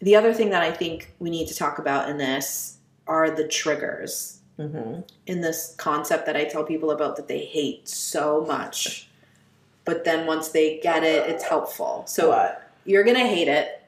the 0.00 0.14
other 0.16 0.34
thing 0.34 0.50
that 0.50 0.62
i 0.62 0.70
think 0.70 1.14
we 1.18 1.30
need 1.30 1.48
to 1.48 1.54
talk 1.56 1.78
about 1.78 2.10
in 2.10 2.18
this 2.18 2.76
are 3.06 3.30
the 3.30 3.48
triggers 3.48 4.40
Mm-hmm. 4.58 5.00
in 5.26 5.40
this 5.40 5.74
concept 5.78 6.26
that 6.26 6.36
I 6.36 6.44
tell 6.44 6.62
people 6.62 6.90
about 6.90 7.16
that 7.16 7.26
they 7.26 7.44
hate 7.46 7.88
so 7.88 8.44
much. 8.46 9.08
But 9.84 10.04
then 10.04 10.26
once 10.26 10.50
they 10.50 10.78
get 10.80 11.02
it, 11.02 11.28
it's 11.28 11.42
helpful. 11.42 12.04
So 12.06 12.28
what? 12.28 12.70
you're 12.84 13.02
going 13.02 13.16
to 13.16 13.26
hate 13.26 13.48
it, 13.48 13.82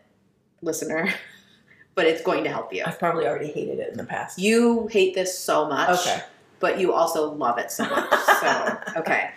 listener, 0.62 1.12
but 1.94 2.06
it's 2.06 2.22
going 2.22 2.44
to 2.44 2.50
help 2.50 2.72
you. 2.72 2.82
I've 2.84 2.98
probably 2.98 3.26
already 3.26 3.52
hated 3.52 3.78
it 3.78 3.90
in 3.92 3.98
the 3.98 4.04
past. 4.04 4.38
You 4.38 4.88
hate 4.88 5.14
this 5.14 5.38
so 5.38 5.68
much, 5.68 6.00
Okay. 6.00 6.22
but 6.60 6.80
you 6.80 6.92
also 6.92 7.30
love 7.30 7.58
it 7.58 7.70
so 7.70 7.84
much. 7.84 8.10
So, 8.40 8.78
okay. 8.96 9.30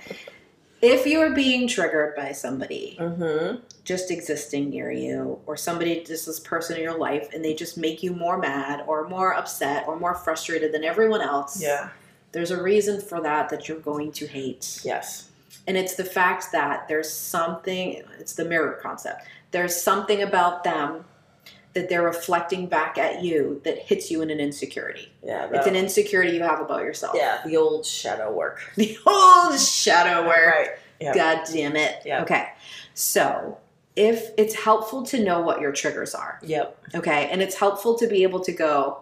If 0.82 1.08
you're 1.08 1.34
being 1.34 1.68
triggered 1.68 2.16
by 2.16 2.32
somebody 2.34 2.98
Mm-hmm. 3.00 3.58
just 3.84 4.12
existing 4.12 4.70
near 4.70 4.92
you, 4.92 5.40
or 5.46 5.58
somebody, 5.58 6.04
just 6.04 6.26
this 6.26 6.40
person 6.40 6.78
in 6.78 6.84
your 6.84 6.98
life, 6.98 7.30
and 7.34 7.44
they 7.44 7.54
just 7.54 7.78
make 7.78 8.04
you 8.04 8.14
more 8.14 8.38
mad 8.38 8.84
or 8.88 9.08
more 9.08 9.34
upset 9.34 9.88
or 9.88 9.98
more 10.00 10.14
frustrated 10.14 10.72
than 10.74 10.84
everyone 10.84 11.22
else, 11.22 11.62
Yeah. 11.62 11.90
there's 12.32 12.52
a 12.52 12.62
reason 12.62 13.02
for 13.02 13.22
that 13.22 13.50
that 13.50 13.68
you're 13.68 13.80
going 13.80 14.12
to 14.14 14.28
hate. 14.28 14.82
Yes. 14.84 15.30
And 15.68 15.76
it's 15.78 15.96
the 15.96 16.04
fact 16.06 16.52
that 16.52 16.88
there's 16.88 17.12
something, 17.12 18.04
it's 18.20 18.34
the 18.34 18.46
mirror 18.46 18.80
concept. 18.82 19.24
There's 19.52 19.76
something 19.76 20.22
about 20.22 20.64
them 20.64 21.06
that 21.78 21.90
they're 21.90 22.02
reflecting 22.02 22.66
back 22.66 22.98
at 22.98 23.24
you 23.24 23.62
that 23.64 23.78
hits 23.78 24.10
you 24.10 24.22
in 24.24 24.32
an 24.32 24.40
insecurity. 24.40 25.12
Yeah. 25.24 25.48
It's 25.54 25.68
an 25.68 25.76
insecurity 25.76 26.32
you 26.36 26.42
have 26.42 26.60
about 26.60 26.82
yourself. 26.84 27.16
yeah. 27.16 27.40
The 27.46 27.56
old 27.56 27.86
shadow 27.86 28.32
work. 28.34 28.60
The 28.76 28.98
old 29.06 29.60
shadow 29.60 30.28
work. 30.28 30.38
Right. 30.56 30.70
Yeah. 31.00 31.14
God 31.14 31.44
damn 31.54 31.76
it. 31.76 32.02
Yeah. 32.04 32.24
Okay. 32.24 32.48
So 32.96 33.60
if 33.96 34.32
it's 34.38 34.56
helpful 34.56 35.04
to 35.08 35.24
know 35.24 35.42
what 35.42 35.62
your 35.62 35.72
triggers 35.72 36.16
are, 36.16 36.40
Yep. 36.42 36.78
okay, 36.96 37.30
and 37.30 37.42
it's 37.42 37.56
helpful 37.56 37.96
to 38.00 38.08
be 38.08 38.24
able 38.24 38.40
to 38.42 38.52
go, 38.52 39.00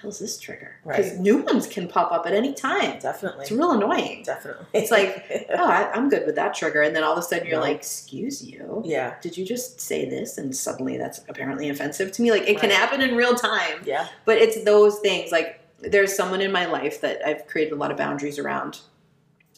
hell's 0.00 0.18
this 0.18 0.38
trigger? 0.38 0.76
Because 0.86 1.10
Right. 1.12 1.18
new 1.20 1.38
ones 1.38 1.66
can 1.66 1.88
pop 1.88 2.12
up 2.12 2.26
at 2.26 2.32
any 2.34 2.52
time. 2.54 2.98
Definitely. 2.98 3.42
It's 3.42 3.50
real 3.52 3.72
annoying. 3.72 4.22
Definitely. 4.24 4.66
It's 4.72 4.90
like, 4.90 5.46
oh, 5.58 5.64
I, 5.64 5.90
I'm 5.92 6.08
good 6.08 6.24
with 6.26 6.34
that 6.36 6.54
trigger. 6.54 6.82
And 6.82 6.94
then 6.94 7.04
all 7.04 7.12
of 7.12 7.18
a 7.18 7.22
sudden 7.22 7.46
you're 7.46 7.56
No. 7.56 7.62
like, 7.62 7.76
excuse 7.76 8.42
you. 8.44 8.82
yeah. 8.84 9.14
Did 9.20 9.36
you 9.36 9.44
just 9.44 9.80
say 9.80 10.08
this? 10.08 10.38
And 10.38 10.54
suddenly 10.54 10.96
that's 10.98 11.20
apparently 11.28 11.68
offensive 11.68 12.12
to 12.12 12.22
me. 12.22 12.30
Like 12.30 12.48
it 12.48 12.58
can 12.60 12.70
happen 12.70 13.00
in 13.00 13.16
real 13.16 13.34
time. 13.34 13.82
Yeah. 13.84 14.08
But 14.24 14.38
it's 14.38 14.62
those 14.64 14.98
things. 15.00 15.32
Like 15.32 15.60
there's 15.80 16.14
someone 16.16 16.40
in 16.40 16.52
my 16.52 16.66
life 16.66 17.00
that 17.02 17.20
I've 17.26 17.46
created 17.46 17.72
a 17.72 17.76
lot 17.76 17.90
of 17.90 17.96
boundaries 17.96 18.38
around. 18.38 18.80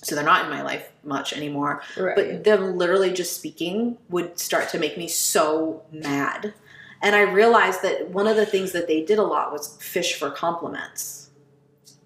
So 0.02 0.14
they're 0.14 0.24
not 0.24 0.44
in 0.46 0.50
my 0.50 0.62
life 0.62 0.90
much 1.04 1.34
anymore. 1.34 1.82
Right. 1.98 2.16
But 2.16 2.44
them 2.44 2.78
literally 2.78 3.12
just 3.12 3.36
speaking 3.36 3.98
would 4.08 4.38
start 4.38 4.70
to 4.70 4.78
make 4.78 4.96
me 4.96 5.08
so 5.08 5.82
mad. 5.92 6.54
And 7.02 7.16
I 7.16 7.22
realized 7.22 7.82
that 7.82 8.10
one 8.10 8.26
of 8.26 8.36
the 8.36 8.46
things 8.46 8.72
that 8.72 8.86
they 8.86 9.02
did 9.04 9.18
a 9.18 9.22
lot 9.22 9.52
was 9.52 9.76
fish 9.80 10.18
for 10.18 10.30
compliments. 10.30 11.30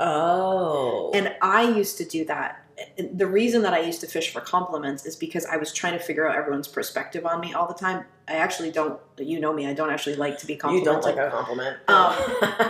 oh. 0.01 1.11
And 1.15 1.35
I 1.43 1.63
used 1.63 1.99
to 1.99 2.05
do 2.05 2.25
that. 2.27 2.61
The 2.99 3.27
reason 3.27 3.63
that 3.63 3.73
I 3.73 3.81
used 3.81 4.01
to 4.01 4.09
fish 4.09 4.33
for 4.33 4.41
compliments 4.41 5.07
is 5.07 5.15
because 5.15 5.47
I 5.47 5.57
was 5.57 5.73
trying 5.73 5.93
to 5.93 6.01
figure 6.01 6.29
out 6.29 6.35
everyone's 6.37 6.67
perspective 6.67 7.25
on 7.25 7.41
me 7.41 7.55
all 7.55 7.69
the 7.69 7.75
time. 7.75 8.05
I 8.27 8.35
actually 8.35 8.73
don't, 8.73 8.99
you 9.17 9.39
know 9.39 9.53
me, 9.53 9.67
I 9.69 9.75
don't 9.75 9.91
actually 9.91 10.17
like 10.17 10.39
to 10.39 10.47
be 10.47 10.55
you 10.55 10.59
complimented. 10.59 11.03
don't 11.03 11.17
like 11.17 11.27
a 11.29 11.31
compliment. 11.31 11.77
Um, 11.89 12.15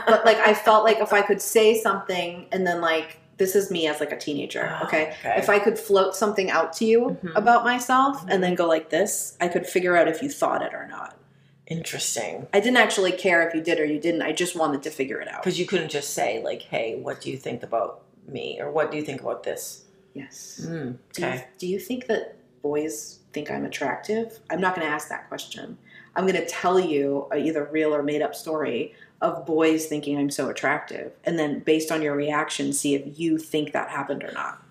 but 0.06 0.24
like 0.26 0.36
I 0.38 0.52
felt 0.52 0.84
like 0.84 0.98
if 0.98 1.12
I 1.14 1.22
could 1.22 1.40
say 1.40 1.80
something 1.80 2.46
and 2.52 2.66
then 2.66 2.82
like 2.82 3.18
this 3.38 3.56
is 3.56 3.70
me 3.70 3.86
as 3.88 3.98
like 3.98 4.12
a 4.12 4.16
teenager, 4.18 4.76
Oh, 4.80 4.86
okay? 4.86 5.14
okay. 5.20 5.34
If 5.38 5.48
I 5.48 5.58
could 5.58 5.78
float 5.78 6.14
something 6.14 6.50
out 6.50 6.72
to 6.74 6.84
you 6.84 7.18
Mhm. 7.24 7.32
about 7.34 7.64
myself 7.64 8.22
Mhm. 8.26 8.28
and 8.30 8.42
then 8.44 8.54
go 8.54 8.66
like 8.68 8.90
this, 8.90 9.36
I 9.40 9.48
could 9.48 9.66
figure 9.66 9.96
out 9.96 10.06
if 10.06 10.22
you 10.22 10.28
thought 10.28 10.60
it 10.62 10.74
or 10.74 10.86
not. 10.86 11.16
Interesting. 11.66 12.46
I 12.52 12.60
didn't 12.60 12.76
actually 12.76 13.12
care 13.12 13.46
if 13.46 13.54
you 13.54 13.62
did 13.62 13.80
or 13.80 13.84
you 13.84 13.98
didn't. 13.98 14.22
I 14.22 14.32
just 14.32 14.54
wanted 14.54 14.82
to 14.82 14.90
figure 14.90 15.18
it 15.20 15.28
out. 15.28 15.42
Because 15.42 15.58
you 15.58 15.66
couldn't 15.66 15.90
just 15.90 16.12
say 16.12 16.42
like, 16.42 16.62
"Hey, 16.62 16.96
what 16.96 17.20
do 17.20 17.30
you 17.30 17.38
think 17.38 17.62
about 17.62 18.02
me?" 18.28 18.58
or 18.60 18.70
"What 18.70 18.90
do 18.90 18.96
you 18.98 19.02
think 19.02 19.20
about 19.22 19.44
this?" 19.44 19.84
Yes. 20.12 20.60
Mm, 20.64 20.96
Do 21.12 21.22
you, 21.22 21.28
okay. 21.28 21.46
do 21.58 21.66
you 21.66 21.78
think 21.80 22.06
that 22.06 22.36
boys 22.62 23.18
think 23.32 23.50
I'm 23.50 23.64
attractive? 23.64 24.38
I'm 24.50 24.60
not 24.60 24.76
going 24.76 24.86
to 24.86 24.92
ask 24.92 25.08
that 25.08 25.28
question. 25.28 25.76
I'm 26.14 26.24
going 26.26 26.40
to 26.40 26.46
tell 26.46 26.78
you 26.78 27.26
a 27.32 27.36
either 27.38 27.64
real 27.72 27.94
or 27.94 28.02
made 28.02 28.22
up 28.22 28.34
story 28.34 28.94
of 29.20 29.44
boys 29.44 29.86
thinking 29.86 30.16
I'm 30.18 30.30
so 30.30 30.48
attractive. 30.48 31.12
And 31.24 31.38
then 31.38 31.60
based 31.60 31.90
on 31.90 32.02
your 32.02 32.14
reaction, 32.14 32.72
see 32.72 32.94
if 32.94 33.18
you 33.18 33.38
think 33.38 33.72
that 33.72 33.88
happened 33.88 34.22
or 34.22 34.30
not. 34.32 34.62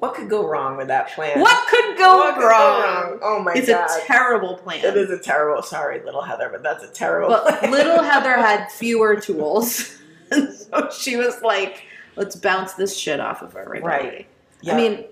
What 0.00 0.14
could 0.14 0.30
go 0.30 0.46
wrong 0.46 0.78
with 0.78 0.88
that 0.88 1.10
plan? 1.10 1.40
What 1.40 1.68
could 1.68 1.98
go, 1.98 2.16
What 2.16 2.34
could 2.34 2.40
go 2.40 2.48
wrong? 2.48 3.10
wrong? 3.10 3.18
Oh 3.22 3.42
my 3.42 3.52
it's 3.52 3.68
god. 3.68 3.84
It's 3.84 4.02
a 4.02 4.06
terrible 4.06 4.56
plan. 4.56 4.82
it 4.82 4.96
is 4.96 5.10
a 5.10 5.18
terrible. 5.18 5.62
Sorry, 5.62 6.02
little 6.02 6.22
Heather, 6.22 6.48
but 6.50 6.62
that's 6.62 6.82
a 6.82 6.88
terrible. 6.88 7.28
But 7.28 7.58
plan. 7.58 7.70
little 7.70 8.02
Heather 8.02 8.32
had 8.36 8.70
fewer 8.72 9.20
tools. 9.20 9.98
so 10.30 10.88
she 10.90 11.16
was 11.16 11.42
like, 11.42 11.84
let's 12.16 12.34
bounce 12.34 12.72
this 12.74 12.96
shit 12.96 13.20
off 13.20 13.42
of 13.42 13.54
everybody. 13.54 13.86
Right. 13.86 14.26
Yeah. 14.62 14.72
I 14.72 14.76
mean, 14.76 15.04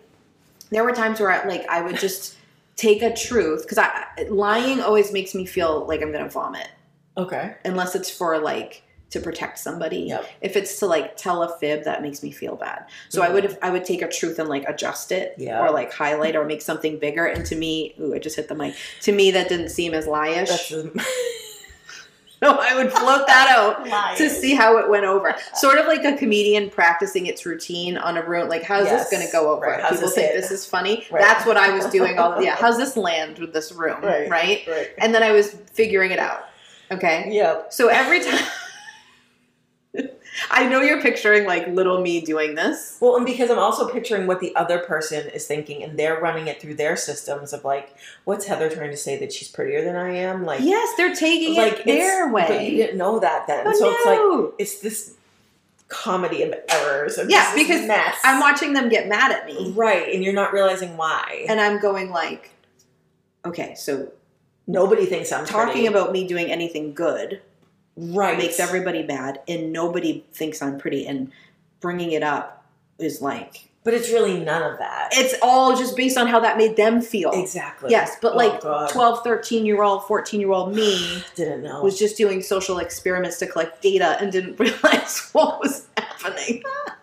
there 0.70 0.85
were 0.85 0.93
times 0.93 1.20
where 1.20 1.31
I, 1.31 1.47
like 1.47 1.69
I 1.69 1.82
would 1.82 1.98
just 1.98 2.36
take 2.77 3.02
a 3.02 3.15
truth 3.15 3.62
because 3.62 3.78
I 3.78 4.06
lying 4.31 4.81
always 4.81 5.12
makes 5.12 5.35
me 5.35 5.44
feel 5.44 5.86
like 5.86 6.01
I'm 6.01 6.12
gonna 6.12 6.28
vomit 6.31 6.69
okay. 7.16 7.56
unless 7.65 7.94
it's 7.94 8.09
for 8.10 8.39
like 8.39 8.85
to 9.10 9.20
protect 9.20 9.59
somebody. 9.59 10.01
Yep. 10.01 10.28
If 10.43 10.56
it's 10.56 10.78
to 10.80 10.86
like 10.86 11.16
tell 11.16 11.43
a 11.43 11.59
fib, 11.59 11.85
that 11.85 12.02
makes 12.02 12.22
me 12.22 12.30
feel 12.30 12.56
bad. 12.56 12.86
So 13.09 13.22
I 13.22 13.30
would 13.30 13.44
mm-hmm. 13.44 13.64
I 13.64 13.70
would 13.70 13.85
take 13.85 14.02
a 14.02 14.09
truth 14.09 14.39
and 14.39 14.48
like 14.48 14.64
adjust 14.68 15.12
it 15.12 15.35
Yeah. 15.39 15.62
or 15.64 15.70
like 15.70 15.93
highlight 15.93 16.36
or 16.36 16.44
make 16.44 16.62
something 16.62 16.98
bigger. 16.98 17.26
And 17.26 17.44
to 17.47 17.56
me, 17.56 17.94
ooh, 18.01 18.14
I 18.14 18.18
just 18.18 18.36
hit 18.36 18.48
the 18.48 18.55
mic. 18.55 18.74
To 19.02 19.12
me, 19.12 19.30
that 19.30 19.48
didn't 19.48 19.70
seem 19.70 19.94
as 19.94 20.06
lieish. 20.06 20.72
No, 22.43 22.59
I 22.60 22.74
would 22.76 22.93
float 22.93 23.26
that 23.26 23.48
out 23.51 23.86
to 24.18 24.28
see 24.28 24.55
how 24.55 24.76
it 24.76 24.89
went 24.90 25.05
over. 25.05 25.35
Sort 25.55 25.78
of 25.78 25.86
like 25.86 26.05
a 26.05 26.16
comedian 26.16 26.68
practicing 26.68 27.26
its 27.26 27.47
routine 27.47 27.97
on 27.97 28.16
a 28.18 28.22
room. 28.26 28.48
Like, 28.48 28.62
how's 28.62 28.86
Yes. 28.86 29.09
this 29.09 29.18
going 29.18 29.26
to 29.26 29.32
go 29.32 29.51
over? 29.51 29.66
Right. 29.66 29.82
People 29.82 29.97
this 30.02 30.14
think 30.14 30.32
hit? 30.32 30.40
this 30.40 30.51
is 30.51 30.66
funny. 30.66 31.06
Right. 31.10 31.22
That's 31.22 31.47
what 31.47 31.56
I 31.56 31.70
was 31.70 31.86
doing. 31.86 32.18
All 32.18 32.43
yeah. 32.43 32.56
How's 32.56 32.76
this 32.76 32.97
land 32.97 33.39
with 33.39 33.55
this 33.55 33.72
room? 33.72 34.02
Right. 34.02 34.28
right? 34.28 34.64
Right. 34.68 34.90
And 34.98 35.14
then 35.14 35.22
I 35.22 35.32
was 35.32 35.52
figuring 35.72 36.10
it 36.10 36.18
out. 36.18 36.44
Okay. 36.90 37.28
Yep. 37.30 37.72
So 37.72 37.89
every 37.89 38.22
time. 38.22 38.44
I 40.51 40.66
know 40.69 40.81
you're 40.81 41.01
picturing 41.02 41.44
like 41.47 41.66
little 41.69 42.01
me 42.01 42.20
doing 42.20 42.55
this. 42.55 42.97
Well, 43.01 43.16
and 43.16 43.24
because 43.27 43.51
I'm 43.51 43.59
also 43.59 43.89
picturing 43.89 44.27
what 44.27 44.40
the 44.40 44.55
other 44.56 44.78
person 44.78 45.28
is 45.28 45.47
thinking, 45.47 45.82
and 45.82 45.98
they're 45.98 46.20
running 46.20 46.47
it 46.47 46.60
through 46.60 46.74
their 46.74 46.97
systems 46.97 47.52
of 47.52 47.65
like, 47.65 47.94
what's 48.24 48.47
Heather 48.47 48.70
trying 48.70 48.90
to 48.90 48.97
say 48.97 49.19
that 49.19 49.32
she's 49.32 49.48
prettier 49.48 49.85
than 49.85 49.97
I 49.97 50.10
am? 50.16 50.44
Like, 50.44 50.60
Yes, 50.62 50.97
they're 50.97 51.15
taking 51.15 51.56
like 51.56 51.81
it 51.81 51.86
their 51.86 52.32
way. 52.32 52.47
But 52.48 52.65
you 52.65 52.77
didn't 52.77 52.98
know 52.98 53.19
that 53.20 53.47
then, 53.47 53.65
Oh, 53.66 53.73
so 53.73 53.90
it's 53.90 54.06
like 54.06 54.55
it's 54.59 54.81
this 54.81 55.15
comedy 55.89 56.43
of 56.43 56.55
errors. 56.69 57.19
Of 57.19 57.31
Yeah, 57.31 57.52
because 57.55 57.86
mess. 57.86 58.16
I'm 58.24 58.40
watching 58.40 58.73
them 58.74 58.89
get 58.89 59.09
mad 59.09 59.32
at 59.32 59.47
me. 59.47 59.73
right, 59.73 60.12
and 60.15 60.23
you're 60.23 60.35
not 60.35 60.52
realizing 60.52 60.97
why. 60.97 61.47
And 61.48 61.60
I'm 61.60 61.81
going 61.81 62.10
like, 62.10 62.51
okay, 63.44 63.74
so 63.74 64.12
nobody 64.66 65.06
thinks 65.06 65.32
I'm 65.32 65.47
talking 65.47 65.73
pretty. 65.73 65.86
about 65.86 66.12
me 66.12 66.27
doing 66.28 66.51
anything 66.51 66.93
good 66.93 67.40
right 68.01 68.39
makes 68.39 68.61
everybody 68.61 69.03
bad 69.03 69.41
and 69.49 69.73
nobody 69.73 70.25
thinks 70.33 70.62
i'm 70.62 70.79
pretty 70.79 71.07
and 71.07 71.33
bringing 71.81 72.12
it 72.12 72.23
up 72.23 72.65
is 72.99 73.20
like 73.20 73.69
But 73.85 73.95
it's 73.95 74.09
really 74.11 74.39
none 74.45 74.62
of 74.62 74.79
that. 74.79 75.09
it's 75.12 75.35
all 75.43 75.75
just 75.77 75.97
based 75.97 76.16
on 76.19 76.27
how 76.29 76.39
that 76.41 76.57
made 76.59 76.77
them 76.77 77.01
feel 77.01 77.31
exactly. 77.33 77.91
yes 77.91 78.16
but 78.23 78.35
Oh, 78.35 78.37
like 78.37 78.61
God. 78.61 78.91
12 78.91 79.25
13 79.25 79.66
year 79.66 79.83
old 79.83 80.05
14 80.07 80.39
year 80.41 80.51
old 80.53 80.75
me 80.75 81.23
didn't 81.35 81.62
know. 81.62 81.83
was 81.83 81.99
just 81.99 82.16
doing 82.16 82.43
social 82.43 82.79
experiments 82.79 83.39
to 83.39 83.47
collect 83.47 83.83
data 83.83 84.16
and 84.20 84.31
didn't 84.33 84.59
realize 84.61 85.29
what 85.33 85.59
was 85.61 85.87
happening 85.97 86.62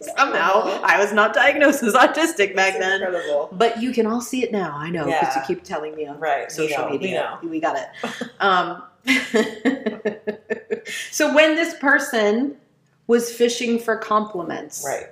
somehow 0.00 0.80
i 0.84 0.98
was 0.98 1.12
not 1.12 1.34
diagnosed 1.34 1.82
as 1.82 1.94
autistic 1.94 2.54
back 2.54 2.74
It's 2.74 2.78
then 2.78 3.02
Incredible. 3.02 3.48
but 3.52 3.80
you 3.82 3.92
can 3.92 4.06
all 4.06 4.20
see 4.20 4.42
it 4.44 4.52
now 4.52 4.74
i 4.76 4.88
know 4.90 5.04
because 5.06 5.22
Yeah. 5.34 5.40
you 5.40 5.46
keep 5.46 5.64
telling 5.64 5.94
me 5.96 6.06
on 6.06 6.18
Right. 6.20 6.50
social 6.50 6.86
we 6.90 6.98
media. 6.98 7.38
know. 7.42 7.48
We, 7.48 7.60
got 7.60 7.76
it. 7.76 7.88
Um, 8.40 8.82
so 11.10 11.34
when 11.34 11.54
this 11.56 11.74
person 11.78 12.56
was 13.06 13.32
fishing 13.32 13.78
for 13.78 13.96
compliments, 13.96 14.84
Right. 14.86 15.06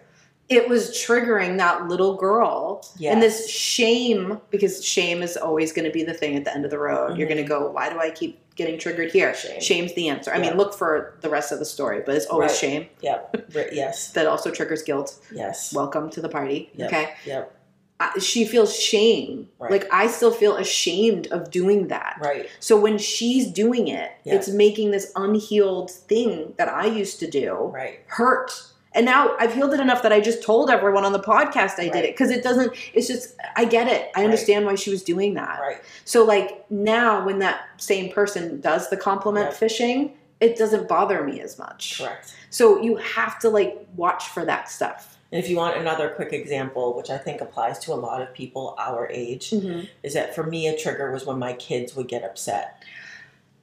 it 0.49 0.69
was 0.69 0.91
triggering 0.91 1.57
that 1.59 1.89
little 1.89 2.15
girl. 2.17 2.85
Yes. 2.99 3.13
And 3.15 3.23
this 3.23 3.49
shame, 3.49 4.41
because 4.51 4.85
shame 4.85 5.23
is 5.23 5.37
always 5.37 5.73
going 5.73 5.87
to 5.87 5.91
be 5.93 6.03
the 6.05 6.13
thing 6.15 6.37
at 6.37 6.45
the 6.45 6.55
end 6.55 6.65
of 6.65 6.71
the 6.71 6.79
road. 6.79 7.17
You're 7.17 7.27
Mhm. 7.27 7.31
going 7.31 7.43
to 7.43 7.49
go, 7.49 7.71
why 7.71 7.89
do 7.91 7.99
I 7.99 8.11
keep 8.11 8.39
getting 8.57 8.79
triggered 8.79 9.13
here? 9.13 9.35
Shame. 9.35 9.61
Shame's 9.61 9.95
the 9.95 10.09
answer. 10.09 10.33
I 10.33 10.37
Yeah. 10.39 10.49
mean, 10.49 10.57
look 10.57 10.75
for 10.75 11.17
the 11.21 11.29
rest 11.29 11.53
of 11.53 11.59
the 11.59 11.65
story, 11.65 12.03
but 12.05 12.15
it's 12.17 12.27
always 12.27 12.51
Right. 12.51 12.59
shame 12.59 12.87
Yep. 13.03 13.45
Right. 13.55 13.73
Yes. 13.73 14.09
that 14.15 14.27
also 14.27 14.51
triggers 14.51 14.83
guilt. 14.83 15.19
Yes. 15.33 15.73
Welcome 15.73 16.11
to 16.11 16.21
the 16.21 16.29
party. 16.29 16.71
Yep. 16.75 16.89
Okay. 16.89 17.09
Yep. 17.27 17.53
I, 17.99 18.19
she 18.19 18.45
feels 18.45 18.77
shame. 18.79 19.49
Right. 19.59 19.71
Like 19.71 19.89
I 19.93 20.07
still 20.09 20.31
feel 20.33 20.57
ashamed 20.57 21.29
of 21.29 21.51
doing 21.51 21.89
that. 21.89 22.19
Right. 22.21 22.47
So 22.61 22.79
when 22.79 22.99
she's 22.99 23.47
doing 23.47 23.89
it, 23.89 24.11
Yeah. 24.25 24.35
it's 24.35 24.49
making 24.49 24.91
this 24.91 25.13
unhealed 25.17 25.91
thing 25.91 26.53
that 26.59 26.69
I 26.69 26.87
used 26.87 27.21
to 27.21 27.27
do 27.31 27.53
Right. 27.55 28.01
hurt. 28.07 28.53
And 28.97 29.05
now 29.05 29.37
I've 29.39 29.53
healed 29.53 29.75
it 29.75 29.81
enough 29.81 30.03
that 30.03 30.13
I 30.13 30.21
just 30.21 30.43
told 30.43 30.71
everyone 30.71 31.05
on 31.05 31.13
the 31.13 31.21
podcast 31.21 31.79
I 31.79 31.89
did 31.89 32.05
it 32.05 32.15
because 32.15 32.31
it 32.31 32.43
doesn't, 32.43 32.73
it's 32.95 33.07
just, 33.07 33.37
I 33.55 33.67
get 33.67 33.87
it. 33.89 34.11
I 34.15 34.21
Right. 34.21 34.25
understand 34.25 34.65
why 34.65 34.75
she 34.75 34.91
was 34.91 35.03
doing 35.03 35.35
that. 35.35 35.61
Right. 35.61 35.83
So, 36.07 36.25
like, 36.25 36.69
now 36.71 37.25
when 37.25 37.39
that 37.41 37.61
same 37.77 38.11
person 38.11 38.61
does 38.61 38.89
the 38.89 38.97
compliment 38.97 39.51
Yep. 39.51 39.55
fishing, 39.55 40.13
it 40.41 40.57
doesn't 40.57 40.89
bother 40.89 41.23
me 41.23 41.41
as 41.41 41.59
much. 41.59 42.01
Correct. 42.01 42.35
So, 42.51 42.81
you 42.81 42.97
have 42.97 43.39
to, 43.41 43.51
like, 43.51 43.87
watch 43.97 44.29
for 44.29 44.45
that 44.47 44.71
stuff. 44.71 45.19
And 45.31 45.43
if 45.43 45.51
you 45.51 45.57
want 45.57 45.77
another 45.77 46.09
quick 46.09 46.33
example, 46.33 46.97
which 46.97 47.11
I 47.11 47.19
think 47.19 47.41
applies 47.41 47.79
to 47.81 47.93
a 47.93 47.95
lot 47.95 48.23
of 48.23 48.33
people 48.33 48.75
our 48.79 49.09
age, 49.11 49.51
mm-hmm. 49.51 49.81
is 50.03 50.15
that 50.15 50.35
for 50.35 50.45
me 50.45 50.69
a 50.69 50.79
trigger 50.79 51.11
was 51.13 51.27
when 51.27 51.39
my 51.39 51.53
kids 51.53 51.95
would 51.97 52.09
get 52.09 52.23
upset. 52.25 52.83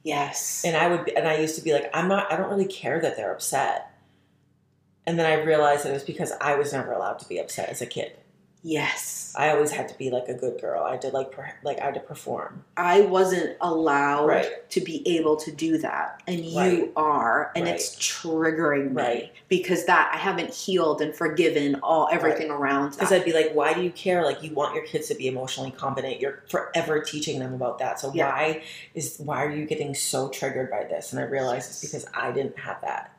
Yes. 0.02 0.62
And 0.64 0.76
I 0.76 0.88
would 0.88 1.08
and 1.16 1.26
I 1.26 1.38
used 1.38 1.56
to 1.56 1.62
be 1.62 1.72
like, 1.72 1.90
I'm 1.94 2.06
not 2.06 2.30
I 2.30 2.36
don't 2.36 2.50
really 2.50 2.66
care 2.66 3.00
that 3.00 3.16
they're 3.16 3.32
upset. 3.32 3.90
And 5.06 5.18
then 5.18 5.26
I 5.26 5.42
realized 5.42 5.84
that 5.84 5.90
it 5.90 5.94
was 5.94 6.02
because 6.04 6.32
I 6.40 6.54
was 6.56 6.72
never 6.72 6.92
allowed 6.92 7.18
to 7.20 7.28
be 7.28 7.38
upset 7.38 7.68
as 7.68 7.82
a 7.82 7.86
kid. 7.86 8.12
yes. 8.66 9.20
I 9.36 9.50
always 9.50 9.72
had 9.72 9.88
to 9.88 9.98
be 9.98 10.10
like 10.10 10.28
a 10.28 10.34
good 10.34 10.60
girl. 10.60 10.84
I 10.84 10.92
had 10.92 11.02
to 11.02 11.08
like 11.08 11.32
per, 11.32 11.50
like 11.64 11.80
I 11.80 11.86
had 11.86 11.94
to 11.94 12.00
perform. 12.00 12.64
I 12.76 13.00
wasn't 13.00 13.56
allowed 13.60 14.28
Right. 14.28 14.70
to 14.70 14.80
be 14.80 15.02
able 15.18 15.34
to 15.38 15.50
do 15.50 15.76
that, 15.78 16.22
and 16.28 16.38
you 16.46 16.56
Right. 16.58 16.92
are, 16.96 17.50
and 17.56 17.64
Right. 17.64 17.74
it's 17.74 17.96
triggering 17.96 18.92
me 18.92 19.32
because 19.48 19.86
that 19.86 20.12
I 20.14 20.18
haven't 20.18 20.54
healed 20.54 21.02
and 21.02 21.12
forgiven 21.14 21.80
all 21.82 22.08
everything 22.12 22.48
around 22.50 22.90
Because. 22.92 23.10
I'd 23.10 23.24
be 23.24 23.32
like, 23.32 23.50
why 23.54 23.74
do 23.74 23.82
you 23.82 23.90
care? 23.90 24.24
Like 24.24 24.40
you 24.44 24.54
want 24.54 24.74
your 24.76 24.84
kids 24.86 25.08
to 25.08 25.14
be 25.16 25.26
emotionally 25.26 25.72
competent. 25.72 26.20
You're 26.20 26.44
forever 26.48 27.00
teaching 27.00 27.40
them 27.40 27.54
about 27.54 27.78
that. 27.80 27.98
So 27.98 28.12
Yeah. 28.14 28.30
why 28.30 28.62
is 28.94 29.16
why 29.18 29.44
are 29.44 29.50
you 29.50 29.66
getting 29.66 29.94
so 29.96 30.28
triggered 30.28 30.70
by 30.70 30.84
this? 30.84 31.12
And 31.12 31.20
I 31.20 31.24
realized 31.24 31.70
it's 31.70 31.80
because 31.80 32.06
I 32.14 32.30
didn't 32.30 32.56
have 32.60 32.80
that. 32.82 33.10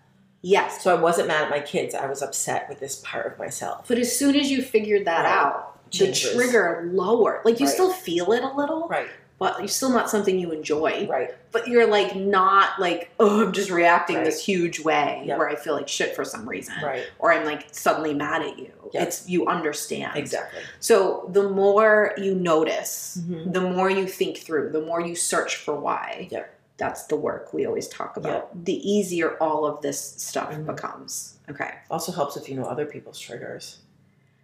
Yes, 0.45 0.81
So 0.83 0.95
I 0.95 0.99
wasn't 0.99 1.27
mad 1.27 1.43
at 1.43 1.49
my 1.49 1.59
kids. 1.59 1.95
I 1.95 2.05
was 2.05 2.21
upset 2.21 2.69
with 2.69 2.79
this 2.79 2.97
part 3.03 3.25
of 3.31 3.39
myself. 3.39 3.85
but 3.87 3.97
as 3.97 4.15
soon 4.17 4.35
as 4.35 4.51
you 4.51 4.61
figured 4.61 5.05
that 5.05 5.23
Right. 5.25 5.33
out, 5.33 5.89
Changes. 5.91 6.23
the 6.31 6.35
trigger 6.37 6.89
lowered. 6.93 7.41
Like 7.45 7.59
you 7.59 7.65
Right. 7.65 7.73
still 7.73 7.91
feel 7.91 8.31
it 8.33 8.43
a 8.43 8.49
little, 8.55 8.87
Right. 8.87 9.07
but 9.39 9.59
you're 9.59 9.67
still 9.67 9.89
not 9.89 10.09
something 10.09 10.37
you 10.39 10.51
enjoy. 10.51 11.07
Right. 11.09 11.33
But 11.51 11.67
you're 11.67 11.87
like 11.87 12.15
not 12.15 12.79
like 12.79 13.09
oh, 13.19 13.43
I'm 13.45 13.51
just 13.53 13.69
reacting 13.71 14.17
Right. 14.17 14.25
this 14.25 14.43
huge 14.45 14.79
way 14.79 15.23
Yep. 15.25 15.37
where 15.37 15.49
I 15.49 15.55
feel 15.55 15.73
like 15.73 15.87
shit 15.87 16.15
for 16.15 16.23
some 16.25 16.47
reason, 16.47 16.75
Right. 16.83 17.03
or 17.19 17.31
I'm 17.33 17.45
like 17.45 17.67
suddenly 17.71 18.13
mad 18.13 18.41
at 18.41 18.57
you. 18.59 18.71
Yeah. 18.93 19.03
It's 19.03 19.27
you 19.27 19.47
understand 19.47 20.15
Exactly. 20.15 20.61
So 20.79 21.27
the 21.31 21.43
more 21.49 22.13
you 22.17 22.35
notice, 22.35 23.17
Mhm. 23.21 23.51
the 23.53 23.61
more 23.61 23.89
you 23.89 24.07
think 24.07 24.37
through, 24.37 24.69
the 24.71 24.81
more 24.81 25.01
you 25.01 25.15
search 25.15 25.55
for 25.57 25.75
why. 25.75 26.27
Yeah. 26.29 26.43
That's 26.77 27.05
the 27.05 27.15
work 27.15 27.53
we 27.53 27.65
always 27.65 27.87
talk 27.87 28.17
about. 28.17 28.65
The 28.65 28.73
easier 28.89 29.37
all 29.41 29.65
of 29.65 29.81
this 29.81 29.99
stuff 29.99 30.51
Mhm. 30.51 30.65
becomes. 30.65 31.37
Okay. 31.49 31.71
Also 31.89 32.11
helps 32.11 32.35
if 32.35 32.49
you 32.49 32.55
know 32.55 32.65
other 32.65 32.85
people's 32.85 33.19
triggers. 33.19 33.79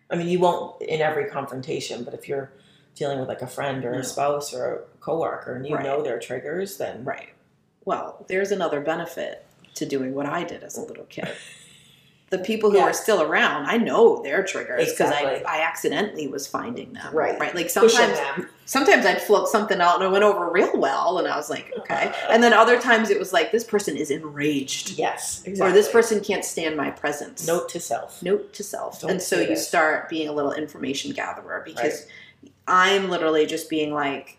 I 0.10 0.16
mean, 0.16 0.28
you 0.28 0.40
won't 0.40 0.82
in 0.82 1.02
every 1.02 1.26
confrontation, 1.26 2.04
but 2.04 2.14
if 2.14 2.28
you're 2.30 2.52
dealing 2.96 3.20
with 3.20 3.28
like 3.30 3.42
a 3.42 3.48
friend 3.48 3.84
or 3.86 3.92
No. 3.92 4.00
a 4.00 4.04
spouse 4.04 4.54
or 4.54 4.74
a 4.76 4.80
coworker 5.00 5.54
and 5.56 5.66
you 5.68 5.76
Right. 5.76 5.84
know 5.84 6.02
their 6.02 6.20
triggers, 6.20 6.78
then 6.78 7.04
Right. 7.04 7.30
Well, 7.86 8.24
there's 8.28 8.52
another 8.52 8.80
benefit 8.82 9.46
to 9.76 9.86
doing 9.86 10.14
what 10.14 10.26
I 10.26 10.44
did 10.44 10.64
as 10.64 10.78
a 10.78 10.82
little 10.82 11.06
kid. 11.06 11.28
The 12.32 12.40
people 12.40 12.72
who 12.72 12.78
Yeah. 12.78 12.84
are 12.86 12.94
still 12.94 13.22
around, 13.22 13.66
I 13.68 13.76
know 13.78 14.24
their 14.24 14.42
triggers 14.42 14.90
because 14.90 15.12
Exactly. 15.12 15.46
I, 15.46 15.58
I 15.60 15.62
accidentally 15.68 16.28
was 16.28 16.48
finding 16.48 16.94
them. 16.94 17.14
Right. 17.14 17.38
Right. 17.40 17.54
Like 17.54 17.70
sometimes 17.70 18.18
sometimes 18.66 19.06
I'd 19.06 19.22
float 19.22 19.50
something 19.50 19.82
out 19.82 19.96
and 19.96 20.06
it 20.06 20.12
went 20.12 20.24
over 20.24 20.50
real 20.50 20.78
well 20.80 21.20
and 21.20 21.28
I 21.28 21.36
was 21.36 21.50
like, 21.50 21.74
okay. 21.80 22.10
And 22.30 22.42
then 22.42 22.54
other 22.54 22.80
times 22.80 23.10
it 23.10 23.20
was 23.20 23.34
like 23.34 23.52
this 23.52 23.66
person 23.66 23.98
is 23.98 24.10
enraged. 24.12 24.92
Yes, 24.98 25.44
exactly. 25.46 25.72
Or 25.72 25.74
this 25.74 25.92
person 25.92 26.24
can't 26.24 26.46
stand 26.46 26.78
my 26.78 26.90
presence. 26.90 27.46
note 27.46 27.68
to 27.70 27.82
self. 27.82 28.24
Note 28.24 28.54
to 28.54 28.64
self. 28.64 29.02
Don't 29.02 29.12
and 29.12 29.22
so 29.22 29.40
you 29.40 29.48
this. 29.48 29.68
start 29.68 30.08
being 30.08 30.30
a 30.30 30.34
little 30.34 30.54
information 30.54 31.12
gatherer 31.12 31.62
because 31.66 32.08
I'm 32.68 33.10
literally 33.10 33.46
just 33.46 33.70
being 33.70 33.94
like, 33.94 34.38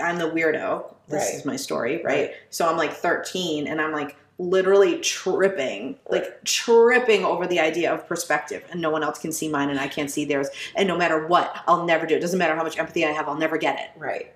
I'm 0.00 0.18
the 0.18 0.30
weirdo. 0.30 0.84
This 1.08 1.24
Right. 1.30 1.34
is 1.34 1.44
my 1.44 1.56
story, 1.56 1.96
right? 1.96 2.04
Right. 2.04 2.30
So 2.50 2.66
I'm 2.68 2.76
like 2.76 2.92
13 2.92 3.66
and 3.66 3.80
I'm 3.80 3.92
like 3.92 4.14
literally 4.38 4.98
tripping, 4.98 5.96
like 6.08 6.42
tripping 6.44 7.24
over 7.24 7.46
the 7.46 7.60
idea 7.60 7.92
of 7.92 8.06
perspective 8.08 8.64
and 8.70 8.80
no 8.80 8.90
one 8.90 9.02
else 9.04 9.18
can 9.18 9.30
see 9.30 9.48
mine 9.48 9.70
and 9.70 9.78
I 9.78 9.86
can't 9.86 10.10
see 10.10 10.24
theirs. 10.24 10.48
And 10.74 10.88
no 10.88 10.96
matter 10.96 11.26
what, 11.26 11.56
I'll 11.68 11.84
never 11.84 12.04
do 12.06 12.16
it. 12.16 12.20
Doesn't 12.20 12.38
matter 12.38 12.56
how 12.56 12.64
much 12.64 12.76
empathy 12.78 13.04
I 13.04 13.12
have, 13.12 13.28
I'll 13.28 13.36
never 13.36 13.56
get 13.58 13.78
it. 13.78 13.90
Right. 13.96 14.32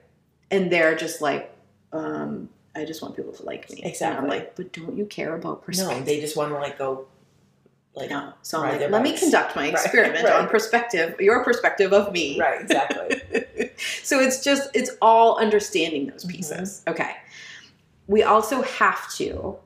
And 0.51 0.70
they're 0.70 0.95
just 0.95 1.20
like, 1.20 1.53
um, 1.93 2.49
I 2.77 2.85
just 2.85 3.03
want 3.03 3.16
people 3.16 3.33
to 3.33 3.43
like 3.43 3.69
me. 3.70 3.81
And 3.83 3.91
Exactly. 3.91 4.23
I'm 4.23 4.29
like, 4.29 4.55
but 4.55 4.73
don't 4.73 4.97
you 4.97 5.05
care 5.07 5.35
about 5.35 5.65
perspective? 5.65 5.99
No, 5.99 6.05
they 6.05 6.20
just 6.20 6.37
want 6.37 6.53
to 6.53 6.59
like 6.59 6.79
go, 6.79 7.07
like, 7.95 8.11
No. 8.11 8.35
So 8.43 8.62
I'm 8.62 8.79
like, 8.79 8.91
let 8.91 9.03
me 9.03 9.19
conduct 9.19 9.57
my 9.57 9.66
experiment 9.66 10.23
right. 10.25 10.35
on 10.37 10.47
perspective, 10.49 11.20
your 11.20 11.43
perspective 11.43 11.93
of 11.93 12.12
me. 12.12 12.39
right, 12.39 12.61
exactly. 12.61 13.20
so 14.05 14.20
it's 14.20 14.45
just, 14.45 14.70
it's 14.75 14.93
all 15.03 15.39
understanding 15.39 16.07
those 16.07 16.25
Mhm. 16.25 16.31
pieces. 16.31 16.83
Okay. 16.87 17.16
We 18.07 18.23
also 18.23 18.62
have 18.62 19.12
to, 19.15 19.57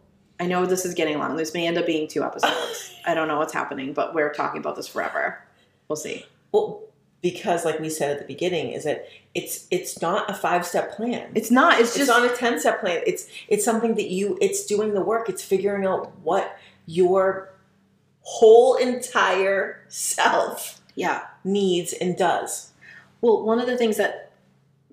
I 0.43 0.47
know 0.47 0.66
this 0.66 0.85
is 0.85 0.94
getting 0.94 1.19
long. 1.19 1.36
This 1.36 1.55
may 1.55 1.69
end 1.69 1.78
up 1.78 1.86
being 1.86 2.09
two 2.09 2.24
episodes. 2.24 2.97
I 3.06 3.14
don't 3.14 3.28
know 3.28 3.39
what's 3.39 3.52
happening, 3.52 3.93
but 3.93 4.12
we're 4.12 4.32
talking 4.32 4.60
about 4.60 4.74
this 4.74 4.89
forever. 4.89 5.40
We'll 5.86 5.94
see. 5.94 6.27
well, 6.51 6.82
because 7.20 7.64
like 7.64 7.78
we 7.78 7.89
said 7.89 8.10
at 8.10 8.19
the 8.19 8.24
beginning, 8.24 8.73
is 8.73 8.82
that 8.82 9.06
it's 9.36 9.69
it's 9.70 10.02
not 10.02 10.28
a 10.28 10.35
five 10.35 10.66
step 10.66 10.97
plan. 10.97 11.31
It's 11.36 11.52
not, 11.52 11.74
it's 11.74 11.90
it's 11.90 11.98
just, 11.98 12.09
not 12.09 12.28
a 12.28 12.36
10 12.36 12.59
step 12.59 12.81
plan 12.81 13.02
it's 13.06 13.28
it's 13.47 13.64
something 13.64 13.94
that 13.94 14.10
you 14.10 14.36
it's 14.40 14.66
doing 14.66 14.94
the 14.94 15.01
work 15.01 15.28
it's 15.28 15.44
figuring 15.44 15.86
out 15.86 16.12
what 16.24 16.59
your 16.86 17.55
whole 18.23 18.74
entire 18.74 19.85
self 19.86 20.81
yeah. 20.97 21.23
needs 21.44 21.93
and 21.93 22.16
does 22.16 22.73
Well, 23.20 23.44
one 23.44 23.60
of 23.60 23.66
the 23.66 23.77
things 23.77 23.97
that, 23.98 24.32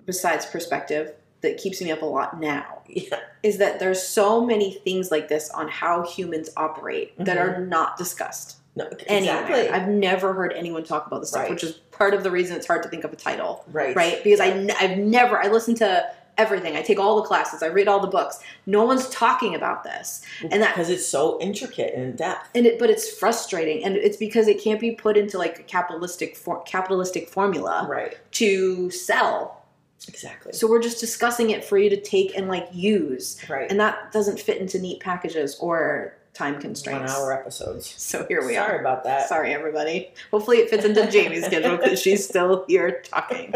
besides 0.05 0.45
perspective, 0.45 1.13
that 1.41 1.57
keeps 1.57 1.81
me 1.81 1.91
up 1.91 2.03
a 2.03 2.05
lot 2.05 2.39
now 2.39 2.78
yeah 2.89 3.19
is 3.43 3.57
that 3.57 3.79
there's 3.79 4.01
so 4.01 4.43
many 4.45 4.73
things 4.73 5.11
like 5.11 5.29
this 5.29 5.49
on 5.51 5.67
how 5.67 6.03
humans 6.03 6.49
operate 6.57 7.13
that 7.17 7.37
Mhm. 7.37 7.41
are 7.57 7.65
not 7.65 7.97
discussed. 7.97 8.57
no 8.75 8.85
exactly 9.07 9.69
I've 9.69 9.87
never 9.87 10.33
heard 10.33 10.53
anyone 10.53 10.83
talk 10.83 11.07
about 11.07 11.19
this 11.21 11.29
stuff, 11.29 11.43
Right. 11.43 11.51
which 11.51 11.63
is 11.63 11.73
part 11.91 12.13
of 12.13 12.23
the 12.23 12.31
reason 12.31 12.55
it's 12.55 12.67
hard 12.67 12.83
to 12.83 12.89
think 12.89 13.03
of 13.03 13.11
a 13.13 13.15
title, 13.15 13.63
right 13.71 13.95
right? 13.95 14.23
Because 14.23 14.39
I, 14.39 14.47
have 14.87 14.97
never, 14.97 15.37
I 15.37 15.47
listen 15.47 15.75
to 15.75 16.05
everything. 16.37 16.77
I 16.77 16.81
take 16.81 16.97
all 16.99 17.17
the 17.17 17.23
classes. 17.27 17.61
I 17.61 17.65
read 17.67 17.89
all 17.89 17.99
the 17.99 18.07
books. 18.07 18.39
No 18.65 18.85
one's 18.85 19.09
talking 19.09 19.55
about 19.55 19.83
this, 19.83 20.21
and 20.49 20.61
that, 20.61 20.73
because 20.73 20.89
it's 20.89 21.05
so 21.05 21.37
intricate 21.41 21.93
and 21.93 22.03
in 22.03 22.15
depth 22.15 22.47
and 22.55 22.65
it, 22.65 22.79
but 22.79 22.89
it's 22.89 23.09
frustrating, 23.09 23.83
and 23.83 23.97
it's 23.97 24.15
because 24.15 24.47
it 24.47 24.61
can't 24.63 24.79
be 24.79 24.91
put 24.91 25.17
into 25.17 25.37
like 25.37 25.59
a 25.59 25.63
capitalistic 25.63 26.37
for, 26.37 26.61
capitalistic 26.63 27.27
formula 27.27 27.85
right 27.89 28.17
to 28.33 28.89
sell. 28.91 29.58
Exactly 30.07 30.53
So 30.53 30.67
we're 30.67 30.81
just 30.81 30.99
discussing 30.99 31.49
it 31.49 31.63
for 31.63 31.77
you 31.77 31.89
to 31.89 31.99
take 31.99 32.37
and 32.37 32.47
like 32.47 32.67
use, 32.71 33.37
right 33.49 33.69
and 33.69 33.79
that 33.79 34.11
doesn't 34.11 34.39
fit 34.39 34.57
into 34.61 34.79
neat 34.79 34.99
packages 35.01 35.57
or 35.59 36.15
time 36.33 36.59
constraints. 36.61 37.01
one 37.01 37.09
hour 37.09 37.33
episodes 37.33 37.93
So 37.97 38.25
here 38.27 38.45
we 38.45 38.53
sorry 38.55 38.77
are. 38.77 38.79
about 38.79 39.03
that 39.03 39.27
Sorry, 39.27 39.53
everybody. 39.53 40.11
Hopefully, 40.31 40.57
it 40.57 40.69
fits 40.69 40.85
into 40.85 41.09
Jamie's 41.11 41.45
schedule 41.45 41.77
because 41.77 41.99
she's 42.05 42.25
still 42.25 42.63
here 42.67 43.01
talking. 43.03 43.51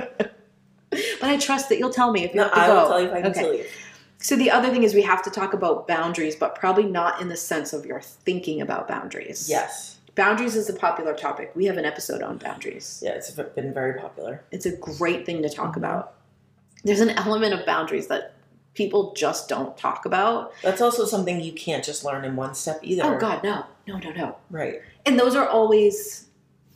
But 0.92 1.30
I 1.30 1.38
trust 1.38 1.70
that 1.70 1.80
you'll 1.80 1.94
tell 1.94 2.12
me 2.12 2.24
if 2.24 2.32
you 2.34 2.38
no 2.38 2.44
have 2.44 2.54
to 2.54 2.60
i 2.60 2.68
go. 2.68 2.76
will 2.82 2.88
tell 2.90 3.00
you 3.02 3.08
if 3.08 3.14
i 3.14 3.22
can 3.22 3.32
Okay. 3.32 3.40
tell 3.42 3.54
you 3.54 3.66
So 4.20 4.36
the 4.36 4.52
other 4.52 4.70
thing 4.70 4.84
is 4.84 4.94
we 4.94 5.02
have 5.04 5.24
to 5.24 5.30
talk 5.30 5.54
about 5.54 5.88
boundaries, 5.88 6.36
but 6.36 6.56
probably 6.56 6.84
not 6.86 7.22
in 7.22 7.30
the 7.30 7.36
sense 7.38 7.74
of 7.74 7.86
your 7.86 8.02
thinking 8.02 8.62
about 8.62 8.88
boundaries. 8.88 9.48
yes 9.50 9.98
Boundaries 10.16 10.56
is 10.56 10.70
a 10.70 10.74
popular 10.74 11.16
topic. 11.16 11.52
We 11.56 11.66
have 11.66 11.78
an 11.78 11.86
episode 11.86 12.22
on 12.22 12.38
boundaries. 12.38 13.02
yeah 13.04 13.12
it's 13.12 13.32
been 13.32 13.74
very 13.74 14.00
popular 14.00 14.44
It's 14.52 14.66
a 14.68 14.76
great 14.78 15.26
thing 15.26 15.42
to 15.42 15.50
talk 15.50 15.74
Mhm. 15.74 15.78
about. 15.78 16.14
There's 16.84 17.00
an 17.02 17.12
element 17.12 17.54
of 17.54 17.66
boundaries 17.66 18.08
that 18.08 18.34
people 18.74 19.14
just 19.14 19.48
don't 19.48 19.78
talk 19.78 20.06
about. 20.06 20.52
that's 20.64 20.82
also 20.82 21.06
something 21.06 21.40
you 21.40 21.54
can't 21.54 21.84
just 21.84 22.04
learn 22.04 22.26
in 22.26 22.36
one 22.36 22.56
step 22.56 22.80
either 22.82 23.04
Oh 23.04 23.18
God, 23.20 23.44
no. 23.44 23.66
No, 23.88 23.98
no, 24.00 24.12
no. 24.12 24.36
right 24.50 24.82
And 25.06 25.20
those 25.20 25.36
are 25.36 25.48
always 25.48 26.28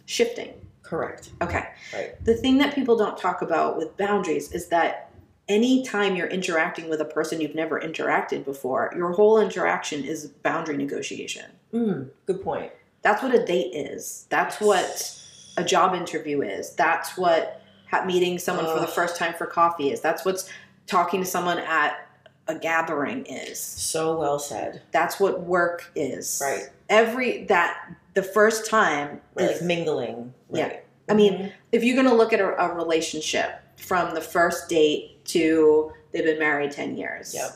shifting. 0.06 0.54
correct 0.84 1.32
Okay. 1.42 1.66
Right. 1.94 2.24
The 2.24 2.36
thing 2.36 2.58
that 2.60 2.76
people 2.76 2.96
don't 2.98 3.18
talk 3.18 3.42
about 3.42 3.78
with 3.78 3.96
boundaries 3.98 4.52
is 4.52 4.68
that 4.68 5.12
anytime 5.50 6.16
you're 6.16 6.28
interacting 6.28 6.90
with 6.90 7.02
a 7.02 7.06
person 7.06 7.42
you've 7.42 7.56
never 7.56 7.80
interacted 7.80 8.46
before, 8.46 8.94
your 8.96 9.12
whole 9.14 9.40
interaction 9.40 10.04
is 10.04 10.28
boundary 10.28 10.78
negotiation. 10.78 11.46
mm, 11.74 12.10
good 12.26 12.44
point 12.44 12.72
That's 13.02 13.24
what 13.24 13.34
a 13.34 13.44
date 13.46 13.74
is. 13.74 14.28
That's 14.30 14.60
what 14.62 15.20
a 15.58 15.64
job 15.64 15.96
interview 15.96 16.42
is. 16.44 16.76
That's 16.76 17.18
what 17.18 17.42
ha- 17.44 17.57
meeting 18.06 18.38
someone 18.40 18.66
for 18.66 18.80
the 18.80 18.88
first 18.88 19.16
time 19.18 19.34
for 19.34 19.46
coffee 19.46 19.92
is. 19.92 20.02
That's 20.02 20.26
what's 20.26 20.50
talking 20.88 21.20
to 21.22 21.26
someone 21.26 21.60
at 21.60 22.08
a 22.50 22.56
gathering 22.56 23.26
is. 23.26 23.60
so 23.60 24.18
well 24.18 24.40
said 24.40 24.82
That's 24.92 25.20
what 25.20 25.42
work 25.42 25.92
is. 25.96 26.40
Right. 26.42 26.70
Every 26.88 27.44
that 27.46 27.78
the 28.14 28.24
first 28.24 28.70
time 28.70 29.20
like 29.36 29.52
is 29.52 29.62
mingling 29.62 30.34
Yeah. 30.52 30.64
right. 30.68 30.84
I 31.10 31.14
mean, 31.14 31.34
Mhm. 31.34 31.52
if 31.74 31.84
you're 31.84 31.96
going 31.96 32.08
to 32.08 32.16
look 32.16 32.32
at 32.34 32.40
a, 32.40 32.56
a 32.64 32.74
relationship 32.74 33.60
from 33.78 34.14
the 34.16 34.22
first 34.22 34.70
date 34.70 35.24
to 35.26 35.92
they've 36.14 36.24
been 36.24 36.40
married 36.40 36.72
10 36.72 36.96
years 36.98 37.34
Yep. 37.34 37.52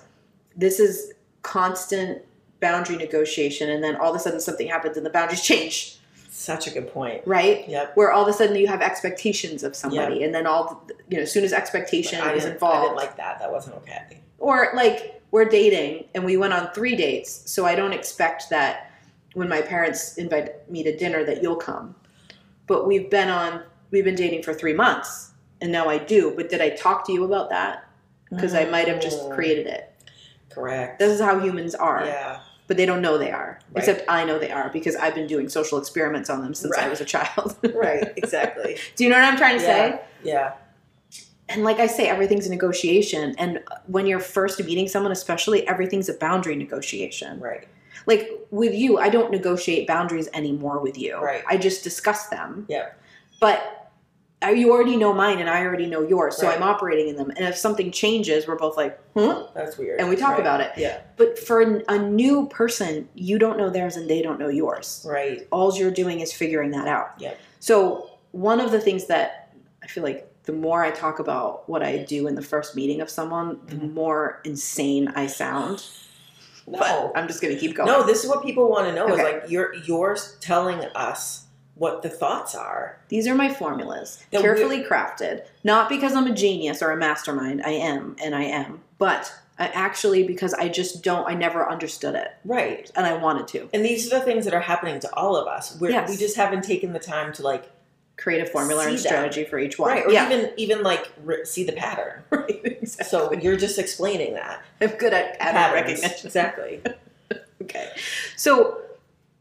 this 0.57 0.79
is 0.79 1.13
constant 1.41 2.21
boundary 2.59 2.97
negotiation 2.97 3.69
and 3.69 3.81
then 3.83 3.95
all 3.95 4.11
of 4.11 4.15
a 4.15 4.19
sudden 4.19 4.39
something 4.41 4.67
happens 4.67 4.97
and 4.97 5.05
the 5.05 5.09
boundaries 5.09 5.41
change 5.51 5.99
such 6.33 6.65
a 6.65 6.71
good 6.71 6.91
point. 6.91 7.21
Right? 7.27 7.67
Yep. 7.67 7.97
Where 7.97 8.11
all 8.11 8.23
of 8.23 8.27
a 8.29 8.33
sudden 8.33 8.55
you 8.55 8.67
have 8.67 8.81
expectations 8.81 9.63
of 9.63 9.75
somebody 9.75 10.23
and 10.23 10.33
then 10.33 10.47
all 10.47 10.81
the- 10.87 10.95
you 11.09 11.17
know 11.17 11.23
as 11.23 11.31
soon 11.31 11.43
as 11.43 11.51
expectation 11.51 12.19
is 12.19 12.25
didn't, 12.43 12.49
I 12.49 12.53
involved 12.53 12.83
didn't 12.85 12.95
like 12.97 13.17
that. 13.17 13.39
That 13.39 13.51
wasn't 13.51 13.75
okay. 13.77 14.21
Or 14.39 14.69
like 14.73 15.21
we're 15.31 15.45
dating 15.45 16.05
and 16.15 16.23
we 16.23 16.37
went 16.37 16.53
on 16.53 16.71
three 16.73 16.95
dates 16.95 17.49
so 17.51 17.65
i 17.65 17.73
don't 17.75 17.93
expect 17.93 18.49
that 18.49 18.91
when 19.33 19.47
my 19.47 19.61
parents 19.61 20.17
invite 20.17 20.69
me 20.69 20.83
to 20.83 20.95
dinner 20.97 21.23
that 21.25 21.41
you'll 21.43 21.55
come. 21.57 21.95
But 22.67 22.87
we've 22.87 23.09
been 23.09 23.29
on 23.29 23.63
we've 23.91 24.05
been 24.05 24.15
dating 24.15 24.43
for 24.43 24.53
three 24.53 24.73
months 24.73 25.31
and 25.59 25.69
now 25.71 25.89
i 25.89 25.97
do. 25.97 26.31
But 26.35 26.49
did 26.49 26.61
i 26.61 26.69
talk 26.69 27.05
to 27.07 27.11
you 27.13 27.25
about 27.25 27.49
that? 27.49 27.85
Because 28.29 28.53
i 28.53 28.63
might 28.65 28.87
have 28.87 29.01
just 29.01 29.19
Mm, 29.23 29.35
created 29.35 29.67
it. 29.67 29.93
Correct. 30.49 30.97
This 30.99 31.11
is 31.11 31.19
how 31.19 31.39
humans 31.39 31.75
are. 31.75 32.05
Yeah 32.05 32.39
but 32.71 32.77
they 32.77 32.85
don't 32.85 33.01
know 33.01 33.17
they 33.17 33.31
are 33.31 33.59
Right. 33.73 33.79
except 33.79 34.09
i 34.09 34.23
know 34.23 34.39
they 34.39 34.49
are 34.49 34.69
because 34.71 34.95
i've 34.95 35.13
been 35.13 35.27
doing 35.27 35.49
social 35.49 35.77
experiments 35.77 36.29
on 36.29 36.41
them 36.41 36.53
since 36.53 36.77
i 36.77 36.87
was 36.87 37.01
a 37.01 37.05
child 37.05 37.57
right 37.75 38.13
exactly 38.15 38.77
do 38.95 39.03
you 39.03 39.09
know 39.09 39.17
what 39.17 39.25
i'm 39.25 39.35
trying 39.37 39.57
to 39.59 39.63
Yeah. 39.65 39.89
say 39.89 40.01
yeah 40.23 40.53
and 41.49 41.65
like 41.65 41.79
I 41.79 41.87
say, 41.87 42.07
everything's 42.07 42.47
a 42.47 42.49
negotiation. 42.49 43.35
And 43.37 43.59
when 43.87 44.05
you're 44.05 44.21
first 44.21 44.57
meeting 44.63 44.87
someone, 44.87 45.11
especially, 45.11 45.67
everything's 45.67 46.07
a 46.07 46.13
boundary 46.13 46.55
negotiation. 46.55 47.41
right 47.41 47.67
Like 48.05 48.29
with 48.51 48.73
you, 48.73 48.99
I 48.99 49.09
don't 49.09 49.31
negotiate 49.31 49.85
boundaries 49.85 50.29
anymore 50.33 50.79
with 50.79 50.97
you. 50.97 51.17
Right. 51.17 51.43
I 51.49 51.57
just 51.57 51.83
discuss 51.83 52.27
them. 52.27 52.65
Yep. 52.69 52.97
But 53.41 53.80
uh, 54.43 54.49
you 54.49 54.71
already 54.71 54.97
know 54.97 55.13
mine 55.13 55.39
and 55.39 55.49
I 55.49 55.63
already 55.63 55.85
know 55.85 56.01
yours. 56.01 56.35
So 56.37 56.47
Right. 56.47 56.55
I'm 56.57 56.63
operating 56.63 57.09
in 57.09 57.15
them. 57.15 57.29
And 57.35 57.45
if 57.47 57.55
something 57.55 57.91
changes, 57.91 58.47
we're 58.47 58.55
both 58.55 58.75
like, 58.77 58.99
huh? 59.15 59.47
that's 59.53 59.77
weird 59.77 59.99
And 59.99 60.09
we 60.09 60.15
talk 60.15 60.31
Right. 60.31 60.39
about 60.39 60.61
it. 60.61 60.71
yeah 60.77 60.97
But 61.17 61.37
for 61.37 61.61
an- 61.61 61.83
a 61.87 61.97
new 61.99 62.47
person, 62.47 63.07
you 63.13 63.37
don't 63.37 63.57
know 63.57 63.69
theirs 63.69 63.95
and 63.97 64.09
they 64.09 64.21
don't 64.21 64.39
know 64.39 64.49
yours. 64.49 65.05
right 65.07 65.47
All 65.51 65.75
you're 65.77 65.91
doing 65.91 66.21
is 66.21 66.33
figuring 66.33 66.71
that 66.71 66.87
out. 66.87 67.11
Yeah. 67.19 67.33
So 67.59 68.09
one 68.31 68.59
of 68.59 68.71
the 68.71 68.79
things 68.79 69.05
that 69.07 69.53
I 69.83 69.87
feel 69.87 70.03
like 70.03 70.27
the 70.43 70.53
more 70.53 70.83
I 70.83 70.89
talk 70.89 71.19
about 71.19 71.69
what 71.69 71.83
I 71.83 71.97
do 71.97 72.27
in 72.27 72.33
the 72.33 72.41
first 72.41 72.75
meeting 72.75 72.99
of 72.99 73.09
someone, 73.11 73.59
the 73.67 73.75
Mhm. 73.75 73.93
more 73.93 74.41
insane 74.43 75.11
I 75.15 75.27
sound. 75.27 75.83
no 76.67 76.77
But 76.79 77.11
I'm 77.15 77.27
just 77.27 77.41
gonna 77.41 77.55
keep 77.55 77.75
going. 77.75 77.87
no 77.87 78.03
this 78.03 78.23
is 78.23 78.29
what 78.29 78.43
people 78.43 78.69
want 78.69 78.87
to 78.87 78.93
know 78.93 79.05
Okay. 79.05 79.13
is 79.13 79.19
like 79.19 79.43
you're 79.49 79.73
you're 79.85 80.15
telling 80.39 80.79
us 80.95 81.43
what 81.75 82.01
the 82.03 82.09
thoughts 82.09 82.53
are 82.55 82.97
These 83.09 83.27
are 83.27 83.35
my 83.35 83.51
formulas, 83.53 84.23
carefully 84.31 84.83
crafted. 84.83 85.45
Not 85.63 85.89
because 85.89 86.13
I'm 86.13 86.27
a 86.27 86.33
genius 86.33 86.81
or 86.81 86.91
a 86.91 86.97
mastermind. 86.97 87.61
I 87.63 87.71
am, 87.71 88.15
and 88.23 88.35
I 88.35 88.43
am. 88.43 88.81
But 88.97 89.33
I 89.57 89.67
actually 89.67 90.23
because 90.23 90.53
I 90.53 90.67
just 90.69 91.03
don't. 91.03 91.27
I 91.27 91.33
never 91.33 91.69
understood 91.69 92.15
it, 92.15 92.29
right 92.45 92.89
and 92.95 93.05
I 93.05 93.13
wanted 93.15 93.47
to 93.49 93.69
and 93.73 93.85
these 93.85 94.11
are 94.11 94.19
the 94.19 94.25
things 94.25 94.45
that 94.45 94.53
are 94.53 94.59
happening 94.61 94.99
to 95.01 95.15
all 95.15 95.35
of 95.35 95.47
us 95.47 95.77
We're, 95.79 95.91
Yes. 95.91 96.09
we 96.09 96.17
just 96.17 96.35
haven't 96.35 96.63
taken 96.63 96.93
the 96.93 96.99
time 96.99 97.31
to 97.33 97.43
like 97.43 97.69
create 98.17 98.41
a 98.41 98.45
formula 98.45 98.85
and 98.87 98.97
See 98.99 99.03
that. 99.03 99.09
strategy 99.09 99.43
for 99.45 99.57
each 99.59 99.77
one. 99.79 99.89
right 99.91 100.05
or 100.05 100.11
yeah, 100.11 100.25
even 100.27 100.51
even 100.57 100.83
like 100.83 101.11
re- 101.23 101.43
see 101.45 101.63
the 101.63 101.73
pattern 101.73 102.21
right. 102.31 102.59
Exactly. 102.63 103.05
so 103.05 103.33
you're 103.33 103.55
just 103.57 103.77
explaining 103.79 104.33
that 104.33 104.61
I'm 104.81 104.89
good 104.91 105.13
at 105.13 105.39
pattern 105.39 105.53
Patterns. 105.55 106.01
recognition. 106.01 106.27
exactly 106.27 106.81
Okay. 107.63 107.89
So 108.35 108.81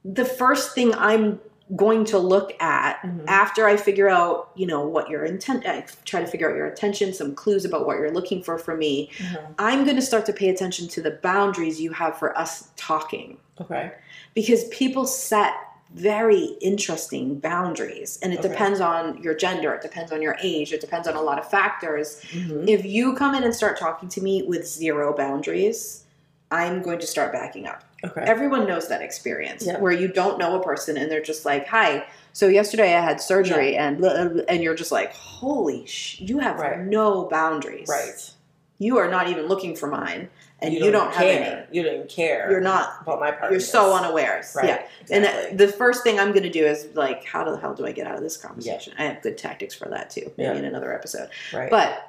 the 0.05 0.25
first 0.27 0.75
thing 0.75 0.95
I'm 0.95 1.41
going 1.77 2.05
to 2.07 2.19
look 2.19 2.61
at 2.61 3.01
Mhm. 3.03 3.25
after 3.29 3.67
I 3.67 3.77
figure 3.77 4.09
out, 4.09 4.51
you 4.57 4.67
know, 4.67 4.81
what 4.87 5.09
your 5.09 5.25
intent, 5.25 5.65
I 5.67 5.85
try 6.05 6.21
to 6.21 6.27
figure 6.27 6.51
out 6.51 6.57
your 6.57 6.67
intention, 6.67 7.13
some 7.13 7.35
clues 7.35 7.65
about 7.65 7.87
what 7.87 7.99
you're 7.99 8.11
looking 8.11 8.43
for 8.43 8.59
from 8.59 8.79
me. 8.81 9.11
I'm 9.59 9.85
going 9.85 9.97
to 9.97 10.03
start 10.03 10.27
to 10.27 10.33
pay 10.33 10.49
attention 10.49 10.89
to 10.89 11.01
the 11.01 11.13
boundaries 11.13 11.81
you 11.81 11.93
have 11.93 12.19
for 12.19 12.37
us 12.37 12.69
talking 12.77 13.37
okay 13.61 13.93
because 14.35 14.65
people 14.69 15.05
set 15.07 15.53
very 15.95 16.57
interesting 16.61 17.39
boundaries. 17.41 18.19
And 18.23 18.33
it 18.33 18.39
Okay. 18.39 18.49
depends 18.49 18.81
on 18.81 19.21
your 19.23 19.35
gender, 19.35 19.73
it 19.75 19.83
depends 19.83 20.13
on 20.13 20.23
your 20.23 20.37
age, 20.41 20.73
it 20.73 20.81
depends 20.81 21.09
on 21.09 21.17
a 21.17 21.21
lot 21.23 21.39
of 21.39 21.51
factors. 21.51 22.21
Mhm. 22.33 22.69
If 22.69 22.85
you 22.85 23.15
come 23.15 23.35
in 23.35 23.43
and 23.43 23.53
start 23.55 23.77
talking 23.79 24.09
to 24.11 24.21
me 24.23 24.43
with 24.43 24.67
zero 24.67 25.13
boundaries, 25.17 26.05
I'm 26.53 26.81
going 26.83 26.99
to 27.01 27.07
start 27.07 27.33
backing 27.33 27.67
up. 27.67 27.83
Okay. 28.05 28.23
Everyone 28.23 28.67
knows 28.67 28.89
that 28.89 29.03
experience 29.03 29.67
Yeah. 29.67 29.79
where 29.79 29.93
you 29.93 30.09
don't 30.09 30.39
know 30.39 30.59
a 30.59 30.63
person 30.63 30.97
and 30.97 31.11
they're 31.11 31.21
just 31.23 31.45
like, 31.45 31.67
"Hi, 31.69 32.07
so 32.33 32.47
yesterday 32.49 32.95
I 32.97 33.01
had 33.01 33.21
surgery," 33.21 33.77
and 33.77 33.99
blah, 33.99 34.15
blah, 34.15 34.29
blah," 34.29 34.43
and 34.49 34.63
you're 34.63 34.75
just 34.75 34.93
like, 34.93 35.13
"Holy 35.13 35.85
sh! 35.87 36.19
You 36.21 36.39
have 36.39 36.59
Right. 36.59 36.79
no 36.79 37.25
boundaries. 37.25 37.89
right. 37.89 38.31
You 38.79 38.97
are 38.97 39.11
not 39.11 39.29
even 39.29 39.47
looking 39.47 39.77
for 39.77 39.87
mine, 39.89 40.31
and 40.61 40.73
you, 40.73 40.91
don't, 40.91 41.13
have 41.13 41.23
care. 41.23 41.67
any. 41.71 41.77
You 41.77 41.83
don't 41.83 41.95
even 41.97 42.07
care. 42.07 42.51
You're 42.51 42.63
not. 42.63 43.03
about 43.03 43.21
my 43.21 43.31
part. 43.31 43.51
You're 43.51 43.61
so 43.61 43.95
unaware. 43.95 44.43
Right. 44.55 44.67
Yeah. 44.67 44.83
And 45.11 45.25
Exactly. 45.27 45.53
uh, 45.53 45.57
the 45.67 45.69
first 45.73 46.03
thing 46.03 46.19
I'm 46.19 46.31
going 46.33 46.45
to 46.45 46.51
do 46.51 46.65
is 46.65 46.87
like, 46.95 47.23
how 47.27 47.45
the 47.45 47.59
hell 47.59 47.75
do 47.75 47.85
I 47.87 47.93
get 47.93 48.07
out 48.07 48.15
of 48.15 48.23
this 48.23 48.39
conversation? 48.39 48.95
I 48.99 49.05
have 49.05 49.21
good 49.21 49.37
tactics 49.37 49.75
for 49.75 49.89
that 49.91 50.09
too. 50.09 50.33
Maybe 50.39 50.59
in 50.59 50.65
another 50.65 50.95
episode. 50.95 51.29
right. 51.53 51.69
But 51.69 52.07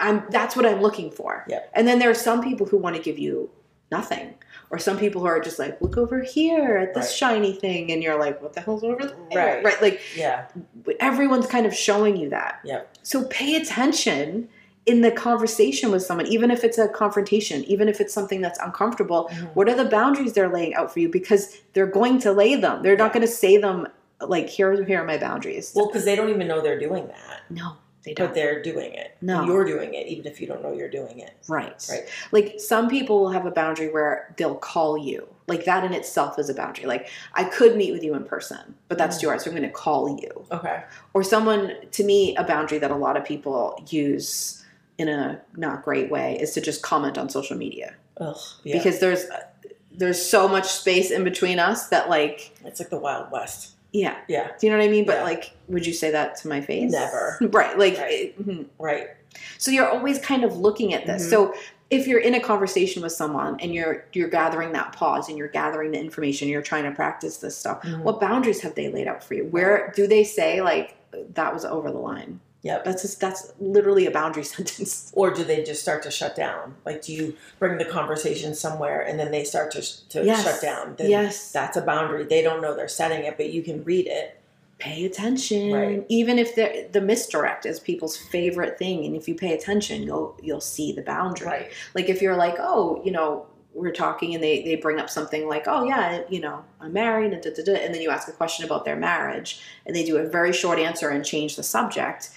I'm 0.00 0.24
that's 0.30 0.56
what 0.56 0.66
I'm 0.66 0.80
looking 0.80 1.10
for. 1.12 1.44
Yeah. 1.48 1.60
And 1.72 1.86
then 1.86 2.00
there 2.00 2.10
are 2.10 2.14
some 2.14 2.42
people 2.42 2.66
who 2.66 2.78
want 2.78 2.96
to 2.96 3.02
give 3.02 3.18
you 3.18 3.50
nothing. 3.92 4.34
Or 4.70 4.78
some 4.78 4.98
people 4.98 5.22
who 5.22 5.26
are 5.26 5.40
just 5.40 5.58
like, 5.58 5.80
look 5.80 5.96
over 5.96 6.22
here 6.22 6.76
at 6.76 6.94
this 6.94 7.06
Right. 7.06 7.12
shiny 7.14 7.52
thing, 7.54 7.90
and 7.90 8.02
you're 8.02 8.18
like, 8.18 8.42
what 8.42 8.52
the 8.52 8.60
hell's 8.60 8.84
over 8.84 9.02
there? 9.30 9.56
Right. 9.56 9.64
Right. 9.64 9.80
Like 9.82 10.00
yeah. 10.14 10.46
everyone's 11.00 11.46
kind 11.46 11.64
of 11.66 11.74
showing 11.74 12.16
you 12.16 12.28
that. 12.30 12.60
Yeah. 12.64 12.82
So 13.02 13.24
pay 13.26 13.56
attention 13.56 14.48
in 14.84 15.00
the 15.02 15.10
conversation 15.10 15.90
with 15.90 16.02
someone, 16.02 16.26
even 16.26 16.50
if 16.50 16.64
it's 16.64 16.78
a 16.78 16.88
confrontation, 16.88 17.62
even 17.64 17.88
if 17.88 18.00
it's 18.00 18.12
something 18.12 18.40
that's 18.40 18.58
uncomfortable. 18.58 19.28
Mhm. 19.32 19.50
What 19.54 19.68
are 19.68 19.74
the 19.74 19.84
boundaries 19.84 20.32
they're 20.34 20.48
laying 20.52 20.74
out 20.74 20.92
for 20.92 21.00
you? 21.00 21.08
Because 21.10 21.58
they're 21.74 21.86
going 21.86 22.18
to 22.20 22.32
lay 22.32 22.54
them. 22.54 22.82
They're 22.82 22.96
not 22.96 23.12
going 23.12 23.26
to 23.26 23.32
say 23.32 23.58
them 23.58 23.86
like, 24.20 24.48
here, 24.48 24.82
here 24.84 25.00
are 25.02 25.04
my 25.04 25.16
boundaries. 25.18 25.72
Well, 25.74 25.86
because 25.86 26.04
they 26.04 26.16
don't 26.16 26.28
even 26.30 26.48
know 26.48 26.60
they're 26.60 26.78
doing 26.78 27.06
that, 27.06 27.40
no, 27.50 27.76
they 28.08 28.14
but 28.14 28.26
don't. 28.26 28.34
they're 28.34 28.62
doing 28.62 28.92
it. 28.94 29.16
No. 29.20 29.44
you're 29.44 29.64
doing 29.64 29.94
it, 29.94 30.06
even 30.06 30.26
if 30.26 30.40
you 30.40 30.46
don't 30.46 30.62
know 30.62 30.72
you're 30.72 30.88
doing 30.90 31.18
it. 31.20 31.34
Right. 31.48 31.84
Right. 31.90 32.08
Like 32.32 32.54
some 32.58 32.88
people 32.88 33.20
will 33.20 33.30
have 33.30 33.46
a 33.46 33.50
boundary 33.50 33.90
where 33.90 34.34
they'll 34.36 34.54
call 34.56 34.96
you. 34.98 35.26
Like 35.46 35.64
that 35.64 35.84
in 35.84 35.94
itself 35.94 36.38
is 36.38 36.48
a 36.50 36.54
boundary. 36.54 36.86
Like 36.86 37.08
I 37.34 37.44
could 37.44 37.76
meet 37.76 37.92
with 37.92 38.02
you 38.02 38.14
in 38.14 38.24
person, 38.24 38.74
but 38.88 38.98
that's 38.98 39.16
Mm. 39.16 39.20
too 39.20 39.26
hard, 39.28 39.40
so 39.40 39.50
I'm 39.50 39.56
going 39.56 39.68
to 39.68 39.74
call 39.74 40.18
you. 40.20 40.44
Okay. 40.52 40.82
Or 41.14 41.22
someone, 41.22 41.72
to 41.92 42.04
me, 42.04 42.36
a 42.36 42.44
boundary 42.44 42.78
that 42.78 42.90
a 42.90 42.96
lot 42.96 43.16
of 43.16 43.24
people 43.24 43.82
use 43.88 44.64
in 44.98 45.08
a 45.08 45.40
not 45.56 45.84
great 45.84 46.10
way 46.10 46.36
is 46.40 46.52
to 46.54 46.60
just 46.60 46.82
comment 46.82 47.16
on 47.16 47.28
social 47.30 47.56
media 47.56 47.94
Ugh. 48.18 48.36
Yeah. 48.64 48.76
because 48.76 48.98
there's 48.98 49.24
there's 49.92 50.20
so 50.20 50.46
much 50.48 50.66
space 50.66 51.10
in 51.10 51.24
between 51.24 51.58
us 51.58 51.88
that 51.88 52.08
like 52.08 52.52
it's 52.64 52.78
like 52.80 52.90
the 52.90 52.98
Wild 52.98 53.30
West. 53.32 53.74
Yeah 53.92 54.16
Yeah. 54.28 54.48
do 54.58 54.66
you 54.66 54.72
know 54.72 54.78
what 54.78 54.84
i 54.86 54.90
mean 54.90 55.04
but 55.06 55.16
Yeah. 55.16 55.22
like 55.24 55.52
would 55.68 55.86
you 55.86 55.92
say 55.92 56.10
that 56.10 56.36
to 56.38 56.48
my 56.48 56.60
face 56.60 56.92
Never. 56.92 57.38
right 57.52 57.78
like 57.78 57.96
Right. 57.98 58.12
it- 58.12 58.46
mhm. 58.46 58.66
Right. 58.78 59.08
so 59.58 59.70
you're 59.70 59.88
always 59.88 60.18
kind 60.18 60.44
of 60.44 60.56
looking 60.58 60.92
at 60.94 61.06
this 61.06 61.26
Mhm. 61.26 61.30
so 61.30 61.54
if 61.90 62.06
you're 62.06 62.20
in 62.20 62.34
a 62.34 62.40
conversation 62.40 63.02
with 63.02 63.12
someone 63.12 63.58
and 63.60 63.72
you're 63.72 64.04
you're 64.12 64.28
gathering 64.28 64.72
that 64.72 64.92
pause 64.92 65.28
and 65.30 65.38
you're 65.38 65.48
gathering 65.48 65.92
the 65.92 65.98
information 65.98 66.48
you're 66.48 66.60
trying 66.62 66.84
to 66.84 66.90
practice 66.90 67.38
this 67.38 67.56
stuff 67.56 67.80
Mhm. 67.82 68.02
what 68.02 68.20
boundaries 68.20 68.60
have 68.60 68.74
they 68.74 68.88
laid 68.90 69.06
out 69.08 69.24
for 69.24 69.34
you 69.34 69.44
where 69.46 69.90
do 69.96 70.06
they 70.06 70.22
say 70.24 70.60
like 70.60 70.94
that 71.34 71.54
was 71.54 71.64
over 71.64 71.90
the 71.90 71.98
line 71.98 72.40
Yep. 72.62 72.84
that's 72.84 73.02
just 73.02 73.20
that's 73.20 73.52
literally 73.60 74.06
a 74.06 74.10
boundary 74.10 74.42
sentence 74.54 75.12
Or 75.14 75.30
do 75.32 75.44
they 75.44 75.62
just 75.62 75.80
start 75.80 76.02
to 76.02 76.10
shut 76.10 76.34
down? 76.34 76.74
Like, 76.84 77.02
do 77.02 77.12
you 77.12 77.36
bring 77.60 77.78
the 77.78 77.84
conversation 77.84 78.54
somewhere 78.54 79.00
and 79.00 79.18
then 79.18 79.30
they 79.30 79.44
start 79.44 79.70
to, 79.72 80.08
to 80.08 80.24
Yes. 80.24 80.42
shut 80.44 80.60
down? 80.60 80.94
Then 80.96 81.08
yes 81.10 81.52
That's 81.52 81.76
a 81.76 81.82
boundary. 81.82 82.24
They 82.24 82.42
don't 82.42 82.60
know 82.60 82.74
they're 82.74 82.88
setting 82.88 83.24
it, 83.24 83.36
but 83.36 83.50
you 83.50 83.62
can 83.62 83.84
read 83.84 84.06
it. 84.08 84.40
pay 84.78 85.04
attention 85.04 85.72
Right. 85.72 86.04
even 86.08 86.38
if 86.38 86.54
the 86.56 86.88
the 86.92 87.00
misdirect 87.00 87.64
is 87.66 87.78
people's 87.80 88.16
favorite 88.16 88.78
thing 88.78 89.04
and 89.06 89.14
if 89.16 89.26
you 89.28 89.34
pay 89.34 89.52
attention 89.54 90.02
you'll 90.04 90.36
you'll 90.42 90.60
see 90.60 90.92
the 90.92 91.02
boundary 91.02 91.46
Right. 91.48 91.70
like 91.94 92.08
if 92.08 92.22
you're 92.22 92.36
like 92.36 92.56
oh 92.60 93.00
you 93.04 93.10
know 93.10 93.46
we're 93.74 93.92
talking 93.92 94.34
and 94.34 94.42
they 94.42 94.62
they 94.62 94.76
bring 94.76 94.98
up 95.00 95.10
something 95.10 95.48
like 95.48 95.64
oh 95.66 95.82
yeah 95.84 96.22
you 96.28 96.40
know 96.40 96.64
i'm 96.80 96.92
married 96.92 97.32
and, 97.32 97.42
da, 97.42 97.50
da, 97.56 97.62
da, 97.64 97.74
and 97.84 97.92
then 97.94 98.02
you 98.02 98.10
ask 98.10 98.28
a 98.28 98.32
question 98.32 98.64
about 98.64 98.84
their 98.84 98.96
marriage 98.96 99.60
and 99.84 99.94
they 99.96 100.04
do 100.04 100.16
a 100.16 100.26
very 100.28 100.52
short 100.52 100.78
answer 100.78 101.08
and 101.10 101.24
change 101.24 101.56
the 101.56 101.62
subject 101.64 102.30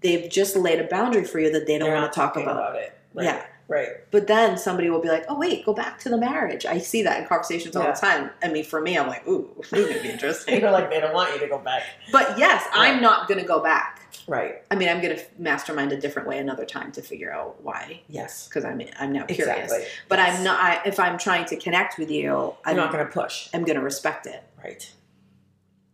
they've 0.00 0.30
just 0.30 0.56
laid 0.56 0.80
a 0.80 0.84
boundary 0.84 1.24
for 1.24 1.38
you 1.40 1.50
that 1.52 1.66
they 1.66 1.78
don't 1.78 1.90
want 1.92 2.10
to 2.12 2.16
talk 2.16 2.34
talking 2.34 2.48
about, 2.48 2.76
it. 2.76 2.96
Right. 3.14 3.24
yeah 3.24 3.46
Right. 3.68 3.88
but 4.10 4.26
then 4.26 4.56
somebody 4.56 4.88
will 4.88 5.00
be 5.00 5.08
like 5.08 5.24
oh 5.28 5.38
wait 5.38 5.66
go 5.66 5.74
back 5.74 5.98
to 6.00 6.08
the 6.08 6.16
marriage 6.16 6.64
i 6.64 6.78
see 6.78 7.02
that 7.02 7.20
in 7.20 7.26
conversations 7.26 7.76
all 7.76 7.82
Yeah. 7.84 7.92
the 7.92 8.00
time 8.00 8.30
i 8.42 8.48
mean 8.48 8.64
for 8.64 8.80
me 8.80 8.96
i'm 8.96 9.06
like 9.08 9.26
ooh 9.28 9.50
this 9.70 9.72
is 9.74 9.88
gonna 9.88 10.02
be 10.02 10.08
interesting 10.10 10.60
You're 10.62 10.70
like, 10.70 10.88
they 10.90 11.00
don't 11.00 11.12
want 11.12 11.34
you 11.34 11.40
to 11.40 11.48
go 11.48 11.58
back. 11.58 11.82
but 12.12 12.38
yes 12.38 12.64
i'm 12.72 13.02
not 13.02 13.28
gonna 13.28 13.44
go 13.44 13.60
back 13.62 13.96
Right. 14.26 14.62
I 14.70 14.74
mean, 14.74 14.90
I'm 14.90 15.00
going 15.00 15.16
to 15.16 15.24
mastermind 15.38 15.90
a 15.92 15.96
different 15.98 16.28
way 16.28 16.36
another 16.38 16.66
time 16.66 16.92
to 16.92 17.00
figure 17.02 17.32
out 17.32 17.62
why, 17.62 18.02
Yes. 18.08 18.46
because 18.46 18.62
I'm 18.62 18.78
I'm 19.00 19.10
now 19.10 19.24
curious. 19.24 19.56
Exactly. 19.58 19.86
But 20.10 20.18
Yes. 20.18 20.36
I'm 20.38 20.44
not. 20.44 20.60
I, 20.60 20.82
if 20.84 21.00
I'm 21.00 21.16
trying 21.16 21.46
to 21.46 21.56
connect 21.56 21.98
with 21.98 22.10
you, 22.10 22.22
You're 22.24 22.56
I'm 22.66 22.76
not 22.76 22.92
going 22.92 23.06
to 23.06 23.10
push. 23.10 23.48
I'm 23.54 23.64
going 23.64 23.78
to 23.78 23.82
respect 23.82 24.26
it. 24.26 24.42
Right. 24.62 24.90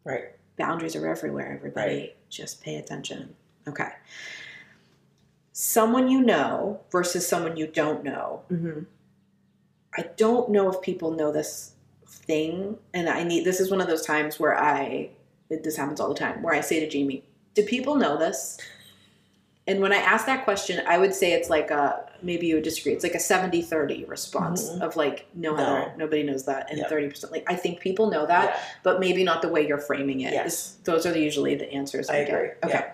Right. 0.05 0.25
Boundaries 0.59 0.97
are 0.97 1.07
everywhere. 1.07 1.53
Everybody, 1.55 1.95
Right. 1.97 2.17
just 2.29 2.61
pay 2.61 2.75
attention. 2.77 3.37
Okay. 3.69 3.89
Someone 5.53 6.09
you 6.09 6.21
know 6.21 6.81
versus 6.91 7.27
someone 7.27 7.57
you 7.57 7.67
don't 7.67 8.03
know. 8.03 8.43
Mm-hmm. 8.51 8.81
I 9.97 10.03
don't 10.17 10.51
know 10.51 10.69
if 10.71 10.81
people 10.83 11.13
know 11.13 11.31
this 11.31 11.73
thing, 12.07 12.77
and 12.93 13.09
I 13.09 13.23
need. 13.23 13.45
This 13.45 13.61
is 13.61 13.71
one 13.71 13.81
of 13.81 13.87
those 13.87 14.03
times 14.05 14.41
where 14.41 14.59
I. 14.59 15.11
This 15.49 15.77
happens 15.77 16.01
all 16.01 16.09
the 16.09 16.15
time. 16.19 16.43
Where 16.43 16.55
I 16.55 16.61
say 16.61 16.81
to 16.81 16.89
Jamie, 16.89 17.23
"Do 17.55 17.63
people 17.63 17.95
know 17.95 18.17
this?" 18.17 18.59
And 19.67 19.81
when 19.81 19.93
I 19.93 19.97
ask 19.97 20.27
that 20.27 20.45
question, 20.45 20.85
I 20.87 20.99
would 20.99 21.15
say 21.15 21.33
it's 21.33 21.49
like 21.49 21.71
a 21.71 22.05
maybe 22.23 22.47
you 22.49 22.57
would 22.57 22.65
disagree. 22.65 22.93
It's 22.93 23.05
like 23.05 23.15
a 23.15 23.19
70-30 23.19 24.05
response 24.09 24.69
Mhm. 24.71 24.81
of 24.83 24.97
like, 24.97 25.27
no, 25.35 25.55
No. 25.55 25.91
Nobody 25.97 26.23
knows 26.23 26.45
that, 26.47 26.69
and 26.71 26.79
Yep. 26.81 26.89
thirty 26.91 27.09
percent 27.09 27.33
like 27.33 27.45
I 27.51 27.55
think 27.55 27.81
people 27.81 28.11
know 28.11 28.27
that, 28.27 28.45
Yeah. 28.51 28.61
but 28.83 28.99
maybe 29.01 29.23
not 29.25 29.41
the 29.43 29.49
way 29.49 29.67
you're 29.67 29.79
framing 29.79 30.21
it. 30.23 30.33
Yes. 30.35 30.77
those 30.85 31.07
are 31.07 31.17
usually 31.17 31.55
the 31.55 31.71
answers. 31.73 32.11
I 32.11 32.25
get. 32.25 32.29
agree. 32.35 32.49
Okay. 32.65 32.85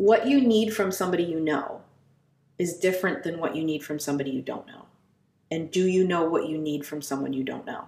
What 0.00 0.26
you 0.26 0.40
need 0.40 0.74
from 0.74 0.90
somebody 0.92 1.24
you 1.24 1.38
know 1.38 1.82
is 2.58 2.78
different 2.78 3.22
than 3.22 3.38
what 3.38 3.54
you 3.54 3.62
need 3.62 3.84
from 3.84 3.98
somebody 3.98 4.30
you 4.30 4.40
don't 4.40 4.66
know. 4.66 4.86
And 5.50 5.70
do 5.70 5.86
you 5.86 6.06
know 6.06 6.24
what 6.24 6.48
you 6.48 6.56
need 6.56 6.86
from 6.86 7.02
someone 7.02 7.34
you 7.34 7.44
don't 7.44 7.66
know? 7.66 7.84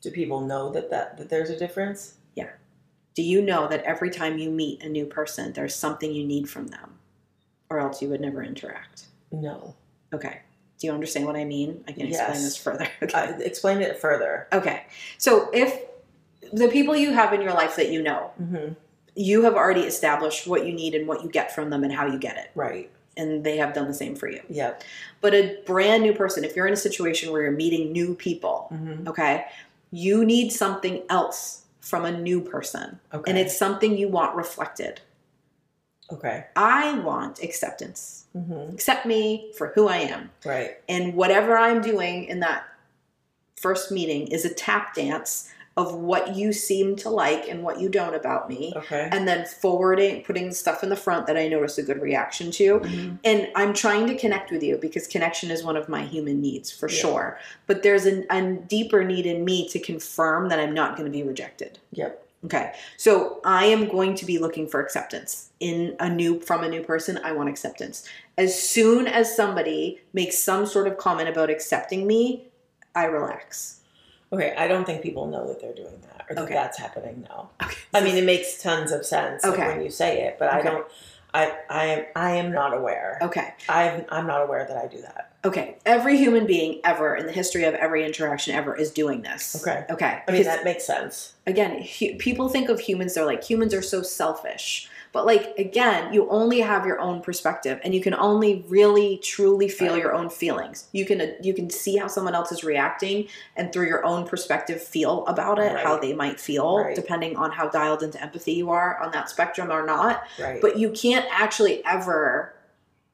Do 0.00 0.10
people 0.10 0.40
know 0.40 0.70
that, 0.72 0.88
that 0.90 1.18
that 1.18 1.28
there's 1.28 1.50
a 1.50 1.58
difference? 1.58 2.14
Yeah. 2.36 2.48
Do 3.14 3.22
you 3.22 3.42
know 3.42 3.68
that 3.68 3.84
every 3.84 4.08
time 4.08 4.38
you 4.38 4.50
meet 4.50 4.82
a 4.82 4.88
new 4.88 5.04
person, 5.04 5.52
there's 5.52 5.74
something 5.74 6.10
you 6.10 6.24
need 6.26 6.48
from 6.48 6.68
them, 6.68 6.94
or 7.68 7.78
else 7.78 8.00
you 8.00 8.08
would 8.08 8.22
never 8.22 8.42
interact? 8.42 9.06
No. 9.30 9.74
Okay. 10.14 10.40
Do 10.78 10.86
you 10.86 10.94
understand 10.94 11.26
what 11.26 11.36
I 11.36 11.44
mean? 11.44 11.84
I 11.86 11.92
can 11.92 12.06
Yes. 12.08 12.20
explain 12.20 12.42
this 12.44 12.56
further. 12.56 12.88
Okay. 13.02 13.18
Uh, 13.18 13.38
explain 13.40 13.82
it 13.82 13.98
further. 13.98 14.48
okay. 14.54 14.86
So 15.18 15.50
if 15.52 15.82
the 16.50 16.68
people 16.68 16.96
you 16.96 17.12
have 17.12 17.34
in 17.34 17.42
your 17.42 17.52
life 17.52 17.76
that 17.76 17.90
you 17.90 18.02
know, 18.02 18.30
Mm-hmm. 18.40 18.72
You 19.16 19.42
have 19.42 19.54
already 19.54 19.82
established 19.82 20.46
what 20.46 20.66
you 20.66 20.72
need 20.72 20.94
and 20.94 21.06
what 21.06 21.22
you 21.22 21.28
get 21.28 21.54
from 21.54 21.70
them 21.70 21.84
and 21.84 21.92
how 21.92 22.06
you 22.06 22.18
get 22.18 22.36
it. 22.36 22.50
Right. 22.54 22.90
And 23.16 23.44
they 23.44 23.56
have 23.58 23.72
done 23.74 23.86
the 23.86 23.94
same 23.94 24.16
for 24.16 24.28
you. 24.28 24.40
Yep. 24.48 24.82
But 25.20 25.34
a 25.34 25.58
brand 25.66 26.02
new 26.02 26.12
person, 26.12 26.42
if 26.44 26.56
you're 26.56 26.66
in 26.66 26.72
a 26.72 26.76
situation 26.76 27.30
where 27.32 27.42
you're 27.42 27.52
meeting 27.52 27.92
new 27.92 28.14
people, 28.14 28.68
Mm-hmm. 28.72 29.08
okay, 29.08 29.44
you 29.92 30.24
need 30.24 30.50
something 30.50 31.02
else 31.08 31.62
from 31.80 32.04
a 32.04 32.10
new 32.10 32.40
person. 32.40 32.98
Okay. 33.12 33.30
And 33.30 33.38
it's 33.38 33.56
something 33.56 33.96
you 33.96 34.08
want 34.08 34.34
reflected. 34.34 35.00
okay. 36.10 36.46
I 36.56 36.98
want 37.00 37.42
acceptance. 37.42 38.24
Mm-hmm. 38.36 38.74
Accept 38.74 39.06
me 39.06 39.52
for 39.56 39.68
who 39.74 39.86
I 39.88 39.98
am. 39.98 40.30
Right. 40.44 40.78
And 40.88 41.14
whatever 41.14 41.56
I'm 41.56 41.80
doing 41.82 42.24
in 42.24 42.40
that 42.40 42.64
first 43.56 43.92
meeting 43.92 44.26
is 44.28 44.44
a 44.44 44.52
tap 44.52 44.94
dance 44.94 45.50
of 45.76 45.92
what 45.94 46.36
you 46.36 46.52
seem 46.52 46.94
to 46.94 47.10
like 47.10 47.48
and 47.48 47.62
what 47.64 47.80
you 47.80 47.88
don't 47.88 48.14
about 48.14 48.48
me. 48.48 48.72
Okay. 48.76 49.08
And 49.10 49.26
then 49.26 49.44
forwarding, 49.44 50.22
putting 50.22 50.52
stuff 50.52 50.84
in 50.84 50.88
the 50.88 50.96
front 50.96 51.26
that 51.26 51.36
I 51.36 51.48
notice 51.48 51.78
a 51.78 51.82
good 51.82 52.00
reaction 52.00 52.52
to. 52.52 52.78
Mhm. 52.78 53.18
And 53.24 53.48
I'm 53.56 53.74
trying 53.74 54.06
to 54.06 54.14
connect 54.16 54.52
with 54.52 54.62
you 54.62 54.76
because 54.76 55.08
connection 55.08 55.50
is 55.50 55.64
one 55.64 55.76
of 55.76 55.88
my 55.88 56.02
human 56.04 56.40
needs 56.40 56.70
for 56.70 56.88
Yeah. 56.88 56.96
sure. 57.00 57.38
But 57.66 57.82
there's 57.82 58.06
a, 58.06 58.24
a 58.30 58.52
deeper 58.52 59.02
need 59.02 59.26
in 59.26 59.44
me 59.44 59.68
to 59.70 59.80
confirm 59.80 60.48
that 60.50 60.60
I'm 60.60 60.74
not 60.74 60.96
going 60.96 61.06
to 61.10 61.12
be 61.18 61.24
rejected. 61.24 61.78
Yep. 61.92 62.20
Okay. 62.44 62.72
So 62.96 63.40
I 63.44 63.64
am 63.66 63.88
going 63.88 64.14
to 64.16 64.26
be 64.26 64.38
looking 64.38 64.68
for 64.68 64.78
acceptance 64.80 65.48
in 65.60 65.96
a 65.98 66.08
new 66.08 66.38
from 66.40 66.62
a 66.62 66.68
new 66.68 66.82
person. 66.82 67.18
I 67.24 67.32
want 67.32 67.48
acceptance. 67.48 68.06
As 68.38 68.56
soon 68.60 69.06
as 69.08 69.34
somebody 69.34 70.02
makes 70.12 70.38
some 70.38 70.66
sort 70.66 70.86
of 70.86 70.98
comment 70.98 71.28
about 71.28 71.50
accepting 71.50 72.06
me, 72.06 72.46
I 72.94 73.06
relax. 73.06 73.80
Okay. 74.34 74.54
I 74.56 74.66
don't 74.68 74.84
think 74.84 75.02
people 75.02 75.26
know 75.26 75.46
that 75.48 75.60
they're 75.60 75.74
doing 75.74 76.00
that 76.08 76.26
or 76.28 76.34
that 76.34 76.44
Okay. 76.44 76.54
that's 76.54 76.78
happening 76.78 77.26
now. 77.28 77.50
Okay. 77.62 77.76
I 77.92 78.02
mean, 78.02 78.16
it 78.16 78.24
makes 78.24 78.62
tons 78.62 78.92
of 78.92 79.04
sense 79.06 79.44
Okay. 79.44 79.66
when 79.68 79.82
you 79.82 79.90
say 79.90 80.22
it, 80.24 80.36
but 80.38 80.52
I 80.52 80.62
don't. 80.62 80.86
I 81.32 81.52
I 81.68 81.84
am 81.86 82.04
I 82.14 82.30
am 82.36 82.52
not 82.52 82.72
aware. 82.76 83.18
okay. 83.22 83.54
I'm 83.68 84.04
I'm 84.08 84.26
not 84.26 84.42
aware 84.42 84.64
that 84.66 84.76
I 84.76 84.86
do 84.86 85.00
that. 85.02 85.32
Okay, 85.44 85.76
every 85.84 86.16
human 86.16 86.46
being 86.46 86.80
ever 86.84 87.14
in 87.16 87.26
the 87.26 87.32
history 87.32 87.64
of 87.64 87.74
every 87.74 88.02
interaction 88.06 88.54
ever 88.54 88.74
is 88.74 88.90
doing 88.90 89.20
this. 89.22 89.60
Okay. 89.60 89.84
Okay. 89.90 90.22
I 90.26 90.32
mean, 90.32 90.44
that 90.44 90.64
makes 90.64 90.86
sense. 90.86 91.34
again, 91.46 91.82
hu- 91.98 92.14
people 92.16 92.48
think 92.48 92.68
of 92.70 92.80
humans, 92.80 93.12
they're 93.14 93.26
like, 93.26 93.44
humans 93.44 93.74
are 93.74 93.82
so 93.82 94.00
selfish. 94.00 94.88
But, 95.14 95.24
like, 95.26 95.54
again, 95.58 96.12
you 96.12 96.28
only 96.28 96.60
have 96.60 96.84
your 96.84 97.00
own 97.00 97.22
perspective 97.22 97.80
and 97.84 97.94
you 97.94 98.00
can 98.02 98.14
only 98.14 98.64
really, 98.68 99.18
truly 99.18 99.68
feel 99.68 99.92
Right. 99.92 100.02
your 100.02 100.12
own 100.12 100.28
feelings. 100.28 100.88
You 100.92 101.06
can, 101.06 101.20
uh, 101.20 101.26
you 101.40 101.54
can 101.54 101.70
see 101.70 101.96
how 101.96 102.08
someone 102.08 102.34
else 102.34 102.50
is 102.50 102.64
reacting 102.64 103.28
and 103.56 103.72
through 103.72 103.86
your 103.86 104.04
own 104.04 104.26
perspective 104.26 104.82
feel 104.82 105.24
about 105.26 105.60
it, 105.60 105.70
how 105.78 105.96
they 105.98 106.12
might 106.14 106.40
feel, 106.40 106.78
Right. 106.80 106.96
depending 106.96 107.36
on 107.36 107.52
how 107.52 107.68
dialed 107.68 108.02
into 108.02 108.20
empathy 108.20 108.54
you 108.54 108.70
are 108.70 108.98
on 108.98 109.12
that 109.12 109.30
spectrum 109.30 109.70
or 109.70 109.86
not. 109.86 110.24
Right. 110.38 110.60
But 110.60 110.78
you 110.78 110.90
can't 110.90 111.26
actually 111.30 111.84
ever 111.86 112.52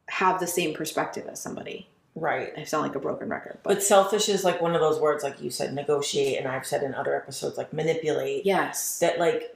have 0.09 0.41
the 0.41 0.47
same 0.47 0.73
perspective 0.75 1.29
as 1.31 1.39
somebody. 1.39 1.87
right. 2.17 2.53
I 2.57 2.65
sound 2.65 2.83
like 2.83 2.97
a 2.97 2.99
broken 2.99 3.29
record, 3.29 3.59
but 3.63 3.75
But 3.75 3.83
selfish 3.83 4.29
is 4.29 4.43
like 4.43 4.61
one 4.61 4.75
of 4.75 4.81
those 4.81 4.99
words, 4.99 5.23
like 5.23 5.41
you 5.41 5.49
said, 5.51 5.73
negotiate, 5.75 6.39
and 6.39 6.49
I've 6.49 6.67
said 6.67 6.83
in 6.83 6.93
other 6.95 7.15
episodes, 7.15 7.57
like 7.59 7.73
manipulate. 7.73 8.45
yes. 8.47 8.99
That 9.01 9.19
like 9.19 9.55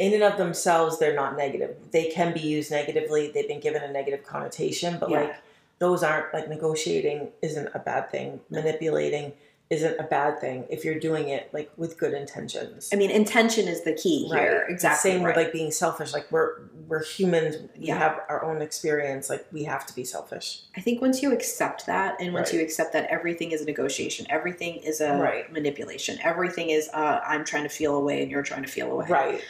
in 0.00 0.14
and 0.14 0.22
of 0.22 0.38
themselves, 0.38 0.98
they're 0.98 1.14
not 1.14 1.36
negative. 1.36 1.76
They 1.92 2.06
can 2.06 2.32
be 2.32 2.40
used 2.40 2.70
negatively. 2.70 3.30
They've 3.32 3.46
been 3.46 3.60
given 3.60 3.82
a 3.82 3.92
negative 3.92 4.24
connotation, 4.24 4.96
but 4.98 5.10
Yeah. 5.10 5.20
like 5.20 5.34
those 5.78 6.02
aren't 6.02 6.32
like 6.32 6.48
negotiating 6.48 7.28
isn't 7.42 7.68
a 7.74 7.78
bad 7.78 8.10
thing. 8.10 8.40
Manipulating 8.48 9.34
isn't 9.68 10.00
a 10.00 10.02
bad 10.02 10.40
thing 10.40 10.64
if 10.68 10.84
you're 10.84 10.98
doing 10.98 11.28
it 11.28 11.48
like 11.52 11.70
with 11.76 11.96
good 11.96 12.12
intentions. 12.14 12.88
I 12.92 12.96
mean, 12.96 13.10
intention 13.10 13.68
is 13.68 13.82
the 13.84 13.92
key 13.92 14.26
here. 14.26 14.66
Exactly. 14.68 15.12
Same 15.12 15.22
right. 15.22 15.36
with 15.36 15.44
like 15.44 15.52
being 15.52 15.70
selfish. 15.70 16.12
Like 16.14 16.32
we're 16.32 16.54
we're 16.88 17.04
humans. 17.04 17.56
We 17.78 17.86
Yeah. 17.86 17.98
have 17.98 18.20
our 18.28 18.42
own 18.42 18.62
experience. 18.62 19.30
Like 19.30 19.44
we 19.52 19.62
have 19.64 19.84
to 19.86 19.94
be 19.94 20.02
selfish. 20.02 20.62
I 20.76 20.80
think 20.80 21.00
once 21.02 21.22
you 21.22 21.30
accept 21.32 21.86
that, 21.86 22.16
and 22.20 22.32
once 22.34 22.48
Right. 22.48 22.58
you 22.58 22.64
accept 22.64 22.92
that 22.94 23.06
everything 23.10 23.52
is 23.52 23.60
a 23.60 23.64
negotiation, 23.66 24.26
everything 24.30 24.76
is 24.78 25.00
a 25.00 25.12
Right. 25.16 25.52
manipulation, 25.52 26.18
everything 26.24 26.70
is 26.70 26.88
uh, 26.94 27.20
I'm 27.24 27.44
trying 27.44 27.62
to 27.64 27.68
feel 27.68 27.94
away 27.94 28.22
and 28.22 28.30
you're 28.30 28.42
trying 28.42 28.62
to 28.64 28.68
feel 28.78 28.90
away. 28.90 29.06
Right. 29.08 29.40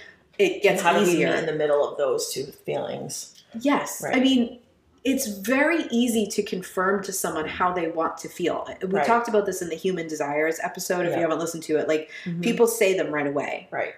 It 0.41 0.63
gets 0.63 0.81
How 0.83 0.93
do 0.99 1.05
we 1.05 1.11
easier. 1.13 1.35
in 1.35 1.47
the 1.47 1.53
middle 1.53 1.87
of 1.87 1.99
those 1.99 2.33
two 2.33 2.45
feelings? 2.45 3.35
yes. 3.61 4.01
Right. 4.03 4.17
I 4.17 4.21
mean, 4.21 4.59
it's 5.05 5.27
very 5.27 5.85
easy 5.91 6.27
to 6.27 6.43
confirm 6.43 7.03
to 7.05 7.13
someone 7.13 7.47
how 7.49 7.73
they 7.73 7.89
want 7.89 8.17
to 8.19 8.29
feel. 8.29 8.69
We 8.83 8.89
Right. 8.89 9.07
talked 9.07 9.29
about 9.29 9.45
this 9.47 9.61
in 9.63 9.69
the 9.69 9.75
Human 9.75 10.07
Desires 10.09 10.59
episode. 10.63 11.07
If 11.07 11.11
Yeah. 11.13 11.17
you 11.17 11.23
haven't 11.23 11.39
listened 11.41 11.63
to 11.65 11.77
it, 11.79 11.89
like 11.89 12.11
Mm-hmm. 12.25 12.41
people 12.43 12.67
say 12.67 12.97
them 12.97 13.11
right 13.11 13.27
away. 13.27 13.67
Right. 13.71 13.95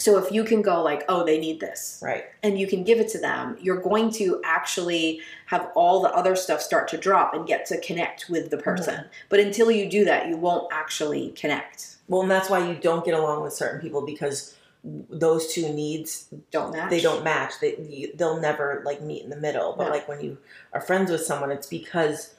So 0.00 0.16
if 0.16 0.30
you 0.30 0.44
can 0.44 0.62
go 0.62 0.80
like, 0.80 1.04
oh, 1.08 1.24
they 1.24 1.38
need 1.40 1.58
this, 1.58 1.98
Right. 2.00 2.24
and 2.44 2.56
you 2.58 2.68
can 2.68 2.84
give 2.84 3.00
it 3.00 3.08
to 3.10 3.18
them, 3.18 3.56
you're 3.60 3.80
going 3.80 4.10
to 4.12 4.40
actually 4.44 5.20
have 5.46 5.70
all 5.74 6.00
the 6.02 6.10
other 6.14 6.36
stuff 6.36 6.62
start 6.62 6.86
to 6.88 6.96
drop 6.96 7.34
and 7.34 7.44
get 7.46 7.66
to 7.66 7.80
connect 7.80 8.30
with 8.30 8.50
the 8.50 8.58
person. 8.58 8.94
Mm-hmm. 8.94 9.08
But 9.28 9.40
until 9.40 9.72
you 9.72 9.88
do 9.90 10.04
that, 10.04 10.28
you 10.28 10.36
won't 10.36 10.72
actually 10.72 11.30
connect. 11.30 11.96
Well, 12.08 12.22
and 12.22 12.30
that's 12.30 12.48
why 12.48 12.60
you 12.66 12.74
don't 12.76 13.04
get 13.04 13.14
along 13.14 13.42
with 13.42 13.52
certain 13.54 13.80
people 13.80 14.02
because 14.06 14.54
those 14.84 15.52
two 15.52 15.72
needs 15.72 16.28
Don't 16.50 16.72
match. 16.72 16.90
they 16.90 17.00
don't 17.00 17.24
match. 17.24 17.54
They 17.60 18.10
they'll 18.14 18.40
never 18.40 18.82
like 18.84 19.02
meet 19.02 19.22
in 19.24 19.30
the 19.30 19.36
middle. 19.36 19.74
But 19.76 19.84
No. 19.86 19.90
like 19.90 20.08
when 20.08 20.20
you 20.20 20.38
are 20.72 20.80
friends 20.80 21.10
with 21.10 21.22
someone, 21.24 21.50
it's 21.50 21.66
because 21.66 22.34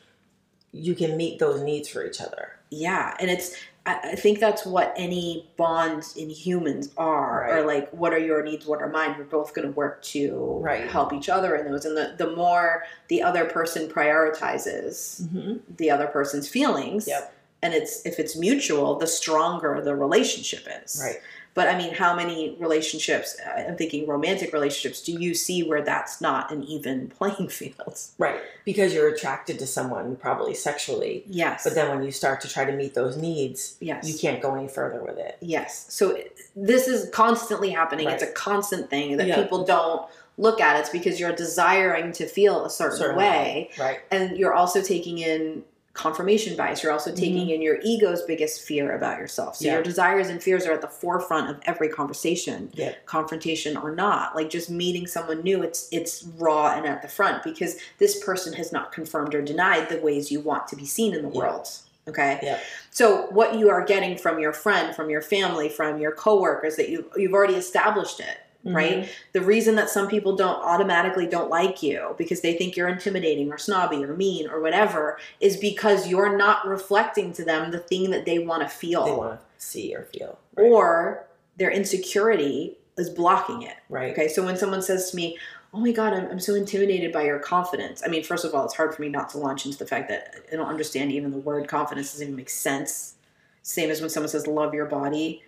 you 0.71 0.95
can 0.95 1.17
meet 1.17 1.39
those 1.39 1.61
needs 1.61 1.89
for 1.89 2.05
each 2.05 2.21
other. 2.21 2.53
Yeah, 2.69 3.15
and 3.19 3.29
it's. 3.29 3.55
I 3.85 4.11
I 4.11 4.15
think 4.15 4.39
that's 4.39 4.65
what 4.65 4.93
any 4.97 5.49
bonds 5.57 6.15
in 6.15 6.29
humans 6.29 6.89
are, 6.97 7.57
or 7.57 7.65
like, 7.65 7.89
what 7.91 8.13
are 8.13 8.19
your 8.19 8.43
needs, 8.43 8.65
what 8.65 8.81
are 8.81 8.89
mine? 8.89 9.15
We're 9.17 9.23
both 9.23 9.53
going 9.53 9.67
to 9.67 9.73
work 9.73 10.01
to 10.03 10.59
Right. 10.61 10.87
help 10.89 11.11
each 11.13 11.29
other 11.29 11.55
in 11.55 11.65
those. 11.71 11.85
And 11.85 11.95
the, 11.97 12.13
the 12.17 12.35
more 12.35 12.83
the 13.07 13.21
other 13.23 13.45
person 13.45 13.87
prioritizes 13.89 15.21
Mm-hmm. 15.23 15.75
the 15.77 15.89
other 15.91 16.07
person's 16.07 16.47
feelings, 16.47 17.07
Yep. 17.07 17.33
and 17.61 17.73
it's 17.73 18.05
if 18.05 18.19
it's 18.19 18.35
mutual, 18.35 18.97
the 18.97 19.07
stronger 19.07 19.81
the 19.81 19.95
relationship 19.95 20.67
is. 20.83 21.01
Right. 21.03 21.17
But 21.59 21.67
I 21.67 21.77
mean, 21.77 21.93
how 21.93 22.15
many 22.15 22.55
relationships, 22.57 23.35
uh, 23.45 23.63
I'm 23.67 23.75
thinking 23.75 24.07
romantic 24.07 24.53
relationships, 24.53 25.01
do 25.01 25.11
you 25.11 25.33
see 25.35 25.61
where 25.61 25.81
that's 25.81 26.21
not 26.21 26.53
an 26.53 26.63
even 26.63 27.09
playing 27.19 27.49
field? 27.49 27.99
Right. 28.17 28.39
Because 28.63 28.93
you're 28.93 29.09
attracted 29.09 29.59
to 29.59 29.67
someone 29.67 30.15
probably 30.15 30.53
sexually, 30.53 31.25
Yes. 31.27 31.65
but 31.65 31.75
then 31.75 31.89
when 31.89 32.01
you 32.01 32.11
start 32.11 32.39
to 32.41 32.47
try 32.47 32.63
to 32.63 32.71
meet 32.71 32.93
those 32.93 33.17
needs, 33.17 33.75
yes. 33.81 34.07
you 34.07 34.17
can't 34.17 34.41
go 34.41 34.55
any 34.55 34.69
further 34.69 35.03
with 35.03 35.17
it. 35.17 35.35
Yes. 35.41 35.85
So 35.89 36.17
this 36.55 36.87
is 36.87 37.09
constantly 37.09 37.71
happening. 37.71 38.07
It's 38.07 38.23
a 38.23 38.31
constant 38.31 38.89
thing 38.89 39.17
that 39.17 39.27
Yeah. 39.27 39.43
people 39.43 39.65
don't 39.65 40.09
look 40.37 40.61
at. 40.61 40.79
It's 40.79 40.89
because 40.89 41.19
you're 41.19 41.33
desiring 41.35 42.13
to 42.13 42.25
feel 42.25 42.63
a 42.63 42.69
certain, 42.69 42.97
Certain 42.99 43.17
way. 43.17 43.69
Right. 43.77 43.99
And 44.11 44.37
you're 44.37 44.53
also 44.53 44.81
taking 44.81 45.17
in 45.17 45.63
confirmation 45.93 46.55
bias. 46.55 46.83
You're 46.83 46.91
also 46.91 47.13
taking 47.13 47.49
in 47.49 47.61
your 47.61 47.79
ego's 47.83 48.21
biggest 48.23 48.61
fear 48.61 48.95
about 48.95 49.17
yourself. 49.19 49.55
So 49.55 49.59
Mm-hmm. 49.59 49.67
Yeah. 49.67 49.73
your 49.75 49.83
desires 49.83 50.29
and 50.29 50.41
fears 50.41 50.65
are 50.65 50.71
at 50.73 50.81
the 50.81 50.87
forefront 50.87 51.49
of 51.49 51.59
every 51.65 51.89
conversation. 51.89 52.69
Yeah. 52.73 52.93
Confrontation 53.05 53.75
or 53.75 53.93
not. 53.93 54.35
Like 54.35 54.49
just 54.49 54.69
meeting 54.69 55.07
someone 55.07 55.41
new, 55.41 55.61
it's 55.63 55.89
it's 55.91 56.23
raw 56.37 56.73
and 56.75 56.85
at 56.85 57.01
the 57.01 57.07
front 57.07 57.43
because 57.43 57.77
this 57.97 58.23
person 58.23 58.53
has 58.53 58.71
not 58.71 58.91
confirmed 58.91 59.33
or 59.35 59.41
denied 59.41 59.89
the 59.89 59.99
ways 59.99 60.31
you 60.31 60.39
want 60.39 60.67
to 60.69 60.75
be 60.75 60.85
seen 60.85 61.13
in 61.13 61.21
the 61.23 61.29
Yeah. 61.29 61.37
world. 61.37 61.67
Okay. 62.07 62.39
Yeah. 62.41 62.59
So 62.91 63.27
what 63.31 63.55
you 63.55 63.69
are 63.69 63.85
getting 63.85 64.17
from 64.17 64.39
your 64.39 64.53
friend, 64.53 64.95
from 64.95 65.09
your 65.09 65.21
family, 65.21 65.69
from 65.69 65.99
your 65.99 66.11
coworkers 66.11 66.75
that 66.77 66.89
you 66.89 67.05
you've 67.15 67.33
already 67.33 67.55
established 67.55 68.19
it, 68.19 68.37
right? 68.63 68.99
Mm-hmm. 68.99 69.11
The 69.33 69.41
reason 69.41 69.75
that 69.75 69.89
some 69.89 70.07
people 70.07 70.35
don't 70.35 70.61
automatically 70.63 71.25
don't 71.27 71.49
like 71.49 71.81
you 71.81 72.15
because 72.17 72.41
they 72.41 72.53
think 72.57 72.75
you're 72.75 72.89
intimidating 72.89 73.51
or 73.51 73.57
snobby 73.57 74.03
or 74.03 74.13
mean 74.15 74.49
or 74.49 74.59
whatever 74.61 75.17
is 75.39 75.57
because 75.57 76.07
you're 76.07 76.35
not 76.37 76.67
reflecting 76.67 77.31
to 77.33 77.45
them 77.45 77.71
the 77.71 77.79
thing 77.79 78.11
that 78.11 78.25
they 78.25 78.39
want 78.39 78.61
to 78.63 78.67
feel 78.69 79.05
They 79.05 79.11
want 79.11 79.39
to 79.39 79.45
see 79.57 79.95
or 79.95 80.03
feel. 80.03 80.37
Right. 80.55 80.65
or 80.65 81.25
their 81.57 81.71
insecurity 81.71 82.77
is 82.97 83.09
blocking 83.09 83.61
it. 83.63 83.75
right. 83.89 84.11
Okay, 84.11 84.27
so 84.27 84.43
when 84.43 84.57
someone 84.57 84.81
says 84.81 85.09
to 85.11 85.15
me, 85.15 85.37
"Oh 85.73 85.79
my 85.79 85.91
God, 85.91 86.11
I'm, 86.13 86.25
I'm 86.31 86.39
so 86.39 86.53
intimidated 86.53 87.13
by 87.13 87.23
your 87.23 87.39
confidence," 87.39 88.01
I 88.05 88.09
mean, 88.09 88.23
first 88.23 88.43
of 88.43 88.53
all, 88.53 88.65
it's 88.65 88.75
hard 88.75 88.93
for 88.93 89.01
me 89.01 89.07
not 89.09 89.29
to 89.29 89.37
launch 89.37 89.65
into 89.65 89.77
the 89.77 89.85
fact 89.85 90.09
that 90.09 90.35
I 90.51 90.55
don't 90.57 90.67
understand 90.67 91.11
even 91.13 91.31
the 91.31 91.37
word 91.37 91.67
confidence 91.69 92.11
doesn't 92.11 92.25
even 92.27 92.35
make 92.35 92.49
sense. 92.49 93.15
Same 93.61 93.89
as 93.89 94.01
when 94.01 94.09
someone 94.09 94.27
says 94.29 94.47
"love 94.47 94.73
your 94.73 94.85
body." 94.85 95.43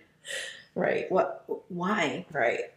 Right. 0.74 1.10
What? 1.12 1.44
Why? 1.68 2.24
Right. 2.32 2.72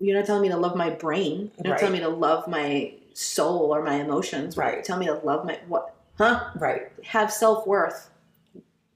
You're 0.00 0.16
not 0.16 0.26
telling 0.26 0.42
me 0.42 0.48
to 0.48 0.56
love 0.56 0.76
my 0.76 0.90
brain. 0.90 1.50
You're 1.58 1.64
not 1.64 1.70
Right. 1.72 1.78
telling 1.80 1.92
me 1.94 2.00
to 2.00 2.08
love 2.08 2.48
my 2.48 2.94
soul 3.12 3.74
or 3.74 3.82
my 3.82 3.96
emotions. 3.96 4.56
Right. 4.56 4.74
You're 4.74 4.82
telling 4.82 5.00
me 5.00 5.06
to 5.06 5.20
love 5.24 5.44
my 5.44 5.58
what? 5.68 5.94
Huh? 6.18 6.44
Right. 6.58 6.88
Have 7.04 7.32
self 7.32 7.66
worth. 7.66 8.08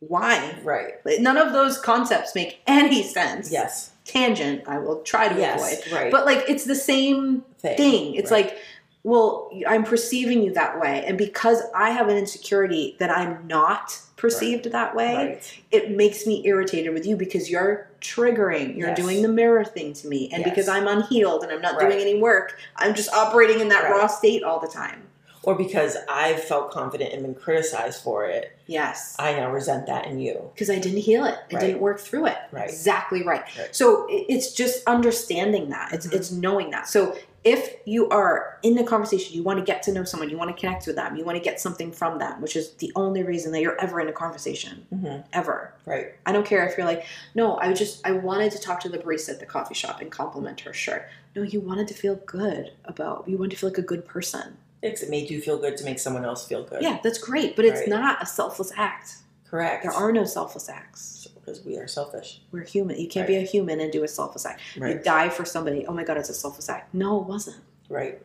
Why? 0.01 0.55
Right. 0.62 0.94
None 1.20 1.36
of 1.39 1.52
those 1.52 1.78
concepts 1.78 2.35
make 2.35 2.60
any 2.66 3.02
sense. 3.02 3.51
Yes. 3.51 3.90
Tangent. 4.05 4.62
I 4.66 4.78
will 4.78 5.01
try 5.02 5.28
to 5.28 5.39
Yes. 5.39 5.60
avoid. 5.82 5.93
Right. 5.93 6.10
But 6.12 6.26
like, 6.26 6.44
it's 6.48 6.64
the 6.64 6.74
same 6.74 7.44
thing. 7.59 7.76
thing. 7.76 8.14
It's 8.14 8.31
Right. 8.31 8.47
like, 8.47 8.59
well, 9.02 9.51
I'm 9.66 9.85
perceiving 9.85 10.43
you 10.43 10.52
that 10.55 10.78
way. 10.81 11.05
And 11.06 11.16
because 11.16 11.62
I 11.74 11.90
have 11.90 12.09
an 12.09 12.16
insecurity 12.18 12.97
that 12.98 13.10
I'm 13.10 13.47
not 13.47 13.98
perceived 14.16 14.70
that 14.70 14.94
way, 14.94 15.14
Right. 15.14 15.52
it 15.70 15.90
makes 15.90 16.26
me 16.26 16.43
irritated 16.47 16.93
with 16.93 17.06
you 17.06 17.16
because 17.16 17.51
you're 17.51 17.89
triggering. 18.05 18.76
You're 18.76 18.89
Yes. 18.89 18.97
doing 18.98 19.22
the 19.22 19.28
mirror 19.28 19.64
thing 19.64 19.93
to 19.94 20.06
me. 20.06 20.28
And 20.32 20.40
Yes. 20.44 20.51
because 20.51 20.68
I'm 20.68 20.86
unhealed 20.86 21.43
and 21.43 21.51
I'm 21.51 21.62
not 21.62 21.76
Right. 21.76 21.89
doing 21.90 22.01
any 22.01 22.20
work, 22.20 22.56
I'm 22.76 22.94
just 22.94 23.12
operating 23.12 23.60
in 23.60 23.68
that 23.70 23.85
Right. 23.85 23.93
raw 23.93 24.06
state 24.06 24.43
all 24.44 24.60
the 24.60 24.68
time. 24.68 25.09
Or 25.43 25.55
because 25.55 25.97
I've 26.09 26.43
felt 26.43 26.70
confident 26.70 27.12
and 27.12 27.22
been 27.22 27.35
criticized 27.35 28.02
for 28.02 28.24
it, 28.26 28.52
Yes. 28.66 29.14
I 29.18 29.32
now 29.35 29.51
resent 29.51 29.86
that 29.89 30.06
in 30.06 30.18
you. 30.18 30.51
Because 30.55 30.70
I 30.70 30.78
didn't 30.78 31.01
heal 31.01 31.24
it. 31.26 31.35
I 31.35 31.55
Right. 31.55 31.60
didn't 31.60 31.81
work 31.81 32.01
through 32.01 32.26
it. 32.26 32.39
Right. 32.51 32.68
Exactly 32.68 33.22
right. 33.22 33.43
So 33.70 34.06
it's 34.09 34.52
just 34.52 34.82
understanding 34.86 35.68
that. 35.70 35.93
It's 35.93 36.06
Mhm. 36.06 36.14
it's 36.14 36.31
knowing 36.31 36.70
that. 36.70 36.89
So 36.89 37.14
if 37.44 37.76
you 37.84 38.08
are 38.08 38.58
in 38.62 38.78
a 38.78 38.84
conversation, 38.84 39.36
you 39.36 39.42
want 39.42 39.58
to 39.58 39.64
get 39.64 39.82
to 39.82 39.92
know 39.92 40.02
someone, 40.02 40.30
you 40.30 40.38
want 40.38 40.54
to 40.54 40.58
connect 40.58 40.86
with 40.86 40.96
them, 40.96 41.14
you 41.16 41.24
want 41.24 41.36
to 41.36 41.44
get 41.44 41.60
something 41.60 41.92
from 41.92 42.18
them, 42.18 42.40
which 42.40 42.56
is 42.56 42.70
the 42.76 42.90
only 42.96 43.22
reason 43.22 43.52
that 43.52 43.60
you're 43.60 43.78
ever 43.80 44.00
in 44.00 44.08
a 44.08 44.12
conversation. 44.12 44.86
Mm-hmm. 44.92 45.20
Ever. 45.34 45.74
Right. 45.84 46.14
I 46.24 46.32
don't 46.32 46.46
care 46.46 46.66
if 46.66 46.78
you're 46.78 46.86
like, 46.86 47.04
no, 47.34 47.58
I 47.58 47.72
just 47.74 48.06
I 48.06 48.12
wanted 48.12 48.52
to 48.52 48.58
talk 48.58 48.80
to 48.80 48.88
the 48.88 48.98
barista 48.98 49.30
at 49.30 49.40
the 49.40 49.46
coffee 49.46 49.74
shop 49.74 50.00
and 50.00 50.10
compliment 50.10 50.60
her 50.60 50.72
shirt. 50.72 51.06
No, 51.36 51.42
you 51.42 51.60
wanted 51.60 51.86
to 51.88 51.94
feel 51.94 52.16
good 52.26 52.72
about 52.86 53.28
you 53.28 53.36
wanted 53.36 53.50
to 53.52 53.56
feel 53.58 53.68
like 53.70 53.78
a 53.78 53.82
good 53.82 54.06
person. 54.06 54.56
It's, 54.80 55.02
it 55.02 55.10
made 55.10 55.30
you 55.30 55.40
feel 55.40 55.58
good 55.58 55.76
to 55.78 55.84
make 55.84 55.98
someone 55.98 56.24
else 56.24 56.46
feel 56.46 56.62
good. 56.62 56.82
Yeah, 56.82 56.98
that's 57.02 57.18
great, 57.18 57.56
but 57.56 57.64
it's 57.64 57.80
Right. 57.80 57.88
not 57.88 58.22
a 58.22 58.26
selfless 58.26 58.70
act. 58.76 59.16
Correct. 59.48 59.82
There 59.82 59.92
are 59.92 60.12
no 60.12 60.24
selfless 60.24 60.68
acts. 60.68 61.28
Because 61.44 61.64
we 61.64 61.76
are 61.76 61.86
selfish. 61.86 62.40
We're 62.52 62.64
human. 62.64 62.98
You 62.98 63.08
can't 63.08 63.26
be 63.26 63.36
a 63.36 63.42
human 63.42 63.80
and 63.80 63.92
do 63.92 64.04
a 64.04 64.08
selfless 64.08 64.46
act. 64.46 64.60
You 64.76 64.94
die 64.98 65.28
for 65.28 65.44
somebody. 65.44 65.86
Oh 65.86 65.92
my 65.92 66.04
god, 66.04 66.16
it's 66.16 66.28
a 66.30 66.34
selfless 66.34 66.68
act. 66.68 66.94
No, 66.94 67.20
it 67.20 67.26
wasn't. 67.26 67.56
Right. 67.88 68.20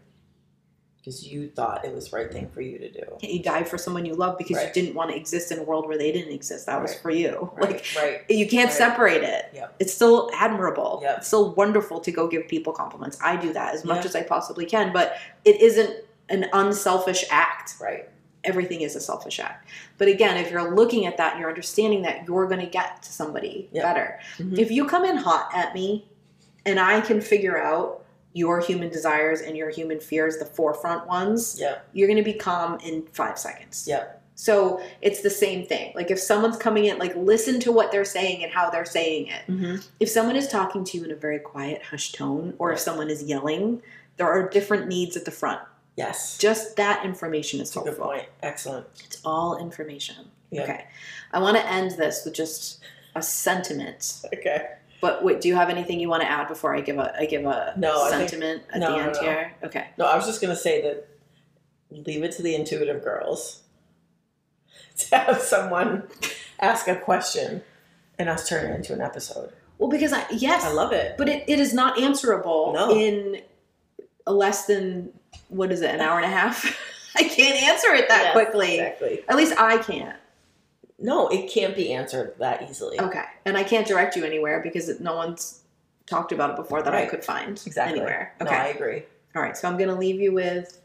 Because 0.98 1.26
you 1.26 1.50
thought 1.50 1.86
it 1.86 1.94
was 1.96 2.10
the 2.10 2.18
right 2.18 2.32
thing 2.32 2.50
for 2.50 2.62
you 2.62 2.78
to 2.78 2.92
do. 2.92 3.02
You 3.22 3.42
died 3.42 3.68
for 3.68 3.78
someone 3.78 4.06
you 4.06 4.14
love 4.16 4.38
because 4.38 4.58
Right. 4.58 4.68
you 4.68 4.74
didn't 4.82 4.96
want 4.96 5.12
to 5.12 5.16
exist 5.18 5.52
in 5.52 5.60
a 5.60 5.64
world 5.64 5.88
where 5.88 5.98
they 5.98 6.12
didn't 6.12 6.34
exist. 6.34 6.66
That 6.66 6.82
was 6.82 6.94
for 6.94 7.10
you. 7.10 7.52
Right. 7.56 7.72
Like 7.72 7.86
right. 7.98 8.22
you 8.30 8.48
can't 8.48 8.68
Right. 8.70 8.78
separate 8.78 9.24
it. 9.24 9.46
Yep. 9.54 9.76
It's 9.80 9.94
still 9.94 10.30
admirable. 10.34 11.00
Yep. 11.02 11.18
It's 11.20 11.28
still 11.28 11.54
wonderful 11.56 12.00
to 12.02 12.12
go 12.12 12.28
give 12.28 12.48
people 12.48 12.74
compliments. 12.74 13.18
I 13.24 13.38
do 13.38 13.54
that 13.54 13.74
as 13.74 13.86
much 13.86 14.06
as 14.06 14.16
I 14.16 14.24
possibly 14.24 14.66
can, 14.66 14.92
but 14.94 15.16
it 15.46 15.62
isn't 15.62 16.04
an 16.28 16.48
unselfish 16.54 17.26
act. 17.30 17.76
Right. 17.82 18.10
Everything 18.44 18.82
is 18.82 18.96
a 18.96 19.00
selfish 19.02 19.40
act. 19.40 19.68
But 19.98 20.08
again, 20.08 20.38
if 20.38 20.50
you're 20.52 20.74
looking 20.76 21.06
at 21.06 21.18
that 21.18 21.34
and 21.34 21.42
you're 21.42 21.50
understanding 21.50 22.02
that, 22.04 22.26
you're 22.28 22.48
going 22.48 22.62
to 22.62 22.66
get 22.72 23.02
to 23.04 23.12
somebody 23.12 23.68
Yeah. 23.72 23.82
better. 23.84 24.20
Mhm. 24.38 24.58
If 24.58 24.72
you 24.72 24.86
come 24.86 25.04
in 25.06 25.18
hot 25.18 25.50
at 25.54 25.74
me 25.74 26.08
and 26.66 26.80
I 26.80 27.02
can 27.02 27.20
figure 27.22 27.62
out 27.62 28.04
your 28.34 28.60
human 28.62 28.90
desires 28.90 29.42
and 29.42 29.58
your 29.58 29.70
human 29.70 30.00
fears, 30.00 30.38
the 30.38 30.46
forefront 30.46 31.08
ones, 31.08 31.58
Yeah. 31.60 31.80
you're 31.94 32.08
going 32.08 32.18
to 32.18 32.24
be 32.24 32.34
calm 32.34 32.78
in 32.84 33.04
five 33.12 33.38
seconds. 33.38 33.86
Yeah. 33.88 34.04
So 34.36 34.80
it's 35.02 35.22
the 35.22 35.30
same 35.30 35.66
thing. 35.66 35.92
Like 35.96 36.10
if 36.12 36.20
someone's 36.20 36.56
coming 36.56 36.86
in, 36.86 36.98
like 36.98 37.14
listen 37.18 37.60
to 37.62 37.74
what 37.74 37.92
they're 37.92 38.06
saying 38.06 38.42
and 38.44 38.54
how 38.54 38.70
they're 38.70 38.86
saying 38.86 39.28
it. 39.28 39.42
Mm-hmm. 39.52 39.76
If 40.00 40.10
someone 40.10 40.38
is 40.38 40.48
talking 40.48 40.86
to 40.86 40.98
you 40.98 41.04
in 41.04 41.12
a 41.12 41.16
very 41.16 41.40
quiet, 41.40 41.82
hushed 41.82 42.16
tone, 42.16 42.54
or 42.58 42.72
if 42.72 42.80
someone 42.80 43.10
is 43.10 43.24
yelling, 43.24 43.82
there 44.16 44.30
are 44.30 44.48
different 44.48 44.88
needs 44.88 45.18
at 45.18 45.26
the 45.26 45.32
front. 45.32 45.60
Yes. 46.00 46.38
Just 46.38 46.78
that 46.78 47.04
information 47.04 47.60
is 47.60 47.76
a 47.76 47.82
good 47.82 47.98
point. 47.98 48.26
Excellent. 48.42 48.88
It's 49.06 49.22
all 49.26 49.58
information. 49.60 50.16
Yeah. 50.50 50.64
Okay. 50.64 50.86
I 51.34 51.40
want 51.40 51.58
to 51.58 51.66
end 51.70 51.92
this 51.92 52.24
with 52.24 52.34
just 52.34 52.80
a 53.16 53.22
sentiment. 53.22 54.22
Okay. 54.34 54.60
But 55.02 55.26
wait, 55.26 55.42
do 55.42 55.50
you 55.50 55.56
have 55.56 55.70
anything 55.70 56.00
you 56.00 56.08
want 56.08 56.22
to 56.24 56.30
add 56.32 56.48
before 56.48 56.74
I 56.74 56.80
give 56.80 56.98
a 56.98 57.14
I 57.20 57.26
give 57.26 57.44
a 57.46 57.74
No, 57.78 58.06
I 58.06 58.12
think- 58.12 58.30
sentiment 58.30 58.64
at 58.74 58.80
no, 58.80 58.92
the 58.94 59.04
end 59.04 59.14
no. 59.16 59.22
here? 59.22 59.54
Okay. 59.64 59.88
No, 59.98 60.06
I 60.06 60.16
was 60.16 60.26
just 60.26 60.40
gonna 60.42 60.56
say 60.56 60.82
that 60.84 61.08
leave 61.92 62.24
it 62.24 62.32
to 62.34 62.42
the 62.44 62.56
intuitive 62.56 63.04
girls 63.04 63.64
to 65.00 65.18
have 65.18 65.42
someone 65.42 66.08
ask 66.62 66.88
a 66.88 66.96
question 66.96 67.62
and 68.18 68.30
us 68.30 68.48
turn 68.48 68.72
it 68.72 68.76
into 68.76 68.94
an 68.94 69.02
episode. 69.02 69.52
Well, 69.78 69.90
because 69.90 70.14
I 70.14 70.26
yes, 70.32 70.64
I 70.64 70.72
love 70.72 70.94
it. 70.94 71.18
but 71.18 71.28
it, 71.28 71.44
it 71.48 71.60
is 71.60 71.74
not 71.74 72.00
answerable 72.00 72.72
No. 72.74 72.96
in 72.96 73.42
less 74.28 74.66
than 74.66 75.12
what 75.50 75.72
is 75.72 75.82
it, 75.82 75.94
an 75.94 76.00
hour 76.00 76.18
and 76.18 76.26
a 76.26 76.30
half? 76.36 76.66
I 77.18 77.24
can't 77.24 77.62
answer 77.64 77.94
it 77.94 78.08
that 78.08 78.22
Yes, 78.24 78.34
quickly. 78.34 78.76
Exactly. 78.80 79.24
At 79.28 79.36
least 79.36 79.54
I 79.60 79.78
can't. 79.80 80.16
No, 81.00 81.28
it 81.30 81.50
can't 81.52 81.76
be 81.76 81.92
answered 81.94 82.36
that 82.40 82.70
easily. 82.70 83.00
Okay. 83.00 83.24
And 83.46 83.58
I 83.58 83.64
can't 83.64 83.88
direct 83.88 84.16
you 84.16 84.24
anywhere 84.26 84.62
because 84.62 84.90
it, 84.90 85.02
no 85.02 85.16
one's 85.16 85.62
talked 86.06 86.32
about 86.32 86.52
it 86.52 86.56
before 86.56 86.82
that 86.84 86.94
I 86.94 87.06
could 87.06 87.24
find 87.24 87.52
Exactly. 87.66 88.00
anywhere. 88.00 88.34
No, 88.40 88.46
Okay. 88.48 88.56
I 88.56 88.68
agree. 88.68 89.04
All 89.36 89.42
right. 89.42 89.56
So 89.56 89.68
I'm 89.68 89.78
going 89.78 89.90
to 89.90 89.96
leave 89.96 90.20
you 90.20 90.34
with 90.34 90.82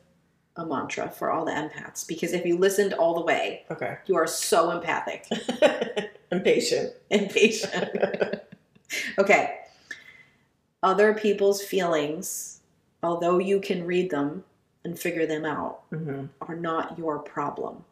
a 0.56 0.64
mantra 0.64 1.10
for 1.10 1.30
all 1.32 1.44
the 1.44 1.50
empaths 1.52 2.06
because 2.06 2.32
if 2.32 2.44
you 2.46 2.56
listened 2.56 2.92
all 2.94 3.14
the 3.14 3.22
way, 3.22 3.64
Okay. 3.70 3.98
you 4.06 4.16
are 4.16 4.26
so 4.26 4.70
empathic 4.70 5.26
Impatient. 6.32 6.92
impatient. 7.10 7.90
okay. 9.18 9.58
Other 10.82 11.14
people's 11.14 11.62
feelings, 11.62 12.60
although 13.02 13.38
you 13.38 13.60
can 13.60 13.84
read 13.84 14.10
them 14.10 14.44
and 14.84 14.98
figure 14.98 15.26
them 15.26 15.44
out, 15.44 15.80
hmm 15.90 16.26
are 16.42 16.56
not 16.56 16.98
your 16.98 17.18
problem. 17.18 17.84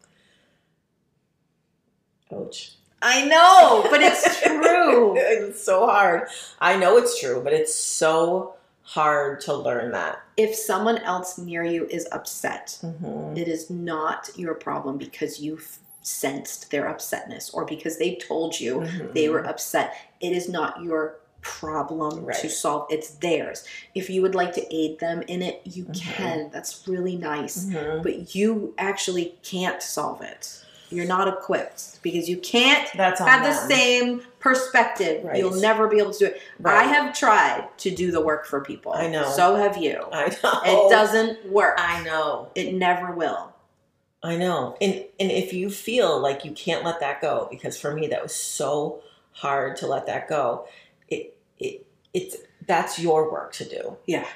Ouch. 2.35 2.75
I 3.01 3.25
know, 3.27 3.87
but 3.91 4.01
it's 4.01 4.41
true. 4.47 5.15
it's 5.17 5.63
so 5.65 5.87
hard. 5.87 6.29
I 6.61 6.77
know 6.77 6.97
it's 6.97 7.19
true, 7.21 7.41
but 7.43 7.53
it's 7.53 7.75
so 7.75 8.55
hard 8.83 9.41
to 9.43 9.55
learn 9.55 9.93
that. 9.93 10.21
if 10.37 10.55
someone 10.55 10.99
else 10.99 11.39
near 11.39 11.65
you 11.65 11.87
is 11.87 12.07
upset, 12.13 12.79
Mm-hmm. 12.83 13.37
it 13.37 13.49
is 13.49 13.71
not 13.71 14.31
your 14.37 14.55
problem 14.55 14.99
because 14.99 15.41
you 15.41 15.57
f- 15.57 15.79
sensed 16.03 16.71
their 16.71 16.85
upsetness 16.87 17.53
or 17.55 17.65
because 17.65 17.99
they 17.99 18.17
told 18.17 18.59
you 18.59 18.81
Mm-hmm. 18.81 19.13
they 19.15 19.29
were 19.29 19.47
upset. 19.47 19.95
It 20.21 20.33
is 20.33 20.49
not 20.49 20.83
your 20.83 21.17
problem 21.43 22.27
to 22.41 22.49
solve. 22.49 22.87
It's 22.89 23.11
theirs. 23.11 23.65
If 23.95 24.09
you 24.09 24.23
would 24.23 24.35
like 24.35 24.55
to 24.55 24.75
aid 24.75 24.99
them 25.01 25.23
in 25.23 25.43
it, 25.43 25.61
you 25.65 25.85
Mhm. 25.85 26.01
can. 26.01 26.51
That's 26.53 26.87
really 26.89 27.17
nice. 27.17 27.67
Mhm. 27.67 28.03
But 28.03 28.35
you 28.35 28.75
actually 28.79 29.37
can't 29.43 29.83
solve 29.83 30.23
it. 30.23 30.59
You're 30.89 31.07
not 31.07 31.27
equipped 31.27 32.03
because 32.03 32.29
you 32.29 32.37
can't 32.37 32.87
That's 32.95 33.19
have 33.19 33.43
the 33.43 33.55
same 33.75 34.23
perspective. 34.41 35.25
Right. 35.25 35.39
You'll 35.39 35.55
never 35.55 35.89
be 35.89 35.99
able 35.99 36.13
to 36.13 36.19
do 36.19 36.27
it. 36.27 36.41
I 36.65 36.85
have 36.85 37.17
tried 37.17 37.67
to 37.79 37.91
do 37.91 38.11
the 38.11 38.21
work 38.21 38.45
for 38.47 38.61
people. 38.61 38.93
I 38.93 39.07
know. 39.09 39.31
So 39.31 39.57
have 39.57 39.79
you. 39.79 40.05
I 40.13 40.37
know. 40.43 40.61
It 40.65 40.91
doesn't 40.91 41.51
work. 41.51 41.77
I 41.79 42.03
know. 42.03 42.49
It 42.55 42.75
never 42.75 43.13
will. 43.13 43.53
I 44.23 44.37
know. 44.37 44.77
And 44.81 45.05
and 45.19 45.31
if 45.31 45.53
you 45.53 45.71
feel 45.71 46.19
like 46.21 46.45
you 46.45 46.53
can't 46.53 46.85
let 46.85 47.01
that 47.01 47.21
go, 47.21 47.49
because 47.51 47.81
for 47.81 47.93
me 47.95 48.07
that 48.09 48.23
was 48.23 48.35
so 48.35 49.01
hard 49.33 49.77
to 49.79 49.87
let 49.87 50.07
that 50.07 50.29
go, 50.29 50.67
it 51.13 51.37
it 51.59 51.87
it's 52.15 52.37
that's 52.67 52.99
your 52.99 53.31
work 53.31 53.53
to 53.55 53.65
do. 53.65 53.97
Yeah. 54.07 54.27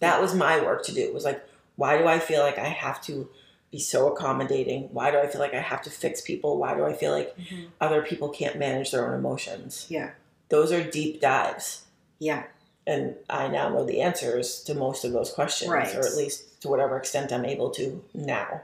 That 0.00 0.20
was 0.20 0.34
my 0.34 0.60
work 0.60 0.84
to 0.86 0.92
do. 0.92 1.00
It 1.00 1.14
was 1.14 1.24
like, 1.24 1.42
why 1.76 1.98
do 1.98 2.06
I 2.06 2.18
feel 2.18 2.42
like 2.42 2.58
I 2.58 2.68
have 2.68 3.02
to 3.02 3.28
be 3.70 3.78
so 3.78 4.12
accommodating? 4.12 4.88
Why 4.92 5.10
do 5.10 5.18
I 5.18 5.26
feel 5.26 5.40
like 5.40 5.54
I 5.54 5.60
have 5.60 5.82
to 5.82 5.90
fix 5.90 6.20
people? 6.20 6.58
Why 6.58 6.74
do 6.74 6.84
I 6.84 6.92
feel 6.92 7.12
like 7.12 7.36
mm-hmm. 7.36 7.66
other 7.80 8.02
people 8.02 8.28
can't 8.28 8.58
manage 8.58 8.90
their 8.90 9.06
own 9.06 9.14
emotions? 9.18 9.86
Yeah. 9.88 10.10
Those 10.48 10.72
are 10.72 10.82
deep 10.82 11.20
dives. 11.20 11.84
Yeah. 12.18 12.44
And 12.86 13.16
I 13.28 13.48
now 13.48 13.68
know 13.68 13.84
the 13.84 14.00
answers 14.00 14.60
to 14.64 14.74
most 14.74 15.04
of 15.04 15.12
those 15.12 15.32
questions, 15.32 15.70
Right. 15.70 15.94
or 15.94 16.06
at 16.06 16.16
least 16.16 16.60
to 16.62 16.68
whatever 16.68 16.96
extent 16.96 17.32
I'm 17.32 17.44
able 17.44 17.70
to 17.70 18.02
now. 18.14 18.62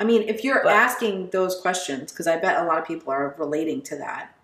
I 0.00 0.04
mean, 0.04 0.22
if 0.22 0.42
you're 0.42 0.62
But- 0.62 0.72
asking 0.72 1.30
those 1.30 1.60
questions, 1.60 2.10
because 2.10 2.26
I 2.26 2.36
bet 2.38 2.58
a 2.58 2.64
lot 2.64 2.78
of 2.78 2.86
people 2.86 3.12
are 3.12 3.34
relating 3.38 3.82
to 3.82 3.96
that, 3.96 4.34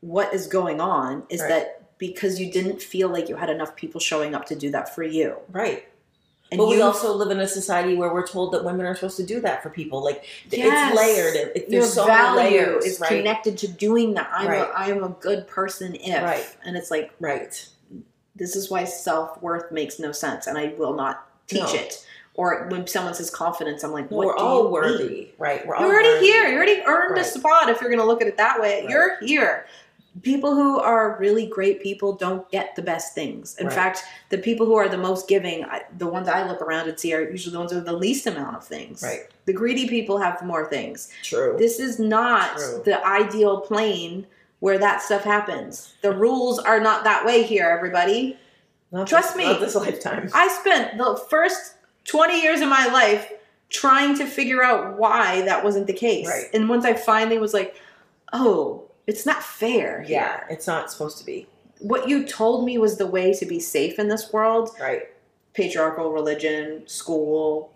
what 0.00 0.34
is 0.34 0.46
going 0.48 0.80
on 0.80 1.24
is 1.28 1.40
Right. 1.40 1.48
that 1.48 1.77
because 1.98 2.40
you 2.40 2.50
didn't 2.50 2.80
feel 2.80 3.08
like 3.08 3.28
you 3.28 3.36
had 3.36 3.50
enough 3.50 3.76
people 3.76 4.00
showing 4.00 4.34
up 4.34 4.46
to 4.46 4.54
do 4.56 4.70
that 4.70 4.94
for 4.94 5.02
you. 5.02 5.36
Right. 5.50 5.86
And 6.50 6.56
but 6.58 6.68
we 6.68 6.80
also 6.80 7.12
live 7.14 7.30
in 7.30 7.40
a 7.40 7.46
society 7.48 7.94
where 7.94 8.12
we're 8.14 8.26
told 8.26 8.52
that 8.54 8.64
women 8.64 8.86
are 8.86 8.94
supposed 8.94 9.18
to 9.18 9.26
do 9.26 9.38
that 9.42 9.62
for 9.62 9.68
people. 9.68 10.02
Like 10.02 10.24
Yes. 10.50 10.92
it's 10.92 10.98
layered. 10.98 11.52
It, 11.54 11.68
your 11.68 11.82
so 11.82 12.06
value 12.06 12.78
is 12.78 12.98
right. 13.00 13.08
connected 13.08 13.58
to 13.58 13.68
doing 13.68 14.14
that. 14.14 14.30
I'm 14.32 14.48
Right. 14.48 14.60
a 14.62 14.72
I 14.78 14.86
am 14.88 15.04
a 15.04 15.10
good 15.10 15.46
person 15.46 15.94
if 15.96 16.22
Right. 16.22 16.46
and 16.64 16.74
it's 16.76 16.90
like 16.90 17.10
Right. 17.20 17.66
this 18.34 18.56
is 18.56 18.70
why 18.70 18.84
self 18.84 19.42
worth 19.42 19.70
makes 19.72 19.98
no 19.98 20.10
sense 20.12 20.46
and 20.46 20.56
I 20.56 20.72
will 20.78 20.94
not 20.94 21.26
teach 21.48 21.60
No. 21.60 21.74
it. 21.74 22.04
Or 22.34 22.68
when 22.70 22.86
someone 22.86 23.12
says 23.14 23.30
confidence, 23.30 23.82
I'm 23.82 23.92
like, 23.92 24.10
No, 24.12 24.16
what 24.18 24.26
we're 24.28 24.36
do 24.36 24.38
all 24.38 24.62
you 24.62 24.68
worthy. 24.70 25.08
mean? 25.08 25.28
Right. 25.38 25.66
We're 25.66 25.76
You're 25.80 25.88
already 25.92 26.08
worthy. 26.10 26.26
here. 26.26 26.46
You 26.48 26.56
already 26.56 26.82
earned 26.86 27.18
a 27.18 27.24
spot 27.24 27.68
if 27.68 27.80
you're 27.80 27.90
going 27.90 28.00
to 28.00 28.06
look 28.06 28.22
at 28.22 28.28
it 28.28 28.36
that 28.36 28.60
way. 28.60 28.82
Right. 28.82 28.88
You're 28.90 29.18
here. 29.20 29.66
People 30.22 30.54
who 30.54 30.78
are 30.80 31.16
really 31.20 31.46
great 31.46 31.82
people 31.82 32.12
don't 32.14 32.50
get 32.50 32.74
the 32.76 32.82
best 32.82 33.14
things. 33.14 33.56
In 33.58 33.66
Right. 33.66 33.74
fact, 33.74 34.02
the 34.30 34.38
people 34.38 34.66
who 34.66 34.74
are 34.74 34.88
the 34.88 34.96
most 34.98 35.28
giving, 35.28 35.64
I, 35.64 35.82
the 35.98 36.06
ones 36.06 36.28
I 36.28 36.46
look 36.48 36.62
around 36.62 36.88
and 36.88 36.98
see 36.98 37.12
are 37.14 37.20
usually 37.30 37.52
the 37.52 37.58
ones 37.58 37.72
with 37.74 37.84
the 37.84 37.92
least 37.92 38.26
amount 38.26 38.56
of 38.56 38.64
things. 38.64 39.02
Right. 39.02 39.26
The 39.44 39.52
greedy 39.52 39.88
people 39.88 40.18
have 40.18 40.42
more 40.42 40.66
things. 40.68 41.10
True. 41.22 41.56
This 41.58 41.78
is 41.78 41.98
not 41.98 42.56
True. 42.56 42.82
the 42.84 43.04
ideal 43.06 43.60
plane 43.60 44.26
where 44.60 44.78
that 44.78 45.02
stuff 45.02 45.22
happens. 45.24 45.94
The 46.02 46.12
rules 46.12 46.58
are 46.58 46.80
not 46.80 47.04
that 47.04 47.24
way 47.24 47.42
here, 47.42 47.68
everybody. 47.68 48.36
Not 48.90 49.06
trust 49.06 49.34
this- 49.34 49.36
me. 49.36 49.44
Not 49.44 49.60
this 49.60 49.74
lifetime. 49.74 50.30
I 50.34 50.48
spent 50.48 50.98
the 50.98 51.16
first 51.28 51.74
20 52.06 52.40
years 52.42 52.60
of 52.60 52.68
my 52.68 52.86
life 52.88 53.30
trying 53.68 54.16
to 54.16 54.24
figure 54.24 54.62
out 54.64 54.96
why 54.98 55.42
that 55.42 55.62
wasn't 55.62 55.86
the 55.86 55.92
case. 55.92 56.26
Right. 56.26 56.46
And 56.54 56.68
once 56.68 56.86
I 56.86 56.94
finally 56.94 57.38
was 57.38 57.52
like, 57.52 57.76
oh, 58.32 58.87
it's 59.08 59.26
not 59.26 59.42
fair. 59.42 60.04
Yeah. 60.06 60.38
here. 60.38 60.46
It's 60.50 60.66
not 60.66 60.90
supposed 60.92 61.18
to 61.18 61.26
be. 61.26 61.46
What 61.80 62.08
you 62.08 62.24
told 62.26 62.64
me 62.64 62.78
was 62.78 62.96
the 62.98 63.06
way 63.06 63.32
to 63.34 63.46
be 63.46 63.58
safe 63.60 63.98
in 63.98 64.08
this 64.08 64.32
world 64.32 64.70
Right. 64.80 65.08
patriarchal 65.54 66.12
religion, 66.12 66.86
school, 66.86 67.72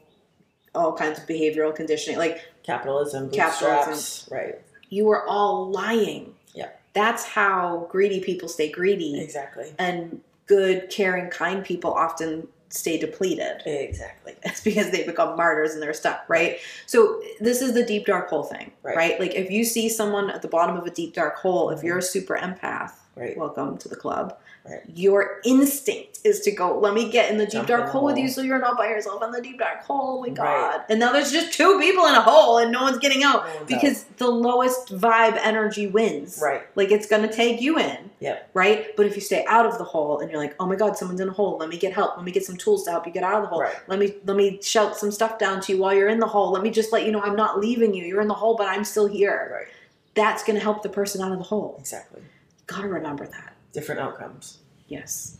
all 0.74 0.92
kinds 0.92 1.18
of 1.18 1.26
behavioral 1.26 1.74
conditioning. 1.74 2.18
Like, 2.18 2.42
Capitalism. 2.62 3.30
Capitalism. 3.30 4.28
Right. 4.30 4.60
you 4.88 5.04
were 5.06 5.26
all 5.26 5.70
lying. 5.70 6.34
Yeah. 6.54 6.68
That's 6.92 7.24
how 7.24 7.88
greedy 7.90 8.20
people 8.20 8.48
stay 8.48 8.70
greedy. 8.70 9.20
Exactly. 9.20 9.72
And 9.78 10.20
good, 10.46 10.90
caring, 10.90 11.30
kind 11.30 11.64
people 11.64 11.92
often 11.92 12.46
stay 12.72 12.98
depleted. 12.98 13.62
Exactly. 13.66 14.34
it's 14.42 14.60
because 14.60 14.90
they 14.90 15.04
become 15.04 15.36
martyrs 15.36 15.72
and 15.74 15.82
they're 15.82 15.92
stuck, 15.94 16.24
right? 16.28 16.58
So 16.86 17.20
this 17.40 17.60
is 17.62 17.74
the 17.74 17.84
deep 17.84 18.06
dark 18.06 18.28
hole 18.28 18.44
thing, 18.44 18.72
Right. 18.82 18.96
right? 18.96 19.20
Like 19.20 19.34
if 19.34 19.50
you 19.50 19.64
see 19.64 19.88
someone 19.88 20.30
at 20.30 20.42
the 20.42 20.48
bottom 20.48 20.76
of 20.76 20.84
a 20.86 20.90
deep 20.90 21.14
dark 21.14 21.36
hole, 21.36 21.70
if 21.70 21.82
you're 21.82 21.98
a 21.98 22.02
super 22.02 22.34
empath, 22.36 22.92
Right. 23.14 23.36
welcome 23.36 23.76
to 23.78 23.88
the 23.88 23.96
club. 23.96 24.38
Right. 24.64 24.80
Your 24.94 25.40
instinct 25.44 26.20
is 26.22 26.38
to 26.42 26.52
go, 26.52 26.78
let 26.78 26.94
me 26.94 27.10
get 27.10 27.32
in 27.32 27.36
the 27.36 27.44
deep 27.46 27.52
Jump 27.54 27.68
dark 27.68 27.86
the 27.86 27.90
hole 27.90 28.04
with 28.04 28.16
you 28.16 28.28
so 28.28 28.42
you're 28.42 28.60
not 28.60 28.78
by 28.78 28.86
yourself 28.86 29.20
in 29.24 29.32
the 29.32 29.40
deep 29.40 29.58
dark 29.58 29.82
hole. 29.82 30.18
Oh 30.18 30.20
my 30.20 30.28
Right. 30.28 30.36
god. 30.36 30.82
And 30.88 31.00
now 31.00 31.12
there's 31.12 31.32
just 31.32 31.52
two 31.52 31.80
people 31.80 32.06
in 32.06 32.14
a 32.14 32.22
hole 32.22 32.58
and 32.58 32.70
no 32.70 32.82
one's 32.82 32.98
getting 32.98 33.24
out 33.24 33.44
No 33.44 33.54
one's 33.56 33.66
because 33.66 34.04
the 34.18 34.28
lowest 34.28 34.96
vibe 34.96 35.36
energy 35.42 35.88
wins. 35.88 36.38
Right. 36.40 36.62
Like 36.76 36.92
it's 36.92 37.08
gonna 37.08 37.32
take 37.32 37.60
you 37.60 37.76
in. 37.76 38.10
Yep. 38.20 38.50
Right? 38.54 38.96
But 38.96 39.06
if 39.06 39.16
you 39.16 39.20
stay 39.20 39.44
out 39.48 39.66
of 39.66 39.78
the 39.78 39.84
hole 39.84 40.20
and 40.20 40.30
you're 40.30 40.38
like, 40.38 40.54
oh 40.60 40.66
my 40.66 40.76
god, 40.76 40.96
someone's 40.96 41.20
in 41.20 41.28
a 41.28 41.32
hole, 41.32 41.56
let 41.58 41.68
me 41.68 41.76
get 41.76 41.92
help. 41.92 42.16
Let 42.16 42.24
me 42.24 42.30
get 42.30 42.44
some 42.44 42.56
tools 42.56 42.84
to 42.84 42.92
help 42.92 43.04
you 43.04 43.12
get 43.12 43.24
out 43.24 43.34
of 43.34 43.42
the 43.42 43.48
hole. 43.48 43.62
Right. 43.62 43.74
Let 43.88 43.98
me 43.98 44.14
let 44.26 44.36
me 44.36 44.60
shout 44.62 44.96
some 44.96 45.10
stuff 45.10 45.38
down 45.40 45.60
to 45.62 45.72
you 45.72 45.80
while 45.80 45.92
you're 45.92 46.08
in 46.08 46.20
the 46.20 46.28
hole. 46.28 46.52
Let 46.52 46.62
me 46.62 46.70
just 46.70 46.92
let 46.92 47.04
you 47.04 47.10
know 47.10 47.20
I'm 47.20 47.34
not 47.34 47.58
leaving 47.58 47.94
you. 47.94 48.04
You're 48.04 48.20
in 48.20 48.28
the 48.28 48.34
hole, 48.34 48.54
but 48.56 48.68
I'm 48.68 48.84
still 48.84 49.06
here. 49.08 49.50
Right. 49.52 49.66
That's 50.14 50.44
gonna 50.44 50.60
help 50.60 50.84
the 50.84 50.88
person 50.88 51.20
out 51.20 51.32
of 51.32 51.38
the 51.38 51.44
hole. 51.44 51.74
Exactly. 51.80 52.22
Gotta 52.68 52.86
remember 52.86 53.26
that. 53.26 53.51
Different 53.72 54.00
outcomes. 54.00 54.58
Yes. 54.88 55.38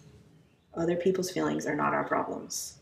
Other 0.75 0.97
people's 0.97 1.31
feelings 1.31 1.67
are 1.67 1.75
not 1.75 1.93
our 1.93 2.05
problems. 2.05 2.79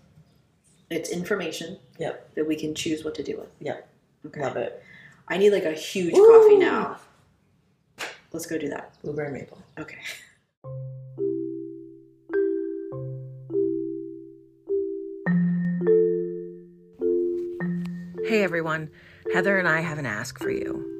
It's 0.91 1.11
information 1.11 1.79
Yep. 1.99 2.35
that 2.35 2.47
we 2.47 2.57
can 2.57 2.75
choose 2.75 3.05
what 3.05 3.15
to 3.17 3.23
do 3.23 3.37
with. 3.39 3.51
Yep. 3.61 3.89
Okay. 4.27 4.41
Love 4.43 4.57
it. 4.57 4.83
I 5.29 5.39
need 5.39 5.51
like 5.51 5.65
a 5.65 5.73
huge 5.73 6.15
Ooh. 6.17 6.27
coffee 6.27 6.57
now. 6.57 6.99
Let's 8.33 8.47
go 8.47 8.59
do 8.59 8.69
that. 8.69 8.95
Blueberry 9.03 9.33
maple. 9.33 9.59
Okay. 9.79 9.99
Hey 18.27 18.45
everyone, 18.45 18.91
Heather 19.33 19.59
and 19.59 19.67
I 19.67 19.81
have 19.81 19.99
an 19.99 20.07
ask 20.07 20.39
for 20.39 20.51
you. 20.51 21.00